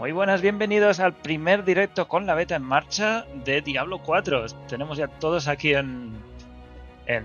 Muy 0.00 0.12
buenas, 0.12 0.40
bienvenidos 0.40 0.98
al 0.98 1.12
primer 1.12 1.62
directo 1.62 2.08
con 2.08 2.24
la 2.24 2.34
beta 2.34 2.56
en 2.56 2.62
marcha 2.62 3.26
de 3.44 3.60
Diablo 3.60 3.98
4. 3.98 4.46
Tenemos 4.66 4.96
ya 4.96 5.08
todos 5.08 5.46
aquí 5.46 5.74
en, 5.74 6.14
en, 7.04 7.22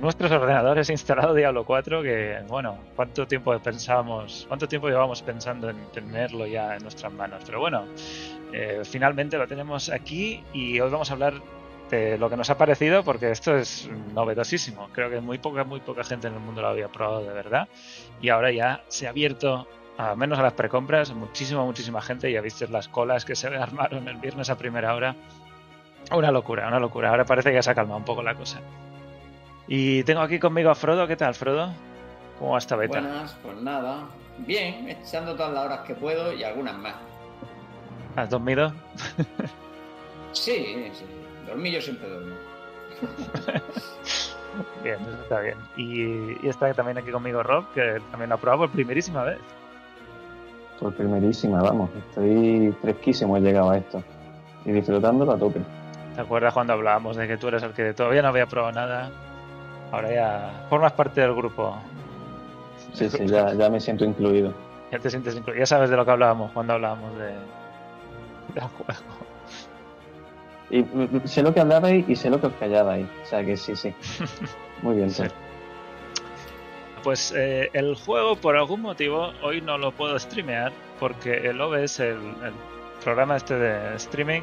nuestros 0.00 0.30
ordenadores 0.32 0.88
instalado 0.88 1.34
Diablo 1.34 1.66
4, 1.66 2.02
que 2.02 2.38
bueno, 2.48 2.78
cuánto 2.96 3.26
tiempo 3.26 3.54
pensábamos, 3.58 4.46
cuánto 4.48 4.66
tiempo 4.66 4.88
llevamos 4.88 5.20
pensando 5.20 5.68
en 5.68 5.76
tenerlo 5.92 6.46
ya 6.46 6.74
en 6.74 6.82
nuestras 6.84 7.12
manos. 7.12 7.42
Pero 7.44 7.60
bueno, 7.60 7.84
eh, 8.54 8.80
finalmente 8.84 9.36
lo 9.36 9.46
tenemos 9.46 9.90
aquí 9.90 10.42
y 10.54 10.80
hoy 10.80 10.90
vamos 10.90 11.10
a 11.10 11.12
hablar 11.12 11.34
de 11.90 12.16
lo 12.16 12.30
que 12.30 12.38
nos 12.38 12.48
ha 12.48 12.56
parecido, 12.56 13.04
porque 13.04 13.30
esto 13.30 13.58
es 13.58 13.90
novedosísimo. 14.14 14.88
Creo 14.90 15.10
que 15.10 15.20
muy 15.20 15.36
poca, 15.36 15.64
muy 15.64 15.80
poca 15.80 16.02
gente 16.02 16.28
en 16.28 16.32
el 16.32 16.40
mundo 16.40 16.62
lo 16.62 16.68
había 16.68 16.88
probado 16.88 17.24
de 17.24 17.34
verdad. 17.34 17.68
Y 18.22 18.30
ahora 18.30 18.50
ya 18.52 18.82
se 18.88 19.06
ha 19.06 19.10
abierto 19.10 19.68
a 19.96 20.14
menos 20.16 20.38
a 20.38 20.42
las 20.42 20.54
precompras, 20.54 21.12
muchísima, 21.12 21.64
muchísima 21.64 22.00
gente. 22.00 22.30
Ya 22.30 22.40
viste 22.40 22.66
las 22.68 22.88
colas 22.88 23.24
que 23.24 23.36
se 23.36 23.46
armaron 23.56 24.08
el 24.08 24.16
viernes 24.16 24.50
a 24.50 24.56
primera 24.56 24.94
hora. 24.94 25.14
Una 26.12 26.30
locura, 26.30 26.68
una 26.68 26.78
locura. 26.78 27.10
Ahora 27.10 27.24
parece 27.24 27.50
que 27.50 27.56
ya 27.56 27.62
se 27.62 27.70
ha 27.70 27.74
calmado 27.74 27.98
un 27.98 28.04
poco 28.04 28.22
la 28.22 28.34
cosa. 28.34 28.60
Y 29.66 30.02
tengo 30.04 30.20
aquí 30.20 30.38
conmigo 30.38 30.70
a 30.70 30.74
Frodo. 30.74 31.06
¿Qué 31.06 31.16
tal, 31.16 31.34
Frodo? 31.34 31.72
¿Cómo 32.38 32.52
va 32.52 32.58
esta 32.58 32.76
beta? 32.76 33.00
Buenas, 33.00 33.36
pues 33.42 33.56
nada. 33.56 34.04
Bien, 34.38 34.88
echando 34.88 35.34
todas 35.34 35.52
las 35.52 35.64
horas 35.64 35.80
que 35.80 35.94
puedo 35.94 36.32
y 36.32 36.44
algunas 36.44 36.76
más. 36.76 36.94
¿Has 38.16 38.28
dormido? 38.28 38.72
sí, 40.32 40.90
sí. 40.92 41.04
Dormí 41.46 41.70
yo 41.70 41.80
siempre 41.80 42.08
duermo. 42.08 42.34
bien, 44.82 45.00
eso 45.00 45.22
está 45.22 45.40
bien. 45.40 45.56
Y, 45.76 46.46
y, 46.46 46.48
está 46.48 46.72
también 46.74 46.98
aquí 46.98 47.10
conmigo 47.10 47.42
Rob, 47.42 47.64
que 47.72 48.00
también 48.10 48.28
lo 48.28 48.36
ha 48.36 48.38
probado 48.38 48.62
por 48.62 48.70
primerísima 48.70 49.24
vez. 49.24 49.38
Por 50.80 50.92
primerísima, 50.94 51.62
vamos. 51.62 51.90
Estoy 52.08 52.74
fresquísimo 52.80 53.36
he 53.36 53.40
llegado 53.40 53.70
a 53.70 53.78
esto. 53.78 54.02
Y 54.64 54.72
disfrutándolo 54.72 55.32
a 55.32 55.38
tope. 55.38 55.60
¿Te 56.14 56.20
acuerdas 56.20 56.54
cuando 56.54 56.72
hablábamos 56.72 57.16
de 57.16 57.26
que 57.26 57.36
tú 57.36 57.48
eres 57.48 57.62
el 57.62 57.72
que 57.72 57.92
todavía 57.92 58.22
no 58.22 58.28
había 58.28 58.46
probado 58.46 58.72
nada? 58.72 59.10
Ahora 59.92 60.12
ya 60.12 60.66
formas 60.68 60.92
parte 60.92 61.20
del 61.20 61.34
grupo. 61.34 61.76
Sí, 62.92 63.10
sí, 63.10 63.26
ya, 63.26 63.52
ya 63.54 63.68
me 63.68 63.80
siento 63.80 64.04
incluido. 64.04 64.52
Ya 64.90 64.98
te 64.98 65.10
sientes 65.10 65.34
incluido. 65.36 65.60
Ya 65.60 65.66
sabes 65.66 65.90
de 65.90 65.96
lo 65.96 66.04
que 66.04 66.10
hablábamos 66.10 66.52
cuando 66.52 66.74
hablábamos 66.74 67.16
de, 67.18 67.26
del 68.54 68.64
juego. 68.64 69.00
Y 70.70 70.82
mm, 70.82 71.26
sé 71.26 71.42
lo 71.42 71.52
que 71.52 71.60
hablabais 71.60 72.08
y 72.08 72.16
sé 72.16 72.30
lo 72.30 72.40
que 72.40 72.46
os 72.46 72.52
callabais. 72.54 73.06
O 73.22 73.26
sea 73.26 73.44
que 73.44 73.56
sí, 73.56 73.76
sí. 73.76 73.94
Muy 74.82 74.96
bien, 74.96 75.10
sí. 75.10 75.22
Pues 75.22 75.32
eh, 77.34 77.70
el 77.72 77.94
juego, 77.96 78.36
por 78.36 78.56
algún 78.56 78.80
motivo, 78.80 79.32
hoy 79.42 79.60
no 79.60 79.78
lo 79.78 79.92
puedo 79.92 80.18
streamear 80.18 80.72
porque 80.98 81.48
el 81.48 81.60
OBS, 81.60 82.00
el, 82.00 82.18
programa 83.02 83.36
este 83.36 83.54
de 83.54 83.96
streaming, 83.96 84.42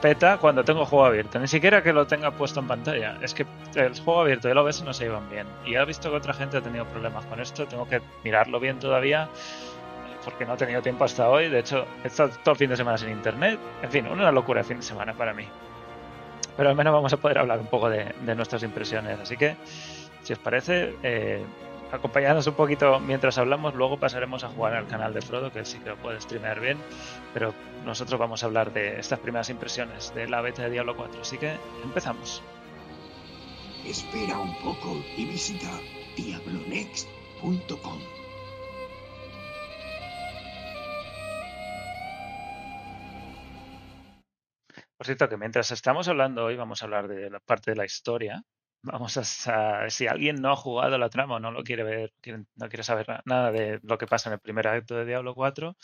peta 0.00 0.38
cuando 0.38 0.64
tengo 0.64 0.86
juego 0.86 1.04
abierto. 1.04 1.38
Ni 1.38 1.48
siquiera 1.48 1.82
que 1.82 1.92
lo 1.92 2.06
tenga 2.06 2.30
puesto 2.30 2.60
en 2.60 2.68
pantalla. 2.68 3.18
Es 3.20 3.34
que 3.34 3.44
el 3.74 3.98
juego 4.00 4.22
abierto 4.22 4.48
y 4.48 4.52
el 4.52 4.58
OBS 4.58 4.82
no 4.82 4.94
se 4.94 5.04
llevan 5.04 5.28
bien. 5.28 5.46
Y 5.66 5.74
he 5.74 5.84
visto 5.84 6.10
que 6.10 6.16
otra 6.16 6.32
gente 6.32 6.56
ha 6.56 6.60
tenido 6.62 6.86
problemas 6.86 7.26
con 7.26 7.40
esto. 7.40 7.66
Tengo 7.66 7.86
que 7.88 8.00
mirarlo 8.24 8.58
bien 8.60 8.78
todavía 8.78 9.28
porque 10.24 10.46
no 10.46 10.54
he 10.54 10.56
tenido 10.56 10.80
tiempo 10.80 11.04
hasta 11.04 11.28
hoy. 11.28 11.48
De 11.48 11.58
hecho, 11.58 11.86
he 12.04 12.06
estado 12.06 12.30
todo 12.42 12.52
el 12.52 12.58
fin 12.58 12.70
de 12.70 12.76
semana 12.76 12.96
sin 12.96 13.10
internet. 13.10 13.58
En 13.82 13.90
fin, 13.90 14.06
una 14.06 14.32
locura 14.32 14.60
el 14.60 14.66
fin 14.66 14.78
de 14.78 14.82
semana 14.82 15.12
para 15.12 15.34
mí. 15.34 15.46
Pero 16.56 16.70
al 16.70 16.74
menos 16.74 16.92
vamos 16.92 17.12
a 17.12 17.16
poder 17.18 17.38
hablar 17.38 17.58
un 17.58 17.66
poco 17.66 17.90
de 17.90 18.34
nuestras 18.34 18.62
impresiones. 18.62 19.20
Así 19.20 19.36
que, 19.36 19.56
si 20.28 20.34
os 20.34 20.38
parece, 20.40 20.94
eh, 21.02 21.42
acompañadnos 21.90 22.46
un 22.46 22.52
poquito 22.52 23.00
mientras 23.00 23.38
hablamos. 23.38 23.74
Luego 23.74 23.98
pasaremos 23.98 24.44
a 24.44 24.50
jugar 24.50 24.74
al 24.74 24.86
canal 24.86 25.14
de 25.14 25.22
Frodo, 25.22 25.50
que 25.50 25.64
sí 25.64 25.78
que 25.78 25.88
lo 25.88 25.96
puede 25.96 26.20
streamear 26.20 26.60
bien. 26.60 26.76
Pero 27.32 27.54
nosotros 27.86 28.20
vamos 28.20 28.42
a 28.42 28.46
hablar 28.46 28.74
de 28.74 29.00
estas 29.00 29.20
primeras 29.20 29.48
impresiones 29.48 30.14
de 30.14 30.28
la 30.28 30.42
beta 30.42 30.64
de 30.64 30.68
Diablo 30.68 30.94
4. 30.94 31.22
Así 31.22 31.38
que 31.38 31.56
empezamos. 31.82 32.42
Espera 33.86 34.38
un 34.38 34.54
poco 34.58 35.02
y 35.16 35.24
visita 35.24 35.70
diablonext.com. 36.14 37.98
Por 44.98 45.06
cierto, 45.06 45.26
que 45.30 45.38
mientras 45.38 45.70
estamos 45.70 46.06
hablando 46.06 46.44
hoy, 46.44 46.56
vamos 46.56 46.82
a 46.82 46.84
hablar 46.84 47.08
de 47.08 47.30
la 47.30 47.40
parte 47.40 47.70
de 47.70 47.76
la 47.78 47.86
historia. 47.86 48.44
Vamos 48.82 49.16
a, 49.16 49.90
si 49.90 50.06
alguien 50.06 50.36
no 50.40 50.52
ha 50.52 50.56
jugado 50.56 50.98
la 50.98 51.10
trama 51.10 51.36
o 51.36 51.40
no 51.40 51.50
lo 51.50 51.64
quiere 51.64 51.82
ver, 51.82 52.12
no 52.56 52.68
quiere 52.68 52.84
saber 52.84 53.06
nada 53.24 53.50
de 53.50 53.80
lo 53.82 53.98
que 53.98 54.06
pasa 54.06 54.30
en 54.30 54.34
el 54.34 54.40
primer 54.40 54.68
acto 54.68 54.96
de 54.96 55.04
Diablo 55.04 55.34
4, 55.34 55.76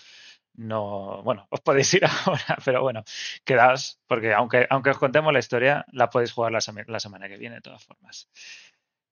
no, 0.54 1.22
bueno, 1.24 1.46
os 1.50 1.60
podéis 1.60 1.92
ir 1.94 2.04
ahora, 2.26 2.56
pero 2.64 2.82
bueno, 2.82 3.04
quedaos, 3.44 4.00
porque 4.06 4.32
aunque, 4.32 4.66
aunque 4.70 4.90
os 4.90 4.98
contemos 4.98 5.32
la 5.32 5.40
historia, 5.40 5.84
la 5.92 6.10
podéis 6.10 6.32
jugar 6.32 6.52
la, 6.52 6.60
la 6.86 7.00
semana 7.00 7.28
que 7.28 7.36
viene 7.36 7.56
de 7.56 7.60
todas 7.62 7.84
formas. 7.84 8.30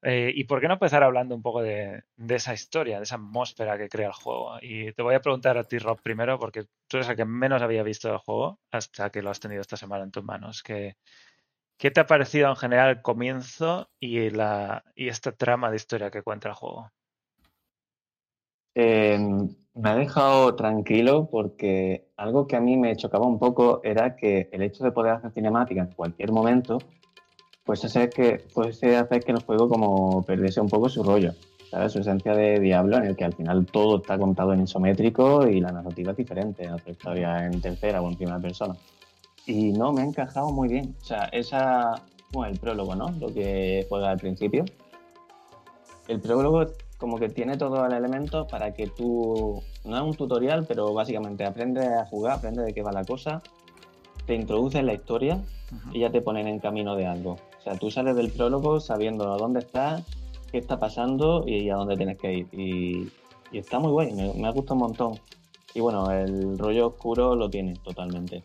Eh, 0.02 0.32
¿Y 0.34 0.44
por 0.44 0.60
qué 0.60 0.66
no 0.66 0.74
empezar 0.74 1.02
hablando 1.04 1.34
un 1.34 1.42
poco 1.42 1.62
de, 1.62 2.02
de, 2.16 2.34
esa 2.34 2.54
historia, 2.54 2.98
de 2.98 3.04
esa 3.04 3.16
atmósfera 3.16 3.78
que 3.78 3.88
crea 3.88 4.08
el 4.08 4.12
juego? 4.12 4.58
Y 4.60 4.92
te 4.92 5.02
voy 5.02 5.14
a 5.14 5.20
preguntar 5.20 5.58
a 5.58 5.64
ti, 5.64 5.78
Rob, 5.78 6.00
primero, 6.02 6.38
porque 6.40 6.64
tú 6.88 6.96
eres 6.96 7.08
el 7.08 7.16
que 7.16 7.24
menos 7.24 7.62
había 7.62 7.84
visto 7.84 8.10
el 8.10 8.18
juego 8.18 8.60
hasta 8.72 9.10
que 9.10 9.22
lo 9.22 9.30
has 9.30 9.38
tenido 9.40 9.60
esta 9.60 9.76
semana 9.76 10.02
en 10.04 10.10
tus 10.10 10.24
manos. 10.24 10.62
¿Qué, 10.62 10.96
qué 11.82 11.90
te 11.90 11.98
ha 11.98 12.06
parecido 12.06 12.48
en 12.48 12.54
general 12.54 12.90
el 12.90 13.02
comienzo 13.02 13.90
y, 13.98 14.30
la, 14.30 14.84
y 14.94 15.08
esta 15.08 15.32
trama 15.32 15.68
de 15.68 15.74
historia 15.74 16.12
que 16.12 16.22
cuenta 16.22 16.48
el 16.48 16.54
juego? 16.54 16.88
Eh, 18.76 19.18
me 19.18 19.90
ha 19.90 19.96
dejado 19.96 20.54
tranquilo 20.54 21.28
porque 21.28 22.06
algo 22.16 22.46
que 22.46 22.54
a 22.54 22.60
mí 22.60 22.76
me 22.76 22.94
chocaba 22.94 23.26
un 23.26 23.40
poco 23.40 23.80
era 23.82 24.14
que 24.14 24.48
el 24.52 24.62
hecho 24.62 24.84
de 24.84 24.92
poder 24.92 25.14
hacer 25.14 25.32
cinemática 25.32 25.80
en 25.80 25.88
cualquier 25.88 26.30
momento 26.30 26.78
pues 27.64 27.84
hacer 27.84 28.10
que, 28.10 28.44
puede 28.54 28.96
hacer 28.96 29.24
que 29.24 29.32
el 29.32 29.42
juego 29.42 29.68
como 29.68 30.22
perdiese 30.22 30.60
un 30.60 30.68
poco 30.68 30.88
su 30.88 31.02
rollo, 31.02 31.32
¿sabes? 31.68 31.90
Su 31.90 31.98
esencia 31.98 32.32
de 32.36 32.60
Diablo, 32.60 32.98
en 32.98 33.06
el 33.06 33.16
que 33.16 33.24
al 33.24 33.34
final 33.34 33.66
todo 33.66 33.96
está 33.96 34.16
contado 34.16 34.52
en 34.52 34.62
isométrico 34.62 35.48
y 35.48 35.60
la 35.60 35.72
narrativa 35.72 36.12
es 36.12 36.16
diferente, 36.16 36.64
la 36.64 36.76
historia 36.86 37.44
en 37.44 37.60
tercera 37.60 38.00
o 38.00 38.08
en 38.08 38.14
primera 38.14 38.38
persona. 38.38 38.76
Y 39.46 39.72
no, 39.72 39.92
me 39.92 40.02
ha 40.02 40.04
encajado 40.04 40.50
muy 40.50 40.68
bien. 40.68 40.94
O 41.00 41.04
sea, 41.04 41.24
esa, 41.32 41.94
bueno, 42.32 42.52
el 42.52 42.58
prólogo, 42.58 42.94
¿no? 42.94 43.10
Lo 43.20 43.32
que 43.32 43.86
juega 43.88 44.10
al 44.10 44.18
principio. 44.18 44.64
El 46.08 46.20
prólogo 46.20 46.66
como 46.98 47.18
que 47.18 47.28
tiene 47.28 47.56
todos 47.56 47.78
los 47.78 47.92
elementos 47.92 48.46
para 48.48 48.72
que 48.72 48.86
tú, 48.86 49.60
no 49.84 49.96
es 49.96 50.02
un 50.02 50.14
tutorial, 50.14 50.64
pero 50.66 50.94
básicamente 50.94 51.44
aprendes 51.44 51.88
a 51.88 52.06
jugar, 52.06 52.38
aprendes 52.38 52.64
de 52.64 52.72
qué 52.72 52.82
va 52.82 52.92
la 52.92 53.04
cosa, 53.04 53.42
te 54.24 54.36
introduces 54.36 54.78
en 54.78 54.86
la 54.86 54.94
historia 54.94 55.42
-huh. 55.72 55.96
y 55.96 56.00
ya 56.00 56.10
te 56.10 56.20
ponen 56.20 56.46
en 56.46 56.58
camino 56.58 56.94
de 56.94 57.06
algo. 57.06 57.32
O 57.32 57.62
sea, 57.62 57.76
tú 57.76 57.90
sales 57.90 58.16
del 58.16 58.30
prólogo 58.30 58.80
sabiendo 58.80 59.32
a 59.32 59.36
dónde 59.36 59.60
estás, 59.60 60.04
qué 60.50 60.58
está 60.58 60.78
pasando 60.78 61.44
y 61.46 61.70
a 61.70 61.76
dónde 61.76 61.96
tienes 61.96 62.18
que 62.18 62.32
ir. 62.32 62.46
Y, 62.52 63.08
y 63.50 63.58
está 63.58 63.78
muy 63.78 63.90
guay, 63.90 64.12
me, 64.12 64.32
me, 64.34 64.48
ha 64.48 64.50
gustado 64.50 64.74
un 64.74 64.80
montón. 64.80 65.20
Y 65.74 65.80
bueno, 65.80 66.10
el 66.10 66.58
rollo 66.58 66.88
oscuro 66.88 67.34
lo 67.34 67.48
tiene 67.48 67.74
totalmente. 67.82 68.42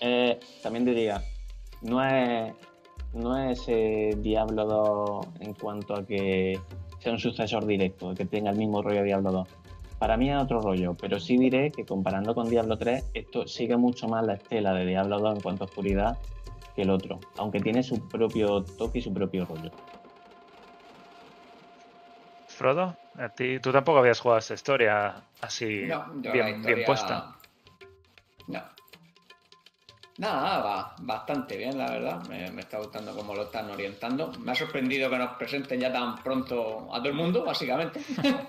Eh, 0.00 0.38
también 0.62 0.84
diría, 0.84 1.22
no 1.82 2.04
es, 2.04 2.54
no 3.14 3.38
es 3.38 3.64
eh, 3.68 4.14
Diablo 4.18 4.64
2 4.64 5.26
en 5.40 5.54
cuanto 5.54 5.94
a 5.94 6.06
que 6.06 6.58
sea 6.98 7.12
un 7.12 7.18
sucesor 7.18 7.66
directo, 7.66 8.14
que 8.14 8.24
tenga 8.24 8.50
el 8.50 8.56
mismo 8.56 8.82
rollo 8.82 8.98
de 8.98 9.04
Diablo 9.04 9.32
2. 9.32 9.48
Para 9.98 10.16
mí 10.16 10.30
es 10.30 10.36
otro 10.36 10.60
rollo, 10.60 10.94
pero 10.94 11.18
sí 11.18 11.38
diré 11.38 11.70
que 11.70 11.86
comparando 11.86 12.34
con 12.34 12.50
Diablo 12.50 12.76
3, 12.76 13.12
esto 13.14 13.46
sigue 13.46 13.76
mucho 13.76 14.08
más 14.08 14.26
la 14.26 14.34
estela 14.34 14.74
de 14.74 14.84
Diablo 14.84 15.18
2 15.20 15.36
en 15.36 15.40
cuanto 15.40 15.64
a 15.64 15.66
oscuridad 15.66 16.18
que 16.74 16.82
el 16.82 16.90
otro, 16.90 17.18
aunque 17.38 17.60
tiene 17.60 17.82
su 17.82 18.06
propio 18.06 18.62
toque 18.62 18.98
y 18.98 19.02
su 19.02 19.12
propio 19.12 19.46
rollo. 19.46 19.70
Frodo, 22.48 22.94
a 23.18 23.28
ti, 23.30 23.58
tú 23.60 23.72
tampoco 23.72 23.98
habías 23.98 24.20
jugado 24.20 24.38
esta 24.38 24.54
historia 24.54 25.22
así 25.40 25.84
no, 25.86 26.04
bien, 26.14 26.48
historia... 26.48 26.74
bien, 26.74 26.84
puesta. 26.84 27.36
No. 28.48 28.75
Nada, 30.18 30.58
va 30.60 30.96
bastante 31.00 31.56
bien, 31.56 31.76
la 31.76 31.90
verdad. 31.90 32.22
Me, 32.28 32.50
me, 32.50 32.62
está 32.62 32.78
gustando 32.78 33.14
cómo 33.14 33.34
lo 33.34 33.44
están 33.44 33.70
orientando. 33.70 34.32
Me 34.38 34.52
ha 34.52 34.54
sorprendido 34.54 35.10
que 35.10 35.18
nos 35.18 35.36
presenten 35.36 35.80
ya 35.80 35.92
tan 35.92 36.16
pronto 36.22 36.88
a 36.90 36.96
todo 36.98 37.08
el 37.08 37.14
mundo, 37.14 37.44
básicamente. 37.44 38.00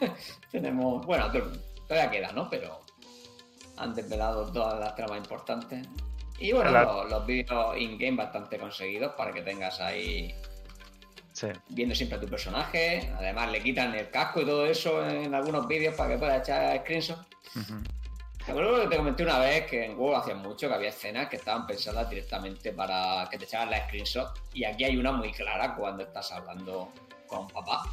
Tenemos, 0.52 1.06
bueno, 1.06 1.26
a 1.26 1.28
todo 1.28 1.40
el 1.40 1.44
mundo. 1.50 1.60
Todavía 1.88 2.12
queda, 2.12 2.32
¿no? 2.32 2.50
Pero 2.50 2.80
han 3.78 3.94
desvelado 3.94 4.50
todas 4.52 4.80
las 4.80 4.96
tramas 4.96 5.18
importantes. 5.18 5.88
Y 6.40 6.54
bueno, 6.54 6.72
la... 6.72 6.84
los, 6.84 7.10
los 7.10 7.26
vídeos 7.26 7.78
in-game 7.78 8.16
bastante 8.16 8.58
conseguidos 8.58 9.14
para 9.14 9.34
que 9.34 9.42
tengas 9.42 9.80
ahí 9.82 10.34
sí. 11.34 11.48
viendo 11.70 11.94
siempre 11.94 12.18
a 12.18 12.22
tu 12.22 12.28
personaje. 12.28 13.12
Además, 13.18 13.52
le 13.52 13.62
quitan 13.62 13.94
el 13.94 14.10
casco 14.10 14.42
y 14.42 14.46
todo 14.46 14.66
eso 14.66 15.06
en 15.06 15.34
algunos 15.34 15.68
vídeos 15.68 15.96
para 15.96 16.12
que 16.12 16.18
puedas 16.18 16.42
echar 16.42 16.80
screenshots. 16.80 17.28
Uh 17.56 17.60
-huh. 17.60 17.84
Te 18.48 18.54
acuerdo 18.54 18.80
que 18.80 18.88
te 18.88 18.96
comenté 18.96 19.24
una 19.24 19.40
vez 19.40 19.66
que 19.66 19.84
en 19.84 19.98
WoW 19.98 20.16
hacía 20.16 20.34
mucho 20.34 20.70
que 20.70 20.74
había 20.74 20.88
escenas 20.88 21.28
que 21.28 21.36
estaban 21.36 21.68
pensadas 21.68 22.10
directamente 22.10 22.72
para 22.72 23.28
que 23.30 23.38
te 23.38 23.44
echaran 23.44 23.70
la 23.70 23.86
screenshot. 23.86 24.30
Y 24.54 24.64
aquí 24.64 24.86
hay 24.86 24.96
una 24.96 25.12
muy 25.12 25.34
clara 25.34 25.76
cuando 25.76 26.04
estás 26.04 26.32
hablando 26.32 26.94
con 27.28 27.50
papá. 27.50 27.84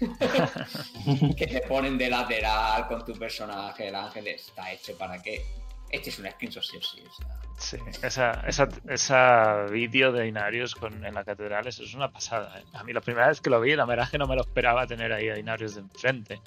que 1.36 1.46
te 1.46 1.60
ponen 1.68 1.98
de 1.98 2.08
lateral 2.08 2.88
con 2.88 3.04
tu 3.04 3.12
personaje, 3.18 3.88
el 3.88 3.94
ángel, 3.94 4.28
está 4.28 4.72
hecho 4.72 4.96
para 4.96 5.20
que 5.20 5.44
este 5.90 6.08
es 6.08 6.18
un 6.18 6.30
screenshot 6.30 6.62
sí 6.62 6.78
o 6.78 6.82
sí. 6.82 7.04
O 7.06 7.12
sea. 7.12 7.26
Sí, 7.58 7.76
esa, 8.02 8.32
esa, 8.46 8.66
esa 8.88 9.64
vídeo 9.64 10.10
de 10.10 10.26
Inarius 10.26 10.74
con, 10.74 11.04
en 11.04 11.12
la 11.12 11.22
catedral, 11.22 11.66
eso 11.66 11.82
es 11.82 11.92
una 11.92 12.10
pasada. 12.10 12.58
¿eh? 12.58 12.64
A 12.72 12.82
mí 12.82 12.94
la 12.94 13.02
primera 13.02 13.28
vez 13.28 13.42
que 13.42 13.50
lo 13.50 13.60
vi, 13.60 13.72
el 13.72 13.80
homenaje 13.80 14.16
no 14.16 14.26
me 14.26 14.36
lo 14.36 14.40
esperaba 14.40 14.86
tener 14.86 15.12
ahí 15.12 15.28
a 15.28 15.38
Inarius 15.38 15.74
de 15.74 15.82
enfrente. 15.82 16.40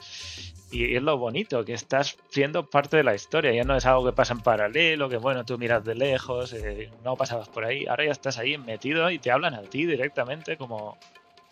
Y 0.72 0.96
es 0.96 1.04
lo 1.04 1.18
bonito, 1.18 1.66
que 1.66 1.74
estás 1.74 2.18
siendo 2.30 2.70
parte 2.70 2.98
de 2.98 3.04
la 3.04 3.14
historia, 3.14 3.52
ya 3.52 3.66
no 3.66 3.76
es 3.76 3.86
algo 3.86 4.06
que 4.06 4.14
pasa 4.14 4.34
en 4.34 4.40
paralelo, 4.40 5.10
que 5.10 5.18
bueno, 5.18 5.44
tú 5.44 5.58
miras 5.58 5.84
de 5.84 5.96
lejos, 5.96 6.54
eh, 6.54 6.90
no 7.04 7.18
pasabas 7.18 7.50
por 7.50 7.66
ahí, 7.66 7.86
ahora 7.88 8.06
ya 8.06 8.12
estás 8.12 8.38
ahí 8.38 8.58
metido 8.58 9.12
y 9.12 9.20
te 9.20 9.32
hablan 9.32 9.54
a 9.54 9.64
ti 9.64 9.86
directamente 9.86 10.56
como, 10.56 10.98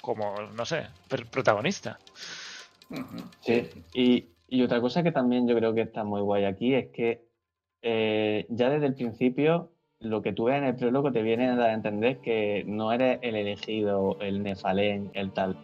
como 0.02 0.36
no 0.56 0.66
sé, 0.66 0.88
protagonista. 1.32 2.00
Sí, 3.42 3.70
y, 3.94 4.26
y 4.48 4.64
otra 4.64 4.80
cosa 4.80 5.04
que 5.04 5.12
también 5.12 5.48
yo 5.48 5.56
creo 5.56 5.74
que 5.74 5.82
está 5.82 6.06
muy 6.06 6.22
guay 6.22 6.46
aquí 6.46 6.74
es 6.74 6.88
que 6.88 7.28
eh, 7.82 8.46
ya 8.50 8.70
desde 8.70 8.88
el 8.88 8.96
principio 8.96 9.72
lo 10.00 10.22
que 10.22 10.32
tú 10.32 10.46
ves 10.46 10.58
en 10.58 10.64
el 10.64 10.76
prólogo 10.76 11.12
te 11.12 11.22
viene 11.22 11.50
a 11.50 11.56
dar 11.56 11.72
a 11.72 11.74
entender 11.74 12.20
que 12.20 12.64
no 12.66 12.94
eres 12.94 13.20
el 13.22 13.36
elegido, 13.36 14.18
el 14.22 14.44
Nefalén, 14.44 15.12
el 15.14 15.32
tal. 15.32 15.58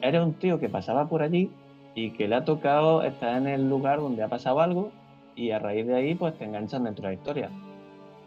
Eres 0.00 0.22
un 0.22 0.34
tío 0.34 0.58
que 0.58 0.70
pasaba 0.70 1.08
por 1.08 1.22
allí 1.22 1.50
y 1.94 2.10
que 2.10 2.28
le 2.28 2.36
ha 2.36 2.44
tocado 2.44 3.02
estar 3.02 3.36
en 3.36 3.46
el 3.46 3.68
lugar 3.68 4.00
donde 4.00 4.22
ha 4.22 4.28
pasado 4.28 4.60
algo 4.60 4.90
y 5.36 5.50
a 5.50 5.58
raíz 5.58 5.86
de 5.86 5.94
ahí 5.94 6.14
pues 6.14 6.36
te 6.38 6.44
enganchan 6.44 6.84
dentro 6.84 7.02
de 7.02 7.08
la 7.08 7.14
historia. 7.14 7.50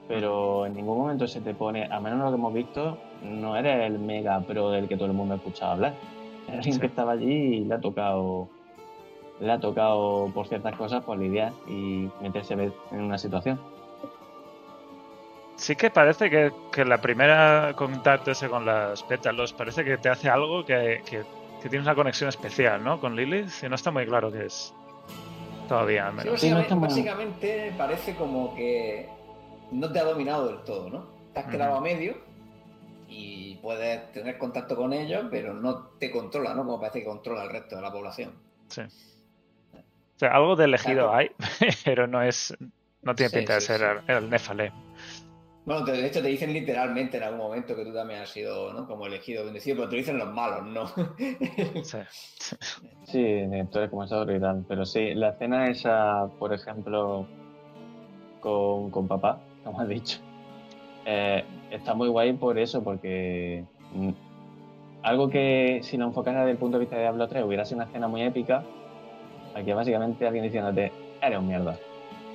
Pero 0.07 0.65
en 0.65 0.73
ningún 0.73 0.97
momento 0.97 1.27
se 1.27 1.41
te 1.41 1.53
pone, 1.53 1.85
a 1.91 1.99
menos 1.99 2.19
lo 2.19 2.29
que 2.29 2.35
hemos 2.35 2.53
visto, 2.53 2.97
no 3.23 3.57
eres 3.57 3.85
el 3.85 3.99
mega 3.99 4.39
pro 4.39 4.69
del 4.69 4.87
que 4.87 4.95
todo 4.95 5.07
el 5.07 5.13
mundo 5.13 5.33
ha 5.33 5.37
escuchado 5.37 5.73
hablar. 5.73 5.93
Eres 6.47 6.59
alguien 6.59 6.79
que 6.79 6.85
estaba 6.87 7.11
allí 7.11 7.33
y 7.33 7.65
le 7.65 7.73
ha 7.73 7.81
tocado 7.81 8.49
le 9.39 9.51
ha 9.51 9.59
tocado 9.59 10.31
por 10.33 10.47
ciertas 10.47 10.75
cosas 10.75 11.03
pues 11.03 11.19
lidiar 11.19 11.51
y 11.67 12.09
meterse 12.21 12.53
en 12.53 13.01
una 13.01 13.17
situación. 13.17 13.59
Sí 15.55 15.75
que 15.75 15.89
parece 15.89 16.29
que, 16.29 16.51
que 16.71 16.85
la 16.85 16.99
primera 16.99 17.73
contacto 17.75 18.31
ese 18.31 18.47
con 18.47 18.65
las 18.65 19.03
pétalos 19.03 19.53
parece 19.53 19.83
que 19.83 19.97
te 19.97 20.09
hace 20.09 20.29
algo 20.29 20.63
que, 20.63 21.01
que, 21.09 21.23
que 21.61 21.69
tienes 21.69 21.85
una 21.85 21.95
conexión 21.95 22.29
especial, 22.29 22.83
¿no? 22.83 22.99
Con 22.99 23.15
Lilith 23.15 23.63
y 23.63 23.69
no 23.69 23.75
está 23.75 23.91
muy 23.91 24.05
claro 24.05 24.31
qué 24.31 24.45
es. 24.45 24.73
Todavía, 25.67 26.07
al 26.07 26.13
menos. 26.13 26.39
Sí, 26.39 26.51
básicamente, 26.51 26.87
básicamente, 26.87 27.73
parece 27.77 28.15
como 28.15 28.55
que 28.55 29.09
no 29.71 29.91
te 29.91 29.99
ha 29.99 30.03
dominado 30.03 30.47
del 30.47 30.63
todo, 30.63 30.89
¿no? 30.89 31.07
Te 31.33 31.39
has 31.41 31.47
quedado 31.47 31.75
a 31.77 31.81
medio 31.81 32.17
y 33.07 33.55
puedes 33.55 34.11
tener 34.11 34.37
contacto 34.37 34.75
con 34.75 34.93
ellos, 34.93 35.25
pero 35.29 35.53
no 35.53 35.89
te 35.99 36.09
controla, 36.11 36.53
¿no? 36.53 36.63
Como 36.63 36.79
parece 36.79 36.99
que 36.99 37.05
controla 37.05 37.43
el 37.43 37.49
resto 37.49 37.75
de 37.75 37.81
la 37.81 37.91
población. 37.91 38.33
Sí. 38.69 38.81
O 38.81 40.19
sea, 40.19 40.33
algo 40.33 40.55
de 40.55 40.65
elegido 40.65 41.13
hay, 41.13 41.31
pero 41.85 42.07
no 42.07 42.21
es. 42.21 42.55
No 43.01 43.13
tiene 43.15 43.29
pinta 43.29 43.55
de 43.55 43.61
ser 43.61 44.03
el 44.07 44.29
Nefalem. 44.29 44.86
Bueno, 45.67 45.85
de 45.85 46.07
hecho 46.07 46.21
te 46.21 46.29
dicen 46.29 46.53
literalmente 46.53 47.17
en 47.17 47.23
algún 47.23 47.39
momento 47.39 47.75
que 47.75 47.83
tú 47.83 47.93
también 47.93 48.21
has 48.21 48.29
sido 48.29 48.71
¿no? 48.71 48.87
como 48.87 49.05
elegido, 49.05 49.43
bendecido, 49.43 49.75
pero 49.75 49.89
te 49.89 49.97
dicen 49.97 50.17
los 50.17 50.33
malos, 50.33 50.65
¿no? 50.65 50.87
sí. 51.83 51.97
sí, 53.03 53.45
tú 53.69 53.77
eres 53.79 53.89
como 53.89 54.05
esa 54.05 54.23
y 54.23 54.39
tal. 54.39 54.63
Pero 54.65 54.85
sí, 54.85 55.13
la 55.13 55.31
escena 55.31 55.67
esa, 55.67 56.29
por 56.39 56.53
ejemplo, 56.53 57.27
con, 58.39 58.91
con 58.91 59.09
papá, 59.09 59.41
como 59.65 59.81
has 59.81 59.89
dicho, 59.89 60.19
eh, 61.05 61.43
está 61.69 61.93
muy 61.93 62.07
guay 62.07 62.31
por 62.31 62.57
eso, 62.57 62.81
porque 62.81 63.65
mm, 63.91 64.11
algo 65.03 65.29
que 65.29 65.81
si 65.83 65.97
lo 65.97 66.05
enfocas 66.05 66.33
desde 66.33 66.51
el 66.51 66.57
punto 66.57 66.77
de 66.77 66.85
vista 66.85 66.95
de 66.95 67.01
Diablo 67.01 67.27
3 67.27 67.43
hubiera 67.43 67.65
sido 67.65 67.79
una 67.79 67.87
escena 67.87 68.07
muy 68.07 68.21
épica, 68.21 68.63
Aquí 69.57 69.73
básicamente 69.73 70.27
alguien 70.27 70.43
diciéndote, 70.43 70.91
eres 71.19 71.39
un 71.39 71.47
mierda. 71.47 71.77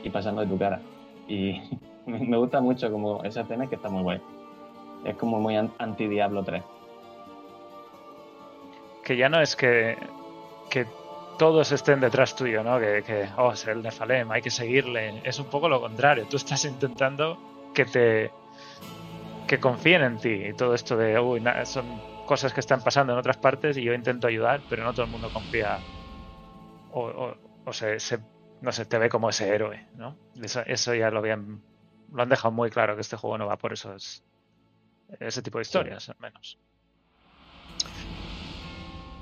Y 0.02 0.10
pasando 0.10 0.40
de 0.40 0.48
tu 0.48 0.58
cara. 0.58 0.80
Y 1.28 1.60
me 2.06 2.36
gusta 2.36 2.60
mucho 2.60 2.90
como 2.90 3.22
esa 3.24 3.42
escena 3.42 3.68
que 3.68 3.76
está 3.76 3.88
muy 3.88 4.02
guay. 4.02 4.20
Es 5.04 5.16
como 5.16 5.40
muy 5.40 5.56
anti-Diablo 5.56 6.44
3. 6.44 6.62
Que 9.04 9.16
ya 9.16 9.28
no 9.28 9.40
es 9.40 9.56
que, 9.56 9.96
que 10.70 10.86
todos 11.38 11.72
estén 11.72 12.00
detrás 12.00 12.36
tuyo, 12.36 12.62
¿no? 12.62 12.78
Que, 12.78 13.28
oh, 13.36 13.52
es 13.52 13.66
el 13.66 13.82
Nefalem, 13.82 14.30
hay 14.30 14.42
que 14.42 14.50
seguirle. 14.50 15.20
Es 15.24 15.40
un 15.40 15.46
poco 15.46 15.68
lo 15.68 15.80
contrario. 15.80 16.26
Tú 16.30 16.36
estás 16.36 16.64
intentando 16.64 17.38
que 17.74 17.84
te 17.84 18.30
que 19.52 19.60
confíen 19.60 20.02
en 20.02 20.16
ti. 20.16 20.30
Y 20.30 20.54
todo 20.54 20.74
esto 20.74 20.96
de, 20.96 21.20
uy, 21.20 21.42
son 21.64 21.84
cosas 22.26 22.54
que 22.54 22.60
están 22.60 22.80
pasando 22.80 23.12
en 23.12 23.18
otras 23.18 23.36
partes 23.36 23.76
y 23.76 23.82
yo 23.82 23.92
intento 23.92 24.26
ayudar, 24.26 24.62
pero 24.70 24.82
no 24.82 24.94
todo 24.94 25.04
el 25.04 25.10
mundo 25.10 25.28
confía 25.30 25.78
o, 26.92 27.34
o, 27.66 27.72
se, 27.72 27.98
no 28.62 28.72
sé, 28.72 28.86
te 28.86 28.96
ve 28.96 29.10
como 29.10 29.28
ese 29.28 29.54
héroe, 29.54 29.86
¿no? 29.96 30.16
Eso, 30.42 30.94
ya 30.94 31.10
lo 31.10 31.18
habían, 31.18 31.60
lo 32.12 32.22
han 32.22 32.28
dejado 32.28 32.52
muy 32.52 32.70
claro 32.70 32.94
que 32.94 33.00
este 33.00 33.16
juego 33.16 33.38
no 33.38 33.46
va 33.46 33.56
por 33.56 33.72
esos, 33.72 34.22
ese 35.18 35.42
tipo 35.42 35.58
de 35.58 35.62
historias, 35.62 36.08
al 36.08 36.16
menos. 36.18 36.58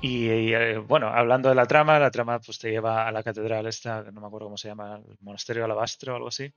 Y, 0.01 0.29
eh, 0.29 0.77
bueno, 0.79 1.07
hablando 1.07 1.49
de 1.49 1.55
la 1.55 1.67
trama, 1.67 1.99
la 1.99 2.09
trama 2.09 2.39
pues 2.39 2.57
te 2.57 2.71
lleva 2.71 3.07
a 3.07 3.11
la 3.11 3.21
catedral 3.21 3.67
esta, 3.67 4.03
no 4.11 4.19
me 4.19 4.27
acuerdo 4.27 4.47
cómo 4.47 4.57
se 4.57 4.67
llama, 4.67 4.95
el 4.95 5.17
monasterio 5.21 5.63
alabastro 5.63 6.13
o 6.13 6.15
algo 6.15 6.27
así, 6.29 6.51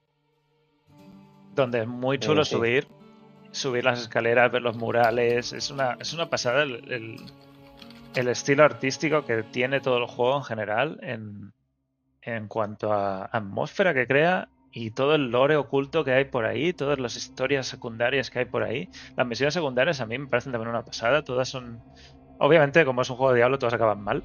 donde 1.53 1.81
es 1.81 1.87
muy 1.87 2.17
chulo 2.17 2.43
subir, 2.43 2.87
subir 3.51 3.85
las 3.85 4.01
escaleras, 4.01 4.51
ver 4.51 4.63
los 4.63 4.75
murales, 4.75 5.53
es 5.53 5.69
una, 5.69 5.95
es 5.99 6.13
una 6.13 6.29
pasada 6.29 6.63
el 6.63 7.19
el 8.15 8.29
estilo 8.29 8.63
artístico 8.63 9.25
que 9.25 9.43
tiene 9.43 9.81
todo 9.81 9.97
el 9.97 10.07
juego 10.07 10.37
en 10.37 10.43
general 10.43 10.99
en, 11.01 11.53
en 12.21 12.47
cuanto 12.47 12.93
a 12.93 13.25
atmósfera 13.25 13.93
que 13.93 14.07
crea 14.07 14.47
y 14.77 14.91
todo 14.91 15.15
el 15.15 15.31
lore 15.31 15.55
oculto 15.55 16.03
que 16.03 16.11
hay 16.11 16.25
por 16.25 16.45
ahí, 16.45 16.73
todas 16.73 16.99
las 16.99 17.15
historias 17.15 17.65
secundarias 17.65 18.29
que 18.29 18.39
hay 18.39 18.45
por 18.45 18.61
ahí. 18.61 18.89
Las 19.15 19.25
misiones 19.25 19.53
secundarias 19.53 20.01
a 20.01 20.05
mí 20.05 20.17
me 20.17 20.27
parecen 20.27 20.51
también 20.51 20.69
una 20.69 20.83
pasada, 20.83 21.23
todas 21.23 21.47
son... 21.47 21.81
Obviamente, 22.39 22.83
como 22.83 23.01
es 23.01 23.09
un 23.09 23.15
juego 23.15 23.31
de 23.31 23.37
diablo, 23.37 23.57
todas 23.57 23.73
acaban 23.73 24.03
mal. 24.03 24.21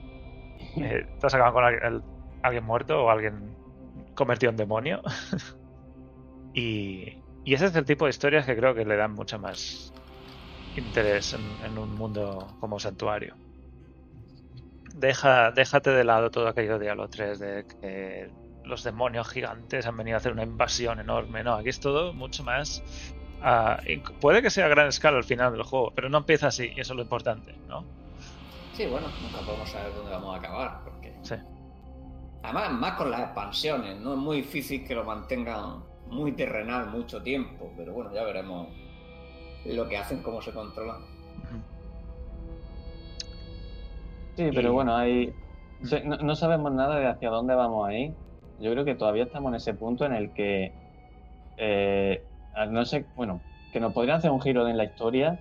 eh, 0.78 1.06
todas 1.18 1.34
acaban 1.34 1.52
con 1.52 1.64
alguien, 1.64 2.02
alguien 2.42 2.64
muerto 2.64 3.04
o 3.04 3.10
alguien 3.10 3.54
convertido 4.14 4.48
en 4.48 4.56
demonio. 4.56 5.02
y, 6.54 7.18
y 7.44 7.52
ese 7.52 7.66
es 7.66 7.76
el 7.76 7.84
tipo 7.84 8.06
de 8.06 8.10
historias 8.12 8.46
que 8.46 8.56
creo 8.56 8.74
que 8.74 8.86
le 8.86 8.96
dan 8.96 9.12
mucha 9.12 9.36
más 9.36 9.92
interés 10.74 11.34
en, 11.34 11.76
un 11.76 11.94
mundo 11.96 12.56
como 12.60 12.80
santuario. 12.80 13.36
Deja, 14.94 15.50
déjate 15.50 15.90
de 15.90 16.04
lado 16.04 16.30
todo 16.30 16.48
aquello 16.48 16.78
de 16.78 16.88
Halo 16.88 17.10
3 17.10 17.38
de 17.38 17.66
que 17.66 18.39
los 18.64 18.84
demonios 18.84 19.28
gigantes 19.28 19.86
han 19.86 19.96
venido 19.96 20.16
a 20.16 20.18
hacer 20.18 20.32
una 20.32 20.42
invasión 20.42 21.00
enorme. 21.00 21.42
No, 21.42 21.54
aquí 21.54 21.68
es 21.68 21.80
todo 21.80 22.12
mucho 22.12 22.44
más. 22.44 22.82
Uh, 23.42 24.00
puede 24.20 24.42
que 24.42 24.50
sea 24.50 24.66
a 24.66 24.68
gran 24.68 24.88
escala 24.88 25.16
al 25.16 25.24
final 25.24 25.52
del 25.52 25.62
juego, 25.62 25.92
pero 25.94 26.08
no 26.08 26.18
empieza 26.18 26.48
así, 26.48 26.72
y 26.76 26.80
eso 26.80 26.92
es 26.92 26.96
lo 26.96 27.02
importante, 27.02 27.54
¿no? 27.68 27.84
Sí, 28.74 28.86
bueno, 28.86 29.08
nunca 29.22 29.44
podemos 29.44 29.68
saber 29.70 29.94
dónde 29.94 30.10
vamos 30.10 30.34
a 30.34 30.38
acabar. 30.38 30.80
Porque... 30.84 31.14
Sí. 31.22 31.34
Además, 32.42 32.72
más 32.72 32.92
con 32.92 33.10
las 33.10 33.20
expansiones, 33.20 33.98
¿no? 34.00 34.12
Es 34.12 34.18
muy 34.18 34.36
difícil 34.38 34.86
que 34.86 34.94
lo 34.94 35.04
mantengan 35.04 35.82
muy 36.08 36.32
terrenal 36.32 36.88
mucho 36.88 37.22
tiempo, 37.22 37.70
pero 37.76 37.92
bueno, 37.92 38.12
ya 38.12 38.24
veremos 38.24 38.68
lo 39.64 39.88
que 39.88 39.96
hacen, 39.96 40.22
cómo 40.22 40.42
se 40.42 40.52
controlan. 40.52 41.02
Sí, 44.36 44.50
pero 44.54 44.72
bueno, 44.72 44.96
hay... 44.96 45.34
No, 46.04 46.34
sabemos 46.34 46.72
nada 46.72 46.98
de 46.98 47.06
hacia 47.06 47.30
dónde 47.30 47.54
vamos 47.54 47.88
ahí. 47.88 48.14
Yo 48.60 48.70
creo 48.72 48.84
que 48.84 48.94
todavía 48.94 49.24
estamos 49.24 49.50
en 49.50 49.56
ese 49.56 49.74
punto 49.74 50.04
en 50.04 50.12
el 50.12 50.32
que, 50.32 50.72
eh, 51.56 52.22
no 52.68 52.84
sé, 52.84 53.04
bueno, 53.16 53.40
que 53.72 53.80
nos 53.80 53.92
podrían 53.92 54.18
hacer 54.18 54.30
un 54.30 54.40
giro 54.40 54.68
en 54.68 54.76
la 54.76 54.84
historia 54.84 55.38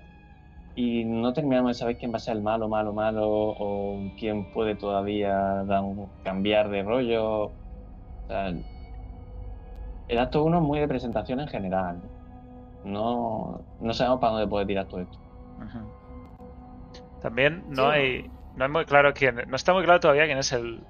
y 0.76 1.04
no 1.04 1.34
terminamos 1.34 1.72
de 1.72 1.74
saber 1.80 1.98
quién 1.98 2.12
va 2.12 2.18
a 2.18 2.20
ser 2.20 2.38
el 2.38 2.44
malo, 2.44 2.70
malo, 2.70 2.94
malo, 2.94 3.28
o 3.28 4.00
quién 4.18 4.46
puede 4.54 4.76
todavía 4.76 5.34
dar 5.66 5.84
cambiar 6.24 6.70
de 6.70 6.84
rollo. 6.84 7.44
O 7.46 7.52
sea, 8.28 8.54
el 10.08 10.18
acto 10.18 10.44
1 10.44 10.58
es 10.58 10.64
muy 10.64 10.80
de 10.80 10.88
presentación 10.88 11.40
en 11.42 11.48
general 11.48 11.98
no, 12.84 13.62
no 13.80 13.94
sabemos 13.94 14.20
para 14.20 14.34
dónde 14.34 14.48
puede 14.48 14.66
tirar 14.66 14.86
todo 14.86 15.02
esto. 15.02 15.18
También 17.22 17.64
no 17.70 17.90
hay 17.90 18.30
no 18.56 18.66
es 18.66 18.72
muy 18.72 18.86
claro 18.86 19.14
quién, 19.14 19.42
no 19.48 19.56
está 19.56 19.74
muy 19.74 19.84
claro 19.84 20.00
todavía 20.00 20.26
quién 20.26 20.38
es 20.38 20.52
el, 20.52 20.82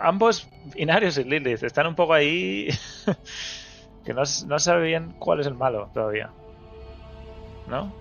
ambos 0.00 0.48
Inarius 0.76 1.18
y 1.18 1.24
Lilith 1.24 1.62
están 1.62 1.86
un 1.86 1.94
poco 1.94 2.14
ahí 2.14 2.68
que 4.04 4.14
no, 4.14 4.22
no 4.46 4.58
sabe 4.58 4.86
bien 4.86 5.14
cuál 5.18 5.40
es 5.40 5.46
el 5.46 5.54
malo 5.54 5.90
todavía. 5.92 6.30
¿No? 7.68 7.92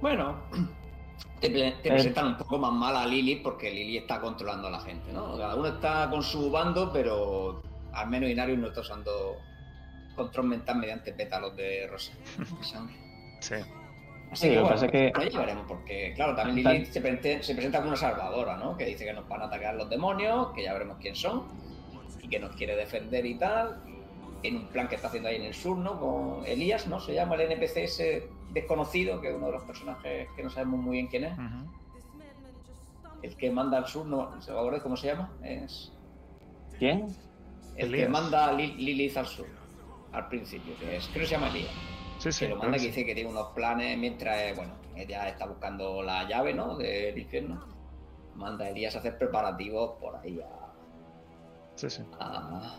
Bueno, 0.00 0.36
te, 1.40 1.50
te 1.50 1.68
eh. 1.68 1.74
presentan 1.82 2.28
un 2.28 2.36
poco 2.36 2.58
más 2.58 2.72
mal 2.72 2.96
a 2.96 3.06
Lilith 3.06 3.42
porque 3.42 3.70
Lilith 3.70 4.02
está 4.02 4.20
controlando 4.20 4.68
a 4.68 4.70
la 4.70 4.80
gente, 4.80 5.12
¿no? 5.12 5.36
Cada 5.36 5.54
uno 5.54 5.68
está 5.68 6.08
con 6.10 6.22
su 6.22 6.50
bando, 6.50 6.92
pero 6.92 7.62
al 7.92 8.08
menos 8.08 8.30
Inarius 8.30 8.58
no 8.58 8.68
está 8.68 8.80
usando 8.80 9.36
control 10.14 10.46
mental 10.46 10.78
mediante 10.78 11.12
pétalos 11.12 11.56
de 11.56 11.86
rosa. 11.86 12.12
sí. 13.40 13.56
Así 14.30 14.42
Sí, 14.42 14.48
que 14.50 14.56
lo 14.56 14.60
que 14.60 14.62
bueno, 14.62 14.74
pasa 14.74 14.86
es 14.86 14.92
que- 14.92 15.12
ahí 15.14 15.36
veremos, 15.36 15.64
porque 15.66 16.12
claro, 16.14 16.34
también 16.36 16.62
Tal- 16.64 16.72
Lilith 16.74 16.90
se, 16.92 17.00
presenta- 17.00 17.42
se 17.42 17.54
presenta 17.54 17.78
como 17.78 17.88
una 17.88 17.96
salvadora, 17.96 18.56
¿no? 18.58 18.76
Que 18.76 18.84
dice 18.86 19.04
que 19.04 19.12
nos 19.14 19.26
van 19.28 19.40
a 19.42 19.44
atacar 19.46 19.74
los 19.74 19.88
demonios, 19.88 20.48
que 20.54 20.62
ya 20.64 20.72
veremos 20.74 20.98
quién 21.00 21.14
son, 21.14 21.44
y 22.22 22.28
que 22.28 22.38
nos 22.38 22.54
quiere 22.54 22.76
defender 22.76 23.24
y 23.24 23.34
tal, 23.38 23.82
en 24.42 24.56
un 24.56 24.66
plan 24.68 24.86
que 24.86 24.96
está 24.96 25.08
haciendo 25.08 25.28
ahí 25.30 25.36
en 25.36 25.42
el 25.44 25.54
sur, 25.54 25.78
¿no? 25.78 25.98
Con 25.98 26.46
Elías, 26.46 26.86
¿no? 26.86 27.00
Se 27.00 27.14
llama 27.14 27.36
el 27.36 27.40
NPC 27.52 27.84
ese 27.84 28.28
desconocido, 28.52 29.20
que 29.20 29.30
es 29.30 29.34
uno 29.34 29.46
de 29.46 29.52
los 29.52 29.64
personajes 29.64 30.28
que 30.36 30.42
no 30.42 30.50
sabemos 30.50 30.78
muy 30.80 30.92
bien 30.98 31.06
quién 31.08 31.24
es. 31.24 31.38
El 33.22 33.36
que 33.36 33.50
manda 33.50 33.78
al 33.78 33.86
sur, 33.88 34.06
¿no? 34.06 34.40
¿Se 34.40 34.52
acuerda 34.52 34.80
cómo 34.82 34.96
se 34.96 35.08
llama? 35.08 35.32
Es 35.42 35.92
¿Quién? 36.78 37.08
el 37.76 37.86
Elías. 37.88 38.06
que 38.06 38.08
manda 38.12 38.46
a 38.46 38.52
Li- 38.52 38.74
Lilith 38.74 39.16
al 39.16 39.26
sur, 39.26 39.46
al 40.12 40.28
principio, 40.28 40.74
que 40.78 40.96
es, 40.96 41.08
creo 41.08 41.22
que 41.22 41.26
se 41.26 41.34
llama 41.34 41.48
Elías. 41.48 41.70
Sí, 42.18 42.32
sí. 42.32 42.44
que 42.44 42.48
lo 42.50 42.56
manda 42.56 42.76
que 42.78 42.86
dice 42.86 43.04
que 43.04 43.14
tiene 43.14 43.30
unos 43.30 43.48
planes 43.52 43.96
mientras, 43.98 44.36
eh, 44.38 44.52
bueno, 44.56 44.72
ella 44.96 45.28
está 45.28 45.46
buscando 45.46 46.02
la 46.02 46.26
llave, 46.28 46.52
¿no? 46.54 46.76
Del 46.76 47.16
infierno. 47.16 47.64
Manda 48.34 48.64
a 48.66 48.70
Elías 48.70 48.94
a 48.96 48.98
hacer 48.98 49.16
preparativos 49.18 49.98
por 50.00 50.16
ahí 50.16 50.40
a, 50.40 50.48
Sí, 51.76 51.88
sí. 51.90 52.02
a- 52.20 52.76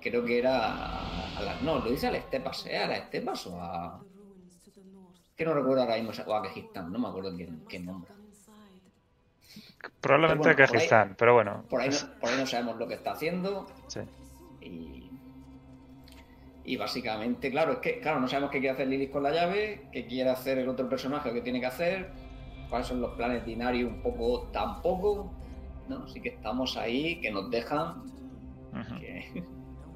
creo 0.00 0.24
que 0.24 0.38
era 0.38 0.58
a, 0.74 1.38
a 1.38 1.60
no, 1.62 1.80
lo 1.80 1.90
dice 1.90 2.06
a 2.08 2.10
las 2.12 2.20
estepas, 2.20 2.66
¿eh? 2.66 2.78
A 2.78 2.86
las 2.86 2.98
estepas 3.00 3.46
o 3.46 3.60
a, 3.60 4.02
que 5.36 5.44
no 5.44 5.54
recuerdo 5.54 5.82
ahora 5.82 5.96
mismo, 5.96 6.10
o 6.26 6.34
a 6.34 6.42
Kajistán, 6.42 6.90
no 6.92 6.98
me 6.98 7.08
acuerdo 7.08 7.34
quién, 7.36 7.62
quién 7.68 7.84
nombra. 7.86 8.12
Probablemente 10.00 10.54
Pero 10.54 10.56
bueno, 10.56 10.66
por 10.68 10.76
ahí- 10.80 11.14
pero 11.16 11.34
bueno. 11.34 11.64
Por 11.68 11.80
ahí, 11.80 11.88
es- 11.88 12.04
no, 12.04 12.18
por 12.20 12.30
ahí 12.30 12.36
no 12.38 12.46
sabemos 12.46 12.76
lo 12.78 12.88
que 12.88 12.94
está 12.94 13.12
haciendo 13.12 13.66
sí. 13.86 14.00
y, 14.60 14.97
y 16.68 16.76
básicamente, 16.76 17.50
claro, 17.50 17.72
es 17.72 17.78
que 17.78 17.98
claro, 17.98 18.20
no 18.20 18.28
sabemos 18.28 18.50
qué 18.50 18.58
quiere 18.58 18.74
hacer 18.74 18.88
Lilith 18.88 19.10
con 19.10 19.22
la 19.22 19.30
llave, 19.32 19.86
qué 19.90 20.06
quiere 20.06 20.28
hacer 20.28 20.58
el 20.58 20.68
otro 20.68 20.86
personaje, 20.86 21.30
o 21.30 21.32
qué 21.32 21.40
tiene 21.40 21.60
que 21.60 21.66
hacer, 21.66 22.10
cuáles 22.68 22.86
son 22.86 23.00
los 23.00 23.14
planes 23.14 23.46
de 23.46 23.52
Inari 23.52 23.84
un 23.84 24.02
poco 24.02 24.48
tampoco, 24.52 25.32
¿no? 25.88 26.04
Así 26.04 26.20
que 26.20 26.28
estamos 26.28 26.76
ahí, 26.76 27.20
que 27.22 27.30
nos 27.30 27.50
dejan 27.50 28.02
que, 29.00 29.42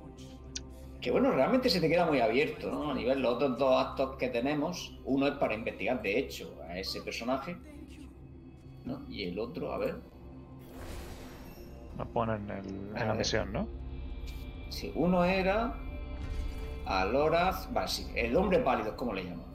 que, 1.03 1.11
bueno, 1.11 1.31
realmente 1.33 1.69
se 1.69 1.79
te 1.79 1.91
queda 1.91 2.07
muy 2.07 2.21
abierto, 2.21 2.71
¿no? 2.71 2.93
A 2.93 2.95
nivel 2.95 3.21
los 3.21 3.35
otros 3.35 3.59
dos 3.59 3.85
actos 3.87 4.17
que 4.17 4.29
tenemos, 4.29 4.99
uno 5.05 5.27
es 5.27 5.35
para 5.35 5.53
investigar 5.55 6.01
de 6.01 6.19
hecho 6.19 6.57
a 6.71 6.79
ese 6.79 7.03
personaje, 7.03 7.55
¿no? 8.87 9.03
Y 9.11 9.25
el 9.25 9.39
otro, 9.39 9.73
a 9.75 9.79
ver, 9.79 9.97
Lo 11.99 12.07
ponen 12.07 12.49
en, 12.49 12.51
el- 12.51 12.67
en 12.67 12.97
A 12.97 13.01
la 13.01 13.07
ver. 13.09 13.17
misión, 13.19 13.53
¿no? 13.53 13.69
si 14.71 14.91
uno 14.95 15.23
era 15.23 15.75
a 16.93 17.07
Loraz, 17.07 17.73
vale, 17.73 17.89
sí, 17.89 18.07
el 18.15 18.37
hombre 18.37 18.59
pálido, 18.59 18.95
¿cómo 18.97 19.15
le 19.15 19.25
llaman? 19.25 19.47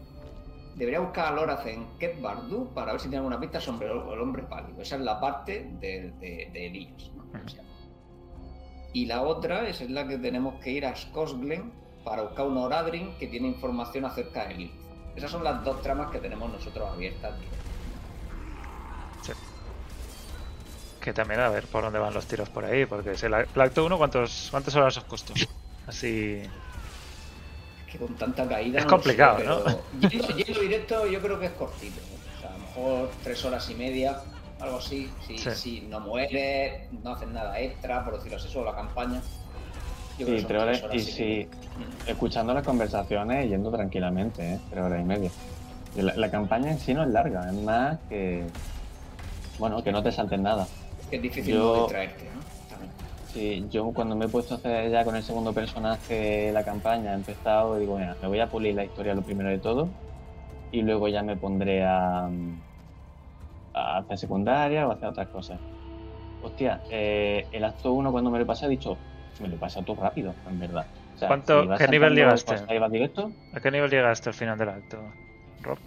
Debería 0.75 1.00
buscar 1.00 1.27
a 1.27 1.32
Loraz 1.36 1.65
en 1.67 1.86
Ket 2.00 2.20
Bardu 2.20 2.74
para 2.74 2.94
ver 2.94 3.01
si 3.01 3.10
tiene 3.10 3.17
alguna 3.17 3.39
pista 3.39 3.62
sobre 3.62 3.88
el 3.88 4.20
hombre 4.20 4.44
pálido. 4.44 4.82
Esa 4.82 4.96
es 4.96 5.01
la 5.01 5.20
parte 5.20 5.70
de, 5.79 6.12
de, 6.20 6.50
de 6.51 6.65
Elías, 6.65 7.12
¿no? 7.15 7.24
Y 8.94 9.06
la 9.06 9.22
otra 9.22 9.67
es 9.67 9.82
en 9.82 9.94
la 9.94 10.08
que 10.08 10.17
tenemos 10.17 10.56
que 10.63 10.72
ir 10.72 10.86
a 10.86 10.96
Skosglen 10.96 11.72
para 12.03 12.24
buscar 12.24 12.48
un 12.48 12.58
Oradrin 12.58 13.15
que 13.20 13.27
tiene 13.27 13.48
información 13.48 14.06
acerca 14.06 14.48
de 14.48 14.56
Lilith. 14.56 14.72
Esas 15.15 15.29
son 15.29 15.44
las 15.44 15.63
dos 15.63 15.82
tramas 15.84 16.10
que 16.10 16.20
tenemos 16.20 16.51
nosotros 16.51 16.89
abiertas. 16.91 17.36
Que 21.01 21.13
también 21.13 21.39
a 21.39 21.50
ver 21.50 21.67
por 21.67 21.84
dónde 21.84 22.00
van 22.00 22.13
los 22.13 22.25
tiros 22.25 22.50
por 22.50 22.65
ahí, 22.65 22.86
porque 22.86 23.15
si 23.15 23.27
el, 23.27 23.34
acto 23.34 23.86
1, 23.86 23.98
¿cuántos, 23.98 24.48
¿cuántos 24.50 24.75
horas 24.75 24.98
os 24.98 25.03
costó? 25.03 25.34
Así. 25.88 26.41
Es 27.88 27.91
que 27.94 27.98
con 28.00 28.15
tanta 28.15 28.48
caída. 28.48 28.79
Es 28.79 28.86
no 28.86 28.91
complicado, 28.91 29.39
sé, 29.39 29.46
¿no? 29.46 29.63
pero 29.63 30.10
Yendo, 30.10 30.27
yendo 30.29 30.60
directo, 30.62 31.08
yo 31.08 31.22
creo 31.22 31.39
que 31.39 31.46
es 31.48 31.51
cortito. 31.53 32.00
O 32.38 32.41
sea, 32.41 32.50
a 32.50 32.53
lo 32.53 32.60
mejor 32.60 33.10
tres 33.24 33.44
horas 33.46 33.70
y 33.70 33.75
media, 33.75 34.20
algo 34.60 34.77
así. 34.77 35.10
Si, 35.25 35.38
Sí. 35.38 35.50
si 35.56 35.82
no 35.82 36.00
mueres, 36.01 36.91
no 37.03 37.13
haces 37.13 37.29
nada 37.29 37.60
extra, 37.60 38.03
por 38.03 38.15
decirlo 38.17 38.38
así, 38.38 38.50
solo 38.50 38.65
la 38.72 38.75
campaña. 38.75 39.22
Yo 40.20 40.25
creo 40.25 40.36
que 40.36 40.41
Sí, 40.41 40.48
tres 40.48 40.62
horas. 40.63 40.84
Y 40.94 40.98
y 40.98 41.00
si 41.00 41.24
media. 41.24 41.48
escuchando 42.08 42.53
las 42.53 42.63
conversaciones, 42.65 43.48
yendo 43.50 43.72
tranquilamente, 43.72 44.53
¿eh? 44.56 44.60
Tres 44.70 44.84
horas 44.84 45.00
y 45.01 45.06
media. 45.06 45.32
La, 45.96 46.13
la 46.15 46.29
campaña 46.29 46.72
en 46.72 46.79
sí 46.79 46.94
no 46.94 47.03
es 47.03 47.10
larga, 47.10 47.48
es 47.48 47.53
más 47.56 47.98
que. 48.10 48.44
Bueno, 49.60 49.84
que 49.84 49.91
no 49.91 50.03
te 50.03 50.12
saltes 50.12 50.39
nada. 50.39 50.67
Que 51.10 51.15
es 51.15 51.22
difícil 51.22 51.53
yo- 51.56 51.74
no 51.75 51.82
distraerte, 51.84 52.25
¿no? 52.25 52.57
Sí, 53.38 53.67
yo 53.70 53.94
cuando 53.94 54.15
me 54.15 54.25
he 54.25 54.29
puesto 54.29 54.56
a 54.56 54.58
hacer 54.58 54.89
ya 54.91 55.03
con 55.06 55.15
el 55.15 55.22
segundo 55.24 55.53
personaje 55.53 56.51
la 56.51 56.63
campaña, 56.65 57.12
he 57.12 57.15
empezado 57.15 57.77
y 57.77 57.82
digo, 57.82 57.98
mira, 57.98 58.17
me 58.22 58.27
voy 58.27 58.39
a 58.39 58.50
pulir 58.50 58.74
la 58.75 58.86
historia 58.86 59.13
lo 59.13 59.24
primero 59.24 59.50
de 59.50 59.60
todo 59.60 59.96
y 60.72 60.82
luego 60.84 61.08
ya 61.10 61.24
me 61.24 61.38
pondré 61.38 61.84
a, 61.86 62.29
a 63.74 63.98
hacer 64.00 64.17
secundaria 64.17 64.88
o 64.88 64.91
a 64.91 64.94
hacer 64.96 65.10
otras 65.10 65.29
cosas. 65.29 65.62
Hostia, 66.39 66.86
eh, 66.89 67.50
el 67.51 67.63
acto 67.65 67.94
1 67.94 68.12
cuando 68.12 68.32
me 68.32 68.39
lo 68.39 68.48
pasé 68.48 68.65
he 68.67 68.70
dicho, 68.70 69.03
me 69.39 69.50
lo 69.50 69.60
pasa 69.60 69.84
todo 69.84 70.01
rápido, 70.03 70.39
en 70.46 70.60
verdad. 70.60 70.89
O 71.15 71.17
sea, 71.17 71.41
¿Cuánto- 71.46 71.72
qué 71.75 71.88
nivel 71.88 72.15
llegaste? 72.15 72.56
vas 72.79 72.91
directo, 72.91 73.36
¿A 73.51 73.60
qué 73.62 73.72
nivel 73.72 73.91
llegaste 73.91 74.29
al 74.29 74.36
final 74.36 74.58
del 74.58 74.70
acto, 74.70 75.15
Rob? 75.60 75.79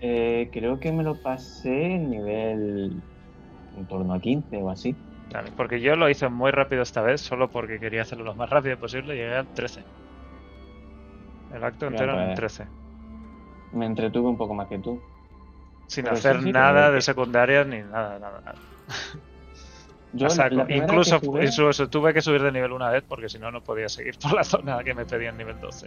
eh, 0.00 0.50
creo 0.52 0.80
que 0.80 0.92
me 0.92 1.02
lo 1.04 1.20
pasé 1.20 1.70
en 1.94 2.10
nivel 2.10 3.04
en 3.72 3.86
torno 3.88 4.14
a 4.14 4.20
15 4.20 4.58
o 4.62 4.70
así. 4.70 5.00
Porque 5.56 5.80
yo 5.80 5.96
lo 5.96 6.08
hice 6.08 6.28
muy 6.28 6.50
rápido 6.50 6.82
esta 6.82 7.02
vez, 7.02 7.20
solo 7.20 7.48
porque 7.48 7.78
quería 7.78 8.02
hacerlo 8.02 8.24
lo 8.24 8.34
más 8.34 8.50
rápido 8.50 8.78
posible, 8.78 9.14
llegué 9.14 9.34
al 9.34 9.48
13. 9.48 9.84
El 11.54 11.64
acto 11.64 11.86
entero 11.86 12.12
en 12.12 12.26
pues. 12.26 12.36
13. 12.36 12.66
Me 13.72 13.86
entretuve 13.86 14.28
un 14.28 14.36
poco 14.36 14.54
más 14.54 14.68
que 14.68 14.78
tú. 14.78 15.00
Sin 15.86 16.04
Pero 16.04 16.16
hacer 16.16 16.42
sí, 16.42 16.52
nada 16.52 16.90
de 16.90 17.00
secundarias 17.00 17.66
ni 17.66 17.78
nada, 17.80 18.18
nada, 18.18 18.40
nada. 18.40 18.54
Yo 20.14 20.28
jugué- 20.28 20.76
incluso 21.46 21.88
tuve 21.88 22.12
que 22.12 22.20
subir 22.20 22.42
de 22.42 22.52
nivel 22.52 22.72
una 22.72 22.90
vez 22.90 23.02
porque 23.08 23.28
si 23.30 23.38
no, 23.38 23.50
no 23.50 23.62
podía 23.62 23.88
seguir 23.88 24.14
por 24.18 24.34
la 24.34 24.44
zona 24.44 24.82
que 24.84 24.94
me 24.94 25.06
pedían 25.06 25.36
nivel 25.38 25.58
12. 25.60 25.86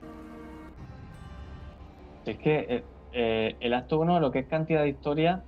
Es 2.26 2.38
que 2.40 2.56
eh, 2.68 2.86
eh, 3.12 3.58
el 3.60 3.74
acto 3.74 4.00
1, 4.00 4.20
lo 4.20 4.32
que 4.32 4.40
es 4.40 4.48
cantidad 4.48 4.82
de 4.82 4.90
historia, 4.90 5.44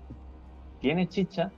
tiene 0.80 1.08
chicha, 1.10 1.52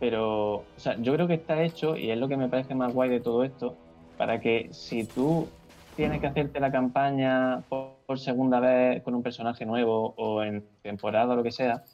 pero 0.00 0.54
o 0.54 0.64
sea, 0.76 0.96
yo 1.00 1.14
creo 1.14 1.26
que 1.26 1.34
está 1.34 1.62
hecho, 1.62 1.96
y 1.96 2.10
es 2.10 2.18
lo 2.18 2.28
que 2.28 2.36
me 2.36 2.48
parece 2.48 2.74
más 2.74 2.92
guay 2.92 3.10
de 3.10 3.20
todo 3.20 3.44
esto, 3.44 3.76
para 4.16 4.40
que 4.40 4.68
si 4.72 5.04
tú 5.04 5.48
tienes 5.96 6.20
que 6.20 6.26
hacerte 6.26 6.60
la 6.60 6.70
campaña 6.70 7.62
por, 7.68 7.94
por 8.06 8.18
segunda 8.18 8.60
vez 8.60 9.02
con 9.02 9.14
un 9.14 9.22
personaje 9.22 9.64
nuevo 9.64 10.14
o 10.16 10.42
en 10.42 10.64
temporada 10.82 11.32
o 11.32 11.36
lo 11.36 11.42
que 11.42 11.52
sea, 11.52 11.84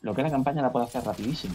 lo 0.00 0.14
que 0.14 0.22
es 0.22 0.26
la 0.26 0.30
campaña 0.30 0.62
la 0.62 0.72
puedes 0.72 0.88
hacer 0.88 1.04
rapidísimo. 1.04 1.54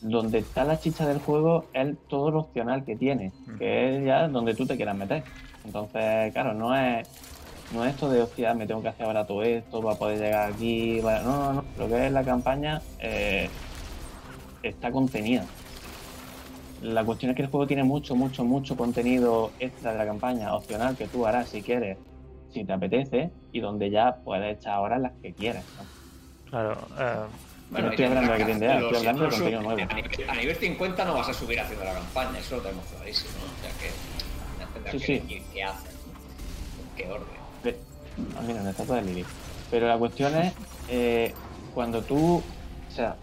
Donde 0.00 0.38
está 0.38 0.64
la 0.64 0.78
chicha 0.78 1.06
del 1.06 1.18
juego 1.18 1.66
es 1.72 1.96
todo 2.08 2.30
lo 2.30 2.40
opcional 2.40 2.84
que 2.84 2.96
tiene, 2.96 3.32
que 3.58 3.96
es 3.96 4.04
ya 4.04 4.28
donde 4.28 4.54
tú 4.54 4.66
te 4.66 4.76
quieras 4.76 4.96
meter. 4.96 5.24
Entonces, 5.64 6.32
claro, 6.32 6.54
no 6.54 6.74
es 6.74 7.06
no 7.72 7.84
es 7.84 7.94
esto 7.94 8.10
de, 8.10 8.22
hostia, 8.22 8.52
me 8.54 8.66
tengo 8.66 8.82
que 8.82 8.88
hacer 8.88 9.06
ahora 9.06 9.26
todo 9.26 9.42
esto 9.42 9.80
para 9.80 9.96
poder 9.96 10.18
llegar 10.18 10.52
aquí. 10.52 11.00
No, 11.02 11.22
no, 11.22 11.52
no. 11.52 11.64
Lo 11.78 11.88
que 11.88 12.06
es 12.06 12.12
la 12.12 12.24
campaña 12.24 12.82
eh, 12.98 13.48
está 14.62 14.90
contenida. 14.90 15.44
La 16.82 17.04
cuestión 17.04 17.30
es 17.30 17.36
que 17.36 17.42
el 17.42 17.48
juego 17.50 17.66
tiene 17.66 17.84
mucho, 17.84 18.16
mucho, 18.16 18.44
mucho 18.44 18.76
contenido 18.76 19.50
extra 19.60 19.92
de 19.92 19.98
la 19.98 20.06
campaña, 20.06 20.54
opcional, 20.54 20.96
que 20.96 21.06
tú 21.08 21.26
harás 21.26 21.48
si 21.50 21.60
quieres, 21.62 21.98
si 22.52 22.64
te 22.64 22.72
apetece, 22.72 23.30
y 23.52 23.60
donde 23.60 23.90
ya 23.90 24.16
puedes 24.24 24.58
echar 24.58 24.78
horas 24.78 25.00
las 25.00 25.12
que 25.20 25.32
quieras. 25.34 25.64
¿no? 25.78 26.50
Claro, 26.50 26.78
eh, 26.98 27.14
no 27.70 27.90
estoy 27.90 28.04
hablando 28.06 28.32
de 28.32 28.44
que 28.44 28.52
estoy 28.52 28.96
hablando 28.96 29.24
de 29.24 29.30
contenido 29.30 29.62
nuevo. 29.62 29.80
A 29.90 29.94
nivel, 29.94 30.30
a 30.30 30.34
nivel 30.36 30.56
50 30.56 31.04
no 31.04 31.14
vas 31.14 31.28
a 31.28 31.34
subir 31.34 31.60
haciendo 31.60 31.84
la 31.84 31.92
campaña, 31.94 32.38
eso 32.38 32.56
lo 32.56 32.62
tenemos 32.62 32.84
clarísimo. 32.86 33.30
¿no? 33.38 33.52
O 33.52 33.62
sea 33.62 33.70
que 33.80 33.90
Sí, 34.98 34.98
que 34.98 35.20
sí. 35.28 35.42
qué 35.52 35.62
haces, 35.62 35.94
¿no? 36.06 36.82
en 36.82 36.96
qué 36.96 37.12
orden. 37.12 37.26
Ve- 37.62 37.78
Ah, 38.36 38.42
mira, 38.46 38.60
una 38.60 38.70
estatua 38.70 38.96
de 38.96 39.02
Lili. 39.02 39.24
Pero 39.70 39.86
la 39.86 39.96
cuestión 39.98 40.34
es, 40.36 40.52
eh, 40.88 41.32
cuando 41.74 42.02
tú, 42.02 42.36
o 42.38 42.90
sea, 42.90 43.16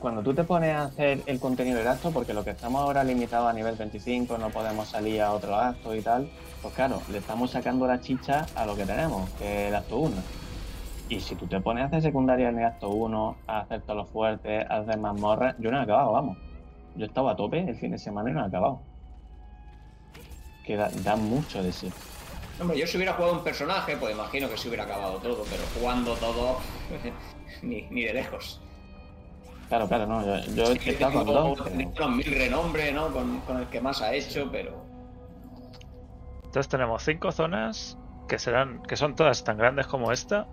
cuando 0.00 0.22
tú 0.22 0.34
te 0.34 0.44
pones 0.44 0.74
a 0.74 0.84
hacer 0.84 1.22
el 1.26 1.38
contenido 1.38 1.78
del 1.78 1.86
acto, 1.86 2.10
porque 2.10 2.32
lo 2.32 2.42
que 2.42 2.50
estamos 2.50 2.80
ahora 2.80 3.04
limitado 3.04 3.46
a 3.46 3.52
nivel 3.52 3.76
25, 3.76 4.38
no 4.38 4.48
podemos 4.48 4.88
salir 4.88 5.20
a 5.20 5.32
otro 5.32 5.54
acto 5.54 5.94
y 5.94 6.00
tal, 6.00 6.28
pues 6.62 6.74
claro, 6.74 7.00
le 7.10 7.18
estamos 7.18 7.50
sacando 7.50 7.86
la 7.86 8.00
chicha 8.00 8.46
a 8.56 8.64
lo 8.64 8.74
que 8.74 8.86
tenemos, 8.86 9.28
que 9.38 9.64
es 9.64 9.68
el 9.68 9.74
acto 9.74 9.98
1. 9.98 10.16
Y 11.10 11.20
si 11.20 11.34
tú 11.34 11.46
te 11.46 11.60
pones 11.60 11.84
a 11.84 11.86
hacer 11.88 12.02
secundaria 12.02 12.48
en 12.48 12.58
el 12.58 12.64
acto 12.64 12.88
1, 12.88 13.36
a 13.46 13.60
hacer 13.60 13.82
todos 13.82 13.96
los 13.96 14.08
fuertes, 14.08 14.64
a 14.70 14.78
hacer 14.78 14.98
mazmorras, 14.98 15.54
yo 15.58 15.70
no 15.70 15.78
he 15.78 15.82
acabado, 15.82 16.12
vamos. 16.12 16.38
Yo 16.96 17.06
estaba 17.06 17.32
a 17.32 17.36
tope 17.36 17.60
el 17.60 17.76
fin 17.76 17.92
de 17.92 17.98
semana 17.98 18.30
y 18.30 18.32
no 18.32 18.42
he 18.42 18.46
acabado. 18.46 18.80
Que 20.64 20.76
da, 20.76 21.16
mucho 21.16 21.62
de 21.62 21.72
sí. 21.72 21.92
Hombre, 22.60 22.78
yo 22.78 22.86
si 22.86 22.96
hubiera 22.96 23.14
jugado 23.14 23.34
un 23.34 23.44
personaje, 23.44 23.96
pues 23.96 24.14
imagino 24.14 24.48
que 24.48 24.56
se 24.56 24.68
hubiera 24.68 24.84
acabado 24.84 25.18
todo, 25.18 25.44
pero 25.50 25.62
jugando 25.78 26.14
todo, 26.14 26.58
ni 27.62 28.02
de 28.02 28.14
lejos. 28.14 28.60
Claro, 29.70 29.88
claro, 29.88 30.06
no. 30.06 30.20
Yo, 30.26 30.36
yo 30.54 30.64
he 30.72 30.78
Sí, 30.78 30.90
estado 30.90 31.12
con 31.14 31.26
tengo- 31.26 31.42
dos. 31.56 31.60
pero- 31.64 31.88
unos 32.06 32.16
mil 32.16 32.26
renombre, 32.26 32.92
¿no? 32.92 33.08
Con, 33.12 33.40
con 33.40 33.56
el 33.58 33.66
que 33.68 33.80
más 33.80 34.02
ha 34.02 34.12
hecho, 34.12 34.48
pero. 34.52 34.84
entonces 36.44 36.68
tenemos 36.68 37.02
cinco 37.04 37.30
zonas 37.32 37.96
que 38.28 38.38
serán, 38.38 38.82
que 38.82 38.96
son 38.96 39.14
todas 39.16 39.42
tan 39.44 39.56
grandes 39.56 39.86
como 39.86 40.12
esta. 40.12 40.46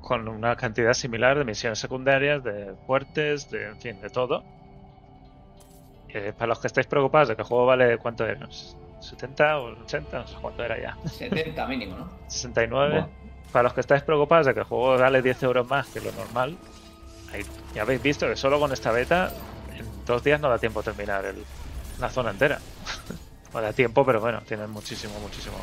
con 0.00 0.28
una 0.28 0.54
cantidad 0.56 0.92
similar 0.94 1.36
de 1.36 1.44
misiones 1.44 1.80
secundarias, 1.80 2.42
de 2.44 2.74
fuertes, 2.86 3.50
de, 3.50 3.66
en 3.70 3.80
fin, 3.80 4.00
de 4.00 4.08
todo. 4.08 4.44
Eh, 6.08 6.32
para 6.32 6.46
los 6.46 6.60
que 6.60 6.68
estáis 6.68 6.86
preocupados 6.86 7.26
de 7.28 7.34
que 7.34 7.42
el 7.42 7.48
juego 7.48 7.66
vale, 7.66 7.98
¿cuánto 7.98 8.24
era? 8.24 8.46
¿70 8.46 9.58
o 9.58 9.82
80? 9.82 10.18
No 10.20 10.26
sé 10.28 10.36
cuánto 10.40 10.62
era 10.62 10.80
ya. 10.80 10.96
70 11.08 11.66
mínimo, 11.66 11.96
¿no? 11.96 12.08
69. 12.28 13.00
Buah. 13.00 13.08
Para 13.52 13.64
los 13.64 13.74
que 13.74 13.80
estáis 13.80 14.02
preocupados 14.04 14.46
de 14.46 14.54
que 14.54 14.60
el 14.60 14.66
juego 14.66 14.96
vale 14.96 15.20
10 15.22 15.42
euros 15.42 15.68
más 15.68 15.88
que 15.88 16.00
lo 16.00 16.12
normal, 16.12 16.56
ahí 17.32 17.42
ya 17.74 17.82
habéis 17.82 18.02
visto 18.02 18.26
que 18.26 18.36
solo 18.36 18.58
con 18.58 18.72
esta 18.72 18.92
beta 18.92 19.30
en 19.78 20.04
dos 20.04 20.22
días 20.22 20.40
no 20.40 20.48
da 20.48 20.58
tiempo 20.58 20.80
a 20.80 20.82
terminar 20.82 21.24
el- 21.24 21.44
la 21.98 22.10
zona 22.10 22.30
entera. 22.30 22.58
no 23.54 23.60
da 23.60 23.72
tiempo, 23.72 24.04
pero 24.04 24.20
bueno, 24.20 24.40
tienen 24.46 24.70
muchísimo, 24.70 25.14
muchísimo 25.20 25.56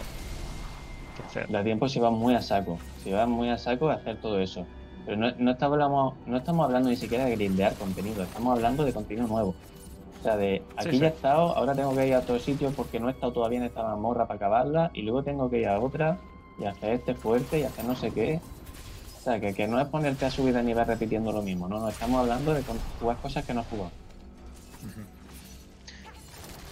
que 1.15 1.23
hacer. 1.23 1.47
Da 1.49 1.63
tiempo 1.63 1.87
si 1.87 1.99
vas 1.99 2.11
muy 2.11 2.35
a 2.35 2.41
saco. 2.41 2.77
Si 2.95 3.11
vas 3.11 3.27
muy 3.27 3.49
a 3.49 3.57
saco 3.57 3.87
de 3.87 3.95
hacer 3.95 4.19
todo 4.19 4.39
eso. 4.39 4.67
Pero 5.05 5.17
no, 5.17 5.31
no, 5.37 5.51
estamos, 5.51 5.73
hablando- 5.75 6.17
no 6.25 6.37
estamos 6.37 6.65
hablando 6.65 6.89
ni 6.89 6.95
siquiera 6.95 7.25
de 7.25 7.31
grindear 7.35 7.77
contenido, 7.77 8.23
estamos 8.23 8.53
hablando 8.55 8.83
de 8.85 8.93
contenido 8.93 9.27
nuevo. 9.27 9.49
O 9.51 10.21
sea, 10.23 10.37
de 10.37 10.69
aquí 10.77 10.91
Sí, 10.91 10.99
ya 10.99 11.07
he 11.07 11.09
sí. 11.09 11.15
estado, 11.15 11.55
ahora 11.57 11.75
tengo 11.75 11.95
que 11.95 12.07
ir 12.07 12.13
a 12.15 12.19
otro 12.19 12.39
sitio 12.39 12.73
porque 12.73 12.99
no 12.99 13.09
he 13.09 13.11
estado 13.11 13.33
todavía 13.33 13.59
en 13.59 13.65
esta 13.65 13.83
mazmorra 13.83 14.25
para 14.27 14.37
acabarla 14.37 14.91
y 14.93 15.01
luego 15.01 15.23
tengo 15.23 15.49
que 15.49 15.59
ir 15.59 15.67
a 15.67 15.79
otra 15.81 16.21
y 16.57 16.65
hacer 16.65 16.91
este 16.93 17.15
fuerte 17.15 17.59
y 17.59 17.63
hacer 17.63 17.83
no 17.85 17.95
sé 17.95 18.13
qué. 18.13 18.39
O 19.23 19.25
sea, 19.25 19.39
que, 19.39 19.53
que 19.53 19.67
no 19.69 19.79
es 19.79 19.87
ponerte 19.87 20.25
a 20.25 20.31
subir 20.31 20.53
de 20.53 20.61
nivel 20.61 20.85
repitiendo 20.85 21.31
lo 21.31 21.41
mismo, 21.41 21.69
no, 21.69 21.79
no, 21.79 21.87
estamos 21.87 22.19
hablando 22.19 22.53
de 22.53 22.61
jugar 22.99 23.15
cosas 23.21 23.45
que 23.45 23.53
no 23.53 23.61
has 23.61 23.67
jugado. 23.67 23.89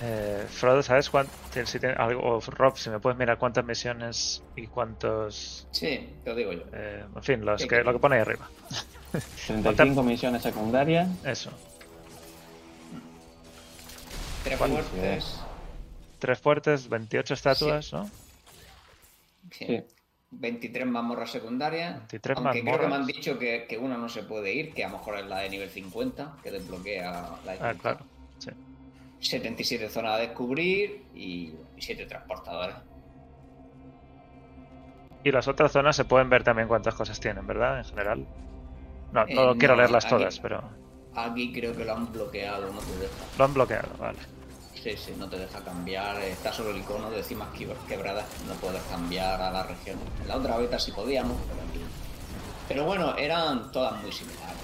Eh, 0.01 0.45
Frodo, 0.49 0.83
¿sabes 0.83 1.09
cuánto? 1.09 1.31
Si 1.65 1.79
tiene 1.79 1.95
algo, 1.95 2.21
o 2.23 2.41
Rob, 2.41 2.75
si 2.77 2.89
me 2.89 2.99
puedes 2.99 3.17
mirar 3.17 3.37
cuántas 3.37 3.63
misiones 3.63 4.41
y 4.55 4.67
cuántos. 4.67 5.65
Sí, 5.71 6.09
te 6.23 6.29
lo 6.31 6.35
digo 6.35 6.51
yo. 6.53 6.63
eh, 6.73 7.05
en 7.15 7.23
fin, 7.23 7.45
los 7.45 7.61
Sí, 7.61 7.67
que, 7.69 7.77
que- 7.77 7.83
lo 7.83 7.93
que 7.93 7.99
pone 7.99 8.15
ahí 8.15 8.21
arriba. 8.21 8.49
35 9.47 10.03
misiones 10.03 10.41
secundarias, 10.41 11.07
Eso. 11.23 11.51
Tres 14.43 14.57
fuertes. 14.57 15.39
Tres 16.19 16.39
fuertes, 16.39 16.89
28 16.89 17.33
estatuas, 17.33 17.93
¿no? 17.93 18.09
Sí. 19.51 19.65
Sí. 19.67 19.83
23 20.31 20.87
mazmorras 20.87 21.29
secundarias. 21.31 21.97
23 21.99 22.37
aunque 22.37 22.61
creo 22.63 22.79
que 22.79 22.87
me 22.87 22.95
han 22.95 23.05
dicho 23.05 23.37
que, 23.37 23.65
que 23.67 23.77
una 23.77 23.97
no 23.97 24.07
se 24.09 24.23
puede 24.23 24.53
ir, 24.53 24.73
que 24.73 24.83
a 24.83 24.89
lo 24.89 24.97
mejor 24.97 25.17
es 25.19 25.25
la 25.25 25.39
de 25.39 25.49
nivel 25.49 25.69
50, 25.69 26.37
que 26.43 26.51
desbloquea 26.51 27.11
la 27.11 27.51
Ah, 27.51 27.51
dificultad. 27.51 27.79
claro. 27.81 28.05
Sí. 28.39 28.49
77 29.19 29.89
zonas 29.89 30.13
a 30.13 30.17
descubrir 30.17 31.03
y 31.13 31.53
7 31.77 32.05
transportadores. 32.05 32.75
Y 35.23 35.31
las 35.31 35.47
otras 35.47 35.71
zonas 35.71 35.95
se 35.95 36.05
pueden 36.05 36.29
ver 36.29 36.43
también 36.43 36.67
cuántas 36.67 36.95
cosas 36.95 37.19
tienen, 37.19 37.45
¿verdad? 37.45 37.77
En 37.79 37.85
general. 37.85 38.25
No, 39.13 39.21
Eh, 39.27 39.35
no 39.35 39.55
quiero 39.57 39.75
no, 39.75 39.81
leerlas 39.81 40.05
aquí- 40.05 40.15
todas, 40.15 40.39
pero 40.39 40.63
Aquí 41.13 41.51
creo 41.51 41.75
que 41.75 41.83
lo 41.83 41.93
han 41.93 42.11
bloqueado, 42.11 42.71
no 42.71 42.79
te 42.79 42.97
deja. 42.97 43.13
lo 43.37 43.45
han 43.45 43.53
bloqueado, 43.53 43.89
vale. 43.99 44.17
Sí, 44.81 44.95
sí, 44.97 45.13
no 45.17 45.29
te 45.29 45.37
deja 45.37 45.59
cambiar. 45.63 46.19
Está 46.21 46.51
solo 46.51 46.71
el 46.71 46.77
icono 46.77 47.09
de 47.11 47.23
cimas 47.23 47.49
que- 47.57 47.67
quebradas, 47.87 48.25
no 48.47 48.53
puedes 48.55 48.81
cambiar 48.83 49.39
a 49.41 49.51
la 49.51 49.63
región. 49.63 49.99
En 50.21 50.27
la 50.27 50.37
otra 50.37 50.57
beta 50.57 50.79
sí 50.79 50.91
podíamos, 50.91 51.37
pero 51.47 51.61
aquí. 51.69 51.79
Pero 52.67 52.85
bueno, 52.85 53.15
eran 53.17 53.71
todas 53.71 54.01
muy 54.01 54.11
similares. 54.11 54.55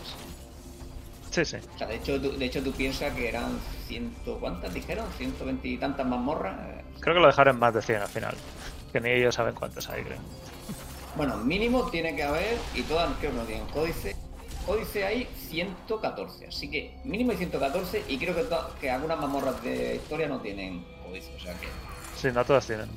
Sí, 1.29 1.45
sí. 1.45 1.57
O 1.75 1.77
sea, 1.77 1.87
de 1.87 1.95
hecho, 1.97 2.19
tú, 2.19 2.31
de 2.35 2.45
hecho 2.45 2.63
tú 2.63 2.71
piensas 2.71 3.13
que 3.13 3.27
eran 3.29 3.59
ciento... 3.87 4.39
¿Cuántas 4.39 4.73
dijeron? 4.73 5.05
¿120 5.19 5.59
y 5.69 5.77
tantas 5.77 6.05
mazmorras? 6.07 6.57
Eh, 6.67 6.83
Creo 6.99 7.13
que 7.15 7.21
lo 7.21 7.27
dejaron 7.27 7.59
más 7.59 7.73
de 7.75 7.81
100 7.83 8.01
al 8.01 8.07
final. 8.07 8.35
Que 8.91 8.99
ni 9.01 9.09
ellos 9.11 9.35
saben 9.35 9.53
cuántas 9.53 9.87
hay, 9.89 10.01
creo. 10.03 10.17
Bueno, 11.15 11.37
mínimo 11.37 11.83
tiene 11.91 12.15
que 12.15 12.23
haber, 12.23 12.57
y 12.73 12.81
todas 12.83 13.09
creo 13.19 13.31
que 13.31 13.37
no 13.37 13.43
tienen 13.43 13.67
códice. 13.67 14.15
Códice 14.67 15.03
hay 15.05 15.27
114, 15.49 16.47
así 16.47 16.69
que 16.69 16.93
mínimo 17.05 17.31
hay 17.31 17.37
114 17.37 18.03
y 18.07 18.17
creo 18.19 18.35
que, 18.35 18.45
que 18.79 18.91
algunas 18.91 19.17
mazmorras 19.19 19.63
de 19.63 19.95
historia 19.95 20.27
no 20.27 20.39
tienen 20.41 20.85
códice, 21.03 21.33
o 21.35 21.39
sea 21.39 21.53
que 21.59 21.67
Sí, 22.15 22.27
no 22.33 22.43
todas 22.45 22.67
tienen. 22.67 22.89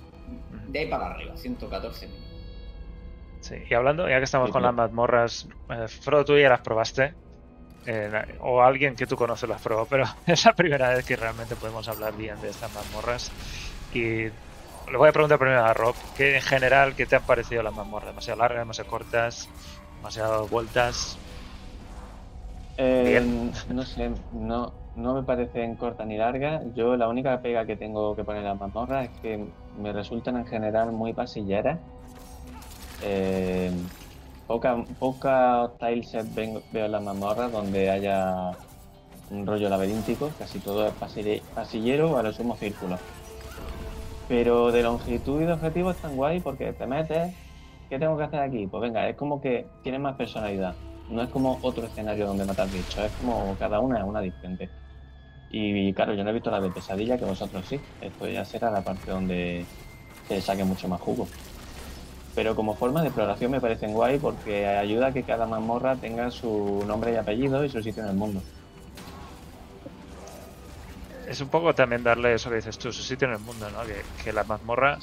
de 0.69 0.79
ahí 0.81 0.87
para 0.87 1.07
arriba, 1.13 1.37
114 1.37 2.07
mínimo. 2.09 2.27
Sí, 3.41 3.55
y 3.71 3.75
hablando, 3.75 4.09
ya 4.09 4.19
que 4.19 4.25
estamos 4.25 4.49
Sí, 4.49 4.53
con 4.53 4.63
las 4.63 4.75
mazmorras, 4.75 5.49
eh, 5.71 5.89
Frodo, 5.89 6.25
tú 6.25 6.37
ya 6.39 6.49
las 6.51 6.61
probaste. 6.61 7.15
eh, 7.87 8.11
o 8.41 8.61
alguien 8.63 8.95
que 8.95 9.07
tú 9.07 9.17
conoces 9.17 9.49
las 9.49 9.63
probó, 9.63 9.87
pero 9.87 10.05
es 10.27 10.45
la 10.45 10.53
primera 10.53 10.91
vez 10.91 11.05
que 11.07 11.17
realmente 11.17 11.57
podemos 11.57 11.89
hablar 11.89 12.15
bien 12.15 12.39
de 12.43 12.51
estas 12.51 12.71
mazmorras. 12.75 13.31
Y 13.95 14.25
le 14.25 14.97
voy 14.99 15.09
a 15.09 15.13
preguntar 15.13 15.39
primero 15.39 15.65
a 15.65 15.73
Rob, 15.73 15.95
¿qué 16.17 16.37
en 16.37 16.43
general, 16.43 16.95
qué 16.95 17.07
te 17.07 17.17
han 17.17 17.23
parecido 17.23 17.63
las 17.63 17.73
mazmorras? 17.75 18.09
¿Demasiado 18.11 18.39
largas, 18.41 18.59
demasiado 18.61 18.91
cortas, 18.91 19.49
demasiado 19.97 20.47
vueltas? 20.49 21.17
Eh. 22.83 23.51
No 23.69 23.83
sé, 23.83 24.11
no, 24.33 24.73
no 24.97 25.15
me 25.15 25.23
parecen 25.23 25.77
cortas 25.77 26.07
ni 26.07 26.17
largas. 26.17 26.63
Yo 26.75 26.97
la 26.97 27.09
única 27.09 27.43
pega 27.43 27.67
que 27.67 27.77
tengo 27.77 28.17
que 28.17 28.25
poner 28.25 28.41
en 28.41 28.49
las 28.49 28.59
mazmorras 28.59 29.05
es 29.11 29.19
que 29.21 29.45
me 29.79 29.93
resultan 29.93 30.39
en 30.39 30.47
general 30.47 30.91
muy 30.93 31.13
pasilleras. 31.13 31.79
Eh, 33.03 33.71
poca, 34.47 34.83
poca 34.99 35.71
tileset 35.79 36.27
veo 36.35 36.87
en 36.87 36.93
las 36.93 37.03
mazmorras 37.03 37.53
donde 37.53 37.91
haya 37.91 38.53
un 39.31 39.47
rollo 39.47 39.69
laberíntico, 39.69 40.31
casi 40.39 40.59
todo 40.59 40.87
es 40.87 40.95
pasille- 40.99 41.43
pasillero 41.55 42.13
o 42.13 42.17
a 42.17 42.23
lo 42.23 42.33
sumo 42.33 42.57
círculo. 42.57 42.97
Pero 44.27 44.73
de 44.73 44.83
longitud 44.83 45.43
y 45.43 45.45
de 45.45 45.53
objetivo 45.53 45.91
están 45.91 46.17
guay 46.17 46.41
porque 46.41 46.73
te 46.73 46.87
metes, 46.87 47.35
¿qué 47.91 47.99
tengo 47.99 48.17
que 48.17 48.25
hacer 48.25 48.41
aquí? 48.41 48.67
Pues 48.67 48.81
venga, 48.81 49.07
es 49.07 49.17
como 49.17 49.41
que 49.41 49.67
tiene 49.83 49.99
más 49.99 50.17
personalidad. 50.17 50.75
No 51.11 51.23
es 51.23 51.29
como 51.31 51.59
otro 51.63 51.87
escenario 51.87 52.27
donde 52.27 52.45
matar 52.45 52.69
bichos, 52.71 52.99
es 52.99 53.13
como 53.21 53.57
cada 53.59 53.81
una 53.81 53.99
es 53.99 54.05
una 54.05 54.21
diferente. 54.21 54.69
Y 55.51 55.93
claro, 55.93 56.15
yo 56.15 56.23
no 56.23 56.31
he 56.31 56.33
visto 56.33 56.51
la 56.51 56.61
de 56.61 56.71
pesadilla 56.71 57.19
que 57.19 57.25
vosotros 57.25 57.65
sí. 57.69 57.81
Esto 58.01 58.29
ya 58.29 58.45
será 58.45 58.71
la 58.71 58.83
parte 58.83 59.11
donde 59.11 59.65
se 60.29 60.41
saque 60.41 60.63
mucho 60.63 60.87
más 60.87 61.01
jugo. 61.01 61.27
Pero 62.37 62.55
como 62.55 62.77
forma 62.77 63.03
de 63.03 63.09
exploración 63.09 63.51
me 63.51 63.61
parecen 63.61 63.93
guay 63.93 64.19
porque 64.19 64.67
ayuda 64.67 65.09
a 65.09 65.13
que 65.13 65.25
cada 65.25 65.47
mazmorra 65.47 65.97
tenga 65.97 66.31
su 66.31 66.85
nombre 66.87 67.13
y 67.13 67.17
apellido 67.17 67.65
y 67.65 67.69
su 67.69 67.83
sitio 67.83 68.05
en 68.05 68.11
el 68.11 68.17
mundo. 68.17 68.41
Es 71.27 71.41
un 71.41 71.49
poco 71.49 71.75
también 71.75 72.05
darle 72.05 72.35
eso 72.35 72.51
que 72.51 72.57
dices 72.57 72.79
tú, 72.79 72.93
su 72.93 73.03
sitio 73.03 73.27
en 73.27 73.35
el 73.35 73.41
mundo, 73.41 73.69
¿no? 73.71 73.83
Que, 73.85 74.03
que 74.23 74.33
la 74.33 74.45
mazmorra 74.45 74.99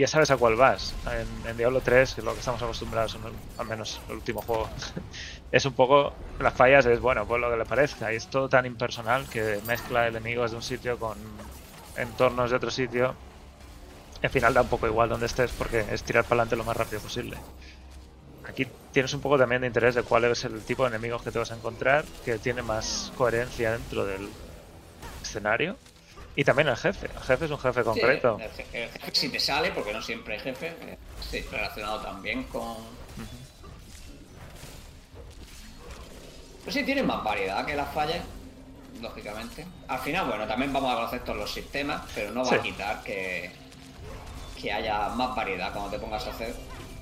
ya 0.00 0.06
sabes 0.06 0.30
a 0.30 0.36
cuál 0.38 0.56
vas. 0.56 0.98
En, 1.04 1.44
en 1.46 1.56
Diablo 1.56 1.82
3, 1.82 2.14
que 2.14 2.20
es 2.20 2.24
lo 2.24 2.34
que 2.34 2.40
estamos 2.40 2.62
acostumbrados, 2.62 3.14
en 3.16 3.24
el- 3.24 3.40
al 3.56 3.66
menos 3.66 4.04
el 4.08 4.16
último 4.16 4.42
juego, 4.42 4.72
es 5.50 5.64
un 5.64 5.74
poco. 5.74 6.20
Las 6.38 6.54
fallas 6.56 6.86
es, 6.86 7.00
bueno, 7.00 7.26
pues 7.26 7.40
lo 7.40 7.50
que 7.50 7.56
le 7.56 7.66
parezca. 7.66 8.12
Y 8.12 8.16
es 8.16 8.28
todo 8.30 8.48
tan 8.48 8.64
impersonal 8.66 9.28
que 9.28 9.60
mezcla 9.62 10.06
enemigos 10.08 10.50
de 10.52 10.56
un 10.56 10.62
sitio 10.62 10.98
con 10.98 11.52
entornos 11.94 12.50
de 12.50 12.56
otro 12.56 12.70
sitio. 12.70 13.20
Al 14.26 14.30
final 14.34 14.54
da 14.54 14.62
un 14.62 14.68
poco 14.68 14.86
igual 14.86 15.08
donde 15.08 15.26
estés 15.26 15.52
porque 15.52 15.80
es 15.94 16.04
tirar 16.04 16.24
para 16.28 16.42
adelante 16.42 16.54
lo 16.56 16.64
más 16.64 16.76
rápido 16.76 17.02
posible. 17.02 17.42
Aquí 18.42 18.64
tienes 18.90 19.12
un 19.14 19.20
poco 19.20 19.38
también 19.38 19.60
de 19.60 19.68
interés 19.68 19.94
de 19.94 20.02
cuál 20.02 20.24
es 20.24 20.44
el 20.44 20.64
tipo 20.64 20.82
de 20.82 20.88
enemigos 20.88 21.22
que 21.22 21.30
te 21.32 21.38
vas 21.38 21.50
a 21.52 21.56
encontrar, 21.56 22.10
que 22.22 22.38
tiene 22.40 22.62
más 22.62 23.12
coherencia 23.14 23.72
dentro 23.72 24.04
del 24.06 24.36
escenario. 25.22 25.80
Y 26.38 26.44
también 26.44 26.68
el 26.68 26.76
jefe. 26.76 27.06
El 27.12 27.20
jefe 27.20 27.44
es 27.46 27.50
un 27.50 27.58
jefe 27.58 27.82
concreto. 27.82 28.38
Sí, 28.38 28.44
el, 28.44 28.50
je- 28.52 28.84
el 28.84 28.90
jefe 29.00 29.10
si 29.12 29.28
te 29.28 29.40
sale, 29.40 29.72
porque 29.72 29.92
no 29.92 30.00
siempre 30.00 30.34
hay 30.34 30.40
jefe. 30.40 30.68
eh, 30.82 30.96
Sí, 31.28 31.40
relacionado 31.50 31.98
también 31.98 32.44
con. 32.44 32.76
Pues 36.62 36.74
sí, 36.76 36.84
tiene 36.84 37.02
más 37.02 37.24
variedad 37.24 37.66
que 37.66 37.74
las 37.74 37.92
fallas, 37.92 38.20
lógicamente. 39.00 39.66
Al 39.88 39.98
final, 39.98 40.26
bueno, 40.28 40.46
también 40.46 40.72
vamos 40.72 40.92
a 40.92 40.94
conocer 40.94 41.24
todos 41.24 41.38
los 41.38 41.52
sistemas, 41.52 42.02
pero 42.14 42.30
no 42.30 42.44
va 42.44 42.50
Sí. 42.50 42.54
a 42.54 42.62
quitar 42.62 43.02
que, 43.02 43.50
que 44.60 44.72
haya 44.72 45.08
más 45.08 45.34
variedad 45.34 45.72
cuando 45.72 45.90
te 45.90 45.98
pongas 45.98 46.24
a 46.24 46.30
hacer. 46.30 46.54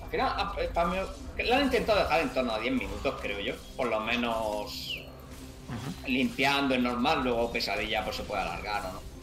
Al 0.02 0.08
final, 0.10 0.28
a- 0.34 0.54
eh, 0.62 0.70
para 0.72 0.88
mí, 0.88 0.96
lo 1.44 1.54
han 1.56 1.62
intentado 1.64 1.98
dejar 1.98 2.22
en 2.22 2.30
torno 2.30 2.54
a 2.54 2.58
10 2.58 2.72
minutos, 2.72 3.16
creo 3.20 3.38
yo. 3.40 3.52
Por 3.76 3.88
lo 3.88 4.00
menos 4.00 4.98
limpiando 6.06 6.74
es 6.74 6.80
normal, 6.80 7.22
luego 7.22 7.52
pesadilla 7.52 8.02
pues 8.02 8.16
se 8.16 8.22
puede 8.22 8.40
alargar 8.40 8.86
o 8.86 8.92
no. 8.92 9.15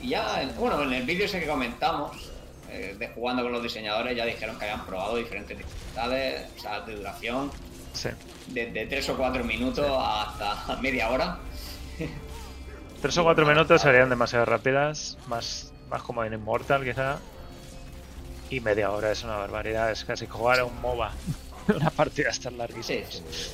Y 0.00 0.08
ya, 0.10 0.42
en- 0.42 0.54
bueno, 0.56 0.82
en 0.82 0.92
el 0.92 1.04
vídeo 1.04 1.26
ese 1.26 1.40
que 1.40 1.46
comentamos, 1.46 2.30
eh, 2.70 2.94
de 2.98 3.08
jugando 3.08 3.42
con 3.42 3.52
los 3.52 3.62
diseñadores, 3.62 4.16
ya 4.16 4.24
dijeron 4.24 4.58
que 4.58 4.64
habían 4.64 4.86
probado 4.86 5.16
diferentes 5.16 5.56
dificultades, 5.58 6.48
o 6.56 6.60
sea, 6.60 6.80
de 6.80 6.96
duración, 6.96 7.50
Sí. 7.92 8.08
desde 8.46 8.86
3 8.86 9.08
o 9.10 9.16
4 9.16 9.42
minutos 9.44 9.86
hasta 9.90 10.76
media 10.82 11.10
hora. 11.10 11.38
Tres 13.02 13.16
o 13.16 13.24
cuatro 13.24 13.46
minutos 13.46 13.80
serían 13.80 14.10
demasiado 14.10 14.44
rápidas, 14.44 15.16
más, 15.26 15.72
más 15.88 16.02
como 16.02 16.22
en 16.22 16.34
Immortal 16.34 16.84
quizá. 16.84 17.18
Y 18.50 18.60
media 18.60 18.90
hora 18.90 19.10
es 19.12 19.22
una 19.24 19.36
barbaridad, 19.36 19.90
es 19.90 20.04
casi 20.04 20.26
jugar 20.26 20.60
a 20.60 20.64
un 20.66 20.80
MOBA. 20.82 21.12
una 21.74 21.88
partida 21.90 22.30
tan 22.42 22.58
larguísima. 22.58 23.06
Sí, 23.10 23.20
sí. 23.30 23.50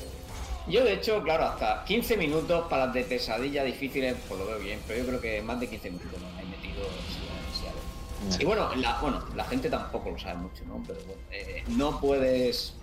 Yo, 0.67 0.83
de 0.83 0.93
hecho, 0.93 1.23
claro, 1.23 1.45
hasta 1.45 1.83
15 1.85 2.17
minutos 2.17 2.67
para 2.69 2.85
las 2.85 2.93
de 2.93 3.03
pesadilla 3.03 3.63
difíciles, 3.63 4.15
pues 4.27 4.39
lo 4.39 4.45
veo 4.47 4.59
bien, 4.59 4.79
pero 4.87 4.99
yo 4.99 5.07
creo 5.07 5.21
que 5.21 5.41
más 5.41 5.59
de 5.59 5.67
15 5.67 5.91
minutos 5.91 6.19
no 6.21 6.29
me 6.35 6.41
he 6.41 6.45
metido 6.45 6.83
demasiado. 6.83 8.39
Y 8.39 8.45
bueno 8.45 8.75
la, 8.75 8.99
bueno, 8.99 9.23
la 9.35 9.45
gente 9.45 9.69
tampoco 9.69 10.09
lo 10.09 10.19
sabe 10.19 10.35
mucho, 10.35 10.65
¿no? 10.65 10.83
Pero 10.85 10.99
bueno, 11.05 11.21
eh, 11.31 11.63
no 11.67 11.99
puedes 12.01 12.75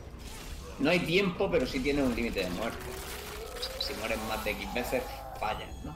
no 0.78 0.90
hay 0.90 1.00
tiempo, 1.00 1.50
pero 1.50 1.66
sí 1.66 1.80
tiene 1.80 2.02
un 2.02 2.14
límite 2.14 2.40
de 2.44 2.50
muerte. 2.50 2.78
Si 3.78 3.94
mueres 3.94 4.18
más 4.28 4.44
de 4.44 4.52
X 4.52 4.74
veces, 4.74 5.02
fallas, 5.38 5.68
¿no? 5.84 5.94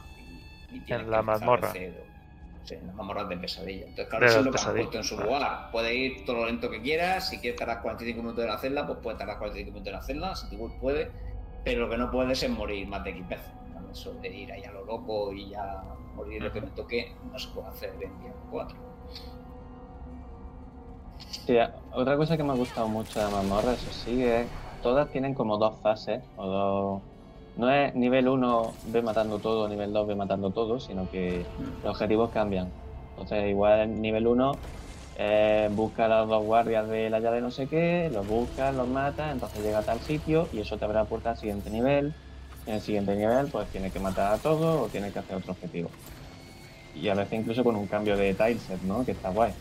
Y, 0.70 0.77
y 0.77 0.81
tienes 0.81 1.05
En 1.07 1.11
la 1.11 1.22
mazmorra. 1.22 1.72
Sí, 1.72 2.74
en 2.74 2.87
las 2.87 2.94
mazmorras 2.94 3.29
de 3.29 3.37
pesadilla. 3.38 3.87
Entonces, 3.87 4.09
claro, 4.09 4.24
De 4.27 4.31
eso 4.31 4.38
es 4.40 4.44
lo 4.44 4.53
que 4.53 4.59
han 4.59 4.64
pesadillas, 4.64 4.87
puesto 4.87 4.98
en 4.98 5.05
su 5.05 5.16
claro. 5.16 5.31
lugar. 5.31 5.70
Puedes 5.72 5.94
ir 5.94 6.24
todo 6.24 6.37
lo 6.37 6.46
lento 6.46 6.70
que 6.70 6.83
quieras. 6.83 7.29
Si 7.29 7.38
quieres 7.38 7.59
tardar 7.59 7.83
45 7.83 8.22
minutos 8.22 8.44
en 8.44 8.51
hacerla, 8.51 8.87
pues 8.87 8.98
puedes 9.03 9.18
tardar 9.18 9.38
45 9.38 9.72
minutos 9.72 9.92
en 9.92 9.98
hacerla. 9.98 10.37
Si 10.37 10.48
tu 10.48 10.79
puede. 10.79 11.11
Pero 11.64 11.81
lo 11.81 11.90
que 11.90 11.99
no 11.99 12.11
puedes 12.11 12.42
es 12.42 12.51
morir 12.51 12.87
más 12.88 13.05
de 13.05 13.11
X 13.11 13.29
veces. 13.29 13.53
Eso 13.90 14.12
de 14.14 14.29
ir 14.29 14.53
ahí 14.53 14.64
a 14.64 14.73
lo 14.73 14.85
loco 14.85 15.33
y 15.33 15.49
ya 15.49 15.83
morir 16.14 16.42
lo 16.42 16.53
que 16.53 16.61
me 16.61 16.66
toque, 16.68 17.14
no 17.33 17.38
se 17.38 17.49
puede 17.49 17.68
hacer 17.68 17.94
en 17.94 18.21
día 18.21 18.35
4. 18.51 18.77
Sí, 21.18 21.57
otra 21.92 22.16
cosa 22.16 22.37
que 22.37 22.42
me 22.42 22.53
ha 22.53 22.57
gustado 22.57 22.88
mucho 22.88 23.18
de 23.18 23.31
Mazmorra, 23.31 23.73
eso 23.73 23.90
sí, 23.90 24.23
es 24.23 24.47
todas 24.83 25.11
tienen 25.11 25.35
como 25.35 25.57
dos 25.57 25.79
fases, 25.81 26.23
o 26.37 26.47
dos... 26.47 27.03
No 27.57 27.71
es 27.71 27.94
nivel 27.94 28.29
1 28.29 28.73
ve 28.88 29.03
matando 29.03 29.38
todo, 29.38 29.68
nivel 29.68 29.92
2 29.92 30.07
ve 30.07 30.14
matando 30.14 30.51
todo, 30.51 30.79
sino 30.79 31.11
que 31.11 31.44
los 31.83 31.92
objetivos 31.92 32.31
cambian. 32.31 32.68
Entonces, 33.11 33.49
igual 33.49 33.81
en 33.81 34.01
nivel 34.01 34.27
1 34.27 34.53
eh, 35.18 35.68
busca 35.72 36.04
a 36.04 36.09
los 36.09 36.28
dos 36.28 36.44
guardias 36.44 36.88
de 36.88 37.11
la 37.11 37.18
llave 37.20 37.40
no 37.40 37.50
sé 37.50 37.66
qué, 37.66 38.09
los 38.12 38.26
buscas, 38.26 38.74
los 38.74 38.87
matas, 38.88 39.33
entonces 39.33 39.62
llega 39.62 39.78
a 39.81 39.83
tal 39.83 40.00
sitio 40.00 40.48
y 40.52 40.61
eso 40.61 40.78
te 40.78 40.85
abre 40.85 40.96
la 40.98 41.04
puerta 41.04 41.31
al 41.31 41.37
siguiente 41.37 41.68
nivel. 41.70 42.14
En 42.66 42.74
el 42.74 42.81
siguiente 42.81 43.16
nivel, 43.16 43.46
pues 43.48 43.66
tienes 43.68 43.92
que 43.92 43.98
matar 43.98 44.33
a 44.35 44.38
todos 44.38 44.87
o 44.87 44.88
tienes 44.88 45.12
que 45.12 45.18
hacer 45.18 45.37
otro 45.37 45.52
objetivo. 45.52 45.90
Y 46.94 47.09
a 47.09 47.14
veces 47.14 47.33
incluso 47.40 47.64
con 47.64 47.76
un 47.76 47.87
cambio 47.87 48.16
de 48.16 48.35
tileset, 48.35 48.81
¿no? 48.83 49.04
Que 49.04 49.12
está 49.12 49.31
guay. 49.31 49.52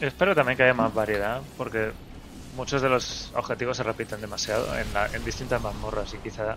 Espero 0.00 0.34
también 0.34 0.56
que 0.56 0.62
haya 0.64 0.74
más 0.74 0.92
variedad, 0.94 1.40
porque 1.56 1.90
muchos 2.56 2.82
de 2.82 2.88
los 2.88 3.32
objetivos 3.34 3.76
se 3.76 3.82
repiten 3.82 4.20
demasiado 4.20 4.78
en, 4.78 4.92
la- 4.94 5.06
en 5.06 5.24
distintas 5.24 5.60
mazmorras 5.62 6.12
y 6.14 6.18
quizá 6.18 6.56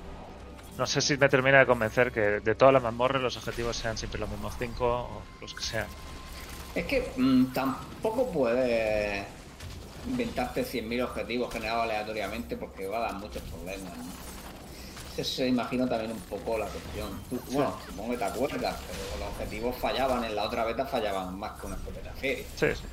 no 0.77 0.86
sé 0.86 1.01
si 1.01 1.17
me 1.17 1.30
termina 1.30 1.60
de 1.60 1.65
convencer 1.65 2.12
que 2.12 2.21
de 2.39 2.56
todas 2.56 2.73
las 2.73 2.84
mazmorras 2.84 3.21
los 3.21 3.38
objetivos 3.38 3.75
sean 3.77 3.97
siempre 3.97 4.19
los 4.19 4.30
mismos 4.30 4.54
cinco 4.60 4.86
o 4.88 5.21
los 5.41 5.54
que 5.54 5.63
sean. 5.63 5.86
Es 6.75 6.86
que 6.86 7.12
mm, 7.17 7.53
tampoco 7.53 8.31
puedes 8.31 9.25
inventarte 10.07 10.63
100.000 10.63 11.03
objetivos 11.03 11.53
generados 11.53 11.84
aleatoriamente 11.84 12.55
porque 12.57 12.88
va 12.88 12.97
a 12.97 13.01
dar 13.01 13.13
muchos 13.15 13.43
problemas. 13.43 13.97
¿no? 13.97 14.03
Eso 15.17 15.45
imagino 15.45 15.88
también 15.88 16.12
un 16.12 16.19
poco 16.21 16.57
la 16.57 16.67
cuestión. 16.67 17.10
Tú, 17.29 17.39
bueno, 17.51 17.77
supongo 17.86 18.12
que 18.12 18.17
te 18.17 18.23
acuerdas, 18.23 18.75
pero 18.88 19.19
los 19.19 19.29
objetivos 19.34 19.75
fallaban, 19.75 20.23
en 20.23 20.36
la 20.36 20.43
otra 20.43 20.63
beta 20.63 20.86
fallaban 20.86 21.38
más 21.38 21.60
que 21.60 21.67
una 21.67 21.75
escopeta 21.75 22.12
feria. 22.13 22.45
Sí, 22.55 22.67
sí. 22.73 22.84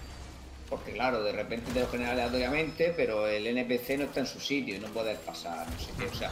Porque 0.69 0.93
claro, 0.93 1.23
de 1.23 1.33
repente 1.33 1.73
te 1.73 1.81
lo 1.81 1.89
genera 1.89 2.11
aleatoriamente, 2.11 2.93
pero 2.95 3.27
el 3.27 3.47
NPC 3.47 3.97
no 3.97 4.05
está 4.05 4.21
en 4.21 4.27
su 4.27 4.41
sitio 4.41 4.77
y 4.77 4.79
no 4.79 4.89
puedes 4.89 5.19
pasar, 5.21 5.67
no 5.67 5.79
sé 5.79 5.91
qué. 5.97 6.07
O 6.07 6.15
sea, 6.15 6.31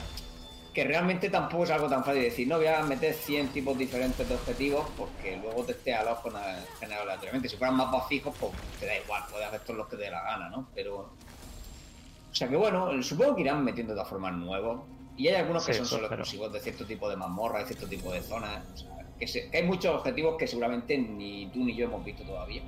que 0.77 0.85
realmente 0.85 1.31
tampoco 1.31 1.65
es 1.65 1.71
algo 1.71 1.89
tan 1.89 2.05
fácil 2.05 2.21
de 2.21 2.29
decir, 2.29 2.47
no 2.47 2.59
voy 2.59 2.67
a 2.67 2.83
meter 2.83 3.15
100 3.15 3.49
tipos 3.49 3.79
diferentes 3.79 4.29
de 4.29 4.35
objetivos 4.35 4.87
porque 4.95 5.39
luego 5.39 5.65
te 5.65 5.73
esté 5.73 5.95
a 5.95 6.05
los 6.05 6.19
con 6.19 6.35
aleatoriamente. 6.37 7.49
Si 7.49 7.57
fueran 7.57 7.77
más 7.79 8.07
fijos, 8.09 8.35
pues 8.39 8.53
te 8.79 8.85
da 8.85 8.95
igual, 8.99 9.23
puedes 9.31 9.47
hacer 9.49 9.61
todos 9.61 9.79
los 9.79 9.89
que 9.89 9.97
te 9.97 10.03
dé 10.03 10.11
la 10.11 10.23
gana, 10.23 10.51
¿no? 10.51 10.69
Pero. 10.75 10.97
O 10.99 12.35
sea 12.35 12.47
que 12.47 12.57
bueno, 12.57 13.03
supongo 13.03 13.35
que 13.37 13.41
irán 13.41 13.65
metiendo 13.65 13.95
de 13.95 14.05
formas 14.05 14.35
nuevos. 14.35 14.83
Y 15.17 15.29
hay 15.29 15.37
algunos 15.37 15.65
que 15.65 15.73
Sí, 15.73 15.79
son 15.79 15.87
solo 15.87 16.09
pero- 16.11 16.21
exclusivos 16.23 16.53
de 16.53 16.61
cierto 16.61 16.85
tipo 16.85 17.09
de 17.09 17.17
mazmorra, 17.17 17.61
de 17.61 17.67
cierto 17.69 17.87
tipo 17.89 18.13
de 18.13 18.21
zonas. 18.21 18.63
O 18.75 18.77
sea, 18.77 18.91
que, 19.19 19.27
se- 19.27 19.51
que 19.51 19.57
hay 19.57 19.63
muchos 19.65 19.95
objetivos 19.95 20.37
que 20.37 20.47
seguramente 20.47 20.99
ni 20.99 21.47
tú 21.55 21.65
ni 21.65 21.75
yo 21.75 21.87
hemos 21.87 22.05
visto 22.05 22.23
todavía. 22.23 22.61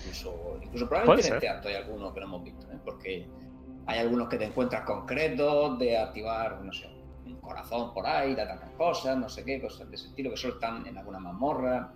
Incluso, 0.00 0.58
incluso 0.62 0.88
probablemente 0.88 1.28
en 1.28 1.34
este 1.34 1.48
acto 1.48 1.68
hay 1.68 1.74
algunos 1.76 2.12
que 2.12 2.18
no 2.20 2.26
hemos 2.26 2.42
visto, 2.44 2.66
¿eh? 2.72 2.78
porque 2.84 3.26
hay 3.88 4.00
algunos 4.00 4.28
que 4.28 4.36
te 4.36 4.44
encuentras 4.44 4.82
concretos 4.82 5.78
de 5.78 5.96
activar, 5.96 6.60
no 6.60 6.70
sé, 6.70 6.90
un 7.24 7.40
corazón 7.40 7.94
por 7.94 8.06
ahí, 8.06 8.34
te 8.34 8.42
atacan 8.42 8.76
cosas, 8.76 9.16
no 9.16 9.30
sé 9.30 9.46
qué, 9.46 9.58
cosas 9.62 9.88
de 9.88 9.96
ese 9.96 10.08
estilo 10.08 10.30
que 10.30 10.36
solo 10.36 10.54
están 10.54 10.86
en 10.86 10.98
alguna 10.98 11.18
mazmorra. 11.18 11.94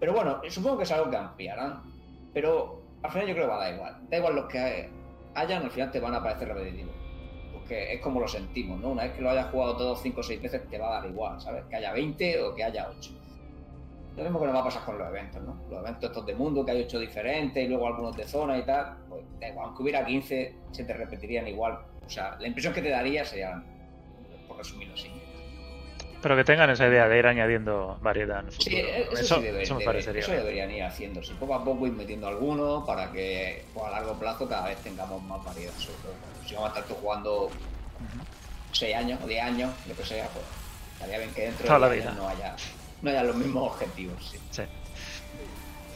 Pero 0.00 0.14
bueno, 0.14 0.40
supongo 0.48 0.78
que 0.78 0.82
es 0.82 0.90
algo 0.90 1.08
que 1.08 1.16
ampliarán, 1.16 1.80
pero 2.34 2.82
al 3.04 3.12
final 3.12 3.28
yo 3.28 3.34
creo 3.34 3.46
que 3.46 3.50
va 3.52 3.56
a 3.56 3.64
dar 3.64 3.74
igual. 3.74 4.08
Da 4.10 4.16
igual 4.16 4.34
los 4.34 4.46
que 4.46 4.90
hayan, 5.34 5.62
al 5.62 5.70
final 5.70 5.92
te 5.92 6.00
van 6.00 6.14
a 6.14 6.22
parecer 6.24 6.48
repetitivos. 6.48 6.94
Porque 7.52 7.92
es 7.92 8.00
como 8.00 8.18
lo 8.18 8.26
sentimos, 8.26 8.80
¿no? 8.80 8.88
Una 8.88 9.04
vez 9.04 9.12
que 9.12 9.22
lo 9.22 9.30
hayas 9.30 9.46
jugado 9.52 9.76
todos 9.76 10.02
5 10.02 10.18
o 10.18 10.22
6 10.24 10.42
veces, 10.42 10.68
te 10.68 10.76
va 10.76 10.88
a 10.88 11.00
dar 11.02 11.08
igual, 11.08 11.40
¿sabes? 11.40 11.64
Que 11.66 11.76
haya 11.76 11.92
20 11.92 12.42
o 12.42 12.52
que 12.52 12.64
haya 12.64 12.90
8. 12.90 13.12
Lo 14.16 14.22
mismo 14.24 14.40
que 14.40 14.46
nos 14.46 14.54
va 14.56 14.60
a 14.60 14.64
pasar 14.64 14.84
con 14.84 14.98
los 14.98 15.08
eventos, 15.08 15.42
¿no? 15.42 15.58
Los 15.70 15.80
eventos 15.80 16.10
estos 16.10 16.26
de 16.26 16.34
mundo 16.34 16.64
que 16.64 16.72
hay 16.72 16.82
8 16.82 16.98
diferentes 16.98 17.64
y 17.64 17.68
luego 17.68 17.86
algunos 17.86 18.14
de 18.16 18.24
zona 18.26 18.58
y 18.58 18.62
tal, 18.64 18.96
pues 19.08 19.22
aunque 19.58 19.82
hubiera 19.82 20.04
15, 20.04 20.54
se 20.70 20.84
te 20.84 20.92
repetirían 20.92 21.48
igual. 21.48 21.78
O 22.06 22.10
sea, 22.10 22.36
la 22.38 22.46
impresión 22.46 22.74
que 22.74 22.82
te 22.82 22.90
daría 22.90 23.24
sería, 23.24 23.62
por 24.46 24.58
resumirlo 24.58 24.94
así. 24.94 25.10
Pero 26.20 26.36
que 26.36 26.44
tengan 26.44 26.68
esa 26.70 26.86
idea 26.86 27.08
de 27.08 27.18
ir 27.18 27.26
añadiendo 27.26 27.98
variedad 28.02 28.40
en 28.40 28.46
el 28.46 28.52
futuro. 28.52 28.76
Sí, 28.76 28.80
eso, 28.80 29.12
eso, 29.18 29.34
sí 29.36 29.42
debe- 29.42 29.62
eso 29.62 29.74
me 29.76 29.84
parecería. 29.84 30.20
eso 30.20 30.30
deberían 30.32 30.70
ir 30.70 30.82
haciendo. 30.84 31.20
Si 31.22 31.32
poco 31.34 31.54
a 31.54 31.64
poco 31.64 31.86
ir 31.86 31.94
metiendo 31.94 32.28
algunos 32.28 32.84
para 32.86 33.10
que 33.10 33.64
pues, 33.74 33.86
a 33.86 33.90
largo 33.90 34.12
plazo 34.14 34.46
cada 34.48 34.66
vez 34.68 34.76
tengamos 34.78 35.20
más 35.22 35.42
variedad. 35.44 35.72
Sobre 35.72 35.98
todo, 35.98 36.12
si 36.46 36.54
vamos 36.54 36.68
a 36.70 36.78
estar 36.78 36.84
tú 36.94 37.00
jugando 37.00 37.50
6 38.72 38.94
años 38.94 39.20
o 39.22 39.26
10 39.26 39.42
años, 39.42 39.70
lo 39.88 39.94
que 39.96 40.04
sea, 40.04 40.28
pues 40.28 40.44
estaría 40.94 41.18
bien 41.18 41.30
que 41.34 41.42
dentro 41.42 41.78
la 41.78 41.88
de 41.88 41.94
10 41.96 42.04
vida. 42.06 42.14
no 42.14 42.28
haya, 42.28 42.54
no 43.02 43.10
haya 43.10 43.22
los 43.24 43.36
mismos 43.36 43.64
objetivos. 43.72 44.30
sí. 44.30 44.38
Sí. 44.50 44.62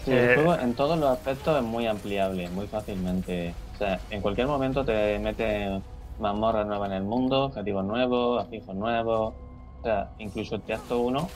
Sí, 0.05 0.12
Eh, 0.12 0.16
el 0.16 0.35
juego 0.35 0.55
en 0.59 0.75
todos 0.75 0.99
los 0.99 1.11
aspectos 1.11 1.57
es 1.57 1.62
muy 1.64 1.87
ampliable, 1.87 2.49
muy 2.51 2.69
fácilmente. 2.69 3.57
O 3.73 3.77
sea, 3.77 4.03
en 4.11 4.23
cualquier 4.23 4.47
momento 4.47 4.85
te 4.85 5.19
mete 5.19 5.83
mazmorras 6.19 6.66
nuevas 6.66 6.90
en 6.90 6.97
el 6.97 7.05
mundo, 7.05 7.47
objetivos 7.47 7.85
nuevos, 7.85 8.45
afijos 8.45 8.75
nuevos. 8.77 9.35
O 9.81 9.83
sea, 9.83 10.12
incluso 10.19 10.57
el 10.57 10.73
acto 10.73 11.01
1 11.01 11.31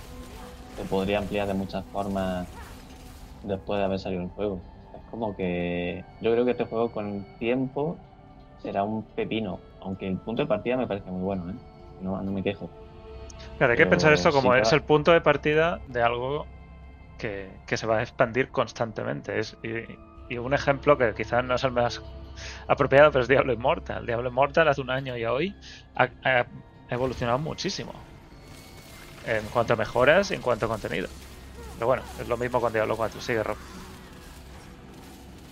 se 0.77 0.85
podría 0.87 1.19
ampliar 1.19 1.49
de 1.49 1.55
muchas 1.55 1.87
formas 1.89 2.49
después 3.43 3.79
de 3.79 3.85
haber 3.85 3.99
salido 3.99 4.23
el 4.23 4.31
juego. 4.31 4.63
Es 4.95 5.03
como 5.11 5.37
que 5.37 6.05
yo 6.21 6.33
creo 6.33 6.45
que 6.45 6.53
este 6.53 6.65
juego 6.67 6.93
con 6.93 7.25
tiempo 7.39 7.99
será 8.59 8.85
un 8.85 9.05
pepino, 9.15 9.61
aunque 9.81 10.07
el 10.09 10.19
punto 10.19 10.43
de 10.43 10.49
partida 10.49 10.77
me 10.77 10.87
parece 10.87 11.11
muy 11.11 11.23
bueno, 11.23 11.51
¿eh? 11.51 11.55
No, 12.01 12.23
no 12.23 12.33
me 12.33 12.43
quejo. 12.43 12.71
Claro, 13.61 13.73
hay 13.73 13.77
que 13.79 13.87
pensar 13.87 14.13
esto 14.15 14.33
como 14.33 14.55
que 14.55 14.61
es 14.63 14.73
el 14.73 14.85
punto 14.85 15.13
de 15.13 15.21
partida 15.21 15.83
de 15.87 16.03
algo 16.03 16.51
que, 17.19 17.63
que 17.67 17.77
se 17.79 17.87
va 17.87 17.99
a 17.99 18.03
expandir 18.03 18.51
constantemente. 18.53 19.39
Es, 19.41 19.59
y, 19.63 20.01
y 20.29 20.39
un 20.39 20.55
ejemplo 20.55 20.99
que 20.99 21.15
quizás 21.15 21.45
no 21.45 21.55
es 21.57 21.65
el 21.65 21.73
más 21.73 22.03
apropiado, 22.69 23.13
pero 23.13 23.23
es 23.23 23.29
Diablo 23.29 23.53
Immortal. 23.55 24.07
Diablo 24.07 24.31
Immortal 24.31 24.69
hace 24.69 24.81
un 24.83 24.91
año 24.91 25.17
y 25.17 25.25
a 25.25 25.33
hoy 25.35 25.59
ha, 25.97 26.15
ha 26.25 26.49
evolucionado 26.89 27.39
muchísimo. 27.41 28.09
En 29.23 29.49
cuanto 29.51 29.73
a 29.75 29.77
mejoras 29.77 30.31
y 30.31 30.35
en 30.35 30.43
cuanto 30.43 30.67
a 30.67 30.69
contenido. 30.69 31.09
Pero 31.75 31.87
bueno, 31.89 32.11
es 32.19 32.29
lo 32.29 32.39
mismo 32.39 32.61
con 32.61 32.73
Diablo 32.73 32.97
4. 32.97 33.21
Sigue 33.21 33.43
Rob. 33.45 33.61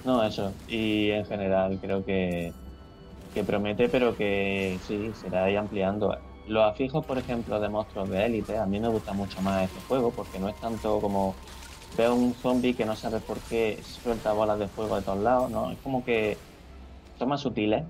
No, 0.02 0.24
eso. 0.24 0.60
Y 0.66 1.10
en 1.10 1.26
general 1.26 1.78
creo 1.80 2.04
que, 2.04 2.52
que 3.32 3.44
promete, 3.44 3.88
pero 3.90 4.16
que 4.16 4.78
sí, 4.82 5.14
será 5.14 5.50
ir 5.50 5.58
ampliando. 5.58 6.16
Los 6.48 6.64
afijos, 6.64 7.04
por 7.06 7.18
ejemplo, 7.18 7.60
de 7.60 7.68
monstruos 7.68 8.08
de 8.10 8.24
élite, 8.26 8.56
a 8.58 8.66
mí 8.66 8.80
me 8.80 8.88
gusta 8.88 9.12
mucho 9.14 9.42
más 9.42 9.64
este 9.66 9.82
juego 9.82 10.14
porque 10.14 10.40
no 10.40 10.48
es 10.48 10.58
tanto 10.58 11.00
como 11.00 11.42
veo 11.92 12.14
un 12.14 12.34
zombie 12.34 12.74
que 12.76 12.86
no 12.86 12.96
sabe 12.96 13.20
por 13.20 13.44
qué 13.46 13.82
suelta 13.82 14.32
bolas 14.32 14.58
de 14.58 14.68
fuego 14.70 14.96
de 14.96 15.02
todos 15.02 15.20
lados, 15.22 15.50
¿no? 15.50 15.70
Es 15.72 15.80
como 15.82 16.04
que 16.04 16.44
son 17.14 17.28
más 17.30 17.42
sutiles. 17.42 17.86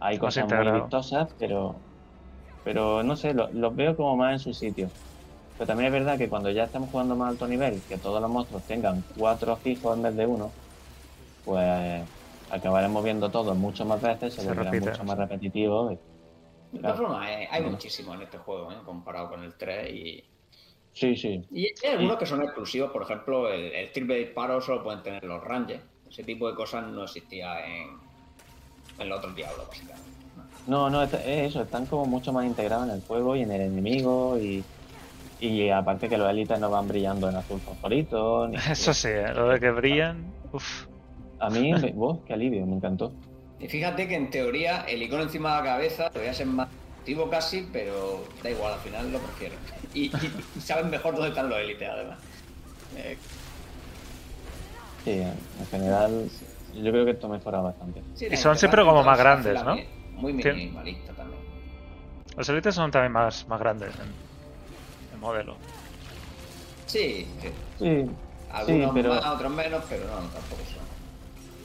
Hay 0.00 0.18
cosas 0.18 0.48
muy 0.48 0.70
vistosas, 0.70 1.34
pero, 1.38 1.86
pero 2.62 3.02
no 3.04 3.16
sé, 3.16 3.34
lo- 3.34 3.50
los 3.52 3.74
veo 3.76 3.96
como 3.96 4.16
más 4.16 4.32
en 4.34 4.38
su 4.40 4.52
sitio. 4.54 4.94
Pero 5.56 5.68
también 5.68 5.88
es 5.94 6.00
verdad 6.00 6.18
que 6.18 6.28
cuando 6.30 6.50
ya 6.52 6.64
estamos 6.64 6.90
jugando 6.90 7.16
más 7.16 7.30
alto 7.30 7.48
nivel, 7.48 7.84
que 7.88 7.98
todos 7.98 8.20
los 8.22 8.30
monstruos 8.30 8.66
tengan 8.66 9.04
cuatro 9.04 9.58
fijos 9.60 9.96
en 9.96 10.02
vez 10.02 10.16
de 10.16 10.26
uno, 10.26 10.56
pues 11.44 12.08
acabaremos 12.48 13.02
viendo 13.04 13.30
todos 13.30 13.56
muchas 13.56 13.86
más 13.86 14.00
veces, 14.00 14.34
se, 14.34 14.42
Se 14.44 14.54
volverán 14.54 14.78
repite, 14.78 14.78
mucho 14.78 15.04
más 15.04 15.18
sí. 15.88 15.98
Formas, 16.96 17.28
eh, 17.30 17.48
hay 17.50 17.62
muchísimo 17.62 18.14
en 18.14 18.22
este 18.22 18.38
juego, 18.38 18.70
¿eh? 18.72 18.76
comparado 18.84 19.30
con 19.30 19.42
el 19.42 19.54
3. 19.56 19.90
Y, 19.92 20.24
Sí, 20.92 21.14
sí. 21.16 21.46
y 21.52 21.66
hay 21.86 21.92
algunos 21.92 22.16
que 22.16 22.26
son 22.26 22.42
exclusivos, 22.42 22.90
por 22.90 23.02
ejemplo, 23.02 23.52
el, 23.52 23.72
el 23.72 23.92
triple 23.92 24.16
disparo 24.16 24.60
solo 24.60 24.82
pueden 24.82 25.02
tener 25.02 25.22
los 25.24 25.42
Rangers. 25.44 25.82
Ese 26.08 26.24
tipo 26.24 26.48
de 26.48 26.56
cosas 26.56 26.86
no 26.88 27.04
existía 27.04 27.64
en, 27.66 27.86
en 28.98 29.08
los 29.08 29.18
otros 29.18 29.36
Diablos, 29.36 29.66
básicamente. 29.68 30.08
No, 30.66 30.90
no, 30.90 31.02
es 31.02 31.12
es 31.14 31.50
eso, 31.50 31.62
están 31.62 31.86
como 31.86 32.04
mucho 32.06 32.32
más 32.32 32.44
integrados 32.46 32.88
en 32.88 32.94
el 32.96 33.02
juego 33.02 33.36
y 33.36 33.42
en 33.42 33.52
el 33.52 33.60
enemigo 33.60 34.38
y, 34.38 34.64
y 35.38 35.68
aparte 35.70 36.08
que 36.08 36.18
los 36.18 36.28
élites 36.28 36.58
no 36.58 36.68
van 36.70 36.88
brillando 36.88 37.28
en 37.28 37.36
azul 37.36 37.60
fosforito. 37.60 38.48
ni- 38.48 38.56
Eso 38.70 38.92
sí, 38.92 39.08
¿eh? 39.08 39.32
lo 39.34 39.48
de 39.50 39.60
que 39.60 39.70
brillan. 39.70 40.32
Uf. 40.52 40.86
A 41.38 41.48
mí, 41.50 41.72
me- 41.72 41.92
¡wow! 41.94 42.24
qué 42.24 42.32
alivio, 42.34 42.66
me 42.66 42.76
encantó. 42.76 43.12
Y 43.60 43.66
fíjate 43.68 44.06
que 44.06 44.14
en 44.14 44.30
teoría 44.30 44.82
el 44.82 45.02
icono 45.02 45.22
encima 45.24 45.56
de 45.56 45.58
la 45.58 45.64
cabeza 45.64 46.10
debería 46.10 46.34
ser 46.34 46.46
más 46.46 46.68
activo 46.98 47.28
casi, 47.28 47.68
pero 47.72 48.24
da 48.42 48.50
igual, 48.50 48.74
al 48.74 48.80
final 48.80 49.10
lo 49.12 49.18
prefiero. 49.18 49.54
Y, 49.94 50.10
saben 50.60 50.90
mejor 50.90 51.14
dónde 51.14 51.30
están 51.30 51.48
los 51.48 51.58
élites, 51.58 51.88
además. 51.88 52.18
Eh, 52.96 53.16
Sí, 55.04 55.12
en 55.12 55.66
general 55.70 56.28
yo 56.74 56.90
creo 56.90 57.04
que 57.06 57.12
esto 57.12 57.28
mejora 57.28 57.60
bastante. 57.60 58.02
Sí, 58.14 58.26
Y 58.30 58.36
son 58.36 58.58
siempre 58.58 58.84
como 58.84 59.02
más 59.02 59.18
grandes, 59.18 59.62
¿no? 59.64 59.76
Muy 60.16 60.32
minimalista 60.34 61.12
también. 61.14 61.40
Los 62.36 62.48
élites 62.48 62.74
son 62.74 62.90
también 62.90 63.12
más, 63.12 63.48
más 63.48 63.58
grandes 63.58 63.94
en, 63.94 65.14
en 65.14 65.20
modelo. 65.20 65.56
Sí, 66.86 67.26
sí. 67.40 67.48
Sí, 67.78 68.10
Algunos 68.52 68.90
pero- 68.94 69.14
más, 69.14 69.24
otros 69.24 69.52
menos, 69.52 69.82
pero 69.88 70.04
no, 70.04 70.14
tampoco 70.16 70.62
son. 70.64 70.87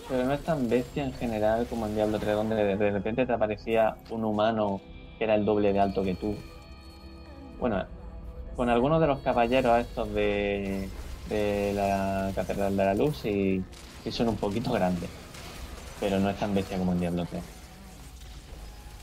Pero 0.07 0.25
no 0.25 0.33
es 0.33 0.43
tan 0.43 0.69
bestia 0.69 1.03
en 1.03 1.13
general 1.13 1.67
como 1.67 1.87
en 1.87 1.95
Diablo 1.95 2.19
3, 2.19 2.35
donde 2.35 2.55
de, 2.55 2.75
de 2.75 2.91
repente 2.91 3.25
te 3.25 3.33
aparecía 3.33 3.95
un 4.09 4.25
humano 4.25 4.81
que 5.17 5.23
era 5.23 5.35
el 5.35 5.45
doble 5.45 5.73
de 5.73 5.79
alto 5.79 6.03
que 6.03 6.15
tú. 6.15 6.35
Bueno, 7.59 7.85
con 8.55 8.69
algunos 8.69 8.99
de 9.01 9.07
los 9.07 9.19
caballeros 9.19 9.79
estos 9.79 10.13
de, 10.13 10.89
de 11.29 11.73
la 11.73 12.31
Catedral 12.35 12.75
de 12.75 12.85
la 12.85 12.93
Luz 12.93 13.17
sí, 13.17 13.63
sí 14.03 14.11
son 14.11 14.29
un 14.29 14.37
poquito 14.37 14.71
grandes, 14.71 15.09
pero 15.99 16.19
no 16.19 16.29
es 16.29 16.37
tan 16.37 16.53
bestia 16.53 16.77
como 16.77 16.91
en 16.91 16.99
Diablo 16.99 17.25
3. 17.25 17.43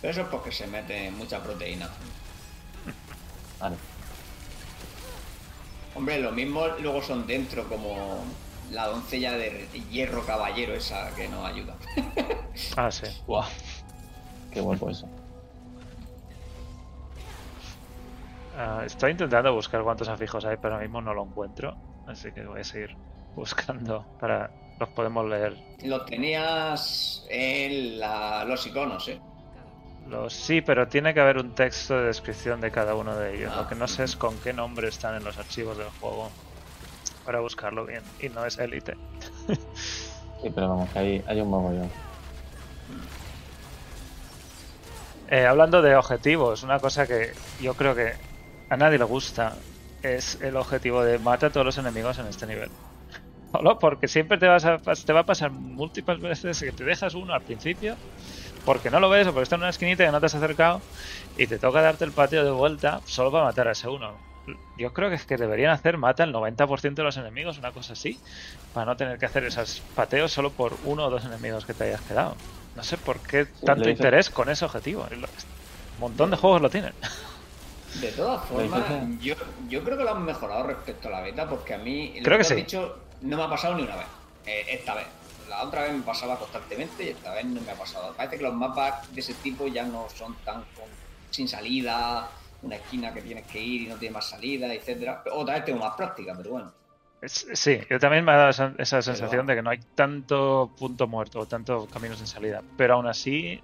Pero 0.00 0.10
eso 0.12 0.20
es 0.22 0.28
porque 0.28 0.52
se 0.52 0.66
mete 0.66 1.10
mucha 1.10 1.42
proteína. 1.42 1.88
Vale. 3.60 3.76
Hombre, 5.94 6.20
lo 6.20 6.30
mismo 6.32 6.66
luego 6.80 7.02
son 7.02 7.26
dentro 7.26 7.68
como 7.68 8.22
la 8.70 8.86
doncella 8.86 9.32
de 9.32 9.66
hierro 9.90 10.24
caballero 10.24 10.74
esa 10.74 11.14
que 11.14 11.28
nos 11.28 11.44
ayuda. 11.46 11.74
Ah, 12.76 12.90
sí. 12.90 13.06
Guau. 13.26 13.44
Qué 14.52 14.60
guapo 14.60 14.90
eso. 14.90 15.08
Ah, 18.56 18.82
estoy 18.84 19.12
intentando 19.12 19.54
buscar 19.54 19.82
cuántos 19.82 20.08
afijos 20.08 20.44
hay, 20.44 20.56
pero 20.56 20.74
ahora 20.74 20.84
mismo 20.86 21.00
no 21.00 21.14
lo 21.14 21.24
encuentro. 21.24 21.76
Así 22.06 22.32
que 22.32 22.44
voy 22.44 22.60
a 22.60 22.64
seguir 22.64 22.96
buscando 23.34 24.04
para 24.18 24.50
los 24.78 24.88
podemos 24.90 25.26
leer. 25.28 25.56
Los 25.84 26.04
tenías 26.06 27.24
en 27.30 27.98
la- 28.00 28.44
los 28.44 28.66
iconos, 28.66 29.08
¿eh? 29.08 29.20
Los, 30.08 30.32
sí, 30.32 30.60
pero 30.60 30.88
tiene 30.88 31.14
que 31.14 31.20
haber 31.20 31.38
un 31.38 31.54
texto 31.54 31.96
de 31.98 32.06
descripción 32.06 32.60
de 32.60 32.70
cada 32.72 32.94
uno 32.94 33.14
de 33.14 33.36
ellos. 33.36 33.52
Ah. 33.54 33.62
Lo 33.62 33.68
que 33.68 33.74
no 33.76 33.86
sé 33.86 34.04
es 34.04 34.16
con 34.16 34.36
qué 34.40 34.52
nombre 34.52 34.88
están 34.88 35.14
en 35.14 35.22
los 35.24 35.38
archivos 35.38 35.76
del 35.78 35.88
juego 36.00 36.30
para 37.30 37.38
buscarlo 37.38 37.86
bien. 37.86 38.02
Y 38.20 38.28
no 38.28 38.44
es 38.44 38.58
élite. 38.58 38.96
Sí, 40.42 40.50
pero 40.52 40.70
vamos, 40.70 40.90
que 40.90 40.98
hay, 40.98 41.24
hay 41.28 41.40
un 41.40 41.48
mogollón. 41.48 41.88
Eh, 45.28 45.46
hablando 45.46 45.80
de 45.80 45.94
objetivos, 45.94 46.64
una 46.64 46.80
cosa 46.80 47.06
que 47.06 47.32
yo 47.60 47.74
creo 47.74 47.94
que 47.94 48.14
a 48.68 48.76
nadie 48.76 48.98
le 48.98 49.04
gusta 49.04 49.54
es 50.02 50.40
el 50.40 50.56
objetivo 50.56 51.04
de 51.04 51.20
mata 51.20 51.46
a 51.46 51.50
todos 51.50 51.66
los 51.66 51.78
enemigos 51.78 52.18
en 52.18 52.26
este 52.26 52.48
nivel. 52.48 52.68
Solo 53.52 53.78
porque 53.78 54.08
siempre 54.08 54.36
te, 54.36 54.48
vas 54.48 54.64
a, 54.64 54.78
te 54.78 55.12
va 55.12 55.20
a 55.20 55.26
pasar 55.26 55.52
múltiples 55.52 56.18
veces 56.20 56.58
que 56.58 56.72
te 56.72 56.82
dejas 56.82 57.14
uno 57.14 57.32
al 57.32 57.42
principio 57.42 57.94
porque 58.64 58.90
no 58.90 58.98
lo 58.98 59.08
ves 59.08 59.28
o 59.28 59.32
porque 59.32 59.44
está 59.44 59.54
en 59.54 59.60
una 59.60 59.70
esquinita 59.70 60.04
que 60.04 60.10
no 60.10 60.18
te 60.18 60.26
has 60.26 60.34
acercado 60.34 60.80
y 61.36 61.46
te 61.46 61.60
toca 61.60 61.80
darte 61.80 62.04
el 62.04 62.12
pateo 62.12 62.44
de 62.44 62.50
vuelta 62.50 63.02
solo 63.04 63.30
para 63.30 63.44
matar 63.44 63.68
a 63.68 63.72
ese 63.72 63.88
uno. 63.88 64.29
Yo 64.76 64.92
creo 64.92 65.08
que 65.08 65.16
es 65.16 65.24
que 65.24 65.36
deberían 65.36 65.70
hacer 65.72 65.96
mata 65.98 66.24
el 66.24 66.32
90% 66.32 66.94
de 66.94 67.02
los 67.02 67.16
enemigos, 67.16 67.58
una 67.58 67.72
cosa 67.72 67.92
así, 67.94 68.18
para 68.74 68.86
no 68.86 68.96
tener 68.96 69.18
que 69.18 69.26
hacer 69.26 69.44
esos 69.44 69.82
pateos 69.94 70.32
solo 70.32 70.50
por 70.50 70.76
uno 70.84 71.06
o 71.06 71.10
dos 71.10 71.24
enemigos 71.24 71.64
que 71.66 71.74
te 71.74 71.84
hayas 71.84 72.00
quedado. 72.02 72.36
No 72.76 72.82
sé 72.84 72.96
por 72.96 73.18
qué 73.20 73.46
tanto 73.64 73.88
interés 73.88 74.30
con 74.30 74.48
ese 74.48 74.64
objetivo. 74.64 75.06
Un 75.10 76.00
montón 76.00 76.30
de 76.30 76.36
juegos 76.36 76.62
lo 76.62 76.70
tienen. 76.70 76.92
De 78.00 78.12
todas 78.12 78.44
formas, 78.46 78.84
yo, 79.20 79.34
yo 79.68 79.82
creo 79.82 79.98
que 79.98 80.04
lo 80.04 80.12
han 80.14 80.24
mejorado 80.24 80.62
respecto 80.64 81.08
a 81.08 81.10
la 81.10 81.20
beta, 81.22 81.48
porque 81.48 81.74
a 81.74 81.78
mí, 81.78 82.14
lo 82.18 82.22
Creo 82.24 82.36
que 82.38 82.42
has 82.42 82.48
sí. 82.48 82.54
dicho, 82.54 82.98
no 83.22 83.36
me 83.36 83.42
ha 83.42 83.50
pasado 83.50 83.74
ni 83.74 83.82
una 83.82 83.96
vez. 83.96 84.06
Eh, 84.46 84.64
esta 84.70 84.94
vez. 84.94 85.06
La 85.48 85.64
otra 85.64 85.82
vez 85.82 85.92
me 85.92 86.02
pasaba 86.02 86.38
constantemente 86.38 87.02
y 87.04 87.08
esta 87.08 87.34
vez 87.34 87.44
no 87.44 87.60
me 87.60 87.72
ha 87.72 87.74
pasado. 87.74 88.14
Parece 88.16 88.36
que 88.38 88.44
los 88.44 88.54
mapas 88.54 89.12
de 89.12 89.20
ese 89.20 89.34
tipo 89.34 89.66
ya 89.66 89.82
no 89.82 90.06
son 90.16 90.36
tan 90.44 90.60
con- 90.76 90.84
sin 91.30 91.48
salida, 91.48 92.28
una 92.62 92.76
esquina 92.76 93.12
que 93.12 93.22
tienes 93.22 93.46
que 93.46 93.60
ir 93.60 93.82
y 93.82 93.86
no 93.86 93.96
tiene 93.96 94.14
más 94.14 94.28
salida, 94.28 94.72
etcétera. 94.72 95.22
Otra 95.32 95.54
vez 95.54 95.64
tengo 95.64 95.80
más 95.80 95.94
práctica, 95.94 96.34
pero 96.36 96.50
bueno. 96.50 96.72
Sí, 97.22 97.78
yo 97.90 97.98
también 97.98 98.24
me 98.24 98.32
ha 98.32 98.36
dado 98.36 98.50
esa, 98.50 98.72
esa 98.78 99.02
sensación 99.02 99.46
de 99.46 99.54
que 99.54 99.62
no 99.62 99.68
hay 99.68 99.80
tanto 99.94 100.70
punto 100.78 101.06
muerto 101.06 101.40
o 101.40 101.46
tanto 101.46 101.86
camino 101.86 102.16
sin 102.16 102.26
salida. 102.26 102.62
Pero 102.78 102.94
aún 102.94 103.06
así 103.06 103.62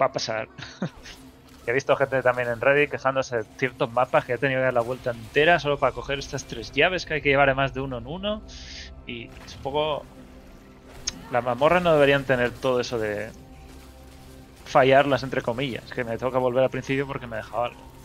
va 0.00 0.06
a 0.06 0.12
pasar. 0.12 0.48
He 1.66 1.72
visto 1.72 1.96
gente 1.96 2.22
también 2.22 2.48
en 2.48 2.60
Reddit 2.60 2.90
quejándose 2.90 3.38
de 3.38 3.44
ciertos 3.58 3.92
mapas 3.92 4.24
que 4.24 4.34
ha 4.34 4.38
tenido 4.38 4.60
que 4.60 4.64
dar 4.64 4.74
la 4.74 4.80
vuelta 4.80 5.10
entera 5.10 5.58
solo 5.58 5.78
para 5.78 5.92
coger 5.92 6.18
estas 6.18 6.44
tres 6.44 6.70
llaves 6.72 7.06
que 7.06 7.14
hay 7.14 7.22
que 7.22 7.28
llevar 7.28 7.48
además 7.48 7.74
de 7.74 7.80
uno 7.80 7.98
en 7.98 8.06
uno. 8.06 8.42
Y 9.06 9.26
es 9.44 9.56
un 9.56 9.62
poco. 9.62 10.04
Las 11.32 11.44
mazmorras 11.44 11.82
no 11.82 11.92
deberían 11.92 12.24
tener 12.24 12.50
todo 12.52 12.80
eso 12.80 12.98
de 12.98 13.30
fallarlas 14.64 15.22
entre 15.22 15.42
comillas, 15.42 15.90
que 15.92 16.04
me 16.04 16.18
toca 16.18 16.38
volver 16.38 16.64
al 16.64 16.70
principio 16.70 17.06
porque 17.06 17.26
me 17.26 17.36
dejaba 17.36 17.66
algo. 17.66 17.95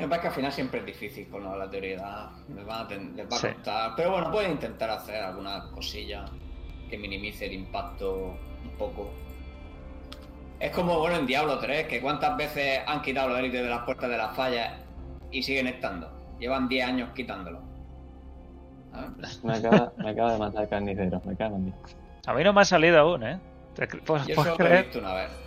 Lo 0.00 0.04
que 0.04 0.08
pasa 0.08 0.16
es 0.16 0.20
que 0.22 0.28
al 0.28 0.34
final 0.34 0.52
siempre 0.52 0.80
es 0.80 0.86
difícil 0.86 1.28
con 1.28 1.44
la 1.44 1.52
aleatoriedad. 1.52 2.30
Les, 2.54 2.64
van 2.66 2.84
a 2.84 2.88
ten- 2.88 3.16
les 3.16 3.26
va 3.30 3.36
a 3.36 3.38
Sí. 3.40 3.48
costar. 3.48 3.92
Pero 3.96 4.10
bueno, 4.12 4.30
pueden 4.30 4.52
intentar 4.52 4.90
hacer 4.90 5.16
alguna 5.22 5.64
cosilla 5.74 6.24
que 6.88 6.96
minimice 6.98 7.46
el 7.46 7.52
impacto 7.54 8.36
un 8.64 8.70
poco. 8.78 9.10
Es 10.60 10.70
como, 10.72 10.98
bueno, 10.98 11.16
en 11.16 11.26
Diablo 11.26 11.58
3, 11.58 11.86
que 11.86 12.00
cuántas 12.00 12.36
veces 12.36 12.80
han 12.86 13.02
quitado 13.02 13.28
los 13.28 13.38
élites 13.38 13.62
de 13.62 13.68
las 13.68 13.84
puertas 13.84 14.10
de 14.10 14.16
las 14.18 14.34
fallas 14.34 14.72
y 15.30 15.42
siguen 15.42 15.66
estando. 15.68 16.10
Llevan 16.40 16.68
10 16.68 16.86
años 16.86 17.10
quitándolo. 17.14 17.60
¿Sabes? 18.92 19.42
Me 19.44 19.52
acaba, 19.54 19.92
me 19.98 20.10
acaba 20.10 20.32
de 20.32 20.38
matar 20.38 20.68
carnicero, 20.68 21.20
me 21.24 21.36
cago 21.36 21.56
en 21.56 21.64
Dios. 21.66 21.76
A 22.26 22.34
mí 22.34 22.42
no 22.44 22.52
me 22.52 22.60
ha 22.60 22.64
salido 22.64 22.98
aún, 22.98 23.22
¿eh? 23.22 23.38
¿Te 23.74 23.88
cre- 23.88 24.02
¿Puedes, 24.02 24.26
Yo 24.26 24.34
solo 24.34 24.48
lo 24.50 24.54
he 24.54 24.56
creer? 24.56 24.84
visto 24.84 24.98
una 24.98 25.14
vez. 25.14 25.30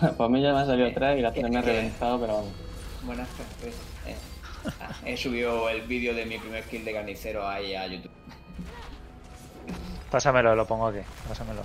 Pues 0.00 0.20
a 0.20 0.28
mí 0.28 0.42
ya 0.42 0.52
me 0.52 0.60
ha 0.60 0.66
salido 0.66 0.88
atrás 0.88 1.16
y 1.18 1.20
la 1.22 1.32
¿Qué- 1.32 1.42
me 1.48 1.58
ha 1.58 1.62
qué? 1.62 1.66
reventado, 1.72 2.20
pero 2.20 2.34
vamos. 2.34 2.52
Buenas 3.06 3.28
tardes. 3.30 3.74
Eh, 4.06 4.16
He 5.04 5.16
subido 5.16 5.68
el 5.68 5.82
vídeo 5.82 6.14
de 6.14 6.24
mi 6.24 6.38
primer 6.38 6.64
kill 6.64 6.84
de 6.84 6.92
carnicero 6.94 7.46
ahí 7.46 7.74
a 7.74 7.86
YouTube. 7.86 8.10
Pásamelo, 10.10 10.54
lo 10.54 10.66
pongo 10.66 10.86
aquí. 10.88 11.00
Pásamelo. 11.28 11.62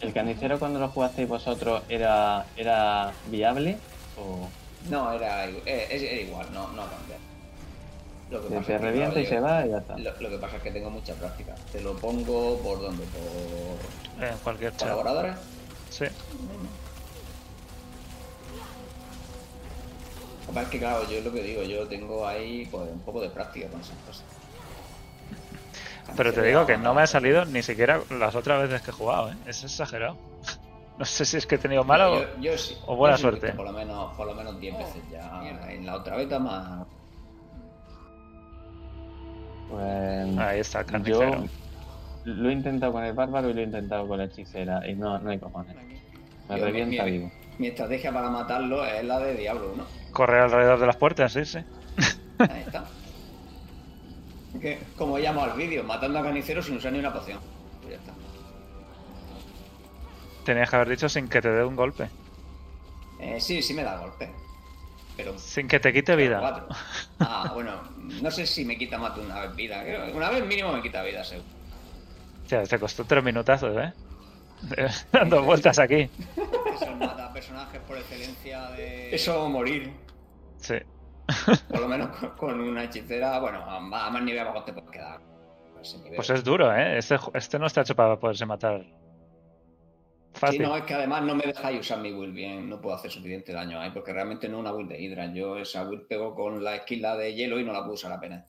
¿El 0.00 0.12
carnicero 0.12 0.58
cuando 0.58 0.78
lo 0.80 0.88
jugasteis 0.88 1.28
vosotros 1.28 1.82
era, 1.88 2.46
era 2.56 3.12
viable? 3.26 3.76
¿O 4.18 4.48
No, 4.88 5.12
era, 5.12 5.46
eh, 5.46 5.88
era 5.90 6.20
igual, 6.22 6.46
no, 6.52 6.68
no 6.68 6.82
cambia. 6.88 7.16
Lo 8.30 8.42
que 8.42 8.48
se, 8.48 8.54
pasa 8.56 8.66
se 8.66 8.72
es 8.74 8.80
que, 8.80 8.86
revienta 8.86 9.20
y 9.20 9.26
se 9.26 9.40
va 9.40 9.66
y 9.66 9.70
ya 9.70 9.78
está? 9.78 9.98
Lo, 9.98 10.12
lo 10.20 10.28
que 10.30 10.38
pasa 10.38 10.56
es 10.56 10.62
que 10.62 10.70
tengo 10.70 10.90
mucha 10.90 11.14
práctica. 11.14 11.54
Te 11.72 11.80
lo 11.82 11.96
pongo 11.96 12.58
por 12.60 12.80
donde, 12.80 13.04
por 13.04 14.24
En 14.26 14.36
cualquier 14.38 14.70
chat. 14.72 14.80
colaboradores. 14.88 15.34
Sí. 15.90 16.04
Es 20.56 20.68
que, 20.68 20.78
claro, 20.78 21.02
yo 21.10 21.18
es 21.18 21.24
lo 21.24 21.32
que 21.32 21.42
digo, 21.42 21.62
yo 21.62 21.86
tengo 21.86 22.26
ahí 22.26 22.66
pues, 22.70 22.90
un 22.90 23.00
poco 23.00 23.20
de 23.20 23.28
práctica 23.30 23.68
con 23.68 23.80
esas 23.80 23.96
cosas. 24.06 24.24
Pero 26.16 26.32
te 26.32 26.42
digo 26.42 26.64
que 26.66 26.78
no 26.78 26.94
me 26.94 27.02
ha 27.02 27.06
salido 27.06 27.44
ni 27.44 27.62
siquiera 27.62 28.00
las 28.18 28.34
otras 28.34 28.62
veces 28.62 28.80
que 28.82 28.90
he 28.90 28.94
jugado, 28.94 29.30
¿eh? 29.30 29.36
Es 29.46 29.62
exagerado. 29.64 30.16
No 30.98 31.04
sé 31.04 31.24
si 31.24 31.36
es 31.36 31.46
que 31.46 31.54
he 31.54 31.58
tenido 31.58 31.84
mala 31.84 32.10
o... 32.10 32.18
Yo, 32.18 32.26
yo 32.40 32.58
sí, 32.58 32.76
o 32.86 32.96
buena 32.96 33.14
yo 33.14 33.18
sí 33.18 33.22
suerte. 33.22 33.52
Por 33.52 33.66
lo 33.66 33.72
menos, 33.72 34.12
por 34.16 34.26
lo 34.26 34.34
menos 34.34 34.58
10 34.58 34.76
veces 34.78 35.00
ya. 35.12 35.40
En 35.70 35.86
la 35.86 35.94
otra 35.94 36.16
beta 36.16 36.40
más. 36.40 36.84
Pues, 39.70 40.38
Ahí 40.38 40.58
está 40.58 40.80
el 40.80 40.86
yo 41.04 41.20
carnicero. 41.20 41.44
lo 42.24 42.48
he 42.48 42.52
intentado 42.52 42.92
con 42.92 43.04
el 43.04 43.12
bárbaro 43.12 43.48
y 43.50 43.54
lo 43.54 43.60
he 43.60 43.64
intentado 43.64 44.08
con 44.08 44.18
la 44.18 44.24
hechicera 44.24 44.84
y 44.88 44.94
no, 44.96 45.20
no 45.20 45.30
hay 45.30 45.38
cojones. 45.38 45.76
Me 46.48 46.56
revienta 46.56 47.04
mi- 47.04 47.10
vivo. 47.12 47.30
Mi 47.58 47.66
estrategia 47.68 48.12
para 48.12 48.28
matarlo 48.30 48.84
es 48.84 49.04
la 49.04 49.20
de 49.20 49.34
Diablo 49.36 49.70
1. 49.74 49.84
Correr 50.12 50.42
alrededor 50.42 50.80
de 50.80 50.86
las 50.86 50.96
puertas, 50.96 51.32
sí, 51.32 51.44
sí. 51.44 51.58
Ahí 52.38 52.64
está. 52.66 52.84
Que, 54.60 54.78
como 54.96 55.18
llamo 55.18 55.42
al 55.42 55.56
vídeo, 55.56 55.84
matando 55.84 56.18
a 56.18 56.22
carnicero 56.22 56.62
sin 56.62 56.76
usar 56.76 56.92
ni 56.92 56.98
una 56.98 57.12
poción. 57.12 57.38
Pues 57.82 57.94
ya 57.94 57.98
está. 57.98 58.12
Tenías 60.44 60.70
que 60.70 60.76
haber 60.76 60.88
dicho 60.88 61.08
sin 61.08 61.28
que 61.28 61.40
te 61.40 61.50
dé 61.50 61.64
un 61.64 61.76
golpe. 61.76 62.08
Eh, 63.20 63.40
sí, 63.40 63.62
sí 63.62 63.74
me 63.74 63.82
da 63.82 63.98
golpe. 63.98 64.30
Pero. 65.16 65.38
Sin 65.38 65.68
que 65.68 65.80
te 65.80 65.92
quite 65.92 66.16
vida. 66.16 66.38
cuatro. 66.40 66.68
Ah, 67.20 67.50
bueno, 67.52 67.72
no 68.22 68.30
sé 68.30 68.46
si 68.46 68.64
me 68.64 68.78
quita 68.78 68.98
más 68.98 69.14
de 69.16 69.22
una 69.22 69.40
vez 69.40 69.56
vida. 69.56 69.82
Creo 69.82 70.16
una 70.16 70.30
vez 70.30 70.46
mínimo 70.46 70.72
me 70.72 70.80
quita 70.80 71.02
vida, 71.02 71.24
seguro. 71.24 71.48
Hostia, 72.42 72.62
te 72.64 72.78
costó 72.78 73.04
tres 73.04 73.22
minutazos, 73.22 73.76
¿eh? 73.76 73.92
Dando 75.12 75.42
vueltas 75.42 75.78
aquí. 75.78 76.08
Eso 76.74 76.96
mata 76.96 77.17
personajes 77.38 77.80
por 77.82 77.96
excelencia 77.96 78.70
de. 78.70 79.14
Eso 79.14 79.44
o 79.44 79.48
morir. 79.48 79.92
Sí. 80.56 80.74
Por 81.68 81.80
lo 81.80 81.88
menos 81.88 82.08
con- 82.16 82.30
con 82.30 82.60
una 82.60 82.84
hechicera, 82.84 83.38
bueno, 83.38 83.58
a 83.64 83.78
más, 83.78 84.22
nivel 84.22 84.40
abajo 84.40 84.64
te 84.64 84.72
puedes 84.72 84.90
quedar. 84.90 85.20
Pues 86.16 86.30
es 86.30 86.42
duro, 86.42 86.74
¿eh? 86.74 86.98
Este, 86.98 87.16
este 87.34 87.58
no 87.60 87.66
está 87.66 87.82
hecho 87.82 87.94
para 87.94 88.18
poderse 88.18 88.44
matar. 88.44 88.82
Sí, 88.82 90.40
Fácil. 90.40 90.62
no, 90.62 90.76
es 90.76 90.82
que 90.84 90.94
además 90.94 91.22
no 91.22 91.34
me 91.36 91.44
dejáis 91.44 91.80
usar 91.80 92.00
mi 92.00 92.12
build 92.12 92.34
bien, 92.34 92.68
no 92.68 92.80
puedo 92.80 92.96
hacer 92.96 93.10
suficiente 93.10 93.52
daño 93.52 93.78
ahí, 93.80 93.90
porque 93.92 94.12
realmente 94.12 94.48
no 94.48 94.56
es 94.56 94.60
una 94.62 94.72
build 94.72 94.88
de 94.88 95.00
Hydra. 95.00 95.32
Yo 95.32 95.56
esa 95.58 95.84
build 95.84 96.08
pego 96.08 96.34
con 96.34 96.64
la 96.64 96.74
esquila 96.76 97.16
de 97.16 97.34
hielo 97.34 97.60
y 97.60 97.64
no 97.64 97.72
la 97.72 97.80
puedo 97.80 97.92
usar 97.94 98.10
apenas. 98.12 98.44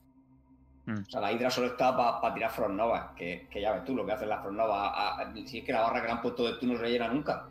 Mm. 0.86 1.02
O 1.02 1.06
sea, 1.10 1.21
la 1.21 1.32
hidra 1.32 1.52
solo 1.52 1.67
está 1.67 1.95
para 1.95 2.34
tirar 2.34 2.49
Frostnova, 2.49 3.13
que, 3.15 3.47
que 3.52 3.62
ya 3.62 3.73
ves 3.73 3.84
tú 3.86 3.95
lo 3.95 4.04
que 4.06 4.13
hace 4.13 4.25
la 4.25 4.41
Frostnova. 4.41 5.32
si 5.45 5.60
es 5.60 5.63
que 5.65 5.73
la 5.73 5.82
barra 5.82 6.02
que 6.02 6.08
le 6.08 6.13
han 6.13 6.21
puesto 6.23 6.45
de 6.52 6.58
tú 6.60 6.65
no 6.65 6.75
se 6.75 6.82
rellena 6.82 7.08
nunca. 7.10 7.47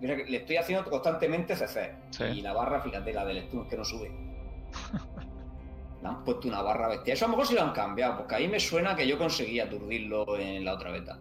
Le 0.00 0.36
estoy 0.36 0.56
haciendo 0.56 0.88
constantemente 0.90 1.54
CC. 1.56 1.94
Sí. 2.10 2.24
Y 2.24 2.40
la 2.42 2.52
barra, 2.52 2.80
fíjate, 2.80 3.12
la 3.12 3.24
del 3.24 3.42
stun 3.44 3.68
que 3.68 3.76
no 3.76 3.84
sube. 3.84 4.10
le 6.02 6.08
han 6.08 6.22
puesto 6.24 6.48
una 6.48 6.60
barra 6.62 6.88
bestia. 6.88 7.14
Eso 7.14 7.24
a 7.24 7.28
lo 7.28 7.32
mejor 7.32 7.46
sí 7.46 7.54
lo 7.54 7.62
han 7.62 7.72
cambiado, 7.72 8.18
porque 8.18 8.34
ahí 8.34 8.48
me 8.48 8.60
suena 8.60 8.94
que 8.94 9.06
yo 9.06 9.16
conseguí 9.16 9.60
aturdirlo 9.60 10.36
en 10.38 10.64
la 10.64 10.74
otra 10.74 10.90
beta. 10.90 11.18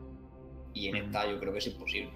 Y 0.74 0.88
en 0.88 0.96
Mm. 0.96 1.06
esta 1.06 1.28
yo 1.32 1.40
creo 1.40 1.54
que 1.54 1.60
es 1.60 1.68
imposible. 1.68 2.12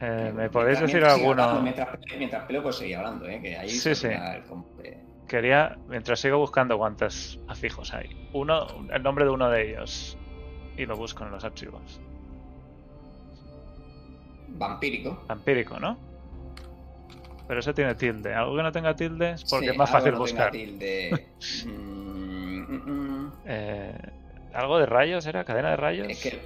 Eh, 0.00 0.32
¿Me 0.34 0.48
podéis 0.48 0.78
decir 0.80 1.02
alguno? 1.04 1.42
hablando, 1.42 1.62
Mientras, 1.62 1.88
mientras 2.16 2.44
peleo, 2.44 2.62
pues 2.62 2.76
seguir 2.76 2.96
hablando, 2.96 3.26
¿eh? 3.26 3.40
Que 3.42 3.56
ahí 3.56 3.68
Sí, 3.68 3.94
sí. 3.94 4.06
el. 4.06 4.42
Quería, 5.26 5.76
mientras 5.88 6.20
sigo 6.20 6.38
buscando 6.38 6.78
cuántos 6.78 7.38
afijos 7.48 7.92
hay. 7.92 8.28
Uno, 8.32 8.66
el 8.90 9.02
nombre 9.02 9.24
de 9.24 9.30
uno 9.32 9.50
de 9.50 9.70
ellos. 9.72 10.16
Y 10.76 10.86
lo 10.86 10.96
busco 10.96 11.24
en 11.24 11.32
los 11.32 11.44
archivos. 11.44 12.00
Vampírico. 14.48 15.22
Vampírico, 15.26 15.78
¿no? 15.78 15.96
Pero 17.46 17.60
eso 17.60 17.72
tiene 17.72 17.94
tilde. 17.94 18.34
Algo 18.34 18.56
que 18.56 18.62
no 18.62 18.72
tenga 18.72 18.94
tilde 18.94 19.30
es 19.32 19.44
porque 19.44 19.66
Sí, 19.66 19.72
es 19.72 19.78
más 19.78 19.88
algo 19.94 19.98
fácil 19.98 20.12
no 20.12 20.24
tenga 20.24 20.44
buscar. 20.44 20.52
tilde. 20.52 21.26
Mm, 21.66 22.74
mm, 22.74 22.90
mm. 22.90 23.32
Eh, 23.46 23.98
¿Algo 24.54 24.78
de 24.78 24.86
rayos 24.86 25.24
era? 25.26 25.44
¿Cadena 25.44 25.70
de 25.70 25.76
rayos? 25.76 26.08
Es 26.08 26.22
que, 26.22 26.40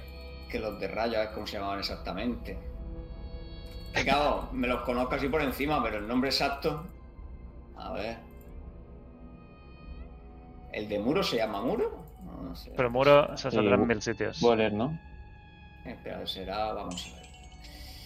que 0.49 0.59
los 0.59 0.79
de 0.79 0.87
rayos 0.87 1.17
es 1.17 1.29
como 1.29 1.45
se 1.47 1.57
llamaban 1.57 1.79
exactamente. 1.79 2.57
Que 3.93 4.03
claro, 4.03 4.49
me 4.53 4.67
los 4.67 4.81
conozco 4.83 5.15
así 5.15 5.27
por 5.27 5.41
encima, 5.41 5.83
pero 5.83 5.97
el 5.97 6.07
nombre 6.07 6.29
exacto. 6.29 6.85
A 7.77 7.91
ver. 7.93 8.17
¿El 10.71 10.87
de 10.89 10.99
muro 10.99 11.21
se 11.23 11.37
llama 11.37 11.61
muro? 11.61 12.03
No, 12.23 12.41
no 12.49 12.55
sé. 12.55 12.71
Pero 12.75 12.89
muro 12.89 13.35
se 13.37 13.51
saldrá 13.51 13.75
en 13.75 13.87
mil 13.87 14.01
sitios. 14.01 14.39
Boiler, 14.41 14.71
¿no? 14.73 14.97
Espera, 15.85 16.25
será. 16.25 16.71
Vamos 16.73 17.11
a 17.11 17.15
ver. 17.19 17.22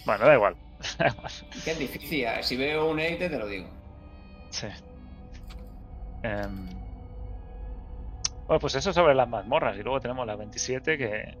Bueno, 0.08 0.24
da 0.24 0.34
igual. 0.34 0.56
Es 1.66 1.78
difícil. 1.78 2.24
eh, 2.24 2.42
Si 2.42 2.56
veo 2.56 2.88
un 2.90 2.98
edit, 2.98 3.18
te 3.18 3.38
lo 3.38 3.46
digo. 3.46 3.68
Sí. 4.48 4.68
Em, 6.22 6.66
Bueno, 8.46 8.58
pues 8.58 8.74
eso 8.74 8.90
sobre 8.94 9.14
las 9.14 9.28
mazmorras. 9.28 9.76
Y 9.76 9.82
luego 9.82 10.00
tenemos 10.00 10.26
las 10.26 10.38
27 10.38 10.96
que, 10.96 11.36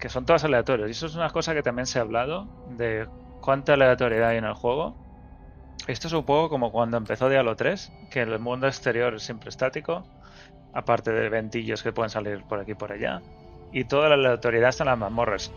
que 0.00 0.08
son 0.08 0.24
todas 0.24 0.42
aleatorias. 0.44 0.88
Y 0.88 0.92
eso 0.92 1.04
es 1.04 1.14
una 1.16 1.28
cosa 1.28 1.52
que 1.52 1.62
también 1.62 1.84
se 1.86 1.98
ha 1.98 2.02
hablado 2.02 2.46
de 2.78 3.06
cuánta 3.42 3.74
aleatoriedad 3.74 4.30
hay 4.30 4.38
en 4.38 4.46
el 4.46 4.54
juego. 4.54 4.96
Esto 5.86 6.06
es 6.06 6.14
un 6.14 6.24
poco 6.24 6.48
como 6.48 6.72
cuando 6.72 6.96
empezó 6.96 7.28
Diablo 7.28 7.56
3, 7.56 7.92
que 8.10 8.22
el 8.22 8.38
mundo 8.38 8.68
exterior 8.68 9.12
es 9.16 9.22
siempre 9.24 9.50
estático, 9.50 10.06
aparte 10.72 11.10
de 11.10 11.28
ventillos 11.28 11.82
que 11.82 11.92
pueden 11.92 12.08
salir 12.08 12.42
por 12.44 12.58
aquí 12.60 12.70
y 12.70 12.74
por 12.74 12.90
allá. 12.92 13.20
Y 13.70 13.84
toda 13.84 14.08
la 14.08 14.14
aleatoriedad 14.14 14.70
está 14.70 14.84
en 14.84 14.90
las 14.90 14.98
mazmorras, 14.98 15.52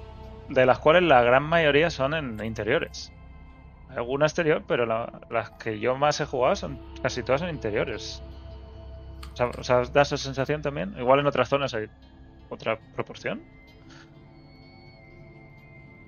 de 0.50 0.66
las 0.66 0.80
cuales 0.80 1.04
la 1.04 1.22
gran 1.24 1.44
mayoría 1.44 1.90
son 1.90 2.14
en 2.14 2.44
interiores. 2.44 3.12
Hay 3.90 3.98
Alguna 3.98 4.26
exterior, 4.26 4.64
pero 4.68 4.86
la- 4.86 5.22
las 5.30 5.52
que 5.52 5.80
yo 5.80 5.96
más 5.96 6.20
he 6.22 6.26
jugado 6.26 6.56
son 6.56 6.80
casi 7.02 7.24
todas 7.24 7.42
en 7.42 7.50
interiores. 7.50 8.22
O 9.34 9.36
sea, 9.36 9.48
o 9.48 9.64
sea, 9.64 9.80
¿os 9.80 9.92
da 9.94 10.02
esa 10.04 10.18
sensación 10.18 10.62
también? 10.62 10.96
Igual 10.98 11.20
en 11.20 11.28
otras 11.28 11.50
zonas 11.50 11.74
hay 11.74 11.88
otra 12.50 12.80
proporción. 12.96 13.42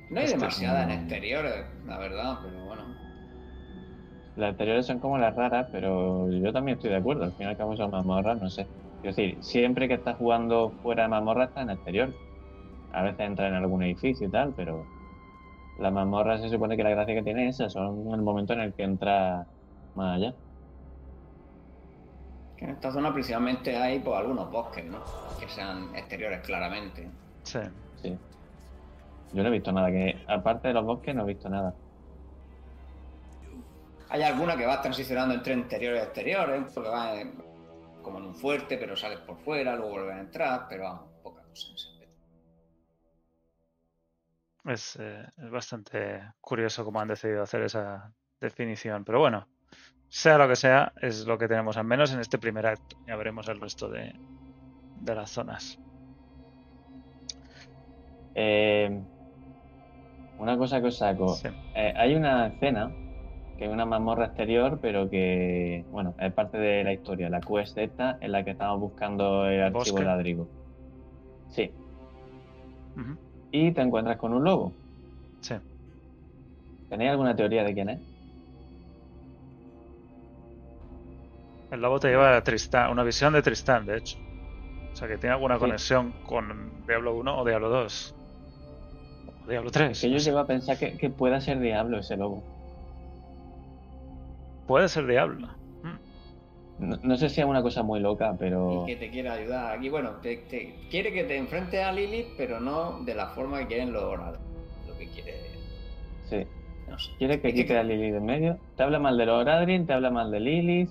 No 0.10 0.20
hay 0.20 0.26
Este- 0.26 0.38
demasiada 0.38 0.84
en 0.84 0.92
exteriores, 0.92 1.66
la 1.86 1.98
verdad, 1.98 2.38
pero 2.44 2.64
bueno. 2.66 2.84
Las 4.38 4.52
anteriores 4.52 4.86
son 4.86 5.00
como 5.00 5.18
las 5.18 5.36
raras, 5.36 5.68
pero 5.72 6.30
yo 6.32 6.54
también 6.54 6.78
estoy 6.78 6.92
de 6.92 6.98
acuerdo. 6.98 7.24
Al 7.26 7.34
fin 7.34 7.48
y 7.48 7.50
al 7.50 7.58
cabo 7.58 7.76
son 7.76 7.90
mazmorras, 7.92 8.40
no 8.40 8.50
sé. 8.50 8.68
Es 9.04 9.16
decir, 9.16 9.44
siempre 9.44 9.88
que 9.88 9.96
estás 9.96 10.16
jugando 10.18 10.72
fuera 10.82 11.04
de 11.04 11.10
mazmorra 11.10 11.46
estás 11.46 11.64
en 11.64 11.72
exterior. 11.72 12.14
A 12.94 13.02
veces 13.04 13.20
entra 13.20 13.48
en 13.48 13.56
algún 13.56 13.84
edificio 13.84 14.28
y 14.28 14.32
tal, 14.32 14.54
pero 14.56 14.86
las 15.80 15.92
mazmorras 15.94 16.42
se 16.42 16.50
supone 16.50 16.76
que 16.78 16.84
la 16.84 16.90
gracia 16.92 17.14
que 17.16 17.24
tiene 17.24 17.50
es 17.50 17.56
esa, 17.60 17.70
son 17.70 18.14
el 18.14 18.22
momento 18.22 18.54
en 18.54 18.62
el 18.62 18.74
que 18.74 18.84
entra 18.84 19.46
más 19.96 20.16
allá. 20.18 20.34
Que 22.58 22.66
en 22.66 22.72
esta 22.72 22.92
zona 22.92 23.14
principalmente 23.14 23.76
hay 23.78 24.00
pues, 24.00 24.18
algunos 24.18 24.50
bosques, 24.50 24.84
¿no? 24.86 25.00
Que 25.40 25.48
sean 25.48 25.96
exteriores 25.96 26.40
claramente. 26.42 27.08
Sí. 27.44 27.60
Sí. 28.02 28.18
Yo 29.34 29.44
no 29.44 29.50
he 29.50 29.52
visto 29.52 29.72
nada 29.72 29.90
que, 29.92 30.18
aparte 30.28 30.70
de 30.70 30.74
los 30.74 30.86
bosques, 30.86 31.14
no 31.14 31.24
he 31.24 31.28
visto 31.28 31.50
nada. 31.50 31.76
Hay 34.10 34.22
alguna 34.24 34.56
que 34.56 34.66
vas 34.66 34.82
transicionando 34.82 35.34
entre 35.36 35.54
interiores 35.54 36.02
y 36.02 36.06
exteriores, 36.06 36.64
porque 36.74 36.90
vas 36.90 37.18
en- 37.20 37.34
como 38.02 38.20
en 38.20 38.26
un 38.28 38.36
fuerte, 38.36 38.78
pero 38.78 38.96
sales 38.96 39.20
por 39.20 39.38
fuera, 39.40 39.76
luego 39.76 39.92
vuelves 39.92 40.16
a 40.16 40.20
entrar, 40.22 40.66
pero 40.70 40.84
vamos, 40.84 41.04
poca 41.22 41.42
cosa. 41.44 41.68
Es, 44.68 44.98
eh, 45.00 45.26
es 45.38 45.50
bastante 45.50 46.22
curioso 46.42 46.84
cómo 46.84 47.00
han 47.00 47.08
decidido 47.08 47.42
hacer 47.42 47.62
esa 47.62 48.14
definición. 48.40 49.06
Pero 49.06 49.20
bueno, 49.20 49.48
sea 50.10 50.38
lo 50.38 50.48
que 50.48 50.56
sea, 50.56 50.94
es 51.02 51.26
lo 51.26 51.38
que 51.38 51.48
tenemos 51.48 51.78
al 51.78 51.86
menos 51.86 52.14
en 52.14 52.20
este 52.20 52.38
primer 52.38 52.68
acto. 52.68 52.96
Ya 53.06 53.16
veremos 53.16 53.48
el 53.48 53.60
resto 53.62 53.90
de, 53.90 54.14
de 54.94 55.16
las 55.16 55.32
zonas. 55.32 55.80
Eh, 58.36 59.02
una 60.38 60.58
cosa 60.58 60.82
que 60.82 60.88
os 60.88 60.98
saco. 60.98 61.34
Sí. 61.34 61.50
Eh, 61.74 61.94
hay 61.96 62.16
una 62.16 62.48
escena 62.48 62.92
que 63.58 63.66
es 63.66 63.72
una 63.72 63.86
mazmorra 63.86 64.26
exterior, 64.26 64.80
pero 64.82 65.10
que, 65.10 65.86
bueno, 65.90 66.14
es 66.20 66.32
parte 66.34 66.58
de 66.60 66.84
la 66.84 66.94
historia, 66.94 67.30
la 67.30 67.42
quest 67.42 67.78
esta 67.78 68.18
en 68.22 68.32
la 68.32 68.44
que 68.44 68.52
estamos 68.52 68.80
buscando 68.80 69.48
el 69.48 69.64
archivo 69.64 69.98
¿Bosque? 69.98 70.06
ladrigo. 70.06 70.50
Sí. 71.50 71.74
Ujú, 72.96 73.18
Y 73.52 73.72
te 73.72 73.82
encuentras 73.82 74.18
con 74.18 74.34
un 74.34 74.44
lobo. 74.44 74.74
sí. 75.42 75.56
¿Tenéis 76.90 77.12
alguna 77.12 77.36
teoría 77.36 77.64
de 77.64 77.74
quién 77.74 77.90
es? 77.90 78.00
El 81.72 81.82
lobo 81.82 82.00
te 82.00 82.08
lleva 82.08 82.38
a 82.38 82.42
Tristán, 82.44 82.92
una 82.92 83.04
visión 83.04 83.34
de 83.34 83.42
Tristán, 83.42 83.86
de 83.86 83.98
hecho. 83.98 84.18
O 84.94 84.96
sea 84.96 85.08
que 85.08 85.18
tiene 85.18 85.34
alguna 85.36 85.56
Sí. 85.56 85.60
conexión 85.60 86.14
con 86.26 86.86
Diablo 86.88 87.16
1 87.16 87.40
o 87.42 87.46
Diablo 87.46 87.70
2. 87.70 88.16
O 89.46 89.50
Diablo 89.50 89.70
3. 89.70 89.92
Es 89.92 90.02
que 90.02 90.10
yo 90.10 90.18
llego 90.18 90.40
a 90.40 90.48
pensar 90.48 90.78
que, 90.78 90.98
que 90.98 91.10
pueda 91.10 91.42
ser 91.42 91.60
diablo 91.60 92.00
ese 92.00 92.16
lobo. 92.16 92.42
Puede 94.66 94.88
ser 94.90 95.08
Diablo. 95.08 95.50
No, 96.80 96.96
no 97.02 97.18
sé 97.18 97.30
si 97.30 97.42
es 97.42 97.48
una 97.48 97.62
cosa 97.64 97.82
muy 97.84 98.00
loca, 98.00 98.36
pero 98.38 98.84
Y 98.84 98.86
que 98.88 98.96
te 98.98 99.10
quiere 99.10 99.30
ayudar. 99.30 99.76
Aquí, 99.78 99.90
bueno, 99.90 100.12
te, 100.22 100.38
te- 100.38 100.76
quiere 100.92 101.12
que 101.12 101.24
te 101.24 101.36
enfrentes 101.38 101.84
a 101.84 101.92
Lilith, 101.92 102.28
pero 102.38 102.60
no 102.60 103.00
de 103.04 103.16
la 103.16 103.28
forma 103.30 103.60
que 103.60 103.68
quieren 103.68 103.92
los 103.94 104.04
Horadrim. 104.04 104.42
Lo 104.88 104.98
que 104.98 105.08
quiere. 105.08 105.34
sí. 106.30 106.46
No 106.88 106.98
sé. 107.00 107.12
Quiere 107.18 107.42
que 107.42 107.54
quite 107.54 107.78
a 107.78 107.84
Lilith 107.84 108.16
en 108.16 108.26
medio. 108.26 108.58
Te 108.78 108.84
habla 108.84 108.98
mal 109.00 109.18
de 109.18 109.26
los 109.26 109.42
Oradrin, 109.42 109.86
te 109.86 109.92
habla 109.94 110.10
mal 110.12 110.32
de 110.32 110.40
Lilith. 110.40 110.90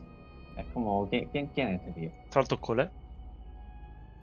Es 0.58 0.66
como, 0.74 1.08
¿quién, 1.08 1.28
quién, 1.30 1.46
quién 1.54 1.68
es 1.68 1.80
este 1.80 1.92
tío? 2.00 2.10
Saltus 2.30 2.58
cool, 2.58 2.80
¿eh? 2.80 2.90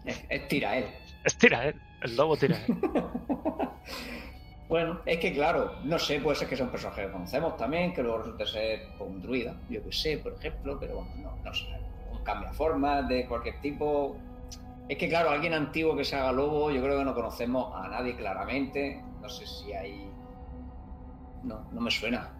Es, 0.06 0.24
es 0.30 0.48
tira 0.50 0.78
él. 0.78 0.86
Es 1.24 1.36
tira 1.38 1.68
él. 1.70 1.76
El 2.04 2.16
lobo 2.16 2.36
tira 2.38 2.58
él. 2.68 2.76
Bueno, 4.70 5.02
es 5.06 5.20
que 5.20 5.34
claro, 5.34 5.74
no 5.84 6.00
sé, 6.00 6.20
puede 6.20 6.36
ser 6.36 6.48
que 6.48 6.56
sea 6.56 6.66
un 6.66 6.72
personaje 6.72 7.06
que 7.06 7.12
conocemos 7.12 7.58
también, 7.58 7.94
que 7.94 8.02
luego 8.02 8.20
resulte 8.20 8.46
ser 8.46 8.88
pues, 8.98 9.10
un 9.10 9.22
druida, 9.22 9.54
yo 9.70 9.84
que 9.84 9.92
sé, 9.92 10.18
por 10.18 10.34
ejemplo, 10.34 10.78
pero 10.80 10.96
bueno, 10.96 11.12
no, 11.18 11.36
no 11.44 11.54
sé. 11.54 11.66
Un 12.12 12.24
cambiaformas 12.24 13.08
de 13.08 13.26
cualquier 13.28 13.60
tipo. 13.62 14.16
Es 14.88 14.98
que 14.98 15.08
claro, 15.10 15.30
alguien 15.30 15.54
antiguo 15.54 15.96
que 15.96 16.04
se 16.04 16.16
haga 16.16 16.32
lobo, 16.32 16.72
yo 16.72 16.82
creo 16.82 16.98
que 16.98 17.06
no 17.06 17.14
conocemos 17.14 17.74
a 17.76 17.88
nadie 17.88 18.16
claramente. 18.16 19.02
No 19.22 19.30
sé 19.30 19.46
si 19.46 19.74
hay. 19.74 20.10
No, 21.44 21.66
no 21.72 21.82
me 21.82 21.92
suena. 21.92 22.32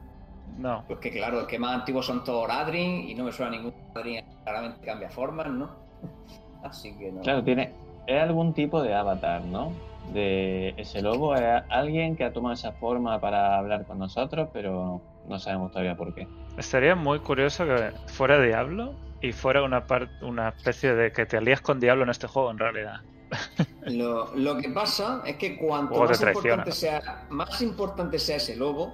No. 0.58 0.84
Pues 0.88 1.00
que 1.00 1.12
claro, 1.12 1.42
es 1.42 1.48
que 1.48 1.60
más 1.60 1.76
antiguos 1.80 2.06
son 2.06 2.24
todos 2.24 2.44
Oradrin 2.44 3.10
y 3.10 3.16
no 3.16 3.26
me 3.26 3.32
suena 3.32 3.52
ningún 3.52 3.74
Oradrin 3.92 4.26
que 4.26 4.44
claramente 4.44 4.86
cambia 4.86 5.10
formas, 5.10 5.48
¿no? 5.48 5.70
Así 6.64 6.98
que 6.98 7.12
no. 7.12 7.22
Claro, 7.22 7.44
tiene. 7.44 7.74
Es 8.08 8.22
algún 8.22 8.54
tipo 8.54 8.82
de 8.82 8.94
avatar, 8.94 9.42
¿no? 9.46 9.72
De 10.12 10.74
ese 10.78 11.02
lobo. 11.02 11.36
Es 11.36 11.64
alguien 11.70 12.16
que 12.16 12.24
ha 12.26 12.34
tomado 12.34 12.54
esa 12.54 12.74
forma 12.74 13.20
para 13.20 13.58
hablar 13.58 13.86
con 13.86 14.00
nosotros, 14.00 14.50
pero 14.54 15.02
no 15.28 15.40
sabemos 15.40 15.72
todavía 15.72 15.96
por 15.96 16.14
qué. 16.14 16.28
Estaría 16.58 16.96
muy 16.96 17.20
curioso 17.20 17.66
que 17.66 17.92
fuera 18.08 18.40
Diablo 18.42 18.94
y 19.22 19.32
fuera 19.32 19.64
una, 19.64 19.88
par- 19.88 20.10
una 20.22 20.50
especie 20.50 20.94
de 20.94 21.12
que 21.12 21.26
te 21.26 21.38
alías 21.38 21.62
con 21.62 21.80
Diablo 21.80 22.04
en 22.04 22.10
este 22.10 22.28
juego, 22.28 22.52
en 22.52 22.60
realidad. 22.60 23.02
Lo, 23.86 24.36
lo 24.36 24.58
que 24.58 24.70
pasa 24.70 25.24
es 25.26 25.38
que 25.38 25.58
cuanto 25.58 25.96
más 26.00 26.22
importante, 26.22 26.72
sea, 26.72 27.26
más 27.32 27.62
importante 27.62 28.20
sea 28.20 28.36
ese 28.38 28.56
lobo, 28.56 28.94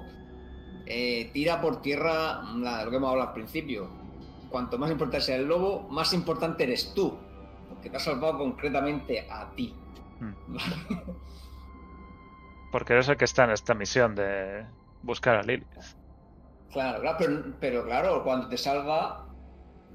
eh, 0.86 1.30
tira 1.34 1.60
por 1.62 1.82
tierra 1.82 2.42
la- 2.56 2.86
lo 2.86 2.90
que 2.92 2.98
hemos 2.98 3.10
hablado 3.12 3.30
al 3.30 3.34
principio. 3.34 3.90
Cuanto 4.50 4.78
más 4.78 4.90
importante 4.90 5.26
sea 5.26 5.36
el 5.36 5.46
lobo, 5.48 5.88
más 5.90 6.14
importante 6.14 6.64
eres 6.64 6.94
tú. 6.96 7.18
Porque 7.68 7.90
te 7.90 7.98
ha 7.98 8.00
salvado 8.00 8.38
concretamente 8.38 9.28
a 9.30 9.50
ti. 9.56 9.76
Mm. 10.20 10.58
Porque 12.72 12.94
eres 12.94 13.10
el 13.10 13.18
que 13.18 13.26
está 13.26 13.46
en 13.46 13.52
esta 13.52 13.74
misión 13.74 14.16
de 14.16 14.66
buscar 15.02 15.36
a 15.36 15.44
Lilith. 15.44 15.68
Claro, 16.72 17.02
claro, 17.02 17.18
pero, 17.20 17.44
pero 17.60 17.86
claro, 17.86 18.24
cuando 18.24 18.48
te 18.48 18.58
salva, 18.58 19.26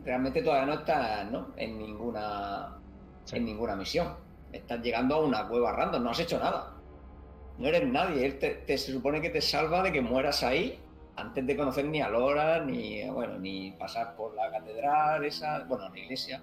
realmente 0.04 0.42
todavía 0.42 0.66
no 0.66 0.80
estás 0.80 1.30
¿no? 1.30 1.52
en 1.56 1.78
ninguna 1.78 2.78
Sí. 3.24 3.36
en 3.36 3.44
ninguna 3.46 3.74
misión. 3.76 4.16
Estás 4.52 4.80
llegando 4.82 5.14
a 5.14 5.20
una 5.24 5.48
cueva 5.48 5.72
random, 5.72 6.02
no 6.02 6.10
has 6.10 6.20
hecho 6.20 6.38
nada. 6.38 6.74
No 7.58 7.68
eres 7.68 7.86
nadie. 7.88 8.26
Él 8.26 8.38
te, 8.38 8.50
te- 8.66 8.76
se 8.76 8.92
supone 8.92 9.20
que 9.22 9.30
te 9.30 9.40
salva 9.40 9.82
de 9.82 9.92
que 9.92 10.02
mueras 10.02 10.42
ahí 10.42 10.78
antes 11.16 11.46
de 11.46 11.56
conocer 11.56 11.84
ni 11.86 12.02
a 12.02 12.08
Lora, 12.08 12.60
ni 12.64 13.08
bueno, 13.08 13.38
ni 13.38 13.70
pasar 13.72 14.14
por 14.16 14.34
la 14.34 14.50
catedral, 14.50 15.24
esa, 15.24 15.60
bueno, 15.64 15.88
la 15.88 15.98
iglesia. 15.98 16.42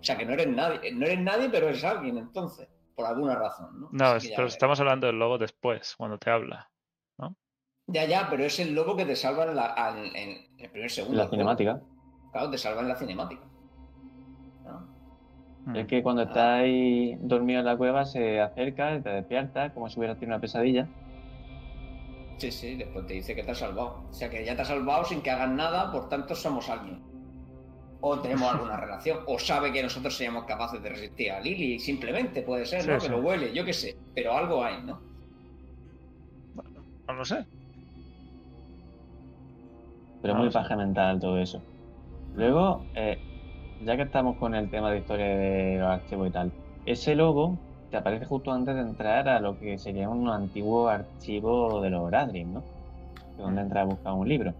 O 0.00 0.02
sea 0.04 0.16
que 0.16 0.24
no 0.24 0.32
eres 0.32 0.46
nadie, 0.48 0.92
no 0.92 1.04
eres 1.04 1.20
nadie, 1.20 1.48
pero 1.50 1.68
eres 1.68 1.84
alguien 1.84 2.16
entonces, 2.18 2.66
por 2.94 3.06
alguna 3.06 3.34
razón, 3.36 3.80
¿no? 3.80 3.88
No, 3.92 4.14
pero 4.36 4.46
estamos 4.46 4.78
hablando 4.80 5.06
del 5.06 5.18
lobo 5.18 5.38
después, 5.38 5.94
cuando 5.96 6.18
te 6.18 6.30
habla. 6.30 6.68
Ya, 7.88 8.04
ya, 8.06 8.28
pero 8.30 8.44
es 8.44 8.58
el 8.60 8.74
lobo 8.74 8.96
que 8.96 9.04
te 9.04 9.16
salva 9.16 9.44
en, 9.44 9.56
la, 9.56 9.66
al- 9.66 10.14
en 10.16 10.46
el 10.58 10.70
primer 10.70 10.90
segundo. 10.90 11.16
La 11.16 11.24
del 11.24 11.30
juego. 11.30 11.42
cinemática. 11.56 11.80
Claro, 12.30 12.50
te 12.50 12.56
salva 12.56 12.80
en 12.80 12.88
la 12.88 12.96
cinemática. 12.96 13.42
¿no? 14.64 14.86
Mm. 15.66 15.76
Es 15.76 15.86
que 15.88 16.02
cuando 16.02 16.22
estás 16.22 16.60
ahí 16.60 17.16
dormido 17.20 17.58
en 17.60 17.66
la 17.66 17.76
cueva 17.76 18.04
se 18.04 18.40
acerca, 18.40 19.02
te 19.02 19.10
despierta, 19.10 19.74
como 19.74 19.90
si 19.90 19.98
hubieras 19.98 20.16
tenido 20.16 20.36
una 20.36 20.40
pesadilla. 20.40 20.86
Sí, 22.38 22.50
sí, 22.50 22.76
después 22.76 23.06
te 23.06 23.14
dice 23.14 23.34
que 23.34 23.42
te 23.42 23.50
ha 23.50 23.54
salvado. 23.54 24.04
O 24.08 24.12
sea 24.12 24.30
que 24.30 24.44
ya 24.44 24.56
te 24.56 24.62
ha 24.62 24.64
salvado 24.64 25.04
sin 25.04 25.20
que 25.20 25.30
hagas 25.30 25.50
nada, 25.50 25.92
por 25.92 26.08
tanto 26.08 26.34
somos 26.34 26.68
alguien. 26.70 27.02
O 28.04 28.18
tenemos 28.18 28.52
alguna 28.52 28.76
relación. 28.76 29.20
O 29.26 29.38
sabe 29.38 29.72
que 29.72 29.82
nosotros 29.82 30.14
seamos 30.16 30.44
capaces 30.44 30.82
de 30.82 30.88
resistir 30.88 31.30
a 31.30 31.40
Lily, 31.40 31.78
simplemente 31.78 32.42
puede 32.42 32.66
ser, 32.66 32.86
¿no? 32.86 32.98
Sí, 32.98 33.06
Que 33.06 33.12
lo 33.12 33.20
huele, 33.20 33.52
yo 33.54 33.64
qué 33.64 33.72
sé. 33.72 33.96
Pero 34.14 34.36
algo 34.36 34.64
hay, 34.64 34.82
¿no? 34.82 35.00
No 37.06 37.14
lo 37.14 37.24
sé. 37.24 37.44
Pero 40.20 40.34
Ah, 40.34 40.38
muy 40.38 40.50
paja 40.50 40.76
mental 40.76 41.20
todo 41.20 41.38
eso. 41.38 41.62
Luego, 42.36 42.84
eh, 42.94 43.18
ya 43.84 43.96
que 43.96 44.02
estamos 44.02 44.36
con 44.36 44.54
el 44.54 44.70
tema 44.70 44.90
de 44.90 44.98
historia 44.98 45.26
de 45.26 45.78
los 45.78 45.88
archivos 45.88 46.28
y 46.28 46.30
tal, 46.30 46.52
ese 46.86 47.14
logo 47.14 47.56
te 47.90 47.98
aparece 47.98 48.24
justo 48.24 48.52
antes 48.52 48.74
de 48.74 48.80
entrar 48.80 49.28
a 49.28 49.38
lo 49.40 49.58
que 49.58 49.78
sería 49.78 50.08
un 50.08 50.28
antiguo 50.28 50.88
archivo 50.88 51.80
de 51.82 51.90
los 51.90 52.02
Oradrim, 52.02 52.54
¿no? 52.54 52.64
Donde 53.36 53.62
entras 53.62 53.82
a 53.82 53.86
buscar 53.86 54.12
un 54.14 54.28
libro. 54.28 54.54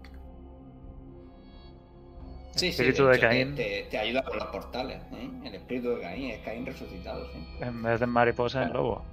Sí, 2.55 2.67
Espíritu 2.67 2.97
sí, 2.97 3.03
de 3.03 3.15
hecho, 3.15 3.21
Caín. 3.27 3.55
Te, 3.55 3.87
te 3.89 3.97
ayuda 3.97 4.23
con 4.23 4.37
los 4.37 4.45
portales, 4.47 5.01
¿eh? 5.13 5.29
El 5.43 5.55
espíritu 5.55 5.89
de 5.95 6.01
Caín, 6.01 6.29
es 6.31 6.39
Caín 6.43 6.65
resucitado, 6.65 7.25
sí. 7.33 7.39
En 7.61 7.81
vez 7.81 7.99
de 7.99 8.05
mariposa, 8.07 8.63
en 8.63 8.69
Claro. 8.69 8.83
lobo. 8.83 9.05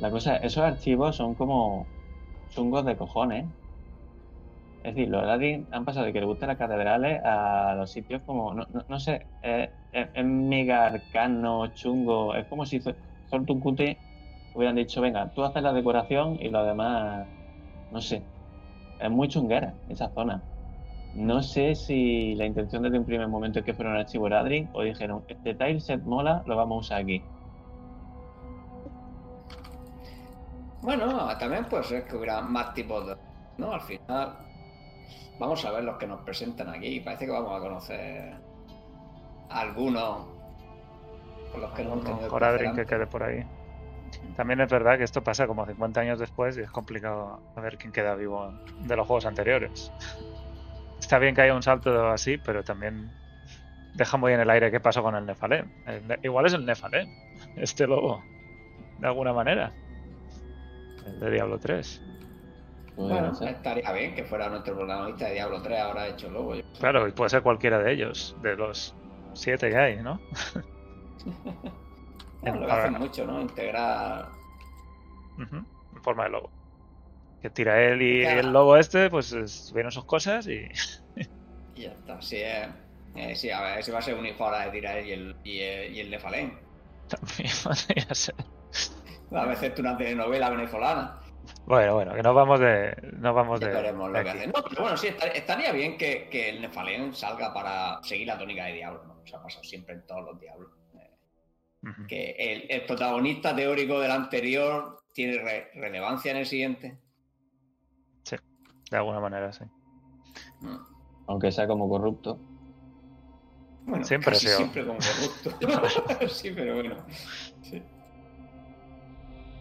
La 0.00 0.10
cosa, 0.10 0.36
esos 0.36 0.62
archivos 0.64 1.16
son 1.16 1.34
como 1.34 1.86
chungos 2.50 2.84
de 2.86 2.96
cojones. 2.96 3.44
Es 4.82 4.94
decir, 4.94 5.10
los 5.10 5.22
Oradrim 5.22 5.66
han 5.72 5.84
pasado 5.84 6.06
de 6.06 6.12
que 6.14 6.20
les 6.20 6.26
gustan 6.26 6.48
las 6.48 6.56
catedrales 6.56 7.20
a 7.22 7.74
los 7.76 7.92
sitios 7.92 8.22
como, 8.22 8.54
no, 8.54 8.64
no- 8.72 8.82
no 8.88 8.98
sé, 8.98 9.26
es, 9.42 9.68
es- 9.92 10.08
es 10.14 10.24
mega 10.24 10.86
arcano, 10.86 11.66
chungo. 11.74 12.34
Es 12.34 12.46
como 12.46 12.64
si 12.64 12.80
Zortuncuti 13.28 13.98
hubieran 14.54 14.76
dicho, 14.76 15.02
venga, 15.02 15.30
tú 15.34 15.44
haces 15.44 15.62
la 15.62 15.74
decoración 15.74 16.36
y 16.40 16.48
lo 16.48 16.64
demás, 16.64 17.28
no 17.90 18.00
sé. 18.00 18.22
Es 18.98 19.10
muy 19.10 19.28
chunguera 19.28 19.74
esa 19.90 20.08
zona. 20.14 20.42
No 21.14 21.42
sé 21.42 21.74
si 21.74 22.34
la 22.36 22.46
intención 22.46 22.82
desde 22.82 22.98
un 22.98 23.04
primer 23.04 23.28
momento 23.28 23.58
es 23.58 23.64
que 23.64 23.74
fuera 23.74 23.90
un 23.90 23.96
archivo 23.96 24.26
Oradrim 24.26 24.68
o 24.72 24.82
dijeron, 24.82 25.24
este 25.28 25.54
tileset 25.54 26.02
mola, 26.02 26.42
lo 26.46 26.56
vamos 26.56 26.76
a 26.76 26.80
usar 26.80 27.02
aquí. 27.02 27.22
Bueno, 30.82 31.28
también 31.38 31.64
puede 31.66 31.84
ser 31.84 32.04
que 32.06 32.16
hubiera 32.16 32.40
más 32.40 32.72
tipos 32.74 33.06
de... 33.06 33.16
¿no? 33.58 33.72
Al 33.72 33.80
final, 33.82 34.34
vamos 35.38 35.64
a 35.64 35.70
ver 35.72 35.84
los 35.84 35.98
que 35.98 36.06
nos 36.06 36.20
presentan 36.22 36.68
aquí. 36.70 37.00
Parece 37.00 37.26
que 37.26 37.32
vamos 37.32 37.54
a 37.54 37.60
conocer 37.60 38.34
a 39.50 39.60
algunos 39.60 40.26
con 41.52 41.60
los 41.60 41.72
que 41.72 41.84
no 41.84 41.92
hemos 41.94 42.04
que 42.74 42.86
quede 42.86 43.06
por 43.06 43.22
ahí. 43.22 43.44
También 44.36 44.60
es 44.60 44.68
verdad 44.68 44.96
que 44.96 45.04
esto 45.04 45.22
pasa 45.22 45.46
como 45.46 45.66
50 45.66 46.00
años 46.00 46.18
después 46.18 46.56
y 46.56 46.62
es 46.62 46.70
complicado 46.70 47.40
a 47.54 47.60
ver 47.60 47.76
quién 47.78 47.92
queda 47.92 48.14
vivo 48.14 48.52
de 48.80 48.96
los 48.96 49.06
juegos 49.06 49.26
anteriores. 49.26 49.92
Está 51.10 51.18
bien 51.18 51.34
que 51.34 51.40
haya 51.40 51.56
un 51.56 51.62
salto 51.64 52.06
así, 52.08 52.36
pero 52.36 52.62
también 52.62 53.10
deja 53.94 54.16
muy 54.16 54.32
en 54.32 54.38
el 54.38 54.48
aire 54.48 54.70
qué 54.70 54.78
pasó 54.78 55.02
con 55.02 55.16
el 55.16 55.26
Nefalem. 55.26 55.68
El 55.84 56.06
Ne- 56.06 56.20
Igual 56.22 56.46
es 56.46 56.52
el 56.52 56.64
Nefalem, 56.64 57.10
este 57.56 57.84
lobo, 57.88 58.22
de 58.96 59.08
alguna 59.08 59.32
manera. 59.32 59.72
El 61.04 61.18
de 61.18 61.30
Diablo 61.32 61.58
3. 61.58 62.00
Podría 62.94 63.22
Bueno, 63.22 63.44
estaría 63.44 63.90
bien 63.90 64.14
que 64.14 64.22
fuera 64.22 64.48
nuestro 64.50 64.76
protagonista 64.76 65.26
de 65.26 65.32
Diablo 65.32 65.60
3 65.60 65.80
ahora 65.80 66.06
hecho 66.06 66.30
lobo. 66.30 66.54
yo- 66.54 66.62
Claro, 66.78 67.08
y 67.08 67.10
puede 67.10 67.30
ser 67.30 67.42
cualquiera 67.42 67.80
de 67.80 67.92
ellos, 67.92 68.36
de 68.40 68.54
los 68.54 68.94
siete 69.34 69.68
que 69.68 69.76
hay, 69.76 69.96
¿no? 69.96 70.20
Bueno, 72.40 72.60
lo 72.60 72.66
que 72.66 72.72
hacen 72.72 72.92
mucho, 72.92 73.26
¿no? 73.26 73.40
Integrar... 73.40 74.28
En 75.40 76.02
forma 76.04 76.22
de 76.22 76.30
lobo. 76.30 76.52
Que 77.42 77.48
tira 77.50 77.82
él 77.82 78.02
y 78.02 78.22
el 78.22 78.52
lobo 78.52 78.76
este, 78.76 79.08
pues 79.10 79.32
es- 79.32 79.72
vieron 79.74 79.90
sus 79.90 80.04
cosas 80.04 80.46
y 80.46 80.68
Y 81.74 81.82
ya 81.82 81.90
está. 81.92 82.20
Sí, 82.20 82.36
eh, 82.36 82.68
eh, 83.16 83.34
sí, 83.34 83.50
a 83.50 83.60
ver, 83.62 83.78
ese 83.78 83.92
va 83.92 83.98
a 83.98 84.02
ser 84.02 84.14
un 84.16 84.26
hijo 84.26 84.44
ahora 84.44 84.66
de 84.66 84.70
Tirael 84.72 85.06
y 85.06 85.12
el, 85.12 85.36
y 85.44 85.58
el, 85.60 85.94
y 85.94 86.00
el 86.00 86.10
Nefalén. 86.10 86.58
también 87.08 87.52
podría 87.64 88.14
ser. 88.14 88.34
A 89.32 89.44
veces 89.46 89.74
tú 89.74 89.82
una 89.82 89.96
telenovela 89.96 90.50
venezolana. 90.50 91.20
Bueno, 91.66 91.94
bueno, 91.94 92.14
que 92.14 92.22
no 92.22 92.34
vamos 92.34 92.60
de. 92.60 92.96
No 93.18 93.32
vamos 93.32 93.60
Ya 93.60 93.68
de. 93.68 93.74
veremos 93.74 94.10
lo 94.10 94.18
de 94.18 94.24
que 94.24 94.30
hacen. 94.30 94.52
No, 94.54 94.62
pero 94.68 94.82
bueno, 94.82 94.96
sí, 94.96 95.08
estar- 95.08 95.34
estaría 95.34 95.72
bien 95.72 95.96
que, 95.96 96.28
que 96.28 96.50
el 96.50 96.60
Nefalén 96.60 97.14
salga 97.14 97.52
para 97.54 98.02
seguir 98.02 98.26
la 98.26 98.38
tónica 98.38 98.64
de 98.66 98.72
Diablo, 98.74 99.04
¿no? 99.04 99.22
Eso 99.24 99.36
ha 99.36 99.42
pasado 99.42 99.64
siempre 99.64 99.94
en 99.94 100.06
todos 100.06 100.24
los 100.24 100.40
Diablos. 100.40 100.70
Eh. 100.94 101.10
Que 102.08 102.30
el, 102.38 102.66
el 102.70 102.84
protagonista 102.86 103.54
teórico 103.56 104.00
del 104.00 104.10
anterior 104.10 105.02
tiene 105.14 105.38
re- 105.38 105.70
relevancia 105.74 106.30
en 106.32 106.36
el 106.38 106.46
siguiente. 106.46 106.98
De 108.90 108.96
alguna 108.96 109.20
manera, 109.20 109.52
sí. 109.52 109.64
Mm. 110.60 110.76
Aunque 111.30 111.52
sea 111.52 111.68
como 111.68 111.88
corrupto. 111.88 112.40
Bueno, 113.86 114.04
Siempre 114.04 114.32
casi 114.32 114.48
como 114.48 114.98
corrupto. 114.98 116.28
sí, 116.28 116.50
pero 116.50 116.74
bueno. 116.74 116.96
Sí. 117.62 117.80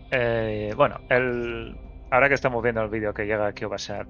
Eh, 0.10 0.74
bueno, 0.76 1.00
el... 1.10 1.78
ahora 2.10 2.28
que 2.28 2.34
estamos 2.34 2.64
viendo 2.64 2.82
el 2.82 2.90
vídeo 2.90 3.14
que 3.14 3.26
llega 3.26 3.46
a 3.46 3.54
Kiobasar. 3.54 4.08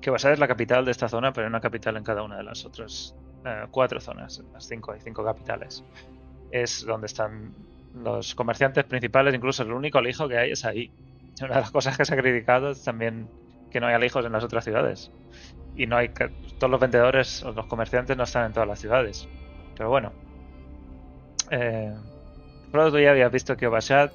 Kiobasar 0.00 0.32
es 0.32 0.38
la 0.38 0.46
capital 0.46 0.84
de 0.84 0.92
esta 0.92 1.08
zona, 1.08 1.32
pero 1.32 1.46
hay 1.46 1.48
una 1.48 1.60
capital 1.60 1.96
en 1.96 2.04
cada 2.04 2.22
una 2.22 2.36
de 2.36 2.44
las 2.44 2.64
otras 2.64 3.16
eh, 3.44 3.66
cuatro 3.72 4.00
zonas. 4.00 4.40
Las 4.52 4.64
cinco 4.68 4.92
hay 4.92 5.00
cinco 5.00 5.24
capitales. 5.24 5.82
Es 6.52 6.86
donde 6.86 7.06
están 7.06 7.52
los 7.96 8.36
comerciantes 8.36 8.84
principales, 8.84 9.34
incluso 9.34 9.64
el 9.64 9.72
único 9.72 9.98
alijo 9.98 10.28
que 10.28 10.38
hay 10.38 10.52
es 10.52 10.64
ahí. 10.64 10.92
Una 11.40 11.54
de 11.54 11.60
las 11.62 11.72
cosas 11.72 11.96
que 11.96 12.04
se 12.04 12.14
ha 12.14 12.16
criticado 12.16 12.70
es 12.70 12.84
también 12.84 13.28
que 13.72 13.80
no 13.80 13.88
hay 13.88 13.94
alijos 13.94 14.24
en 14.24 14.30
las 14.30 14.44
otras 14.44 14.62
ciudades. 14.62 15.10
Y 15.76 15.86
no 15.86 15.96
hay 15.96 16.08
todos 16.58 16.70
los 16.70 16.80
vendedores 16.80 17.42
o 17.42 17.52
los 17.52 17.66
comerciantes 17.66 18.16
no 18.16 18.24
están 18.24 18.46
en 18.46 18.52
todas 18.52 18.68
las 18.68 18.78
ciudades. 18.78 19.28
Pero 19.76 19.88
bueno. 19.90 20.12
Eh, 21.50 21.92
tú 22.72 22.98
ya 22.98 23.10
habías 23.10 23.30
visto 23.30 23.56
Kiobashat, 23.56 24.12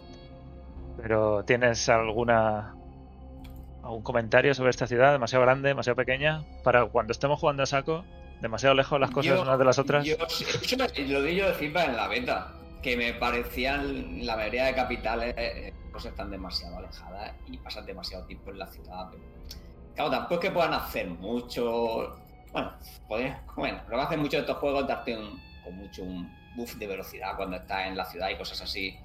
pero 1.01 1.43
¿tienes 1.45 1.88
alguna 1.89 2.76
algún 3.84 4.01
comentario 4.03 4.53
sobre 4.53 4.72
esta 4.72 4.88
ciudad? 4.88 5.12
¿Demasiado 5.14 5.43
grande, 5.45 5.70
demasiado 5.70 5.95
pequeña? 5.95 6.43
Para 6.64 6.86
cuando 6.86 7.12
estemos 7.12 7.39
jugando 7.39 7.64
a 7.64 7.66
saco, 7.66 8.03
demasiado 8.41 8.76
lejos 8.76 8.99
las 8.99 9.12
cosas 9.12 9.36
Yo- 9.36 9.41
unas 9.41 9.57
de 9.60 9.66
las 9.66 9.80
otras. 9.80 10.05
Yo, 10.05 10.16
me- 10.78 11.07
lo 11.07 11.22
di 11.22 11.36
yo 11.36 11.45
en 11.60 11.95
la 11.95 12.07
beta, 12.07 12.53
que 12.82 12.97
me 12.97 13.14
parecían 13.14 14.26
la 14.26 14.36
mayoría 14.36 14.66
de 14.66 14.74
capitales 14.76 15.36
eh, 15.38 15.74
cosas 15.91 16.12
están 16.12 16.32
demasiado 16.32 16.78
alejadas 16.78 17.34
y 17.47 17.57
pasan 17.57 17.86
demasiado 17.86 18.26
tiempo 18.26 18.51
en 18.51 18.60
la 18.60 18.68
ciudad. 18.68 19.10
pero- 19.12 19.24
claro, 20.00 20.12
tampoco 20.12 20.36
es 20.36 20.39
que 20.39 20.52
puedan 20.52 20.74
hacer 20.74 21.08
mucho. 21.10 22.16
Bueno, 22.54 23.36
bueno, 23.58 23.82
lo 23.89 23.97
que 23.97 24.02
hacen 24.04 24.20
muchos 24.20 24.32
de 24.34 24.39
estos 24.39 24.58
juegos 24.58 24.82
es 24.84 24.88
darte 24.88 25.18
un, 25.18 25.41
con 25.64 25.76
mucho 25.76 26.04
un 26.04 26.32
buff 26.56 26.76
de 26.76 26.88
velocidad 26.88 27.36
cuando 27.36 27.58
estás 27.58 27.88
en 27.88 27.97
la 27.97 28.06
ciudad 28.06 28.30
y 28.30 28.38
cosas 28.38 28.62
así. 28.62 28.97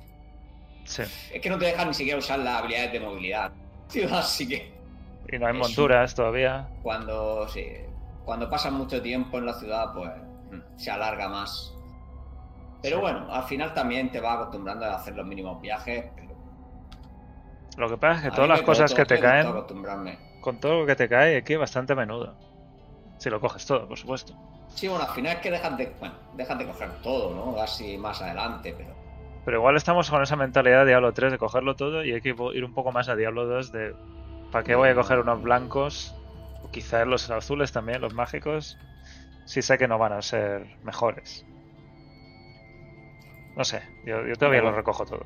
Sí. 0.84 1.02
Es 1.32 1.40
que 1.40 1.50
no 1.50 1.58
te 1.58 1.66
dejan 1.66 1.88
ni 1.88 1.94
siquiera 1.94 2.18
usar 2.18 2.38
las 2.38 2.60
habilidades 2.60 2.92
de 2.92 3.00
movilidad. 3.00 3.50
Ciudad, 3.88 4.18
así 4.20 4.48
que 4.48 4.72
Y 5.32 5.38
no 5.38 5.46
hay 5.46 5.52
monturas 5.52 6.14
todavía. 6.14 6.68
cuando 6.82 7.46
sí, 7.48 7.66
cuando 8.24 8.48
pasas 8.48 8.72
mucho 8.72 9.02
tiempo 9.02 9.38
en 9.38 9.46
la 9.46 9.54
ciudad, 9.54 9.92
pues 9.92 10.10
mm, 10.52 10.78
se 10.78 10.90
alarga 10.90 11.28
más. 11.28 11.74
Pero 12.82 12.96
Sí. 12.96 13.02
bueno, 13.02 13.34
al 13.34 13.44
final 13.44 13.74
también 13.74 14.10
te 14.12 14.20
vas 14.20 14.36
acostumbrando 14.36 14.84
a 14.86 14.94
hacer 14.94 15.14
los 15.16 15.26
mínimos 15.26 15.60
viajes. 15.60 16.04
Pero 16.14 16.34
Lo 17.78 17.88
que 17.88 17.96
pasa 17.98 18.16
es 18.16 18.22
que 18.22 18.28
a 18.28 18.30
todas 18.32 18.48
las 18.48 18.62
cosas 18.62 18.94
que 18.94 19.04
te 19.04 19.18
caen, 19.18 19.48
acostumbrarme. 19.48 20.18
Con 20.44 20.60
todo 20.60 20.80
lo 20.80 20.86
que 20.86 20.94
te 20.94 21.08
cae 21.08 21.38
aquí 21.38 21.56
bastante 21.56 21.94
a 21.94 21.96
menudo. 21.96 22.34
Si 23.16 23.30
lo 23.30 23.40
coges 23.40 23.64
todo, 23.64 23.88
por 23.88 23.96
supuesto. 23.96 24.34
Sí, 24.74 24.88
bueno, 24.88 25.04
al 25.04 25.14
final 25.14 25.36
es 25.36 25.38
que 25.40 25.50
dejas 25.50 25.78
de, 25.78 25.90
bueno, 25.98 26.14
dejas 26.36 26.58
de 26.58 26.66
coger 26.66 26.90
todo, 27.02 27.34
¿no? 27.34 27.58
Así 27.58 27.96
más 27.96 28.20
adelante, 28.20 28.74
pero 28.76 28.90
Pero 29.46 29.56
igual 29.56 29.76
estamos 29.76 30.10
con 30.10 30.22
esa 30.22 30.36
mentalidad 30.36 30.80
de 30.80 30.88
Diablo 30.88 31.14
3 31.14 31.32
de 31.32 31.38
cogerlo 31.38 31.76
todo 31.76 32.04
y 32.04 32.12
hay 32.12 32.20
que 32.20 32.36
ir 32.52 32.64
un 32.64 32.74
poco 32.74 32.92
más 32.92 33.08
a 33.08 33.16
Diablo 33.16 33.46
2 33.46 33.72
de 33.72 33.94
¿para 34.52 34.64
qué 34.64 34.74
voy 34.74 34.90
a 34.90 34.94
coger 34.94 35.18
unos 35.20 35.42
blancos? 35.42 36.14
O 36.62 36.70
quizás 36.70 37.06
los 37.06 37.30
azules 37.30 37.72
también, 37.72 38.02
los 38.02 38.12
mágicos. 38.12 38.76
sí 39.46 39.62
sé 39.62 39.78
que 39.78 39.88
no 39.88 39.96
van 39.96 40.12
a 40.12 40.20
ser 40.20 40.76
mejores. 40.82 41.46
No 43.56 43.64
sé, 43.64 43.80
yo, 44.04 44.26
yo 44.26 44.34
todavía 44.34 44.60
lo 44.60 44.72
recojo 44.72 45.06
todo. 45.06 45.24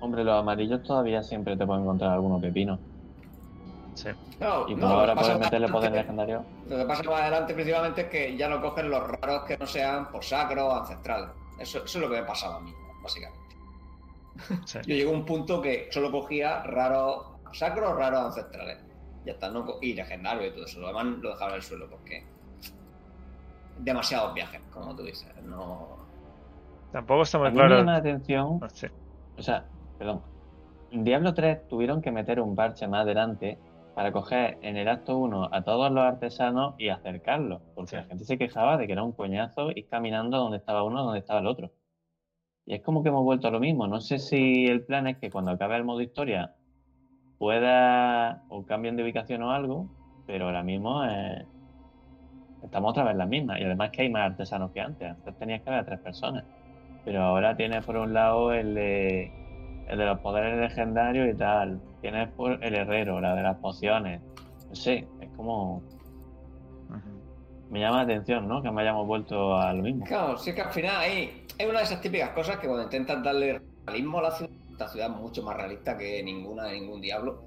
Hombre, 0.00 0.24
los 0.24 0.38
amarillos 0.38 0.82
todavía 0.82 1.22
siempre 1.22 1.56
te 1.56 1.64
pueden 1.64 1.84
encontrar 1.84 2.10
algunos 2.10 2.42
pepinos. 2.42 2.78
Sí. 3.96 4.08
No, 4.40 4.68
Y 4.68 4.74
como 4.74 4.88
lo 4.88 5.00
ahora 5.00 5.12
que 5.12 5.16
pasa 5.16 5.32
puedes 5.32 5.46
meterle 5.46 5.68
poder 5.68 5.92
legendario. 5.92 6.44
Lo 6.68 6.76
que 6.76 6.84
pasa 6.84 7.02
más 7.04 7.20
adelante 7.22 7.54
principalmente 7.54 8.00
es 8.02 8.08
que 8.08 8.36
ya 8.36 8.48
no 8.48 8.60
cogen 8.60 8.90
los 8.90 9.08
raros 9.08 9.44
que 9.44 9.56
no 9.56 9.66
sean 9.66 10.10
por 10.10 10.22
sacro 10.22 10.66
o 10.68 10.76
ancestrales. 10.76 11.30
Eso, 11.58 11.78
eso 11.84 11.98
es 11.98 12.04
lo 12.04 12.10
que 12.10 12.20
me 12.20 12.26
pasaba 12.26 12.56
a 12.56 12.60
mí, 12.60 12.72
básicamente. 13.02 13.56
Sí. 14.66 14.78
Yo 14.86 14.94
llegué 14.94 15.08
a 15.10 15.14
un 15.14 15.24
punto 15.24 15.62
que 15.62 15.88
solo 15.90 16.12
cogía 16.12 16.62
raros 16.62 17.24
sacros, 17.52 17.96
raros 17.96 18.26
ancestrales. 18.26 18.78
Ya 19.24 19.32
está, 19.32 19.48
no 19.48 19.64
y 19.80 19.94
legendario 19.94 20.46
y 20.46 20.50
todo 20.52 20.66
eso. 20.66 20.78
Lo 20.78 20.88
demás 20.88 21.06
lo 21.06 21.30
dejaba 21.30 21.50
en 21.52 21.56
el 21.56 21.62
suelo 21.62 21.88
porque 21.88 22.22
demasiados 23.78 24.34
viajes, 24.34 24.60
como 24.72 24.94
tú 24.94 25.02
dices. 25.04 25.28
No. 25.44 25.96
Tampoco 26.92 27.22
está 27.22 27.38
muy 27.38 27.48
mí 27.48 27.54
me 27.56 27.60
claro. 27.60 27.78
llama 27.78 27.92
la 27.92 27.98
atención, 27.98 28.58
No 28.60 28.68
sé. 28.70 28.90
o 29.38 29.42
sea, 29.42 29.64
perdón. 29.98 30.20
En 30.92 31.02
Diablo 31.04 31.34
3 31.34 31.66
tuvieron 31.68 32.00
que 32.00 32.10
meter 32.12 32.40
un 32.40 32.54
parche 32.54 32.86
más 32.86 33.02
adelante 33.02 33.58
para 33.96 34.12
coger 34.12 34.58
en 34.60 34.76
el 34.76 34.88
acto 34.88 35.16
1 35.16 35.48
a 35.50 35.62
todos 35.62 35.90
los 35.90 36.04
artesanos 36.04 36.74
y 36.76 36.90
acercarlos, 36.90 37.62
porque 37.74 37.92
Sí. 37.92 37.96
la 37.96 38.02
gente 38.02 38.24
se 38.26 38.36
quejaba 38.36 38.76
de 38.76 38.86
que 38.86 38.92
era 38.92 39.02
un 39.02 39.12
coñazo 39.12 39.70
ir 39.70 39.88
caminando 39.88 40.36
donde 40.36 40.58
estaba 40.58 40.82
uno, 40.82 41.02
donde 41.02 41.20
estaba 41.20 41.40
el 41.40 41.46
otro. 41.46 41.70
Y 42.66 42.74
es 42.74 42.82
como 42.82 43.02
que 43.02 43.08
hemos 43.08 43.24
vuelto 43.24 43.48
a 43.48 43.50
lo 43.50 43.58
mismo. 43.58 43.86
No 43.86 44.02
sé 44.02 44.18
si 44.18 44.66
el 44.66 44.84
plan 44.84 45.06
es 45.06 45.16
que 45.16 45.30
cuando 45.30 45.52
acabe 45.52 45.76
el 45.76 45.84
modo 45.84 46.02
historia 46.02 46.52
pueda 47.38 48.42
o 48.50 48.66
cambien 48.66 48.96
de 48.96 49.02
ubicación 49.02 49.42
o 49.42 49.50
algo, 49.50 49.88
pero 50.26 50.44
ahora 50.44 50.62
mismo 50.62 51.02
eh, 51.06 51.46
estamos 52.64 52.90
otra 52.90 53.04
vez 53.04 53.16
las 53.16 53.28
mismas. 53.28 53.60
Y 53.60 53.64
además 53.64 53.92
que 53.92 54.02
hay 54.02 54.10
más 54.10 54.30
artesanos 54.30 54.72
que 54.72 54.82
antes. 54.82 55.08
Antes 55.08 55.38
tenías 55.38 55.62
que 55.62 55.70
haber 55.70 55.80
a 55.80 55.86
tres 55.86 56.00
personas. 56.00 56.44
Pero 57.02 57.22
ahora 57.22 57.56
tienes 57.56 57.82
por 57.86 57.96
un 57.96 58.12
lado 58.12 58.52
el 58.52 58.74
de, 58.74 59.32
el 59.88 59.98
de 59.98 60.04
los 60.04 60.20
poderes 60.20 60.58
legendarios 60.58 61.34
y 61.34 61.36
tal. 61.36 61.80
Tienes 62.00 62.28
por 62.30 62.62
el 62.64 62.74
herrero, 62.74 63.20
la 63.20 63.34
de 63.34 63.42
las 63.42 63.56
pociones. 63.58 64.20
No 64.68 64.74
sé, 64.74 65.06
es 65.20 65.28
como. 65.36 65.82
Me 67.70 67.80
llama 67.80 67.96
la 67.98 68.02
atención, 68.02 68.46
¿no? 68.46 68.62
Que 68.62 68.70
me 68.70 68.82
hayamos 68.82 69.06
vuelto 69.06 69.56
a 69.56 69.72
lo 69.72 69.82
mismo. 69.82 70.04
Claro, 70.04 70.36
sí 70.36 70.54
que 70.54 70.62
al 70.62 70.72
final 70.72 70.96
hay, 70.96 71.46
es 71.58 71.68
una 71.68 71.80
de 71.80 71.84
esas 71.84 72.00
típicas 72.00 72.30
cosas 72.30 72.58
que 72.58 72.68
cuando 72.68 72.84
intentas 72.84 73.22
darle 73.24 73.60
realismo 73.84 74.20
a 74.20 74.22
la 74.22 74.30
ciudad, 74.30 74.52
esta 74.70 74.88
ciudad 74.88 75.10
es 75.10 75.16
mucho 75.16 75.42
más 75.42 75.56
realista 75.56 75.96
que 75.96 76.22
ninguna 76.22 76.64
de 76.64 76.80
ningún 76.80 77.00
diablo. 77.00 77.42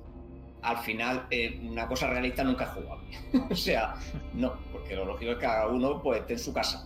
Al 0.62 0.78
final, 0.80 1.26
eh, 1.30 1.62
una 1.64 1.88
cosa 1.88 2.10
realista 2.10 2.44
nunca 2.44 2.66
es 2.66 2.70
jugable. 2.72 3.08
o 3.50 3.56
sea, 3.56 3.96
no, 4.34 4.56
porque 4.74 4.94
lo 4.94 5.06
lógico 5.06 5.32
es 5.32 5.38
que 5.38 5.46
cada 5.46 5.68
uno 5.68 6.02
pues, 6.02 6.20
esté 6.20 6.34
en 6.34 6.40
su 6.40 6.54
casa, 6.54 6.86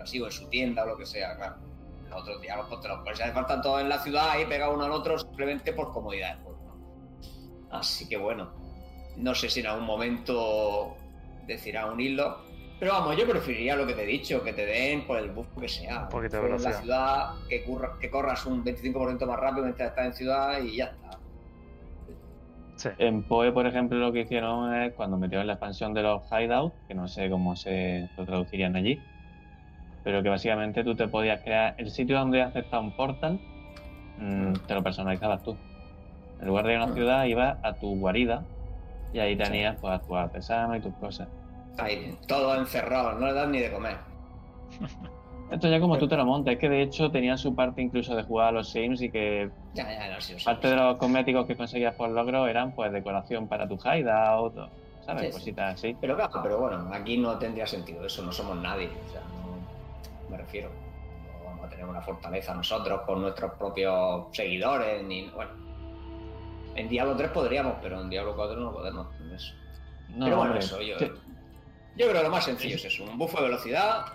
así, 0.00 0.20
o 0.20 0.26
en 0.26 0.32
su 0.32 0.48
tienda 0.48 0.84
o 0.84 0.86
lo 0.86 0.96
que 0.96 1.06
sea, 1.06 1.34
claro. 1.36 1.69
Los 2.10 2.22
otros 2.22 2.40
diablos, 2.42 2.66
pues 2.68 2.80
te 2.80 2.88
los 2.88 2.98
pones, 2.98 3.20
hace 3.20 3.32
falta 3.32 3.60
todos 3.62 3.80
en 3.80 3.88
la 3.88 3.98
ciudad 3.98 4.38
y 4.40 4.44
pegados 4.46 4.74
uno 4.74 4.84
al 4.84 4.92
otro 4.92 5.18
simplemente 5.18 5.72
por 5.72 5.92
comodidad 5.92 6.34
del 6.34 6.44
juego. 6.44 6.58
¿no? 6.66 7.76
Así 7.78 8.08
que 8.08 8.16
bueno, 8.16 8.50
no 9.16 9.34
sé 9.34 9.48
si 9.48 9.60
en 9.60 9.66
algún 9.68 9.86
momento 9.86 10.96
decidirán 11.46 11.90
unirlo. 11.90 12.48
Pero 12.80 12.92
vamos, 12.92 13.14
yo 13.16 13.28
preferiría 13.28 13.76
lo 13.76 13.86
que 13.86 13.92
te 13.92 14.04
he 14.04 14.06
dicho, 14.06 14.42
que 14.42 14.54
te 14.54 14.64
den 14.64 15.06
por 15.06 15.18
el 15.18 15.30
buff 15.30 15.46
que 15.60 15.68
sea. 15.68 16.04
Un 16.04 16.08
poquito 16.08 16.36
de 16.36 16.40
Fuera 16.42 16.56
en 16.56 16.62
la 16.62 16.72
ciudad, 16.72 17.30
que, 17.48 17.62
curra- 17.62 17.98
que 18.00 18.10
corras 18.10 18.46
un 18.46 18.64
25% 18.64 19.26
más 19.26 19.38
rápido 19.38 19.64
mientras 19.64 19.90
estás 19.90 20.06
en 20.06 20.14
ciudad 20.14 20.62
y 20.62 20.76
ya 20.76 20.84
está. 20.86 21.18
Sí. 22.76 22.88
En 22.96 23.22
Poe, 23.24 23.52
por 23.52 23.66
ejemplo, 23.66 23.98
lo 23.98 24.10
que 24.12 24.20
hicieron 24.20 24.74
es 24.74 24.94
cuando 24.94 25.18
metieron 25.18 25.46
la 25.46 25.52
expansión 25.54 25.92
de 25.92 26.02
los 26.02 26.22
hideouts, 26.32 26.74
que 26.88 26.94
no 26.94 27.06
sé 27.06 27.28
cómo 27.28 27.54
se 27.54 28.08
lo 28.16 28.24
traducirían 28.24 28.74
allí, 28.74 28.98
pero 30.04 30.22
que 30.22 30.28
básicamente 30.28 30.84
tú 30.84 30.94
te 30.94 31.08
podías 31.08 31.40
crear 31.42 31.74
el 31.78 31.90
sitio 31.90 32.18
donde 32.18 32.42
has 32.42 32.50
aceptado 32.50 32.82
un 32.82 32.92
portal, 32.96 33.38
mm, 34.18 34.52
te 34.66 34.74
lo 34.74 34.82
personalizabas 34.82 35.42
tú. 35.42 35.56
En 36.40 36.46
lugar 36.46 36.66
de 36.66 36.72
ir 36.72 36.78
a 36.78 36.84
una 36.84 36.92
Mm. 36.92 36.96
ciudad, 36.96 37.24
ibas 37.24 37.58
a 37.62 37.74
tu 37.74 37.98
guarida 37.98 38.44
y 39.12 39.18
ahí 39.18 39.36
tenías 39.36 39.76
pues, 39.80 39.92
a 39.92 39.98
tu 40.00 40.16
artesano 40.16 40.76
y 40.76 40.80
tus 40.80 40.94
cosas. 40.94 41.28
Ahí, 41.78 42.16
todo 42.26 42.54
encerrado, 42.56 43.18
no 43.18 43.26
le 43.26 43.32
das 43.34 43.48
ni 43.48 43.58
de 43.58 43.72
comer. 43.72 43.96
Esto 45.50 45.68
ya 45.68 45.80
como 45.80 45.98
tú 45.98 46.06
te 46.06 46.16
lo 46.16 46.24
montas, 46.24 46.54
es 46.54 46.60
que 46.60 46.68
de 46.68 46.80
hecho 46.82 47.10
tenía 47.10 47.36
su 47.36 47.56
parte 47.56 47.82
incluso 47.82 48.14
de 48.14 48.22
jugar 48.22 48.48
a 48.48 48.52
los 48.52 48.70
Sims 48.70 49.02
y 49.02 49.10
que 49.10 49.50
Ya, 49.74 49.84
ya, 49.84 50.18
parte 50.44 50.68
de 50.68 50.76
los 50.76 50.96
cosméticos 50.96 51.44
que 51.46 51.56
conseguías 51.56 51.94
por 51.96 52.08
logro 52.10 52.46
eran 52.46 52.72
pues 52.72 52.92
decoración 52.92 53.48
para 53.48 53.66
tu 53.66 53.74
hideout, 53.76 54.56
o, 54.56 54.68
¿sabes? 55.04 55.26
Sí. 55.26 55.32
Cositas 55.32 55.74
así. 55.74 55.96
Pero 56.00 56.14
claro, 56.14 56.40
pero 56.40 56.58
bueno, 56.60 56.88
aquí 56.92 57.18
no 57.18 57.36
tendría 57.36 57.66
sentido 57.66 58.06
eso, 58.06 58.22
no 58.22 58.30
somos 58.30 58.56
nadie. 58.62 58.90
O 59.08 59.10
sea, 59.10 59.22
no, 59.22 59.39
me 60.30 60.36
refiero. 60.38 60.70
No 60.70 61.44
vamos 61.44 61.66
a 61.66 61.68
tener 61.68 61.84
una 61.84 62.00
fortaleza 62.00 62.54
nosotros 62.54 63.02
con 63.02 63.20
nuestros 63.22 63.52
propios 63.54 64.26
seguidores, 64.34 65.02
ni. 65.04 65.28
Bueno. 65.30 65.50
En 66.76 66.88
Diablo 66.88 67.16
3 67.16 67.30
podríamos, 67.30 67.74
pero 67.82 68.00
en 68.00 68.08
Diablo 68.08 68.34
4 68.36 68.58
no 68.58 68.72
podemos 68.72 69.08
eso. 69.34 69.54
No, 70.10 70.24
pero 70.26 70.36
bueno, 70.38 70.52
hombre, 70.52 70.58
eso, 70.64 70.80
yo, 70.80 70.96
yo 70.98 71.08
creo 71.96 72.12
que 72.14 72.22
lo 72.22 72.30
más 72.30 72.44
sencillo 72.44 72.76
es 72.76 72.84
eso, 72.84 73.04
un 73.04 73.18
buffo 73.18 73.38
de 73.38 73.44
velocidad, 73.44 74.06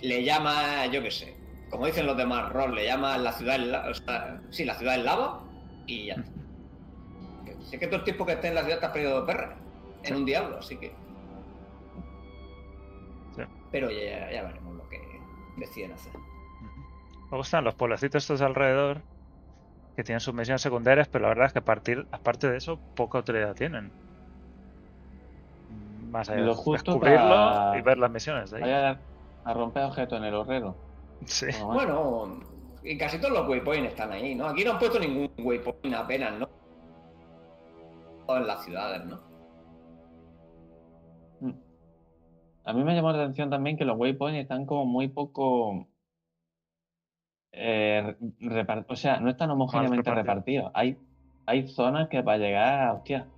le 0.00 0.22
llama, 0.24 0.86
yo 0.86 1.02
qué 1.02 1.10
sé, 1.10 1.36
como 1.70 1.86
dicen 1.86 2.06
los 2.06 2.16
demás 2.16 2.52
roles, 2.52 2.74
le 2.76 2.84
llama 2.86 3.16
la 3.18 3.32
ciudad 3.32 3.56
en 3.56 3.72
lava, 3.72 3.90
o 3.90 3.94
sea, 3.94 4.40
sí, 4.50 4.64
la 4.64 4.74
ciudad 4.74 4.94
en 4.96 5.04
lava 5.04 5.42
y 5.86 6.06
ya 6.06 6.16
Sé 7.70 7.78
que 7.78 7.86
todo 7.86 7.96
el 7.98 8.04
tiempo 8.04 8.24
que 8.26 8.32
estés 8.32 8.50
en 8.50 8.54
la 8.56 8.62
ciudad 8.62 8.78
te 8.78 8.86
has 8.86 8.92
perdido 8.92 9.20
de 9.20 9.26
perra 9.26 9.56
en 10.04 10.14
un 10.16 10.24
diablo, 10.24 10.58
así 10.58 10.76
que... 10.76 10.92
Sí. 13.34 13.42
Pero 13.72 13.90
ya, 13.90 14.00
ya- 14.00 14.32
ya 14.32 14.42
veremos 14.44 14.65
deciden 15.56 15.92
hacer. 15.92 16.12
Me 17.30 17.36
gustan 17.36 17.64
los 17.64 17.74
pueblecitos 17.74 18.22
estos 18.22 18.40
de 18.40 18.46
alrededor 18.46 19.02
que 19.96 20.04
tienen 20.04 20.20
sus 20.20 20.34
misiones 20.34 20.62
secundarias, 20.62 21.08
pero 21.08 21.22
la 21.22 21.28
verdad 21.30 21.46
es 21.46 21.52
que 21.52 21.58
a 21.58 21.64
partir, 21.64 22.06
aparte 22.12 22.50
de 22.50 22.58
eso, 22.58 22.78
poca 22.94 23.18
utilidad 23.18 23.54
tienen. 23.54 23.90
Más 26.10 26.28
allá 26.28 26.42
de 26.42 26.46
descubrirlo 26.46 27.00
para- 27.00 27.78
y 27.78 27.82
ver 27.82 27.98
las 27.98 28.10
misiones 28.10 28.50
de 28.50 28.56
ahí. 28.58 28.62
Vaya 28.62 29.00
a 29.44 29.54
romper 29.54 29.84
objetos 29.84 30.18
en 30.18 30.24
el 30.24 30.34
horrero. 30.34 30.76
Sí. 31.24 31.46
Bueno, 31.64 32.40
y 32.82 32.96
casi 32.98 33.18
todos 33.18 33.32
los 33.32 33.48
waypoints 33.48 33.90
están 33.90 34.12
ahí, 34.12 34.34
¿no? 34.34 34.46
Aquí 34.46 34.64
no 34.64 34.72
han 34.72 34.78
puesto 34.78 34.98
ningún 34.98 35.30
waypoint 35.38 35.94
apenas, 35.94 36.38
¿no? 36.38 36.48
Todas 38.26 38.42
en 38.42 38.46
las 38.46 38.64
ciudades, 38.64 39.04
¿no? 39.06 39.20
A 42.66 42.72
mí 42.72 42.82
me 42.82 42.94
llamó 42.94 43.12
la 43.12 43.22
atención 43.22 43.48
también 43.48 43.76
que 43.76 43.84
los 43.84 43.96
waypoints 43.96 44.40
están 44.40 44.66
como 44.66 44.84
muy 44.84 45.06
poco. 45.08 45.86
eh, 47.52 48.16
o 48.88 48.96
sea, 48.96 49.20
no 49.20 49.30
están 49.30 49.50
homogéneamente 49.50 50.10
repartidos. 50.10 50.72
repartidos. 50.72 50.72
Hay, 50.74 50.98
hay 51.46 51.68
zonas 51.68 52.08
que 52.08 52.22
para 52.24 52.38
llegar, 52.38 52.96
hostia. 52.96 53.28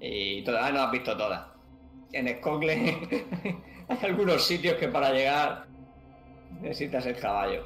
Y 0.00 0.42
todavía 0.42 0.72
no 0.72 0.80
has 0.86 0.90
visto 0.90 1.16
todas. 1.16 1.46
En 2.12 2.28
Scogle 2.38 2.72
hay 3.88 3.98
algunos 4.02 4.42
sitios 4.42 4.76
que 4.76 4.88
para 4.88 5.12
llegar 5.12 5.66
necesitas 6.62 7.04
el 7.06 7.16
caballo. 7.18 7.62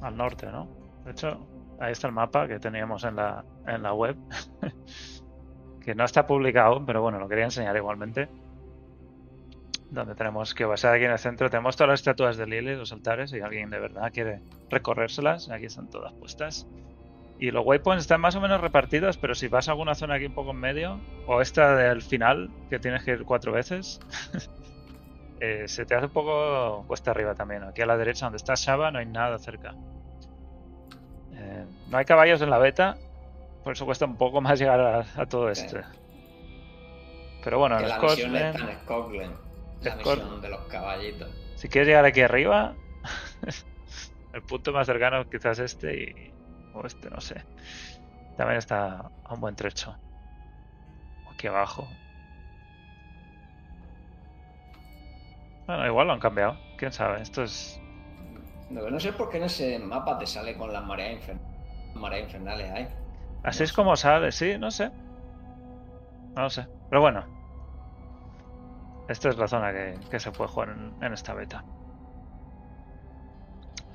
Al 0.00 0.16
norte, 0.16 0.46
¿no? 0.46 0.68
De 1.04 1.10
hecho, 1.10 1.44
ahí 1.80 1.92
está 1.92 2.06
el 2.06 2.12
mapa 2.12 2.46
que 2.46 2.58
teníamos 2.60 3.02
en 3.04 3.16
la, 3.16 3.44
en 3.66 3.82
la 3.82 3.92
web. 3.94 4.16
que 5.86 5.94
no 5.94 6.04
está 6.04 6.26
publicado, 6.26 6.84
pero 6.84 7.00
bueno, 7.00 7.20
lo 7.20 7.28
quería 7.28 7.44
enseñar 7.44 7.76
igualmente. 7.76 8.28
Donde 9.88 10.16
tenemos 10.16 10.52
que 10.52 10.64
basar 10.64 10.92
aquí 10.92 11.04
en 11.04 11.12
el 11.12 11.18
centro, 11.18 11.48
tenemos 11.48 11.76
todas 11.76 11.90
las 11.90 12.00
estatuas 12.00 12.36
de 12.36 12.44
Lily, 12.44 12.74
los 12.74 12.92
altares, 12.92 13.32
y 13.32 13.40
alguien 13.40 13.70
de 13.70 13.78
verdad 13.78 14.10
quiere 14.12 14.40
recorrérselas, 14.68 15.48
aquí 15.48 15.66
están 15.66 15.88
todas 15.88 16.12
puestas. 16.14 16.66
Y 17.38 17.52
los 17.52 17.64
waypoints 17.64 18.02
están 18.02 18.20
más 18.20 18.34
o 18.34 18.40
menos 18.40 18.60
repartidos, 18.60 19.16
pero 19.16 19.36
si 19.36 19.46
vas 19.46 19.68
a 19.68 19.72
alguna 19.72 19.94
zona 19.94 20.14
aquí 20.14 20.26
un 20.26 20.34
poco 20.34 20.50
en 20.50 20.56
medio, 20.56 20.98
o 21.28 21.40
esta 21.40 21.76
del 21.76 22.02
final, 22.02 22.50
que 22.68 22.80
tienes 22.80 23.04
que 23.04 23.12
ir 23.12 23.22
cuatro 23.22 23.52
veces, 23.52 24.00
eh, 25.40 25.68
se 25.68 25.86
te 25.86 25.94
hace 25.94 26.06
un 26.06 26.12
poco 26.12 26.84
cuesta 26.88 27.12
arriba 27.12 27.36
también. 27.36 27.62
Aquí 27.62 27.82
a 27.82 27.86
la 27.86 27.96
derecha, 27.96 28.26
donde 28.26 28.38
está 28.38 28.54
Shaba, 28.56 28.90
no 28.90 28.98
hay 28.98 29.06
nada 29.06 29.38
cerca. 29.38 29.76
Eh, 31.32 31.64
no 31.90 31.96
hay 31.96 32.04
caballos 32.04 32.42
en 32.42 32.50
la 32.50 32.58
beta, 32.58 32.96
por 33.66 33.72
eso 33.72 33.84
cuesta 33.84 34.04
un 34.04 34.14
poco 34.16 34.40
más 34.40 34.60
llegar 34.60 34.78
a, 34.80 35.04
a 35.20 35.26
todo 35.26 35.52
Sí. 35.52 35.64
este. 35.66 35.82
Pero 37.42 37.58
bueno, 37.58 37.80
en 37.80 37.88
Scotland, 37.88 38.36
está 38.36 38.70
en 38.70 38.78
Scotland. 38.78 39.36
La 39.80 39.90
Scotland. 39.90 40.22
misión 40.22 40.40
de 40.40 40.48
los 40.50 40.60
caballitos. 40.68 41.28
si 41.56 41.68
quieres 41.68 41.88
llegar 41.88 42.04
aquí 42.04 42.20
arriba, 42.20 42.76
el 44.34 44.42
punto 44.42 44.70
más 44.72 44.86
cercano 44.86 45.28
quizás 45.28 45.58
este 45.58 46.00
y, 46.00 46.32
o 46.74 46.86
este, 46.86 47.10
no 47.10 47.20
sé. 47.20 47.42
También 48.36 48.58
está 48.58 49.10
a 49.24 49.34
un 49.34 49.40
buen 49.40 49.56
trecho. 49.56 49.96
Aquí 51.32 51.48
abajo. 51.48 51.88
Bueno, 55.66 55.84
igual 55.88 56.06
lo 56.06 56.12
han 56.12 56.20
cambiado. 56.20 56.56
Quién 56.78 56.92
sabe. 56.92 57.20
Esto 57.20 57.42
es. 57.42 57.80
Que 58.68 58.74
no 58.92 59.00
sé 59.00 59.12
por 59.12 59.28
qué 59.28 59.38
en 59.38 59.42
ese 59.42 59.76
mapa 59.80 60.16
te 60.18 60.26
sale 60.26 60.56
con 60.56 60.72
las 60.72 60.84
mareas, 60.84 61.20
mareas 61.94 62.26
infernales 62.26 62.70
ahí. 62.70 62.88
Así 63.46 63.62
es 63.62 63.72
como 63.72 63.94
sale, 63.94 64.32
sí, 64.32 64.58
no 64.58 64.72
sé. 64.72 64.90
No 66.34 66.42
lo 66.42 66.50
sé. 66.50 66.66
Pero 66.90 67.00
bueno. 67.00 67.24
esta 69.08 69.28
es 69.28 69.38
la 69.38 69.46
zona 69.46 69.72
que, 69.72 69.94
que 70.10 70.18
se 70.18 70.32
puede 70.32 70.50
jugar 70.50 70.70
en, 70.70 70.92
en 71.00 71.12
esta 71.12 71.32
beta. 71.32 71.64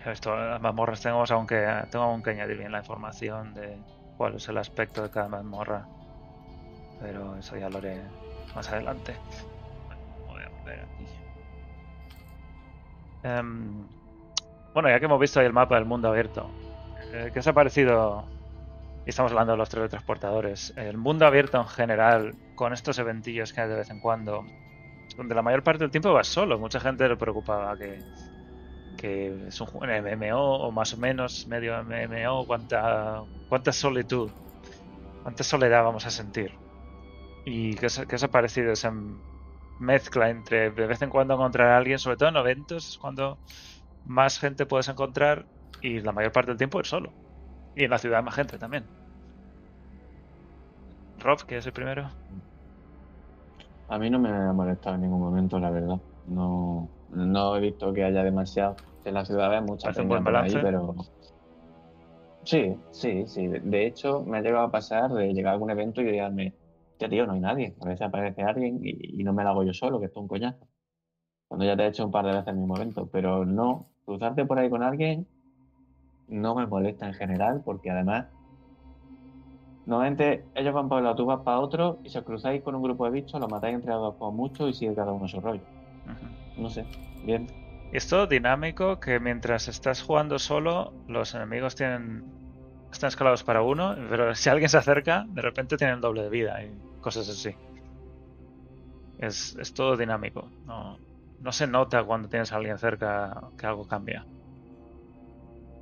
Esto, 0.06 0.36
las 0.36 0.62
mazmorras 0.62 1.02
tenemos 1.02 1.30
aunque 1.32 1.68
tengo 1.92 2.06
aún 2.06 2.24
que 2.24 2.32
añadir 2.32 2.58
bien 2.58 2.72
la 2.72 2.80
información 2.80 3.54
de 3.54 3.78
cuál 4.18 4.36
es 4.36 4.48
el 4.48 4.58
aspecto 4.58 5.04
de 5.04 5.10
cada 5.12 5.28
mazmorra. 5.28 5.86
Pero 7.02 7.36
eso 7.36 7.58
ya 7.58 7.70
lo 7.70 7.80
haré 7.80 8.02
más 8.56 8.72
adelante. 8.72 9.18
Bueno, 10.28 10.50
voy 10.64 10.74
a 10.74 10.84
aquí. 10.84 11.08
Em, 13.24 13.86
bueno, 14.74 14.90
ya 14.90 14.98
que 15.00 15.06
hemos 15.06 15.20
visto 15.20 15.42
ahí 15.42 15.46
el 15.46 15.54
mapa 15.54 15.76
del 15.76 15.86
mundo 15.86 16.08
abierto, 16.08 16.50
eh, 17.12 17.32
¿qué 17.34 17.40
os 17.40 17.48
ha 17.48 17.54
parecido? 17.54 18.41
Y 19.06 19.10
estamos 19.10 19.32
hablando 19.32 19.54
de 19.54 19.58
los 19.58 19.70
teletransportadores. 19.70 20.74
El 20.76 20.98
mundo 20.98 21.26
abierto 21.26 21.58
en 21.58 21.68
general, 21.68 22.36
con 22.56 22.74
estos 22.74 23.00
eventillos 23.00 23.52
que 23.52 23.62
hay 23.62 23.70
de 23.70 23.76
vez 23.76 23.90
en 23.90 24.00
cuando, 24.00 24.46
donde 25.18 25.36
la 25.36 25.42
mayor 25.42 25.64
parte 25.64 25.84
del 25.84 25.92
tiempo 25.92 26.14
vas 26.14 26.28
solo. 26.28 26.60
Mucha 26.60 26.80
gente 26.80 27.08
le 27.08 27.18
preocupaba 27.18 27.76
que, 27.78 28.00
que 28.98 29.48
es 29.48 29.60
un 29.60 29.70
MMO 29.70 30.68
o 30.68 30.72
más 30.72 30.94
o 30.94 30.98
menos 30.98 31.48
medio 31.48 31.84
MMO, 31.84 32.46
cuánta, 32.46 33.24
cuánta 33.50 33.72
solitud, 33.72 34.30
cuánta 35.24 35.44
soledad 35.44 35.84
vamos 35.84 36.06
a 36.06 36.12
sentir. 36.12 36.52
¿Y 37.46 37.74
qué 37.76 37.88
os, 37.88 38.24
ha 38.24 38.28
parecido 38.28 38.72
esa 38.72 38.94
mezcla 39.80 40.30
entre 40.30 40.70
de 40.70 40.86
vez 40.86 41.02
en 41.02 41.10
cuando 41.10 41.34
encontrar 41.34 41.70
a 41.70 41.78
alguien, 41.78 41.98
sobre 41.98 42.18
todo 42.18 42.30
en 42.30 42.36
eventos, 42.36 42.88
es 42.90 42.98
cuando 43.00 43.40
más 44.06 44.40
gente 44.40 44.68
puedes 44.68 44.88
encontrar 44.90 45.48
y 45.82 46.02
la 46.02 46.12
mayor 46.12 46.32
parte 46.32 46.52
del 46.52 46.58
tiempo 46.58 46.80
ir 46.80 46.86
solo. 46.86 47.12
Y 47.76 47.84
en 47.86 47.90
la 47.92 47.98
ciudad 48.00 48.24
más 48.24 48.36
gente 48.36 48.58
también. 48.58 48.86
Rob, 51.20 51.46
que 51.46 51.58
es 51.58 51.66
el 51.66 51.74
primero. 51.74 52.12
A 53.88 53.98
mí 54.00 54.10
no 54.10 54.20
me 54.20 54.30
ha 54.30 54.54
molestado 54.54 54.96
en 54.96 55.02
ningún 55.02 55.20
momento, 55.22 55.60
la 55.60 55.70
verdad. 55.70 55.98
No, 56.24 56.92
no 57.10 57.56
he 57.58 57.60
visto 57.60 57.94
que 57.94 58.04
haya 58.04 58.24
demasiado. 58.24 58.76
En 59.04 59.14
la 59.16 59.26
ciudad 59.26 59.54
hay 59.54 59.62
mucha 59.62 59.92
por 59.92 60.36
ahí, 60.36 60.58
pero. 60.62 60.96
Sí, 62.44 62.76
sí, 62.92 63.28
sí. 63.28 63.48
De- 63.48 63.86
hecho, 63.88 64.24
me 64.26 64.38
ha 64.40 64.42
llegado 64.42 64.66
a 64.66 64.72
pasar 64.72 65.12
de 65.12 65.34
llegar 65.34 65.52
a 65.52 65.54
algún 65.54 65.70
evento 65.70 66.02
y 66.02 66.06
dirme, 66.12 66.56
ya 67.00 67.08
tío, 67.10 67.26
no 67.28 67.34
hay 67.34 67.40
nadie. 67.40 67.76
A 67.82 67.86
veces 67.88 68.02
aparece 68.08 68.42
alguien 68.42 68.80
y, 68.84 69.22
y 69.22 69.24
no 69.24 69.34
me 69.34 69.44
la 69.44 69.52
hago 69.52 69.64
yo 69.64 69.74
solo, 69.74 70.00
que 70.00 70.08
esto 70.08 70.20
es 70.20 70.24
un 70.24 70.28
coñazo. 70.28 70.68
Cuando 71.48 71.66
ya 71.66 71.78
te 71.78 71.84
he 71.84 71.88
hecho 71.88 72.06
un 72.06 72.12
par 72.12 72.26
de 72.26 72.32
veces 72.34 72.48
el 72.50 72.58
mismo 72.58 72.78
evento. 72.78 73.10
Pero 73.12 73.46
no, 73.46 73.92
cruzarte 74.06 74.46
por 74.46 74.60
ahí 74.60 74.70
con 74.70 74.84
alguien 74.84 75.28
no 76.32 76.56
me 76.56 76.66
molesta 76.66 77.06
en 77.06 77.14
general, 77.14 77.62
porque 77.64 77.92
además. 77.92 78.26
Normalmente 79.86 80.46
ellos 80.56 80.74
van 80.74 80.88
por 80.88 81.00
un 81.00 81.04
lado, 81.04 81.16
tú 81.16 81.26
vas 81.26 81.42
para 81.42 81.60
otro 81.60 82.00
y 82.04 82.10
si 82.10 82.18
os 82.18 82.24
cruzáis 82.24 82.62
con 82.62 82.76
un 82.76 82.84
grupo 82.84 83.06
de 83.06 83.12
bichos, 83.12 83.40
lo 83.40 83.48
matáis 83.48 83.76
entre 83.76 83.92
dos 83.92 84.16
con 84.16 84.36
mucho 84.36 84.68
y 84.68 84.74
sigue 84.74 84.96
cada 84.96 85.12
uno 85.12 85.28
su 85.28 85.42
rollo. 85.42 85.62
No 86.58 86.70
sé, 86.70 86.86
bien. 87.26 87.48
Y 87.92 87.98
es 87.98 88.08
todo 88.08 88.28
dinámico 88.28 89.00
que 89.00 89.20
mientras 89.20 89.68
estás 89.68 90.02
jugando 90.02 90.40
solo, 90.40 90.94
los 91.08 91.34
enemigos 91.36 91.76
tienen 91.76 92.24
están 92.92 93.08
escalados 93.08 93.44
para 93.44 93.62
uno, 93.62 93.96
pero 94.10 94.36
si 94.36 94.50
alguien 94.50 94.70
se 94.70 94.78
acerca, 94.78 95.26
de 95.28 95.42
repente 95.42 95.78
tienen 95.78 96.02
doble 96.02 96.24
de 96.24 96.30
vida 96.30 96.62
y 96.64 96.72
cosas 97.00 97.28
así. 97.30 97.56
Es, 99.18 99.56
es 99.56 99.74
todo 99.74 99.98
dinámico. 99.98 100.50
No, 100.66 100.98
no 101.40 101.52
se 101.52 101.68
nota 101.68 102.04
cuando 102.04 102.28
tienes 102.28 102.52
a 102.52 102.58
alguien 102.58 102.78
cerca 102.78 103.50
que 103.58 103.66
algo 103.66 103.88
cambia. 103.88 104.26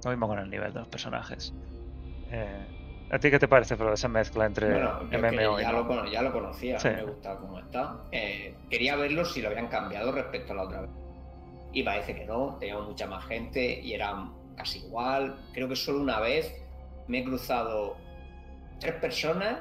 Lo 0.03 0.11
mismo 0.11 0.27
con 0.27 0.39
el 0.39 0.49
nivel 0.49 0.73
de 0.73 0.79
los 0.79 0.87
personajes. 0.87 1.53
Eh, 2.31 2.65
¿A 3.11 3.17
ti 3.19 3.31
qué 3.31 3.39
te 3.39 3.47
parece, 3.47 3.75
Frodo, 3.75 3.93
esa 3.93 4.07
mezcla 4.07 4.45
entre 4.45 4.69
Bueno, 4.71 4.99
MMO 5.11 5.59
y 5.59 5.63
ya, 5.63 5.71
no? 5.71 5.83
lo, 5.83 6.05
ya 6.05 6.21
lo 6.21 6.31
conocía, 6.31 6.79
Sí. 6.79 6.89
me 6.89 7.03
gusta 7.03 7.35
cómo 7.37 7.59
está. 7.59 7.97
Eh, 8.11 8.55
quería 8.69 8.95
verlo 8.95 9.25
si 9.25 9.41
lo 9.41 9.49
habían 9.49 9.67
cambiado 9.67 10.11
respecto 10.11 10.53
a 10.53 10.57
la 10.57 10.63
otra 10.63 10.81
vez. 10.81 10.91
Y 11.73 11.83
parece 11.83 12.15
que 12.15 12.25
no, 12.25 12.57
teníamos 12.59 12.87
mucha 12.87 13.07
más 13.07 13.25
gente 13.25 13.79
y 13.81 13.93
era 13.93 14.29
casi 14.55 14.79
igual. 14.79 15.35
Creo 15.53 15.67
que 15.67 15.75
solo 15.75 16.01
una 16.01 16.19
vez 16.19 16.53
me 17.07 17.19
he 17.19 17.23
cruzado 17.23 17.97
tres 18.79 18.93
personas, 18.95 19.57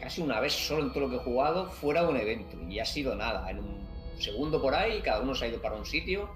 casi 0.00 0.20
una 0.20 0.40
vez 0.40 0.52
solo 0.52 0.82
en 0.82 0.88
todo 0.92 1.00
lo 1.04 1.10
que 1.10 1.16
he 1.16 1.20
jugado, 1.20 1.70
fuera 1.70 2.02
de 2.02 2.08
un 2.08 2.16
evento. 2.16 2.60
Y 2.68 2.80
ha 2.80 2.84
sido 2.84 3.14
nada, 3.14 3.48
en 3.50 3.60
un 3.60 3.78
segundo 4.18 4.60
por 4.60 4.74
ahí, 4.74 5.00
cada 5.02 5.20
uno 5.20 5.34
se 5.36 5.44
ha 5.44 5.48
ido 5.48 5.62
para 5.62 5.76
un 5.76 5.86
sitio, 5.86 6.28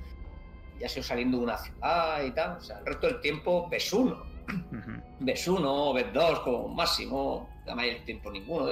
ya 0.81 0.89
se 0.89 1.03
saliendo 1.03 1.39
de 1.39 1.45
una 1.45 1.59
ciudad 1.59 2.23
y 2.25 2.31
tal. 2.33 2.59
O 2.59 2.61
sea, 2.61 2.79
el 2.79 2.87
resto 2.87 3.07
del 3.07 3.21
tiempo 3.21 3.69
ves 3.69 3.93
uno 3.93 4.33
ves 5.21 5.49
uno, 5.49 5.93
ves 5.93 6.13
dos 6.13 6.41
como 6.41 6.69
máximo, 6.69 7.49
la 7.65 7.75
mayoría 7.75 7.99
del 7.99 8.05
tiempo 8.05 8.31
ninguno. 8.31 8.67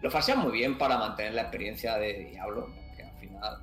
Lo 0.00 0.10
fasean 0.10 0.40
muy 0.40 0.52
bien 0.52 0.78
para 0.78 0.98
mantener 0.98 1.34
la 1.34 1.42
experiencia 1.42 1.96
de 1.96 2.30
Diablo, 2.30 2.68
que 2.96 3.02
al 3.02 3.12
final... 3.18 3.58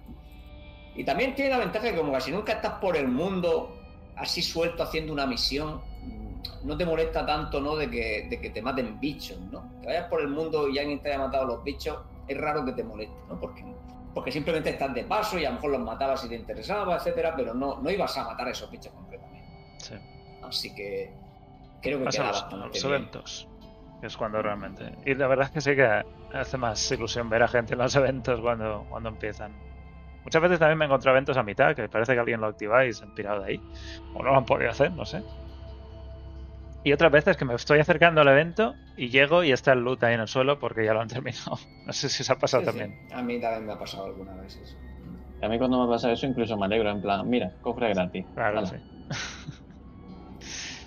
Y 0.95 1.03
también 1.03 1.35
tiene 1.35 1.51
la 1.51 1.57
ventaja 1.57 1.91
que 1.91 1.95
como 1.95 2.11
casi 2.11 2.31
nunca 2.31 2.53
estás 2.53 2.73
por 2.79 2.95
el 2.95 3.07
mundo 3.07 3.77
así 4.15 4.41
suelto 4.41 4.83
haciendo 4.83 5.11
una 5.11 5.25
misión, 5.25 5.81
no 6.63 6.77
te 6.77 6.85
molesta 6.85 7.25
tanto, 7.25 7.59
¿no? 7.59 7.75
De 7.75 7.89
que, 7.89 8.27
de 8.29 8.39
que 8.39 8.49
te 8.49 8.61
maten 8.61 8.99
bichos, 8.99 9.39
¿no? 9.51 9.69
Que 9.81 9.87
vayas 9.87 10.07
por 10.07 10.21
el 10.21 10.29
mundo 10.29 10.69
y 10.69 10.79
alguien 10.79 11.01
te 11.01 11.09
haya 11.09 11.19
matado 11.19 11.45
los 11.45 11.63
bichos, 11.63 11.97
es 12.27 12.37
raro 12.37 12.63
que 12.63 12.71
te 12.71 12.83
moleste, 12.83 13.15
¿no? 13.27 13.39
Porque, 13.39 13.63
porque 14.15 14.31
simplemente 14.31 14.69
estás 14.69 14.93
de 14.93 15.03
paso 15.03 15.37
y 15.37 15.43
a 15.43 15.49
lo 15.49 15.55
mejor 15.55 15.71
los 15.71 15.81
matabas 15.81 16.21
si 16.21 16.29
te 16.29 16.35
interesaba, 16.35 16.95
etcétera, 16.95 17.33
pero 17.35 17.53
no, 17.53 17.81
no 17.81 17.91
ibas 17.91 18.17
a 18.17 18.23
matar 18.23 18.47
a 18.47 18.51
esos 18.51 18.71
bichos 18.71 18.93
concretamente. 18.93 19.45
Sí. 19.77 19.95
Así 20.41 20.73
que 20.73 21.13
creo 21.81 21.99
que 21.99 22.05
queda 22.05 22.31
bastante 22.31 22.79
los 22.79 22.87
bien. 22.87 23.09
es 24.01 24.15
cuando 24.15 24.41
realmente. 24.41 24.93
Y 25.05 25.15
la 25.15 25.27
verdad 25.27 25.47
es 25.47 25.51
que 25.51 25.61
sí 25.61 25.75
que 25.75 26.03
hace 26.33 26.57
más 26.57 26.89
ilusión 26.89 27.29
ver 27.29 27.43
a 27.43 27.49
gente 27.49 27.73
en 27.73 27.79
los 27.79 27.93
eventos 27.97 28.39
cuando, 28.39 28.85
cuando 28.89 29.09
empiezan. 29.09 29.51
Muchas 30.23 30.41
veces 30.41 30.59
también 30.59 30.77
me 30.77 30.85
encontré 30.85 31.11
eventos 31.11 31.35
a 31.35 31.43
mitad, 31.43 31.75
que 31.75 31.89
parece 31.89 32.13
que 32.13 32.19
alguien 32.19 32.39
lo 32.39 32.47
activa 32.47 32.85
y 32.85 32.93
se 32.93 33.03
han 33.03 33.13
pirado 33.13 33.41
de 33.41 33.51
ahí. 33.51 33.61
O 34.13 34.23
no 34.23 34.31
lo 34.31 34.37
han 34.37 34.45
podido 34.45 34.71
hacer, 34.71 34.93
no 34.93 35.03
sé. 35.03 35.21
Y 36.85 36.93
otras 36.93 37.11
veces 37.11 37.35
que 37.35 37.45
me 37.45 37.55
estoy 37.55 37.79
acercando 37.79 38.21
al 38.21 38.27
evento 38.27 38.75
y 38.95 39.09
llego 39.09 39.43
y 39.43 39.51
está 39.51 39.73
el 39.73 39.79
loot 39.79 40.03
ahí 40.03 40.13
en 40.13 40.21
el 40.21 40.27
suelo 40.27 40.59
porque 40.59 40.85
ya 40.85 40.93
lo 40.93 41.01
han 41.01 41.07
terminado. 41.15 41.57
No 41.85 41.91
sé 41.93 42.09
si 42.09 42.21
os 42.21 42.29
ha 42.29 42.37
pasado 42.37 42.63
Sí, 42.63 42.71
sí. 42.71 42.77
también. 42.77 42.99
A 43.11 43.21
mí 43.23 43.39
también 43.41 43.65
me 43.65 43.73
ha 43.73 43.77
pasado 43.79 44.05
alguna 44.05 44.35
vez 44.35 44.55
eso. 44.57 44.77
A 45.41 45.49
mí 45.49 45.57
cuando 45.57 45.83
me 45.85 45.91
pasa 45.91 46.11
eso 46.11 46.27
incluso 46.27 46.57
me 46.57 46.65
alegro, 46.65 46.89
en 46.91 47.01
plan, 47.01 47.27
mira, 47.27 47.53
cofre 47.61 47.89
gratis. 47.89 48.27
Claro, 48.33 48.59
Hala. 48.59 48.67
sí. 48.67 48.75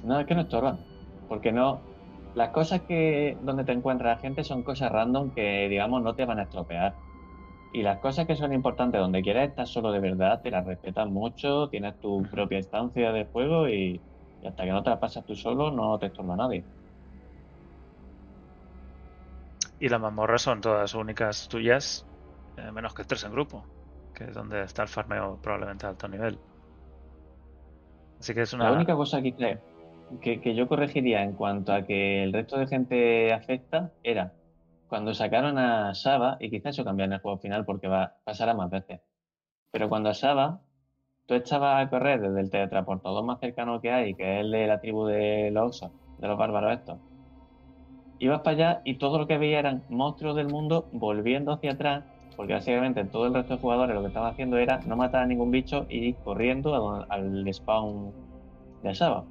No, 0.03 0.21
es 0.21 0.27
que 0.27 0.35
no 0.35 0.43
estorban. 0.43 0.81
Porque 1.27 1.53
no. 1.53 1.89
Las 2.35 2.51
cosas 2.51 2.83
que 2.87 3.37
donde 3.43 3.65
te 3.65 3.73
encuentras 3.73 4.17
la 4.17 4.21
gente 4.21 4.45
son 4.45 4.63
cosas 4.63 4.93
random 4.93 5.33
que, 5.35 5.69
digamos, 5.69 6.03
no 6.03 6.15
te 6.15 6.25
van 6.25 6.39
a 6.39 6.45
estropear. 6.45 7.01
Y 7.73 7.83
las 7.83 8.01
cosas 8.01 8.27
que 8.27 8.37
son 8.37 8.53
importantes 8.53 9.01
donde 9.01 9.23
quieras 9.23 9.49
estar 9.51 9.67
solo 9.67 9.93
de 9.93 10.01
verdad, 10.01 10.41
te 10.43 10.51
las 10.51 10.67
respetas 10.67 11.09
mucho, 11.09 11.69
tienes 11.71 11.99
tu 12.01 12.29
propia 12.31 12.59
instancia 12.59 13.13
de 13.13 13.27
juego 13.27 13.69
y, 13.69 14.05
y 14.43 14.47
hasta 14.47 14.65
que 14.65 14.71
no 14.71 14.83
te 14.83 14.91
la 14.91 15.01
pasas 15.01 15.25
tú 15.25 15.35
solo 15.35 15.71
no 15.71 15.99
te 15.99 16.07
estorba 16.07 16.37
nadie. 16.37 16.65
Y 19.81 19.89
las 19.89 20.01
mazmorras 20.01 20.43
son 20.43 20.61
todas 20.61 20.95
únicas 20.95 21.49
tuyas, 21.49 22.05
eh, 22.57 22.73
menos 22.73 22.95
que 22.95 23.05
tres 23.05 23.25
en 23.25 23.33
grupo, 23.33 23.65
que 24.15 24.25
es 24.25 24.35
donde 24.35 24.63
está 24.63 24.83
el 24.83 24.89
farmeo 24.89 25.39
probablemente 25.41 25.87
a 25.87 25.91
alto 25.91 26.09
nivel. 26.09 26.39
Así 28.19 28.35
que 28.35 28.43
es 28.43 28.53
una. 28.53 28.71
La 28.71 28.77
única 28.77 28.97
cosa 28.97 29.23
que, 29.23 29.35
creo 29.35 29.59
que, 30.21 30.41
que 30.41 30.55
yo 30.57 30.67
corregiría 30.67 31.23
en 31.23 31.33
cuanto 31.35 31.73
a 31.73 31.83
que 31.83 32.25
el 32.25 32.33
resto 32.33 32.59
de 32.59 32.67
gente 32.67 33.33
afecta 33.33 33.93
era 34.03 34.33
cuando 34.89 35.15
sacaron 35.15 35.59
a 35.59 35.95
Saba, 35.95 36.39
y 36.41 36.51
quizás 36.51 36.75
eso 36.75 36.85
cambió 36.85 37.05
en 37.05 37.13
el 37.13 37.21
juego 37.21 37.39
final 37.39 37.65
porque 37.65 37.89
va, 37.89 38.17
pasará 38.25 38.55
más 38.55 38.71
veces, 38.71 39.01
pero 39.71 39.89
cuando 39.89 40.09
a 40.09 40.15
Saba 40.15 40.63
tú 41.29 41.35
echabas 41.35 41.87
a 41.87 41.91
correr 41.91 42.23
desde 42.23 42.41
el 42.41 42.51
teletransportador 42.51 43.23
más 43.23 43.39
cercano 43.39 43.81
que 43.83 43.93
hay, 43.93 44.15
que 44.15 44.37
es 44.37 44.41
el 44.41 44.51
de 44.51 44.67
la 44.67 44.81
tribu 44.81 45.05
de 45.07 45.51
los 45.53 45.67
Oxos, 45.83 45.91
de 46.19 46.27
los 46.27 46.39
bárbaros 46.39 46.73
estos, 46.73 46.99
ibas 48.19 48.41
para 48.41 48.57
allá 48.57 48.83
y 48.85 48.95
todo 48.95 49.19
lo 49.19 49.27
que 49.27 49.37
veías 49.37 49.61
eran 49.61 49.83
monstruos 49.91 50.35
del 50.37 50.49
mundo 50.49 50.87
volviendo 50.91 51.53
hacia 51.53 51.73
atrás, 51.73 52.05
porque 52.35 52.55
básicamente 52.55 53.05
todo 53.05 53.27
el 53.27 53.35
resto 53.35 53.55
de 53.55 53.61
jugadores 53.61 53.95
lo 53.95 54.01
que 54.01 54.09
estaban 54.09 54.33
haciendo 54.33 54.57
era 54.57 54.81
no 54.87 54.97
matar 54.97 55.23
a 55.23 55.27
ningún 55.27 55.51
bicho 55.51 55.85
y 55.91 55.99
ir 55.99 56.17
corriendo 56.25 56.75
a 56.75 57.05
al 57.11 57.47
spawn 57.53 58.11
de 58.83 58.95
Saba. 58.95 59.25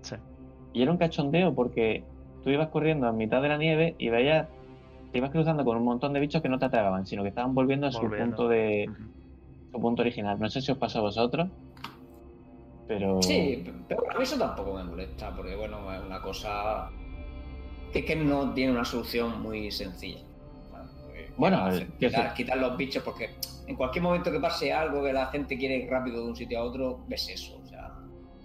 Sí. 0.00 0.16
Y 0.72 0.82
era 0.82 0.90
un 0.90 0.96
cachondeo 0.96 1.54
porque 1.54 2.02
tú 2.42 2.48
ibas 2.50 2.68
corriendo 2.68 3.08
en 3.08 3.16
mitad 3.16 3.42
de 3.42 3.48
la 3.48 3.58
nieve 3.58 3.94
y 3.98 4.08
veías, 4.08 4.48
te 5.12 5.18
ibas 5.18 5.30
cruzando 5.30 5.66
con 5.66 5.76
un 5.76 5.84
montón 5.84 6.14
de 6.14 6.20
bichos 6.20 6.40
que 6.40 6.48
no 6.48 6.58
te 6.58 6.64
atacaban, 6.64 7.04
sino 7.06 7.22
que 7.22 7.28
estaban 7.28 7.54
volviendo 7.54 7.88
a 7.88 7.92
su 7.92 8.00
Volviendo. 8.00 8.36
punto 8.36 8.48
de. 8.48 8.88
Su 9.72 9.80
punto 9.80 10.02
original. 10.02 10.38
No 10.38 10.48
sé 10.48 10.60
si 10.60 10.72
os 10.72 10.78
pasa 10.78 10.98
a 10.98 11.02
vosotros, 11.02 11.48
pero 12.86 13.20
Sí, 13.22 13.64
pero 13.88 14.02
a 14.10 14.16
mí 14.16 14.22
eso 14.22 14.38
tampoco 14.38 14.74
me 14.74 14.84
molesta, 14.84 15.34
porque 15.34 15.56
bueno, 15.56 15.92
es 15.92 16.00
una 16.00 16.20
cosa 16.20 16.90
que, 17.92 18.04
que 18.04 18.16
no 18.16 18.52
tiene 18.54 18.72
una 18.72 18.84
solución 18.84 19.42
muy 19.42 19.70
sencilla. 19.70 20.20
Bueno, 21.36 21.70
eh, 21.70 21.86
quitar, 21.98 22.32
quitar 22.32 22.56
los 22.56 22.76
bichos, 22.76 23.02
porque 23.02 23.30
en 23.66 23.76
cualquier 23.76 24.02
momento 24.02 24.32
que 24.32 24.40
pase 24.40 24.72
algo, 24.72 25.02
que 25.02 25.12
la 25.12 25.26
gente 25.26 25.58
quiere 25.58 25.76
ir 25.76 25.90
rápido 25.90 26.22
de 26.22 26.28
un 26.30 26.36
sitio 26.36 26.60
a 26.60 26.62
otro, 26.62 27.00
ves 27.08 27.28
eso. 27.28 27.60
O 27.62 27.66
sea, 27.66 27.92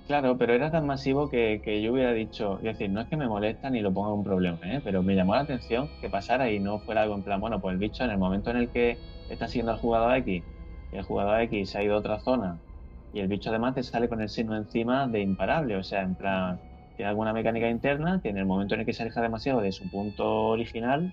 Claro, 0.07 0.37
pero 0.37 0.53
era 0.53 0.71
tan 0.71 0.85
masivo 0.85 1.29
que, 1.29 1.61
que 1.63 1.81
yo 1.81 1.93
hubiera 1.93 2.11
dicho, 2.11 2.57
es 2.57 2.63
decir, 2.63 2.89
no 2.89 2.99
es 2.99 3.07
que 3.07 3.15
me 3.15 3.29
molesta 3.29 3.69
ni 3.69 3.79
lo 3.79 3.93
ponga 3.93 4.11
un 4.11 4.25
problema, 4.25 4.59
¿eh? 4.63 4.81
pero 4.83 5.01
me 5.03 5.15
llamó 5.15 5.35
la 5.35 5.41
atención 5.41 5.89
que 6.01 6.09
pasara 6.09 6.51
y 6.51 6.59
no 6.59 6.79
fuera 6.79 7.03
algo 7.03 7.15
en 7.15 7.23
plan, 7.23 7.39
bueno, 7.39 7.61
pues 7.61 7.73
el 7.73 7.79
bicho 7.79 8.03
en 8.03 8.09
el 8.09 8.17
momento 8.17 8.49
en 8.49 8.57
el 8.57 8.69
que 8.69 8.97
está 9.29 9.47
siguiendo 9.47 9.71
al 9.71 9.77
jugador 9.77 10.17
X, 10.17 10.43
y 10.91 10.97
el 10.97 11.03
jugador 11.03 11.41
X 11.41 11.69
se 11.69 11.77
ha 11.77 11.83
ido 11.83 11.95
a 11.95 11.99
otra 11.99 12.19
zona 12.19 12.57
y 13.13 13.19
el 13.19 13.27
bicho 13.27 13.49
además 13.49 13.75
te 13.75 13.83
sale 13.83 14.07
con 14.09 14.21
el 14.21 14.29
signo 14.29 14.55
encima 14.55 15.07
de 15.07 15.19
imparable, 15.21 15.75
o 15.75 15.83
sea, 15.83 16.01
en 16.01 16.15
plan, 16.15 16.59
tiene 16.95 17.09
alguna 17.09 17.33
mecánica 17.33 17.69
interna 17.69 18.19
que 18.21 18.29
en 18.29 18.37
el 18.37 18.45
momento 18.45 18.73
en 18.73 18.81
el 18.81 18.85
que 18.85 18.93
se 18.93 19.03
aleja 19.03 19.21
demasiado 19.21 19.61
de 19.61 19.71
su 19.71 19.89
punto 19.89 20.25
original, 20.47 21.11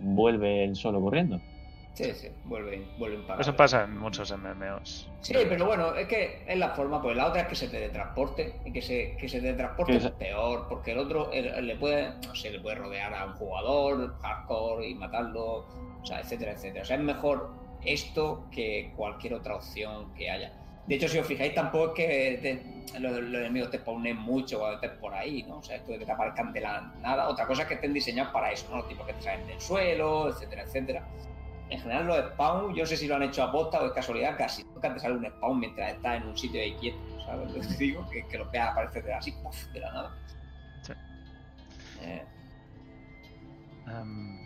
vuelve 0.00 0.64
el 0.64 0.74
solo 0.76 1.00
corriendo. 1.00 1.40
Sí, 1.94 2.12
sí, 2.14 2.28
vuelve, 2.44 2.86
vuelve 2.96 3.16
imparable. 3.16 3.42
Eso 3.42 3.56
pasa 3.56 3.84
en 3.84 3.98
muchos 3.98 4.30
MMOs. 4.30 5.10
Sí, 5.20 5.34
pero 5.48 5.66
bueno, 5.66 5.94
es 5.96 6.06
que 6.06 6.44
es 6.46 6.56
la 6.56 6.70
forma, 6.70 7.02
pues 7.02 7.16
la 7.16 7.26
otra 7.26 7.42
es 7.42 7.48
que 7.48 7.56
se 7.56 7.68
teletransporte 7.68 8.54
y 8.64 8.72
que 8.72 8.80
se, 8.82 9.16
que 9.18 9.28
se 9.28 9.40
teletransporte 9.40 9.96
es 9.96 10.10
peor, 10.12 10.66
porque 10.68 10.92
el 10.92 10.98
otro 10.98 11.32
el- 11.32 11.66
le 11.66 11.76
puede, 11.76 12.10
no 12.26 12.34
sé, 12.36 12.50
le 12.52 12.60
puede 12.60 12.76
rodear 12.76 13.12
a 13.14 13.26
un 13.26 13.32
jugador 13.32 14.16
hardcore 14.20 14.88
y 14.88 14.94
matarlo, 14.94 15.66
o 16.00 16.06
sea, 16.06 16.20
etcétera, 16.20 16.52
etcétera. 16.52 16.82
O 16.82 16.84
sea, 16.84 16.96
es 16.96 17.02
mejor 17.02 17.50
esto 17.92 18.46
que 18.50 18.92
cualquier 18.96 19.34
otra 19.34 19.56
opción 19.56 20.12
que 20.14 20.30
haya. 20.30 20.52
De 20.86 20.94
hecho, 20.94 21.06
si 21.08 21.18
os 21.18 21.26
fijáis, 21.26 21.54
tampoco 21.54 21.88
es 21.88 21.94
que 21.94 22.38
te- 22.40 22.98
los, 23.00 23.12
los 23.20 23.40
enemigos 23.40 23.70
te 23.70 23.76
spawnen 23.78 24.16
mucho 24.16 24.58
cuando 24.58 24.76
estés 24.76 24.98
por 24.98 25.12
ahí, 25.14 25.42
¿no? 25.42 25.58
O 25.58 25.62
sea, 25.62 25.76
esto 25.76 25.92
de 25.92 25.98
que 25.98 26.06
te 26.06 26.12
aparezcan 26.12 26.52
de 26.52 26.60
la 26.62 26.80
nada. 27.02 27.28
Otra 27.28 27.46
cosa 27.46 27.62
es 27.62 27.68
que 27.68 27.74
estén 27.74 27.92
diseñados 27.92 28.32
para 28.32 28.50
eso, 28.50 28.66
¿no? 28.74 28.82
Tipo 28.84 29.04
que 29.04 29.12
te 29.12 29.20
salen 29.22 29.46
del 29.46 29.60
suelo, 29.60 30.30
etcétera, 30.30 30.62
etcétera. 30.62 31.06
En 31.68 31.78
general 31.80 32.06
los 32.06 32.18
spawn, 32.32 32.74
yo 32.74 32.82
no 32.84 32.86
sé 32.86 32.96
si 32.96 33.06
lo 33.06 33.16
han 33.16 33.24
hecho 33.24 33.42
a 33.42 33.52
posta 33.52 33.82
o 33.82 33.86
es 33.86 33.92
casualidad, 33.92 34.38
casi 34.38 34.64
nunca 34.64 34.94
te 34.94 35.00
sale 35.00 35.14
un 35.16 35.26
spawn 35.26 35.60
mientras 35.60 35.92
estás 35.92 36.16
en 36.22 36.28
un 36.28 36.38
sitio 36.38 36.62
ahí 36.62 36.72
quieto, 36.80 36.98
¿sabes? 37.26 37.50
Lo 37.54 37.60
que 37.60 37.74
digo, 37.76 38.08
que, 38.08 38.26
que 38.26 38.38
los 38.38 38.50
veas 38.50 38.70
aparecer 38.70 39.04
de 39.04 39.12
así, 39.12 39.32
¡puf! 39.42 39.66
de 39.74 39.80
la 39.80 39.92
nada. 39.92 40.16
Sí. 40.82 40.92
Eh, 42.00 42.24
Em, 43.86 44.37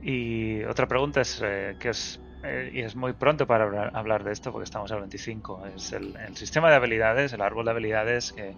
y 0.00 0.64
otra 0.64 0.86
pregunta 0.86 1.20
es 1.20 1.40
eh, 1.44 1.76
que 1.78 1.90
es 1.90 2.20
eh, 2.42 2.70
y 2.72 2.80
es 2.82 2.94
muy 2.94 3.14
pronto 3.14 3.46
para 3.46 3.90
hablar, 3.92 4.24
de 4.24 4.32
esto 4.32 4.52
porque 4.52 4.64
estamos 4.64 4.90
al 4.92 5.00
25. 5.00 5.66
Es 5.66 5.92
el, 5.92 6.16
sistema 6.36 6.70
de 6.70 6.76
habilidades, 6.76 7.32
el 7.32 7.42
árbol 7.42 7.64
de 7.64 7.70
habilidades 7.72 8.32
que 8.32 8.54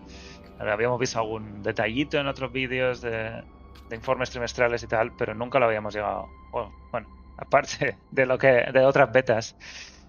habíamos 0.59 1.01
visto 1.01 1.19
algún 1.19 1.63
detallito 1.63 2.19
en 2.19 2.27
otros 2.27 2.53
vídeos 2.53 3.01
de, 3.01 3.43
de 3.91 3.97
informes 3.97 4.31
trimestrales 4.31 4.83
y 4.83 4.87
tal, 4.87 5.13
pero 5.17 5.35
nunca 5.35 5.59
lo 5.59 5.67
habíamos 5.67 5.95
llegado. 5.95 6.29
Bueno, 6.53 6.73
bueno, 6.93 7.09
aparte 7.37 7.99
de 8.11 8.27
lo 8.27 8.39
que 8.39 8.67
de 8.73 8.85
otras 8.85 9.11
betas, 9.13 9.57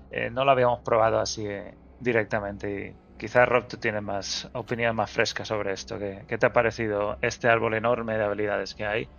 eh, 0.09 0.29
no 0.29 0.45
lo 0.45 0.51
habíamos 0.51 0.82
probado 0.82 1.19
así 1.19 1.45
eh, 1.47 1.77
directamente. 1.99 2.97
Y 3.15 3.17
quizás 3.17 3.47
Rob 3.49 3.67
tú 3.67 3.77
tienes 3.77 4.03
más 4.03 4.49
opinión 4.53 4.95
más 4.95 5.11
fresca 5.11 5.45
sobre 5.45 5.73
esto. 5.73 5.97
¿Qué, 5.99 6.25
qué 6.27 6.38
te 6.38 6.45
ha 6.45 6.53
parecido 6.53 7.17
este 7.21 7.47
árbol 7.49 7.73
enorme 7.73 8.17
de 8.17 8.23
habilidades 8.23 8.75
que 8.75 8.86
hay? 8.86 9.11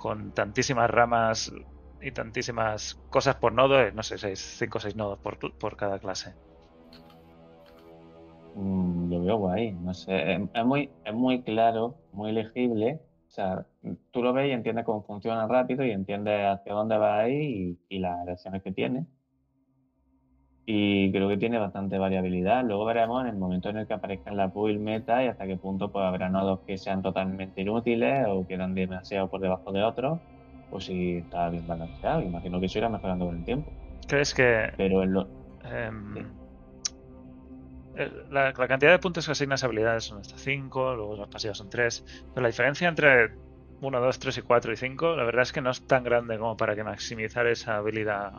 Con 0.00 0.32
tantísimas 0.32 0.88
ramas 0.88 1.52
y 2.00 2.10
tantísimas 2.12 2.94
cosas 3.10 3.36
por 3.36 3.52
nodo, 3.52 3.78
eh, 3.78 3.92
no 3.92 4.02
sé, 4.02 4.16
5 4.34 4.78
o 4.78 4.80
6 4.80 4.96
nodos 4.96 5.18
por, 5.18 5.38
por 5.58 5.76
cada 5.76 5.98
clase. 5.98 6.34
Mm, 8.54 9.10
lo 9.10 9.22
veo 9.22 9.36
guay, 9.36 9.72
no 9.72 9.92
sé, 9.92 10.40
es, 10.54 10.64
muy, 10.64 10.90
es 11.04 11.12
muy 11.12 11.42
claro, 11.42 11.96
muy 12.12 12.32
legible. 12.32 12.98
O 13.28 13.30
sea, 13.30 13.66
tú 14.10 14.22
lo 14.22 14.32
ves 14.32 14.48
y 14.48 14.52
entiendes 14.52 14.86
cómo 14.86 15.02
funciona 15.02 15.46
rápido 15.46 15.84
y 15.84 15.90
entiendes 15.90 16.46
hacia 16.46 16.72
dónde 16.72 16.96
va 16.96 17.18
ahí 17.18 17.78
y, 17.88 17.96
y 17.96 17.98
las 17.98 18.26
elecciones 18.26 18.62
que 18.62 18.72
tiene. 18.72 19.04
Y 20.66 21.10
creo 21.10 21.28
que 21.28 21.36
tiene 21.36 21.58
bastante 21.58 21.98
variabilidad. 21.98 22.64
Luego 22.64 22.84
veremos 22.84 23.22
en 23.22 23.30
el 23.30 23.36
momento 23.36 23.70
en 23.70 23.78
el 23.78 23.86
que 23.86 23.94
aparezca 23.94 24.30
en 24.30 24.36
la 24.36 24.50
pool 24.50 24.78
meta 24.78 25.24
y 25.24 25.28
hasta 25.28 25.46
qué 25.46 25.56
punto 25.56 25.90
pues, 25.90 26.04
habrá 26.04 26.28
nodos 26.28 26.60
que 26.66 26.78
sean 26.78 27.02
totalmente 27.02 27.62
inútiles 27.62 28.26
o 28.28 28.46
quedan 28.46 28.74
demasiado 28.74 29.28
por 29.28 29.40
debajo 29.40 29.72
de 29.72 29.82
otros, 29.82 30.20
o 30.70 30.80
si 30.80 31.16
está 31.16 31.48
bien 31.48 31.66
balanceado. 31.66 32.22
Imagino 32.22 32.60
que 32.60 32.66
eso 32.66 32.78
irá 32.78 32.88
mejorando 32.88 33.26
con 33.26 33.36
el 33.36 33.44
tiempo. 33.44 33.72
¿Crees 34.06 34.34
que 34.34 34.70
Pero 34.76 35.02
en 35.02 35.12
lo, 35.12 35.28
em, 35.64 36.14
Sí. 36.14 38.02
la, 38.30 38.52
la 38.56 38.68
cantidad 38.68 38.92
de 38.92 38.98
puntos 38.98 39.26
que 39.26 39.32
asignas 39.32 39.64
habilidades 39.64 40.04
son 40.04 40.18
hasta 40.18 40.38
5, 40.38 40.94
luego 40.94 41.16
las 41.16 41.28
pasivas 41.28 41.58
son 41.58 41.68
3, 41.68 42.04
pero 42.32 42.42
la 42.42 42.48
diferencia 42.48 42.88
entre 42.88 43.30
1, 43.80 44.00
2, 44.00 44.18
3 44.18 44.38
y 44.38 44.42
4 44.42 44.72
y 44.72 44.76
5, 44.76 45.16
la 45.16 45.24
verdad 45.24 45.42
es 45.42 45.52
que 45.52 45.60
no 45.60 45.70
es 45.70 45.84
tan 45.86 46.04
grande 46.04 46.38
como 46.38 46.56
para 46.56 46.76
que 46.76 46.84
maximizar 46.84 47.46
esa 47.46 47.76
habilidad 47.76 48.32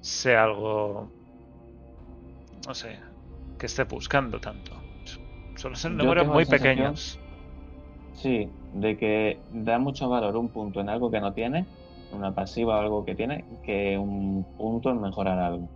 sea 0.00 0.44
algo, 0.44 1.10
no 2.66 2.74
sé, 2.74 2.98
que 3.58 3.66
esté 3.66 3.84
buscando 3.84 4.40
tanto. 4.40 4.72
Suelen 5.56 5.76
ser 5.76 5.92
Yo 5.92 5.98
números 5.98 6.26
muy 6.26 6.44
pequeños. 6.46 7.18
Sí, 8.14 8.48
de 8.74 8.96
que 8.96 9.38
da 9.52 9.78
mucho 9.78 10.08
valor 10.08 10.36
un 10.36 10.48
punto 10.48 10.80
en 10.80 10.88
algo 10.88 11.10
que 11.10 11.20
no 11.20 11.32
tiene, 11.32 11.66
una 12.12 12.34
pasiva 12.34 12.76
o 12.76 12.80
algo 12.80 13.04
que 13.04 13.14
tiene, 13.14 13.44
que 13.64 13.96
un 13.98 14.44
punto 14.56 14.90
en 14.90 15.00
mejorar 15.00 15.38
algo. 15.38 15.68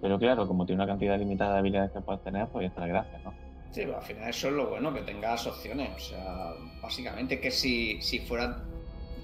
Pero 0.00 0.18
claro, 0.18 0.48
como 0.48 0.66
tiene 0.66 0.82
una 0.82 0.90
cantidad 0.90 1.18
limitada 1.18 1.54
de 1.54 1.58
habilidades 1.60 1.92
que 1.92 2.00
puedes 2.00 2.22
tener, 2.22 2.48
pues 2.48 2.64
ya 2.64 2.68
está 2.68 2.80
la 2.80 2.86
gracia, 2.88 3.20
¿no? 3.24 3.32
Sí, 3.70 3.82
pero 3.84 3.96
al 3.96 4.02
final 4.02 4.28
eso 4.28 4.48
es 4.48 4.54
lo 4.54 4.68
bueno, 4.68 4.92
que 4.92 5.02
tengas 5.02 5.46
opciones. 5.46 5.90
O 5.96 5.98
sea, 5.98 6.52
básicamente 6.82 7.40
que 7.40 7.50
si, 7.50 8.02
si 8.02 8.18
fuera 8.18 8.64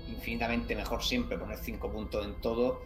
infinitamente 0.09 0.75
mejor 0.75 1.03
siempre 1.03 1.37
poner 1.37 1.59
5 1.59 1.91
puntos 1.91 2.25
en 2.25 2.41
todo, 2.41 2.83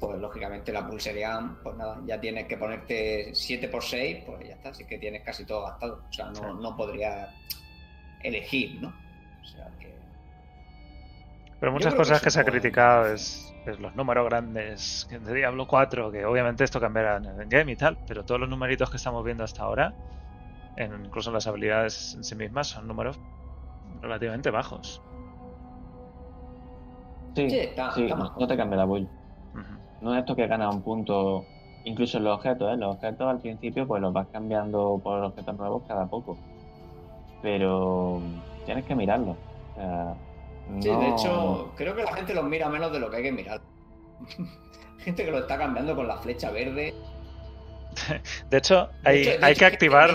pues 0.00 0.18
lógicamente 0.18 0.72
la 0.72 0.86
pool 0.86 1.00
sería, 1.00 1.38
pues 1.62 1.76
nada, 1.76 2.00
ya 2.06 2.18
tienes 2.18 2.46
que 2.46 2.56
ponerte 2.56 3.34
7 3.34 3.68
por 3.68 3.84
6, 3.84 4.22
pues 4.26 4.48
ya 4.48 4.54
está, 4.54 4.70
así 4.70 4.86
que 4.86 4.98
tienes 4.98 5.22
casi 5.22 5.44
todo 5.44 5.62
gastado. 5.66 6.02
O 6.08 6.12
sea, 6.12 6.26
no, 6.26 6.34
Sí. 6.34 6.42
no 6.62 6.76
podrías 6.76 7.28
elegir, 8.22 8.80
¿no? 8.80 8.88
O 8.88 9.44
sea, 9.44 9.66
que... 9.78 9.94
Pero 11.60 11.72
muchas 11.72 11.92
que 11.92 11.98
cosas 11.98 12.22
que 12.22 12.30
se 12.30 12.40
ha 12.40 12.44
criticado 12.44 13.12
es, 13.12 13.54
es 13.66 13.78
los 13.78 13.94
números 13.94 14.24
grandes 14.26 15.06
que 15.10 15.18
de 15.18 15.34
Diablo 15.34 15.66
4, 15.66 16.10
que 16.10 16.24
obviamente 16.24 16.64
esto 16.64 16.80
cambiará 16.80 17.18
en 17.18 17.26
el 17.26 17.46
game 17.48 17.72
y 17.72 17.76
tal, 17.76 17.98
pero 18.06 18.24
todos 18.24 18.40
los 18.40 18.48
numeritos 18.48 18.88
que 18.90 18.96
estamos 18.96 19.22
viendo 19.22 19.44
hasta 19.44 19.62
ahora, 19.64 19.92
en- 20.76 21.04
incluso 21.04 21.30
las 21.30 21.46
habilidades 21.46 22.14
en 22.14 22.24
sí 22.24 22.34
mismas, 22.36 22.68
son 22.68 22.88
números 22.88 23.20
relativamente 24.00 24.48
bajos. 24.50 25.02
Sí, 27.36 27.50
Sí, 27.50 27.58
está- 27.58 27.92
sí, 27.92 28.04
está 28.04 28.16
no, 28.16 28.34
no 28.38 28.46
te 28.48 28.56
cambia 28.56 28.78
la 28.78 28.86
build. 28.86 29.08
No 30.00 30.14
es 30.14 30.20
esto 30.20 30.34
que 30.36 30.46
gana 30.46 30.70
un 30.70 30.82
punto, 30.82 31.44
incluso 31.84 32.18
en 32.18 32.24
los 32.24 32.36
objetos, 32.38 32.72
¿eh? 32.72 32.76
Los 32.76 32.96
objetos 32.96 33.28
al 33.28 33.40
principio 33.40 33.86
pues 33.86 34.00
los 34.00 34.12
vas 34.12 34.26
cambiando 34.32 35.00
por 35.02 35.22
objetos 35.22 35.56
nuevos 35.58 35.82
cada 35.86 36.06
poco. 36.06 36.38
Pero 37.42 38.20
tienes 38.66 38.84
que 38.84 38.94
mirarlo. 38.94 39.32
O 39.32 39.74
sea, 39.76 40.14
Sí, 40.80 40.88
de 40.88 41.08
hecho, 41.08 41.72
creo 41.76 41.96
que 41.96 42.04
la 42.04 42.14
gente 42.14 42.32
los 42.32 42.44
mira 42.44 42.68
menos 42.68 42.92
de 42.92 43.00
lo 43.00 43.10
que 43.10 43.16
hay 43.16 43.22
que 43.24 43.32
mirar. 43.32 43.60
gente 44.98 45.24
que 45.24 45.30
lo 45.30 45.38
está 45.38 45.58
cambiando 45.58 45.96
con 45.96 46.06
la 46.06 46.16
flecha 46.18 46.50
verde. 46.50 46.94
De 48.50 48.58
hecho, 48.58 48.88
De 49.02 49.10
hay, 49.10 49.18
hecho- 49.22 49.30
de 49.40 49.46
hay 49.46 49.52
hecho, 49.52 49.58
que 49.58 49.64
activar... 49.66 50.10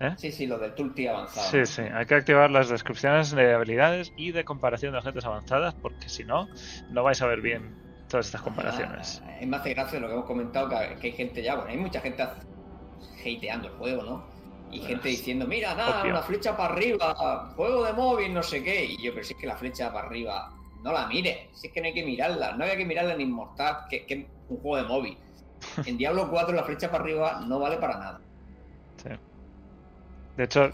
¿Eh? 0.00 0.14
Sí, 0.16 0.32
sí, 0.32 0.46
lo 0.46 0.58
del 0.58 0.74
tooltip 0.74 1.08
avanzado. 1.08 1.46
Sí, 1.48 1.64
sí, 1.64 1.82
hay 1.82 2.06
que 2.06 2.14
activar 2.16 2.50
las 2.50 2.68
descripciones 2.68 3.30
de 3.32 3.54
habilidades 3.54 4.12
y 4.16 4.32
de 4.32 4.44
comparación 4.44 4.92
de 4.92 4.98
objetos 4.98 5.24
avanzadas, 5.24 5.74
porque 5.74 6.08
si 6.08 6.24
no, 6.24 6.48
no 6.90 7.02
vais 7.04 7.20
a 7.22 7.26
ver 7.26 7.40
bien 7.40 7.72
todas 8.12 8.26
estas 8.26 8.42
comparaciones. 8.42 9.22
Ah, 9.26 9.38
es 9.40 9.48
más 9.48 9.64
de 9.64 9.74
gracia 9.74 9.98
lo 9.98 10.06
que 10.06 10.12
hemos 10.12 10.26
comentado, 10.26 10.68
que, 10.68 10.96
que 11.00 11.06
hay 11.08 11.12
gente 11.14 11.42
ya, 11.42 11.56
bueno, 11.56 11.70
hay 11.70 11.78
mucha 11.78 12.00
gente 12.00 12.22
hateando 12.22 13.68
el 13.68 13.74
juego, 13.74 14.02
¿no? 14.02 14.24
Y 14.70 14.78
Bueno, 14.78 14.88
gente 14.88 15.08
diciendo, 15.08 15.46
mira, 15.46 15.74
nada, 15.74 16.04
una 16.04 16.22
flecha 16.22 16.56
para 16.56 16.74
arriba, 16.74 17.52
juego 17.56 17.84
de 17.84 17.92
móvil, 17.94 18.34
no 18.34 18.42
sé 18.42 18.62
qué. 18.62 18.84
Y 18.84 19.02
yo, 19.02 19.12
pero 19.12 19.24
si 19.24 19.32
es 19.32 19.40
que 19.40 19.46
la 19.46 19.56
flecha 19.56 19.92
para 19.92 20.06
arriba, 20.06 20.52
no 20.82 20.92
la 20.92 21.06
mires, 21.06 21.48
si 21.52 21.68
es 21.68 21.72
que 21.72 21.80
no 21.80 21.86
hay 21.86 21.94
que 21.94 22.04
mirarla, 22.04 22.52
no 22.52 22.64
había 22.64 22.76
que 22.76 22.84
mirarla 22.84 23.14
en 23.14 23.22
Inmortal, 23.22 23.86
que, 23.88 24.04
que 24.06 24.14
es 24.14 24.26
un 24.48 24.58
juego 24.58 24.76
de 24.76 24.82
móvil. 24.84 25.18
En 25.86 25.96
Diablo 25.96 26.28
4 26.28 26.54
la 26.54 26.64
flecha 26.64 26.90
para 26.90 27.04
arriba 27.04 27.40
no 27.46 27.58
vale 27.60 27.76
para 27.76 27.96
nada. 27.96 28.20
Sí. 28.96 29.10
De 30.36 30.44
hecho, 30.44 30.70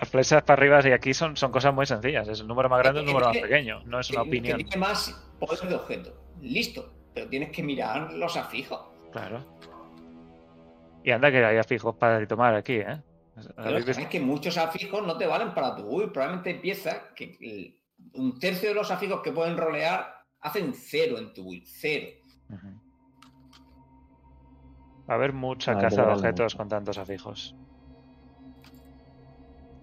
las 0.00 0.08
flechas 0.08 0.42
para 0.42 0.58
arriba 0.58 0.80
y 0.88 0.92
aquí 0.92 1.14
son, 1.14 1.36
son 1.36 1.52
cosas 1.52 1.72
muy 1.72 1.86
sencillas. 1.86 2.26
Es 2.26 2.40
el 2.40 2.48
número 2.48 2.68
más 2.68 2.80
grande 2.80 3.00
el 3.00 3.06
número 3.06 3.26
más 3.26 3.36
pequeño. 3.36 3.82
No 3.84 4.00
es 4.00 4.10
una 4.10 4.22
opinión. 4.22 4.58
que 4.58 4.64
tiene 4.64 4.78
más 4.78 5.14
poder 5.46 5.68
de 5.68 5.74
objeto. 5.74 6.14
Listo, 6.40 6.92
pero 7.14 7.28
tienes 7.28 7.50
que 7.50 7.62
mirar 7.62 8.12
los 8.12 8.36
afijos. 8.36 8.80
Claro. 9.10 9.44
Y 11.04 11.10
anda 11.10 11.30
que 11.30 11.44
haya 11.44 11.64
fijos 11.64 11.96
para 11.96 12.24
tomar 12.26 12.54
aquí, 12.54 12.74
¿eh? 12.74 13.02
Pero 13.56 13.80
sabes 13.92 14.08
que 14.08 14.20
muchos 14.20 14.56
afijos 14.58 15.06
no 15.06 15.16
te 15.16 15.26
valen 15.26 15.54
para 15.54 15.74
tu 15.74 15.88
build. 15.88 16.12
Probablemente 16.12 16.50
hay 16.50 16.58
piezas 16.58 16.96
que 17.16 17.80
un 18.14 18.38
tercio 18.38 18.68
de 18.68 18.74
los 18.74 18.90
afijos 18.90 19.20
que 19.22 19.32
pueden 19.32 19.56
rolear 19.56 20.14
hacen 20.40 20.74
cero 20.74 21.18
en 21.18 21.32
tu 21.32 21.48
build. 21.50 21.64
Cero. 21.66 22.08
Va 25.08 25.14
a 25.14 25.16
haber 25.16 25.32
mucha 25.32 25.72
Hay 25.72 25.78
que 25.78 25.82
caza 25.84 26.04
de 26.04 26.12
objetos 26.12 26.44
mucho. 26.44 26.58
con 26.58 26.68
tantos 26.68 26.98
afijos. 26.98 27.56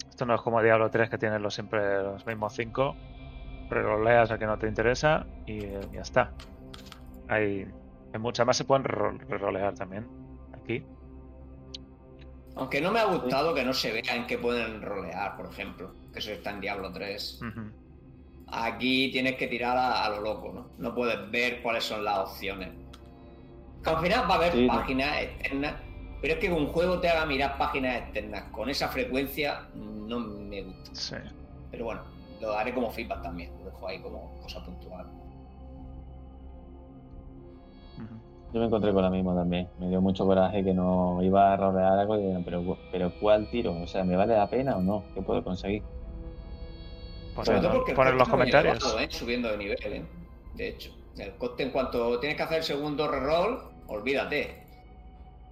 Esto 0.10 0.26
no 0.26 0.36
es 0.36 0.41
como 0.41 0.62
Diablo 0.62 0.89
3 0.89 1.10
que 1.10 1.18
tienes 1.18 1.41
los, 1.41 1.53
siempre 1.53 2.03
los 2.03 2.26
mismos 2.26 2.53
5. 2.53 2.95
Reroleas 3.70 4.32
al 4.32 4.40
que 4.40 4.46
no 4.46 4.58
te 4.58 4.68
interesa 4.68 5.26
y 5.46 5.64
eh, 5.64 5.80
ya 5.94 6.02
está. 6.02 6.32
Hay, 7.28 7.68
hay 8.14 8.20
muchas 8.20 8.46
más 8.46 8.58
se 8.58 8.66
pueden 8.66 8.84
rero- 8.84 9.18
rerolear 9.30 9.74
también. 9.76 10.08
Aquí. 10.54 10.84
Aunque 12.56 12.82
no 12.82 12.92
me 12.92 13.00
ha 13.00 13.06
gustado 13.06 13.54
que 13.54 13.64
no 13.64 13.74
se 13.74 13.92
vea 13.92 14.16
en 14.16 14.28
qué 14.28 14.38
pueden 14.38 14.82
rolear, 14.82 15.38
por 15.38 15.46
ejemplo. 15.48 15.94
Que 16.12 16.20
eso 16.20 16.32
está 16.32 16.50
en 16.52 16.62
Diablo 16.62 16.92
3. 16.92 17.42
Ujú. 17.42 17.62
Aquí 18.48 19.12
tienes 19.12 19.36
que 19.36 19.48
tirar 19.48 19.78
a, 19.78 20.04
a 20.06 20.10
lo 20.10 20.22
loco, 20.22 20.52
¿no? 20.52 20.68
No 20.78 20.96
puedes 20.96 21.30
ver 21.32 21.62
cuáles 21.62 21.84
son 21.84 22.04
las 22.04 22.18
opciones. 22.18 22.70
Que 23.84 23.90
al 23.92 24.00
final 24.02 24.26
va 24.30 24.34
a 24.34 24.38
haber 24.38 24.54
Sí, 24.54 24.66
no. 24.68 24.74
páginas 24.74 25.22
externas, 25.22 25.76
pero 26.22 26.34
es 26.34 26.40
que 26.40 26.52
un 26.52 26.68
juego 26.68 27.00
te 27.00 27.08
haga 27.10 27.26
mirar 27.26 27.58
páginas 27.58 27.96
externas 27.98 28.44
con 28.52 28.70
esa 28.70 28.88
frecuencia 28.90 29.68
no 29.76 30.20
me 30.20 30.64
gusta. 30.64 30.90
Sí. 30.96 31.16
Pero 31.72 31.86
bueno, 31.86 32.02
lo 32.40 32.54
haré 32.54 32.74
como 32.74 32.90
feedback 32.90 33.22
también, 33.22 33.52
lo 33.60 33.66
dejo 33.66 33.88
ahí 33.88 34.00
como 34.02 34.40
cosa 34.42 34.64
puntual. 34.64 35.08
Yo 38.52 38.60
me 38.60 38.66
encontré 38.66 38.92
con 38.92 39.04
la 39.04 39.12
misma 39.12 39.36
también. 39.36 39.70
Me 39.80 39.90
dio 39.90 40.02
mucho 40.02 40.26
coraje 40.26 40.64
que 40.64 40.74
no 40.74 41.22
iba 41.22 41.54
a 41.54 41.58
rodear 41.58 42.00
algo 42.00 42.18
y 42.18 42.44
pero, 42.44 42.78
pero 42.92 43.12
¿cuál 43.20 43.48
tiro? 43.52 43.80
O 43.80 43.86
sea, 43.86 44.04
¿me 44.04 44.16
vale 44.16 44.36
la 44.36 44.50
pena 44.50 44.76
o 44.76 44.82
no? 44.82 45.04
¿Qué 45.14 45.22
puedo 45.22 45.44
conseguir? 45.44 45.84
Pues 47.36 47.46
Sobre 47.46 47.62
todo 47.62 47.74
porque 47.74 47.92
el 47.92 47.96
pon 47.96 48.08
en 48.08 48.18
los 48.18 48.28
no 48.28 48.32
comentarios. 48.32 48.96
¿eh? 49.00 49.08
Subiendo 49.12 49.52
de 49.52 49.58
nivel, 49.58 49.78
¿eh? 49.84 50.06
De 50.56 50.70
hecho, 50.70 50.92
el 51.18 51.36
coste 51.38 51.64
en 51.64 51.70
cuanto 51.72 52.20
tienes 52.20 52.38
que 52.38 52.44
hacer 52.44 52.58
el 52.58 52.64
segundo 52.64 53.08
reroll, 53.08 53.60
olvídate. 53.88 54.66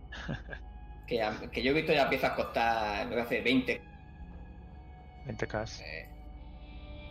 que, 1.08 1.24
que 1.52 1.62
yo 1.62 1.72
he 1.72 1.76
visto 1.76 1.94
ya 1.94 2.10
piezas 2.10 2.32
costar, 2.32 3.08
me 3.08 3.22
hace 3.22 3.42
20. 3.42 3.80
20k. 5.28 5.82
eh. 5.82 6.07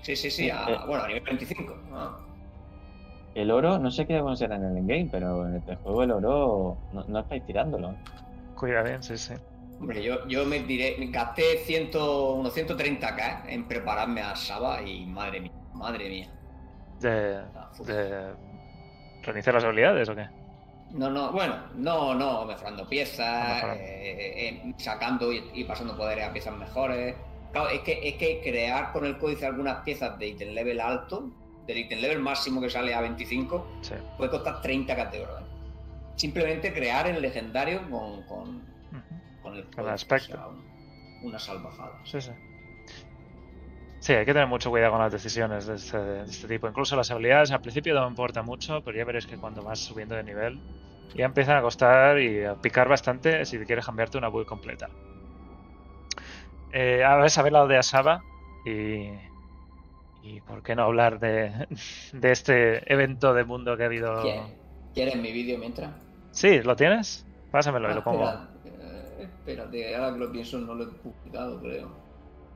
Sí, 0.06 0.14
sí, 0.14 0.30
sí, 0.30 0.48
a- 0.50 0.66
Eh. 0.68 0.78
bueno, 0.86 1.02
a 1.02 1.08
nivel 1.08 1.24
25. 1.24 1.76
ah. 1.92 2.16
El 3.34 3.50
oro, 3.50 3.76
no 3.80 3.90
sé 3.90 4.06
qué 4.06 4.22
será 4.36 4.54
en 4.54 4.62
el 4.64 4.76
endgame, 4.76 5.08
pero 5.10 5.48
en 5.48 5.56
este 5.56 5.74
juego 5.74 6.04
el 6.04 6.12
oro 6.12 6.76
no, 6.92 7.02
no 7.08 7.18
estáis 7.18 7.44
tirándolo. 7.44 7.92
Cuida 8.54 8.84
bien, 8.84 9.02
sí, 9.02 9.18
sí. 9.18 9.34
Hombre, 9.80 10.04
yo, 10.04 10.24
yo 10.28 10.44
me 10.46 10.60
diré, 10.60 10.94
me 11.00 11.08
gasté 11.08 11.58
100, 11.64 11.90
unos 11.96 12.54
130k 12.56 13.46
en 13.48 13.66
prepararme 13.66 14.22
a 14.22 14.36
Saba 14.36 14.80
y 14.80 15.04
madre 15.06 15.40
mía, 15.40 15.52
madre 15.74 16.08
mía. 16.08 16.28
De, 17.00 17.38
Ah, 17.56 17.70
de 17.84 18.32
reiniciar 19.24 19.56
las 19.56 19.64
habilidades 19.64 20.08
o 20.08 20.14
qué? 20.14 20.28
No, 20.92 21.10
no, 21.10 21.32
bueno, 21.32 21.56
no, 21.74 22.14
no, 22.14 22.44
mejorando 22.44 22.84
Ah, 22.84 22.88
piezas, 22.88 23.64
eh, 23.76 24.60
eh, 24.62 24.74
sacando 24.78 25.32
y, 25.32 25.50
y 25.52 25.64
pasando 25.64 25.96
poderes 25.96 26.26
a 26.28 26.32
piezas 26.32 26.56
mejores. 26.56 27.16
Claro, 27.56 27.70
es 27.70 27.80
que, 27.80 28.06
es 28.06 28.14
que 28.16 28.42
crear 28.44 28.92
con 28.92 29.06
el 29.06 29.16
códice 29.16 29.46
algunas 29.46 29.78
piezas 29.82 30.18
de 30.18 30.28
ítem 30.28 30.50
level 30.52 30.78
alto, 30.78 31.30
del 31.66 31.78
ítem 31.78 32.00
level 32.00 32.18
máximo 32.20 32.60
que 32.60 32.68
sale 32.68 32.92
a 32.94 33.00
25, 33.00 33.66
Sí. 33.80 33.94
puede 34.18 34.30
costar 34.30 34.60
30 34.60 34.94
k 34.94 35.06
de 35.06 35.22
oro. 35.22 35.38
¿eh? 35.38 35.44
Simplemente 36.16 36.74
crear 36.74 37.06
el 37.06 37.22
legendario 37.22 37.80
con, 37.90 38.22
con, 38.26 38.48
Ujú. 38.56 39.42
con 39.42 39.54
el 39.56 39.62
Con 39.64 39.70
el 39.70 39.74
códice, 39.74 39.90
aspecto. 39.94 40.34
o 40.34 40.36
sea, 40.36 40.46
un- 40.48 40.64
una 41.22 41.38
salvajada. 41.38 41.92
Sí, 42.04 42.20
sí. 42.20 42.30
Sí, 44.00 44.12
hay 44.12 44.26
que 44.26 44.34
tener 44.34 44.48
mucho 44.48 44.68
cuidado 44.68 44.92
con 44.92 45.00
las 45.00 45.12
decisiones 45.12 45.66
de 45.66 45.76
este, 45.76 45.96
de 45.98 46.24
este 46.24 46.46
tipo. 46.48 46.68
Incluso 46.68 46.94
las 46.94 47.10
habilidades 47.10 47.50
al 47.52 47.62
principio 47.62 47.94
no 47.94 48.02
me 48.02 48.08
importa 48.08 48.42
mucho, 48.42 48.82
pero 48.82 48.98
ya 48.98 49.04
veréis 49.06 49.26
que 49.26 49.38
cuando 49.38 49.62
vas 49.62 49.78
subiendo 49.78 50.14
de 50.14 50.22
nivel 50.24 50.60
ya 51.14 51.24
empiezan 51.24 51.56
a 51.56 51.62
costar 51.62 52.20
y 52.20 52.44
a 52.44 52.54
picar 52.56 52.86
bastante 52.86 53.46
si 53.46 53.56
quieres 53.60 53.86
cambiarte 53.86 54.18
una 54.18 54.28
build 54.28 54.46
completa. 54.46 54.90
Eh, 56.78 57.02
habéis 57.02 57.38
hablado 57.38 57.66
de 57.68 57.78
Asaba 57.78 58.20
y, 58.66 59.08
y 60.22 60.40
por 60.42 60.62
qué 60.62 60.74
no 60.74 60.82
hablar 60.82 61.18
de, 61.18 61.66
de 62.12 62.32
este 62.32 62.92
evento 62.92 63.32
de 63.32 63.44
mundo 63.44 63.76
que 63.76 63.84
ha 63.84 63.86
habido. 63.86 64.20
¿Quieres, 64.20 64.42
¿Quieres 64.94 65.16
mi 65.16 65.32
vídeo 65.32 65.58
mientras? 65.58 65.90
Sí, 66.32 66.60
¿lo 66.60 66.76
tienes? 66.76 67.24
Pásamelo 67.50 67.88
y 67.88 67.92
Ah, 67.92 67.94
lo 67.94 68.04
pongo. 68.04 68.28
espera, 68.28 68.50
eh, 69.18 69.22
espérate, 69.22 69.96
ahora 69.96 70.12
que 70.12 70.18
lo 70.18 70.32
pienso 70.32 70.58
no 70.58 70.74
lo 70.74 70.84
he 70.84 70.86
publicado, 70.88 71.60
creo. 71.60 71.88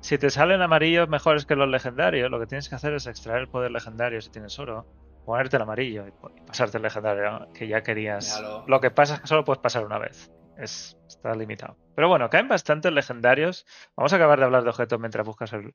Si 0.03 0.19
te 0.19 0.29
salen 0.31 0.61
amarillos 0.61 1.09
mejores 1.09 1.47
que 1.47 1.57
los 1.57 1.69
legendarios, 1.69 2.31
lo 2.31 2.39
que 2.41 2.47
tienes 2.47 2.69
que 2.69 2.75
hacer 2.75 2.93
es 2.95 3.07
extraer 3.07 3.41
el 3.43 3.49
poder 3.49 3.71
legendario 3.71 4.21
si 4.21 4.31
tienes 4.31 4.59
oro, 4.59 4.87
ponerte 5.25 5.57
el 5.57 5.63
amarillo 5.63 6.07
y 6.07 6.11
y 6.11 6.47
pasarte 6.47 6.77
el 6.79 6.83
legendario 6.83 7.49
que 7.55 7.69
ya 7.69 7.83
querías. 7.83 8.43
Lo 8.67 8.81
que 8.81 8.91
pasa 8.91 9.15
es 9.15 9.21
que 9.21 9.27
solo 9.27 9.45
puedes 9.45 9.61
pasar 9.63 9.85
una 9.87 9.99
vez. 9.99 10.31
Es, 10.61 10.97
está 11.07 11.35
limitado. 11.35 11.77
Pero 11.95 12.09
bueno, 12.09 12.29
caen 12.29 12.49
bastantes 12.49 12.93
legendarios. 12.93 13.67
Vamos 13.97 14.13
a 14.13 14.17
acabar 14.17 14.39
de 14.39 14.45
hablar 14.45 14.63
de 14.63 14.71
objetos 14.71 15.01
mientras 15.01 15.27
buscas 15.27 15.53
el, 15.53 15.75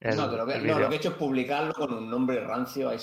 el, 0.00 0.16
no, 0.16 0.30
pero 0.30 0.46
que, 0.46 0.54
el 0.54 0.66
no, 0.66 0.78
lo 0.78 0.88
que 0.88 0.94
he 0.94 0.98
hecho 0.98 1.10
es 1.10 1.14
publicarlo 1.14 1.72
con 1.74 1.92
un 1.92 2.10
nombre 2.10 2.40
rancio. 2.40 2.88
Ahí. 2.88 2.98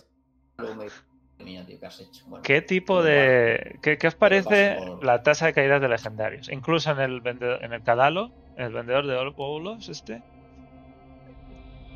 Mía, 1.39 1.65
tío, 1.65 1.77
¿qué 1.79 1.85
has 1.85 1.99
hecho? 1.99 2.25
Bueno, 2.27 2.43
¿Qué 2.43 2.61
tipo 2.61 3.03
de. 3.03 3.77
¿Qué, 3.81 3.97
qué 3.97 4.07
os 4.07 4.15
parece 4.15 4.77
por- 4.77 5.03
la 5.03 5.21
tasa 5.21 5.47
de 5.47 5.53
caídas 5.53 5.81
de 5.81 5.89
legendarios? 5.89 6.49
Incluso 6.49 6.91
en 6.91 6.99
el 6.99 7.19
vendedor, 7.19 7.63
en 7.63 7.73
el 7.73 7.83
Cadalo, 7.83 8.31
el 8.57 8.71
vendedor 8.71 9.05
de 9.05 9.15
óvulos, 9.17 9.89
este. 9.89 10.23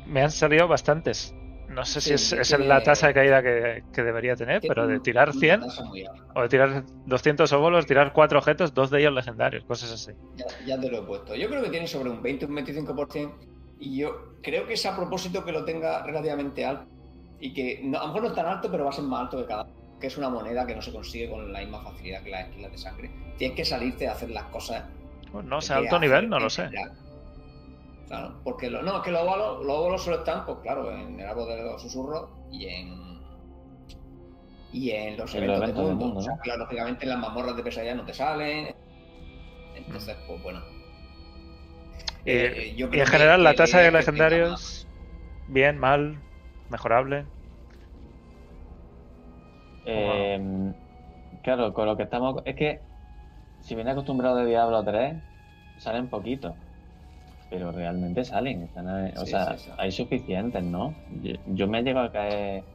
Me 0.06 0.22
han 0.22 0.30
salido 0.30 0.68
bastantes. 0.68 1.34
No 1.70 1.84
sé 1.84 2.00
si 2.00 2.12
es, 2.14 2.32
es 2.32 2.48
tiene- 2.48 2.66
la 2.66 2.82
tasa 2.82 3.06
de 3.06 3.14
caída 3.14 3.42
que, 3.42 3.84
que 3.92 4.02
debería 4.02 4.34
tener, 4.36 4.60
pero 4.66 4.86
de 4.86 4.98
tirar 5.00 5.30
una 5.30 5.38
100 5.40 5.60
tasa 5.60 5.84
muy 5.84 6.04
alta. 6.04 6.24
o 6.34 6.42
de 6.42 6.48
tirar 6.48 6.84
200 7.06 7.52
óvulos, 7.52 7.86
tirar 7.86 8.12
4 8.12 8.38
objetos, 8.38 8.74
dos 8.74 8.90
de 8.90 9.00
ellos 9.00 9.12
legendarios, 9.14 9.64
cosas 9.64 9.92
así. 9.92 10.12
Ya, 10.36 10.46
ya 10.66 10.80
te 10.80 10.90
lo 10.90 10.98
he 10.98 11.02
puesto. 11.02 11.34
Yo 11.36 11.48
creo 11.48 11.62
que 11.62 11.70
tiene 11.70 11.86
sobre 11.86 12.10
un 12.10 12.20
20 12.22 12.46
un 12.46 12.56
25%. 12.56 13.32
Y 13.78 13.98
yo 13.98 14.34
creo 14.42 14.66
que 14.66 14.74
es 14.74 14.84
a 14.84 14.94
propósito 14.96 15.44
que 15.44 15.52
lo 15.52 15.64
tenga 15.64 16.02
relativamente 16.02 16.64
alto. 16.66 16.86
Y 17.38 17.54
que 17.54 17.80
no- 17.84 17.98
a 17.98 18.02
lo 18.02 18.06
mejor 18.08 18.22
no 18.22 18.28
es 18.28 18.34
tan 18.34 18.46
alto, 18.46 18.70
pero 18.70 18.84
va 18.84 18.90
a 18.90 18.92
ser 18.92 19.04
más 19.04 19.20
alto 19.22 19.38
que 19.38 19.46
cada. 19.46 19.66
Que 20.00 20.08
es 20.08 20.18
una 20.18 20.28
moneda 20.28 20.66
que 20.66 20.74
no 20.74 20.82
se 20.82 20.92
consigue 20.92 21.30
con 21.30 21.52
la 21.52 21.60
misma 21.60 21.82
facilidad 21.82 22.22
que 22.22 22.30
las 22.30 22.48
esquilas 22.48 22.72
de 22.72 22.78
sangre. 22.78 23.10
Tienes 23.38 23.56
que 23.56 23.64
salirte 23.64 24.08
a 24.08 24.12
hacer 24.12 24.30
las 24.30 24.44
cosas 24.44 24.84
Pues 25.30 25.44
no 25.44 25.60
sé, 25.60 25.72
alto 25.74 25.98
nivel, 25.98 26.28
no 26.28 26.40
lo 26.40 26.50
sé. 26.50 26.68
Claro, 28.10 28.40
porque 28.42 28.68
lo, 28.68 28.82
no, 28.82 28.96
es 28.96 29.02
que 29.04 29.12
los 29.12 29.22
óvalos, 29.22 29.64
los 29.64 29.76
óvalos 29.76 30.02
solo 30.02 30.16
están, 30.18 30.44
pues 30.44 30.58
claro, 30.64 30.90
en 30.90 31.20
el 31.20 31.24
árbol 31.24 31.46
de 31.48 31.62
los 31.62 31.80
susurros 31.80 32.28
y 32.50 32.66
en. 32.66 33.20
Y 34.72 34.90
en 34.90 35.16
los 35.16 35.32
En 35.32 35.44
eventos, 35.44 35.60
los 35.60 35.68
de 35.68 35.72
eventos 35.72 35.86
del 35.86 35.94
mundo. 35.94 36.04
mundo, 36.06 36.18
O 36.18 36.22
sea, 36.24 36.36
claro, 36.42 36.58
lógicamente 36.64 37.06
las 37.06 37.18
mazmorras 37.20 37.56
de 37.56 37.62
pesadilla 37.62 37.94
no 37.94 38.04
te 38.04 38.12
salen. 38.12 38.74
Entonces, 39.76 40.16
pues 40.26 40.42
bueno. 40.42 40.60
Y, 42.24 42.30
Eh, 42.32 42.74
yo 42.76 42.86
y 42.86 42.88
en 42.88 42.90
que- 42.90 43.06
general, 43.06 43.44
la 43.44 43.54
tasa 43.54 43.78
de 43.78 43.92
legendarios, 43.92 44.88
bien, 45.46 45.78
mal, 45.78 46.20
mejorable. 46.68 47.26
Eh, 49.84 50.72
claro, 51.42 51.72
con 51.72 51.86
lo 51.86 51.96
que 51.96 52.02
estamos. 52.02 52.42
Es 52.44 52.56
que 52.56 52.80
si 53.60 53.76
viene 53.76 53.92
acostumbrado 53.92 54.34
de 54.38 54.46
Diablo 54.46 54.82
3, 54.82 55.14
salen 55.76 56.08
poquitos. 56.08 56.54
Pero 57.50 57.72
realmente 57.72 58.24
salen. 58.24 58.62
Están 58.64 58.88
ahí- 58.88 59.12
o 59.16 59.26
Sí, 59.26 59.30
sea, 59.32 59.44
sí, 59.58 59.58
sí. 59.58 59.70
hay 59.78 59.92
suficientes, 59.92 60.64
¿no? 60.64 61.00
Yo, 61.08 61.34
yo 61.46 61.68
me 61.68 61.80
he 61.80 61.82
llegado 61.82 62.06
a 62.08 62.12
caer. 62.12 62.66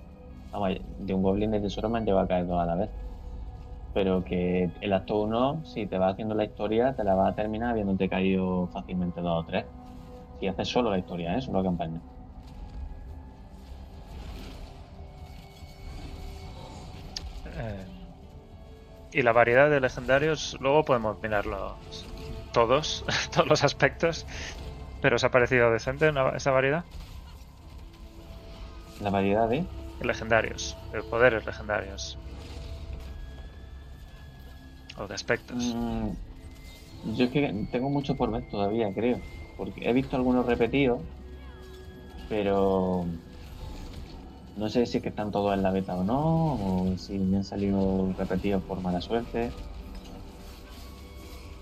Vamos, 0.51 0.77
de 0.85 1.13
un 1.15 1.23
Goblin 1.23 1.51
de 1.51 1.61
tesoro 1.61 1.89
me 1.89 1.99
han 1.99 2.05
llegado 2.05 2.25
a 2.25 2.29
caer 2.29 2.47
dos 2.47 2.61
a 2.61 2.65
la 2.67 2.75
vez. 2.75 2.91
Pero 3.93 4.23
que 4.23 4.71
el 4.79 4.93
acto 4.93 5.19
1, 5.21 5.63
si 5.65 5.87
te 5.87 5.97
vas 5.97 6.13
haciendo 6.13 6.35
la 6.35 6.45
historia, 6.45 6.93
te 6.95 7.03
la 7.03 7.15
vas 7.15 7.31
a 7.31 7.35
terminar 7.35 7.71
habiéndote 7.71 8.09
caído 8.09 8.67
fácilmente 8.69 9.21
dos 9.21 9.41
o 9.43 9.45
tres. 9.45 9.67
Si 10.39 10.47
haces 10.47 10.69
solo 10.69 10.91
la 10.91 10.99
historia, 10.99 11.37
¿eh? 11.37 11.41
Solo 11.41 11.59
la 11.63 11.69
campaña. 11.69 12.01
Eh, 17.45 17.87
y 19.11 19.21
la 19.21 19.31
variedad 19.33 19.69
de 19.69 19.79
legendarios, 19.79 20.55
luego 20.59 20.85
podemos 20.85 21.21
mirarlos 21.21 22.09
todos, 22.51 23.05
todos 23.31 23.47
los 23.47 23.63
aspectos. 23.63 24.25
Pero 25.05 25.17
os 25.17 25.23
ha 25.23 25.29
parecido 25.29 25.69
decente 25.69 26.09
esa 26.33 26.49
variedad? 26.49 26.83
La 28.99 29.11
variedad 29.11 29.47
de. 29.47 29.63
Legendarios, 30.01 30.75
de 30.91 31.03
poderes 31.03 31.45
legendarios. 31.45 32.17
O 34.97 35.05
de 35.05 35.13
aspectos. 35.13 35.75
Mm, 35.75 36.09
yo 37.15 37.25
es 37.25 37.29
que 37.29 37.53
tengo 37.71 37.91
mucho 37.91 38.15
por 38.15 38.31
ver 38.31 38.49
todavía, 38.49 38.91
creo. 38.95 39.21
Porque 39.57 39.87
he 39.87 39.93
visto 39.93 40.15
algunos 40.15 40.43
repetidos, 40.47 41.01
pero 42.27 43.05
no 44.57 44.69
sé 44.69 44.87
si 44.87 44.97
es 44.97 45.03
que 45.03 45.09
están 45.09 45.29
todos 45.29 45.53
en 45.53 45.61
la 45.61 45.69
beta 45.69 45.95
o 45.95 46.03
no, 46.03 46.89
o 46.93 46.97
si 46.97 47.19
me 47.19 47.37
han 47.37 47.43
salido 47.43 48.11
repetidos 48.17 48.63
por 48.63 48.81
mala 48.81 49.01
suerte. 49.01 49.51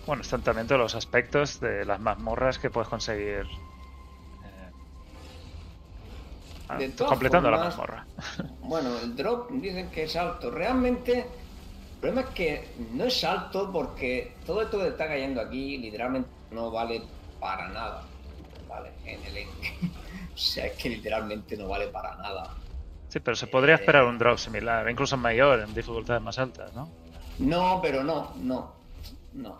Bueno, 0.05 0.21
están 0.21 0.41
también 0.41 0.67
todos 0.67 0.81
los 0.81 0.95
aspectos 0.95 1.59
de 1.59 1.85
las 1.85 1.99
mazmorras 1.99 2.59
que 2.59 2.69
puedes 2.69 2.89
conseguir 2.89 3.45
eh, 4.43 4.71
ah, 6.67 6.77
De 6.77 6.91
completando 6.93 7.49
la 7.49 7.57
mazmorra. 7.57 8.05
Bueno, 8.59 8.97
el 8.99 9.15
drop 9.15 9.49
dicen 9.51 9.89
que 9.91 10.03
es 10.03 10.15
alto. 10.15 10.51
Realmente, 10.51 11.19
el 11.19 11.99
problema 12.01 12.21
es 12.21 12.29
que 12.29 12.73
no 12.91 13.05
es 13.05 13.23
alto 13.23 13.71
porque 13.71 14.35
todo 14.45 14.61
esto 14.61 14.79
que 14.79 14.89
está 14.89 15.07
cayendo 15.07 15.39
aquí 15.39 15.77
literalmente 15.77 16.29
no 16.51 16.69
vale 16.69 17.03
para 17.39 17.69
nada. 17.69 18.03
Vale, 18.67 18.91
en 19.05 19.23
el. 19.25 19.45
O 20.33 20.37
sea, 20.37 20.65
es 20.65 20.73
que 20.73 20.89
literalmente 20.89 21.55
no 21.55 21.67
vale 21.67 21.89
para 21.89 22.15
nada. 22.15 22.55
Sí, 23.07 23.19
pero 23.19 23.35
se 23.35 23.45
podría 23.45 23.75
esperar 23.75 24.05
un 24.05 24.17
drop 24.17 24.39
similar, 24.39 24.89
incluso 24.89 25.15
mayor, 25.15 25.59
en 25.59 25.75
dificultades 25.75 26.23
más 26.23 26.39
altas, 26.39 26.73
¿no? 26.73 26.89
No, 27.37 27.79
pero 27.83 28.03
no, 28.03 28.33
no, 28.37 28.73
no. 29.33 29.59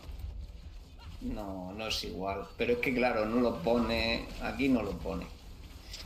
No, 1.23 1.73
no 1.73 1.87
es 1.87 2.03
igual. 2.03 2.45
Pero 2.57 2.73
es 2.73 2.79
que, 2.79 2.93
claro, 2.93 3.25
no 3.25 3.39
lo 3.41 3.57
pone, 3.59 4.25
aquí 4.41 4.69
no 4.69 4.81
lo 4.83 4.91
pone. 4.91 5.25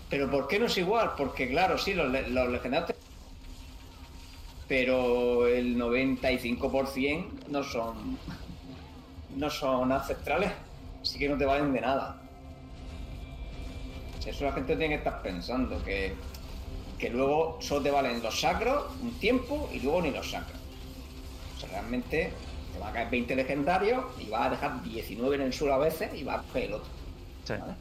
Pero 0.10 0.30
¿por 0.30 0.48
qué 0.48 0.60
no 0.60 0.66
es 0.68 0.78
igual? 0.78 1.14
Porque, 1.18 1.50
claro, 1.50 1.78
sí, 1.78 1.94
los, 1.94 2.10
le- 2.12 2.30
los 2.30 2.50
legendarios... 2.50 2.92
Pero 4.68 5.48
el 5.48 5.78
95% 5.78 7.48
no 7.50 7.64
son... 7.64 8.18
No 9.36 9.50
son 9.50 9.92
ancestrales. 9.92 10.52
Así 11.02 11.20
que 11.20 11.30
no 11.30 11.38
te 11.38 11.46
valen 11.46 11.72
de 11.74 11.82
nada. 11.82 12.22
Eso 14.26 14.44
la 14.44 14.52
gente 14.52 14.76
tiene 14.76 14.90
que 14.96 14.98
estar 14.98 15.22
pensando, 15.22 15.82
que, 15.86 16.14
que 17.00 17.10
luego 17.10 17.58
solo 17.62 17.82
te 17.84 17.92
valen 17.92 18.22
los 18.22 18.42
sacros 18.42 18.84
un 19.02 19.12
tiempo 19.20 19.70
y 19.74 19.80
luego 19.80 20.02
ni 20.02 20.12
los 20.12 20.30
sacros. 20.32 20.60
O 21.56 21.60
sea, 21.62 21.70
realmente 21.70 22.34
te 22.78 22.84
va 22.84 22.90
a 22.90 22.94
caer 22.94 23.10
20 23.10 23.36
legendarios 23.36 24.06
y 24.20 24.30
vas 24.30 24.48
a 24.48 24.50
dejar 24.52 24.84
19 24.84 25.36
en 25.36 25.42
el 25.42 25.54
suelo 25.54 25.74
a 25.74 25.78
veces 25.80 26.14
y 26.14 26.24
vas 26.24 26.40
a 26.40 26.44
coger 26.44 26.64
el 26.66 26.74
otro. 26.74 26.90
Sí. 27.44 27.54
¿vale? 27.54 27.74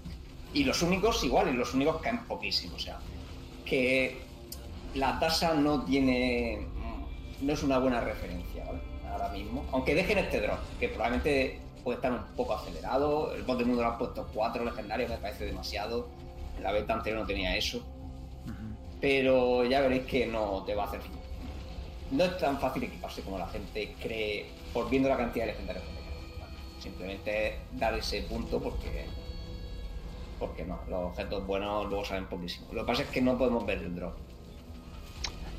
Y 0.55 0.65
los 0.65 0.83
únicos 0.83 1.23
igual, 1.23 1.49
y 1.49 1.53
los 1.53 1.75
únicos 1.75 2.01
caen 2.01 2.25
poquísimo. 2.25 2.77
O 2.77 2.79
sea, 2.79 2.99
que 3.65 4.19
la 4.95 5.19
tasa 5.19 5.55
no 5.55 5.85
tiene. 5.85 6.67
no 7.43 7.53
es 7.53 7.63
una 7.63 7.79
buena 7.79 8.01
referencia, 8.01 8.65
¿vale? 8.65 8.79
Ahora 9.11 9.29
mismo. 9.29 9.65
Aunque 9.73 9.95
dejen 9.95 10.19
este 10.19 10.41
drop, 10.41 10.59
que 10.81 10.89
probablemente 10.89 11.61
puede 11.85 11.97
estar 11.97 12.13
un 12.13 12.25
poco 12.37 12.55
acelerado. 12.55 13.35
El 13.35 13.43
bot 13.43 13.59
del 13.59 13.67
mundo 13.67 13.83
lo 13.83 13.89
han 13.89 13.99
puesto 13.99 14.27
4 14.33 14.65
legendarios, 14.65 15.11
me 15.11 15.19
parece 15.19 15.45
demasiado. 15.45 16.09
La 16.63 16.73
beta 16.73 16.95
anterior 16.95 17.21
no 17.21 17.27
tenía 17.27 17.55
eso. 17.57 17.85
Pero 18.99 19.65
ya 19.65 19.83
veréis 19.83 20.07
que 20.07 20.27
no 20.27 20.63
te 20.65 20.75
va 20.75 20.85
a 20.85 20.87
hacer. 20.87 21.01
No 22.11 22.25
es 22.25 22.39
tan 22.39 22.59
fácil 22.59 22.85
equiparse 22.85 23.21
como 23.21 23.37
la 23.37 23.47
gente 23.49 23.95
cree 24.01 24.47
por 24.73 24.89
viendo 24.91 25.09
la 25.09 25.17
cantidad 25.17 25.47
de 25.47 25.53
legendarios 25.53 25.85
que. 25.85 26.41
¿vale? 26.41 26.53
Simplemente 26.81 27.59
dar 27.73 27.95
ese 27.95 28.23
punto 28.23 28.61
porque. 28.61 29.07
Porque 30.39 30.65
no, 30.65 30.79
los 30.89 31.05
objetos 31.13 31.47
buenos 31.47 31.87
luego 31.89 32.05
salen 32.05 32.27
poquísimo. 32.27 32.67
Lo 32.73 32.83
que 32.83 32.87
pasa 32.89 33.03
es 33.03 33.09
que 33.09 33.23
no 33.23 33.39
podemos 33.39 33.65
ver 33.65 33.79
el 33.79 33.95
drop. 33.95 34.15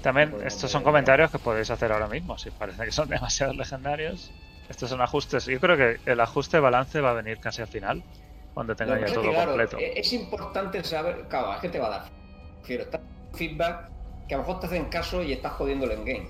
También, 0.03 0.35
estos 0.45 0.69
son 0.71 0.83
comentarios 0.83 1.31
que 1.31 1.39
podéis 1.39 1.69
hacer 1.71 1.91
ahora 1.91 2.07
mismo. 2.07 2.37
Si 2.37 2.51
parece 2.51 2.85
que 2.85 2.91
son 2.91 3.09
demasiados 3.09 3.55
legendarios, 3.55 4.31
estos 4.69 4.89
son 4.89 5.01
ajustes. 5.01 5.45
Yo 5.45 5.59
creo 5.59 5.75
que 5.75 5.99
el 6.09 6.19
ajuste 6.19 6.57
de 6.57 6.61
balance 6.61 7.01
va 7.01 7.09
a 7.11 7.13
venir 7.13 7.39
casi 7.39 7.61
al 7.63 7.67
final, 7.67 8.03
cuando 8.53 8.75
tenga 8.75 8.99
ya 8.99 9.07
todo 9.07 9.23
que, 9.23 9.29
claro, 9.31 9.51
completo. 9.51 9.77
e- 9.79 9.99
Es 9.99 10.13
importante 10.13 10.83
saber, 10.83 11.25
claro, 11.27 11.53
es 11.55 11.59
que 11.59 11.69
te 11.69 11.79
va 11.79 11.87
a 11.87 11.89
dar. 11.89 12.05
Quiero 12.63 12.85
feedback 13.33 13.89
que 14.27 14.35
a 14.35 14.37
lo 14.37 14.43
mejor 14.43 14.59
te 14.59 14.67
hacen 14.67 14.85
caso 14.85 15.23
y 15.23 15.33
estás 15.33 15.53
jodiendo 15.53 15.85
el 15.85 15.91
endgame. 15.91 16.27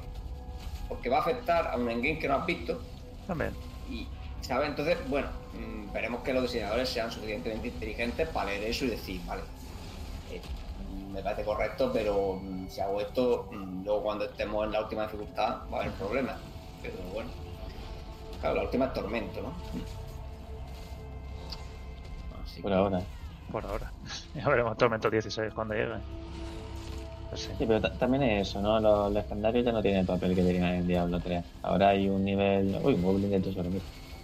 Porque 0.88 1.10
va 1.10 1.18
a 1.18 1.22
afectar 1.22 1.68
a 1.68 1.76
un 1.78 1.90
endgame 1.90 2.20
que 2.20 2.28
no 2.28 2.36
has 2.36 2.46
visto 2.46 2.82
También. 3.26 3.56
y, 3.90 4.08
¿sabes? 4.42 4.70
Entonces, 4.70 4.98
bueno, 5.10 5.30
mm, 5.54 5.92
veremos 5.92 6.22
que 6.24 6.34
los 6.34 6.44
diseñadores 6.44 6.90
sean 6.90 7.12
suficientemente 7.12 7.68
inteligentes 7.68 8.30
para 8.30 8.52
leer 8.52 8.64
eso 8.66 8.86
y 8.86 8.90
decir, 8.90 9.22
vale, 9.26 9.44
eh, 10.30 10.42
me 11.12 11.22
parece 11.22 11.44
correcto, 11.44 11.92
pero 11.94 12.36
mm, 12.42 12.68
si 12.70 12.82
hago 12.82 13.02
esto, 13.02 13.48
mm, 13.52 13.84
luego 13.84 14.04
cuando 14.04 14.26
estemos 14.26 14.66
en 14.66 14.72
la 14.72 14.82
última 14.82 15.04
dificultad 15.04 15.64
va 15.72 15.80
a 15.80 15.82
haber 15.82 15.94
problemas. 15.98 16.38
Pero 16.82 17.04
bueno, 17.12 17.30
claro, 18.40 18.56
la 18.58 18.64
última 18.64 18.86
es 18.86 18.94
tormento, 18.94 19.42
¿no? 19.42 19.54
Así 22.44 22.62
Por 22.62 22.72
que- 22.72 22.78
ahora. 22.78 23.00
Por 23.52 23.66
ahora. 23.66 23.92
Ya 24.34 24.48
veremos 24.50 24.78
Tormento 24.78 25.10
16 25.10 25.54
cuando 25.54 25.74
llegue. 25.74 25.96
Sí. 27.36 27.54
Sí, 27.58 27.66
pero 27.66 27.82
ta- 27.82 27.98
también 27.98 28.24
es 28.24 28.48
eso, 28.50 28.62
¿no? 28.62 28.80
Los 28.80 29.12
legendarios 29.12 29.66
ya 29.66 29.72
no 29.72 29.82
tienen 29.82 30.02
el 30.02 30.06
papel 30.06 30.36
que 30.36 30.44
tenían 30.44 30.76
en 30.76 30.88
Diablo 30.88 31.20
3. 31.20 31.44
Ahora 31.62 31.90
hay 31.90 32.08
un 32.10 32.24
nivel. 32.24 32.78
Uy, 32.82 32.94
un 32.94 33.02
goblin 33.02 33.30
de 33.32 33.42
tesoro. 33.42 33.70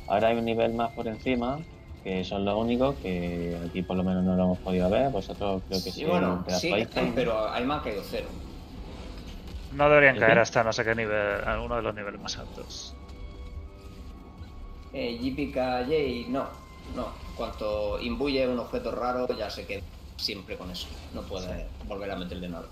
Ahora 0.08 0.30
hay 0.30 0.38
un 0.38 0.46
nivel 0.46 0.74
más 0.74 0.92
por 0.94 1.08
encima, 1.08 1.60
que 2.04 2.24
son 2.24 2.46
los 2.46 2.56
únicos 2.56 2.96
que 2.98 3.58
aquí 3.70 3.82
por 3.84 3.98
lo 3.98 4.04
menos 4.04 4.24
no 4.24 4.36
lo 4.36 4.44
hemos 4.44 4.60
podido 4.60 4.90
ver. 4.90 5.10
Vosotros 5.12 5.64
creo 5.68 5.80
que 5.84 5.92
sí. 5.92 5.92
Sí, 5.92 6.06
bueno, 6.06 6.44
sí, 6.60 6.72
están, 6.74 7.14
pero 7.14 7.50
me 7.66 7.74
han 7.74 7.80
caído 7.82 8.02
cero. 8.04 8.28
No 9.74 9.90
deberían 9.90 10.16
¿El 10.16 10.22
caer 10.22 10.40
hasta 10.40 10.64
no 10.64 10.72
sé 10.72 10.84
qué 10.84 10.96
nivel, 10.96 11.44
alguno 11.46 11.76
de 11.78 11.82
los 11.82 11.96
niveles 11.96 12.22
más 12.22 12.38
altos. 12.38 12.96
Eh, 14.94 15.18
JPKJ, 15.20 16.30
no, 16.32 16.48
no. 16.96 17.08
Cuanto 17.36 18.00
imbuye 18.00 18.48
un 18.48 18.60
objeto 18.60 18.92
raro, 18.92 19.28
ya 19.38 19.50
se 19.50 19.66
queda 19.66 19.82
siempre 20.18 20.56
con 20.58 20.70
eso. 20.70 20.88
No 21.14 21.22
puede 21.24 21.66
volver 21.88 22.12
a 22.12 22.16
meterle 22.16 22.48
nada. 22.50 22.68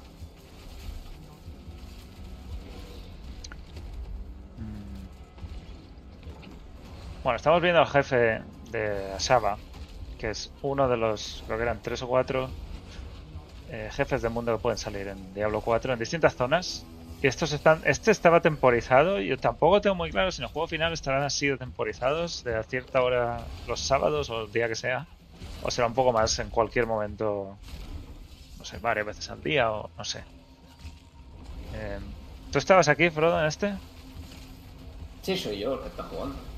Bueno, 7.23 7.37
estamos 7.37 7.61
viendo 7.61 7.79
al 7.79 7.87
jefe 7.87 8.41
de 8.71 9.13
Asaba, 9.13 9.57
que 10.17 10.31
es 10.31 10.51
uno 10.63 10.87
de 10.87 10.97
los, 10.97 11.43
creo 11.45 11.57
que 11.57 11.63
eran 11.63 11.79
tres 11.79 12.01
o 12.01 12.07
cuatro 12.07 12.49
eh, 13.69 13.89
jefes 13.91 14.23
del 14.23 14.31
mundo 14.31 14.55
que 14.55 14.61
pueden 14.61 14.79
salir 14.79 15.07
en 15.07 15.31
Diablo 15.35 15.61
4 15.61 15.93
en 15.93 15.99
distintas 15.99 16.35
zonas. 16.35 16.83
Y 17.21 17.27
estos 17.27 17.53
están, 17.53 17.83
este 17.85 18.09
estaba 18.09 18.41
temporizado. 18.41 19.19
Yo 19.19 19.37
tampoco 19.37 19.81
tengo 19.81 19.95
muy 19.95 20.09
claro 20.09 20.31
si 20.31 20.41
en 20.41 20.47
el 20.47 20.51
juego 20.51 20.67
final 20.67 20.93
estarán 20.93 21.21
así 21.21 21.55
temporizados 21.57 22.43
de 22.43 22.55
a 22.55 22.63
cierta 22.63 23.03
hora 23.03 23.45
los 23.67 23.79
sábados 23.79 24.31
o 24.31 24.45
el 24.45 24.51
día 24.51 24.67
que 24.67 24.75
sea. 24.75 25.05
O 25.61 25.69
será 25.69 25.85
un 25.87 25.93
poco 25.93 26.11
más 26.11 26.39
en 26.39 26.49
cualquier 26.49 26.87
momento, 26.87 27.55
no 28.57 28.65
sé, 28.65 28.79
varias 28.79 29.05
veces 29.05 29.29
al 29.29 29.43
día 29.43 29.71
o 29.71 29.91
no 29.95 30.03
sé. 30.03 30.23
Eh, 31.75 31.99
¿Tú 32.51 32.57
estabas 32.57 32.87
aquí, 32.87 33.11
Frodo, 33.11 33.39
en 33.39 33.45
este? 33.45 33.75
Sí, 35.21 35.37
soy 35.37 35.59
yo 35.59 35.75
el 35.75 35.81
que 35.81 35.87
está 35.87 36.01
jugando. 36.01 36.50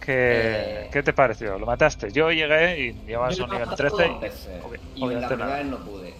¿No? 0.00 0.06
¿Qué, 0.06 0.84
Eh. 0.84 0.88
¿Qué 0.92 1.02
te 1.02 1.12
pareció? 1.12 1.58
¿Lo 1.58 1.66
mataste? 1.66 2.10
Yo 2.10 2.30
llegué 2.30 2.78
y 2.80 2.92
llevas 3.06 3.36
Yo 3.36 3.44
un 3.44 3.50
nivel 3.50 3.66
matado 3.68 3.88
13 3.96 4.08
dos 4.08 4.20
veces, 4.20 4.48
obvi- 4.64 4.80
y 4.96 5.02
en 5.04 5.20
la 5.20 5.28
primera 5.28 5.62
no 5.64 5.78
pude. 5.78 6.14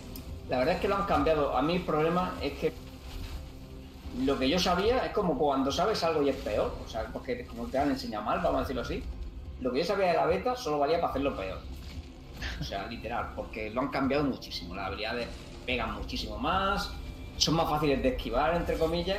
La 0.48 0.58
verdad 0.58 0.74
es 0.74 0.80
que 0.80 0.88
lo 0.88 0.96
han 0.96 1.04
cambiado. 1.06 1.56
A 1.56 1.62
mí 1.62 1.76
el 1.76 1.82
problema 1.82 2.34
es 2.42 2.52
que 2.54 2.72
lo 4.24 4.38
que 4.38 4.48
yo 4.48 4.58
sabía 4.58 5.06
es 5.06 5.12
como 5.12 5.38
cuando 5.38 5.70
sabes 5.70 6.02
algo 6.04 6.22
y 6.22 6.28
es 6.30 6.36
peor. 6.36 6.74
O 6.84 6.88
sea, 6.88 7.04
porque 7.12 7.46
como 7.46 7.66
te 7.66 7.78
han 7.78 7.90
enseñado 7.90 8.24
mal, 8.24 8.40
vamos 8.40 8.56
a 8.58 8.60
decirlo 8.62 8.82
así. 8.82 9.02
Lo 9.60 9.70
que 9.72 9.78
yo 9.80 9.84
sabía 9.84 10.08
de 10.08 10.14
la 10.14 10.26
beta 10.26 10.56
solo 10.56 10.78
valía 10.78 11.00
para 11.00 11.10
hacerlo 11.10 11.36
peor. 11.36 11.58
O 12.60 12.64
sea, 12.64 12.86
literal, 12.86 13.32
porque 13.36 13.70
lo 13.70 13.82
han 13.82 13.88
cambiado 13.88 14.24
muchísimo. 14.24 14.74
Las 14.74 14.86
habilidades 14.88 15.28
pegan 15.66 15.92
muchísimo 15.94 16.38
más, 16.38 16.90
son 17.36 17.54
más 17.54 17.68
fáciles 17.68 18.02
de 18.02 18.08
esquivar, 18.08 18.54
entre 18.56 18.76
comillas. 18.76 19.18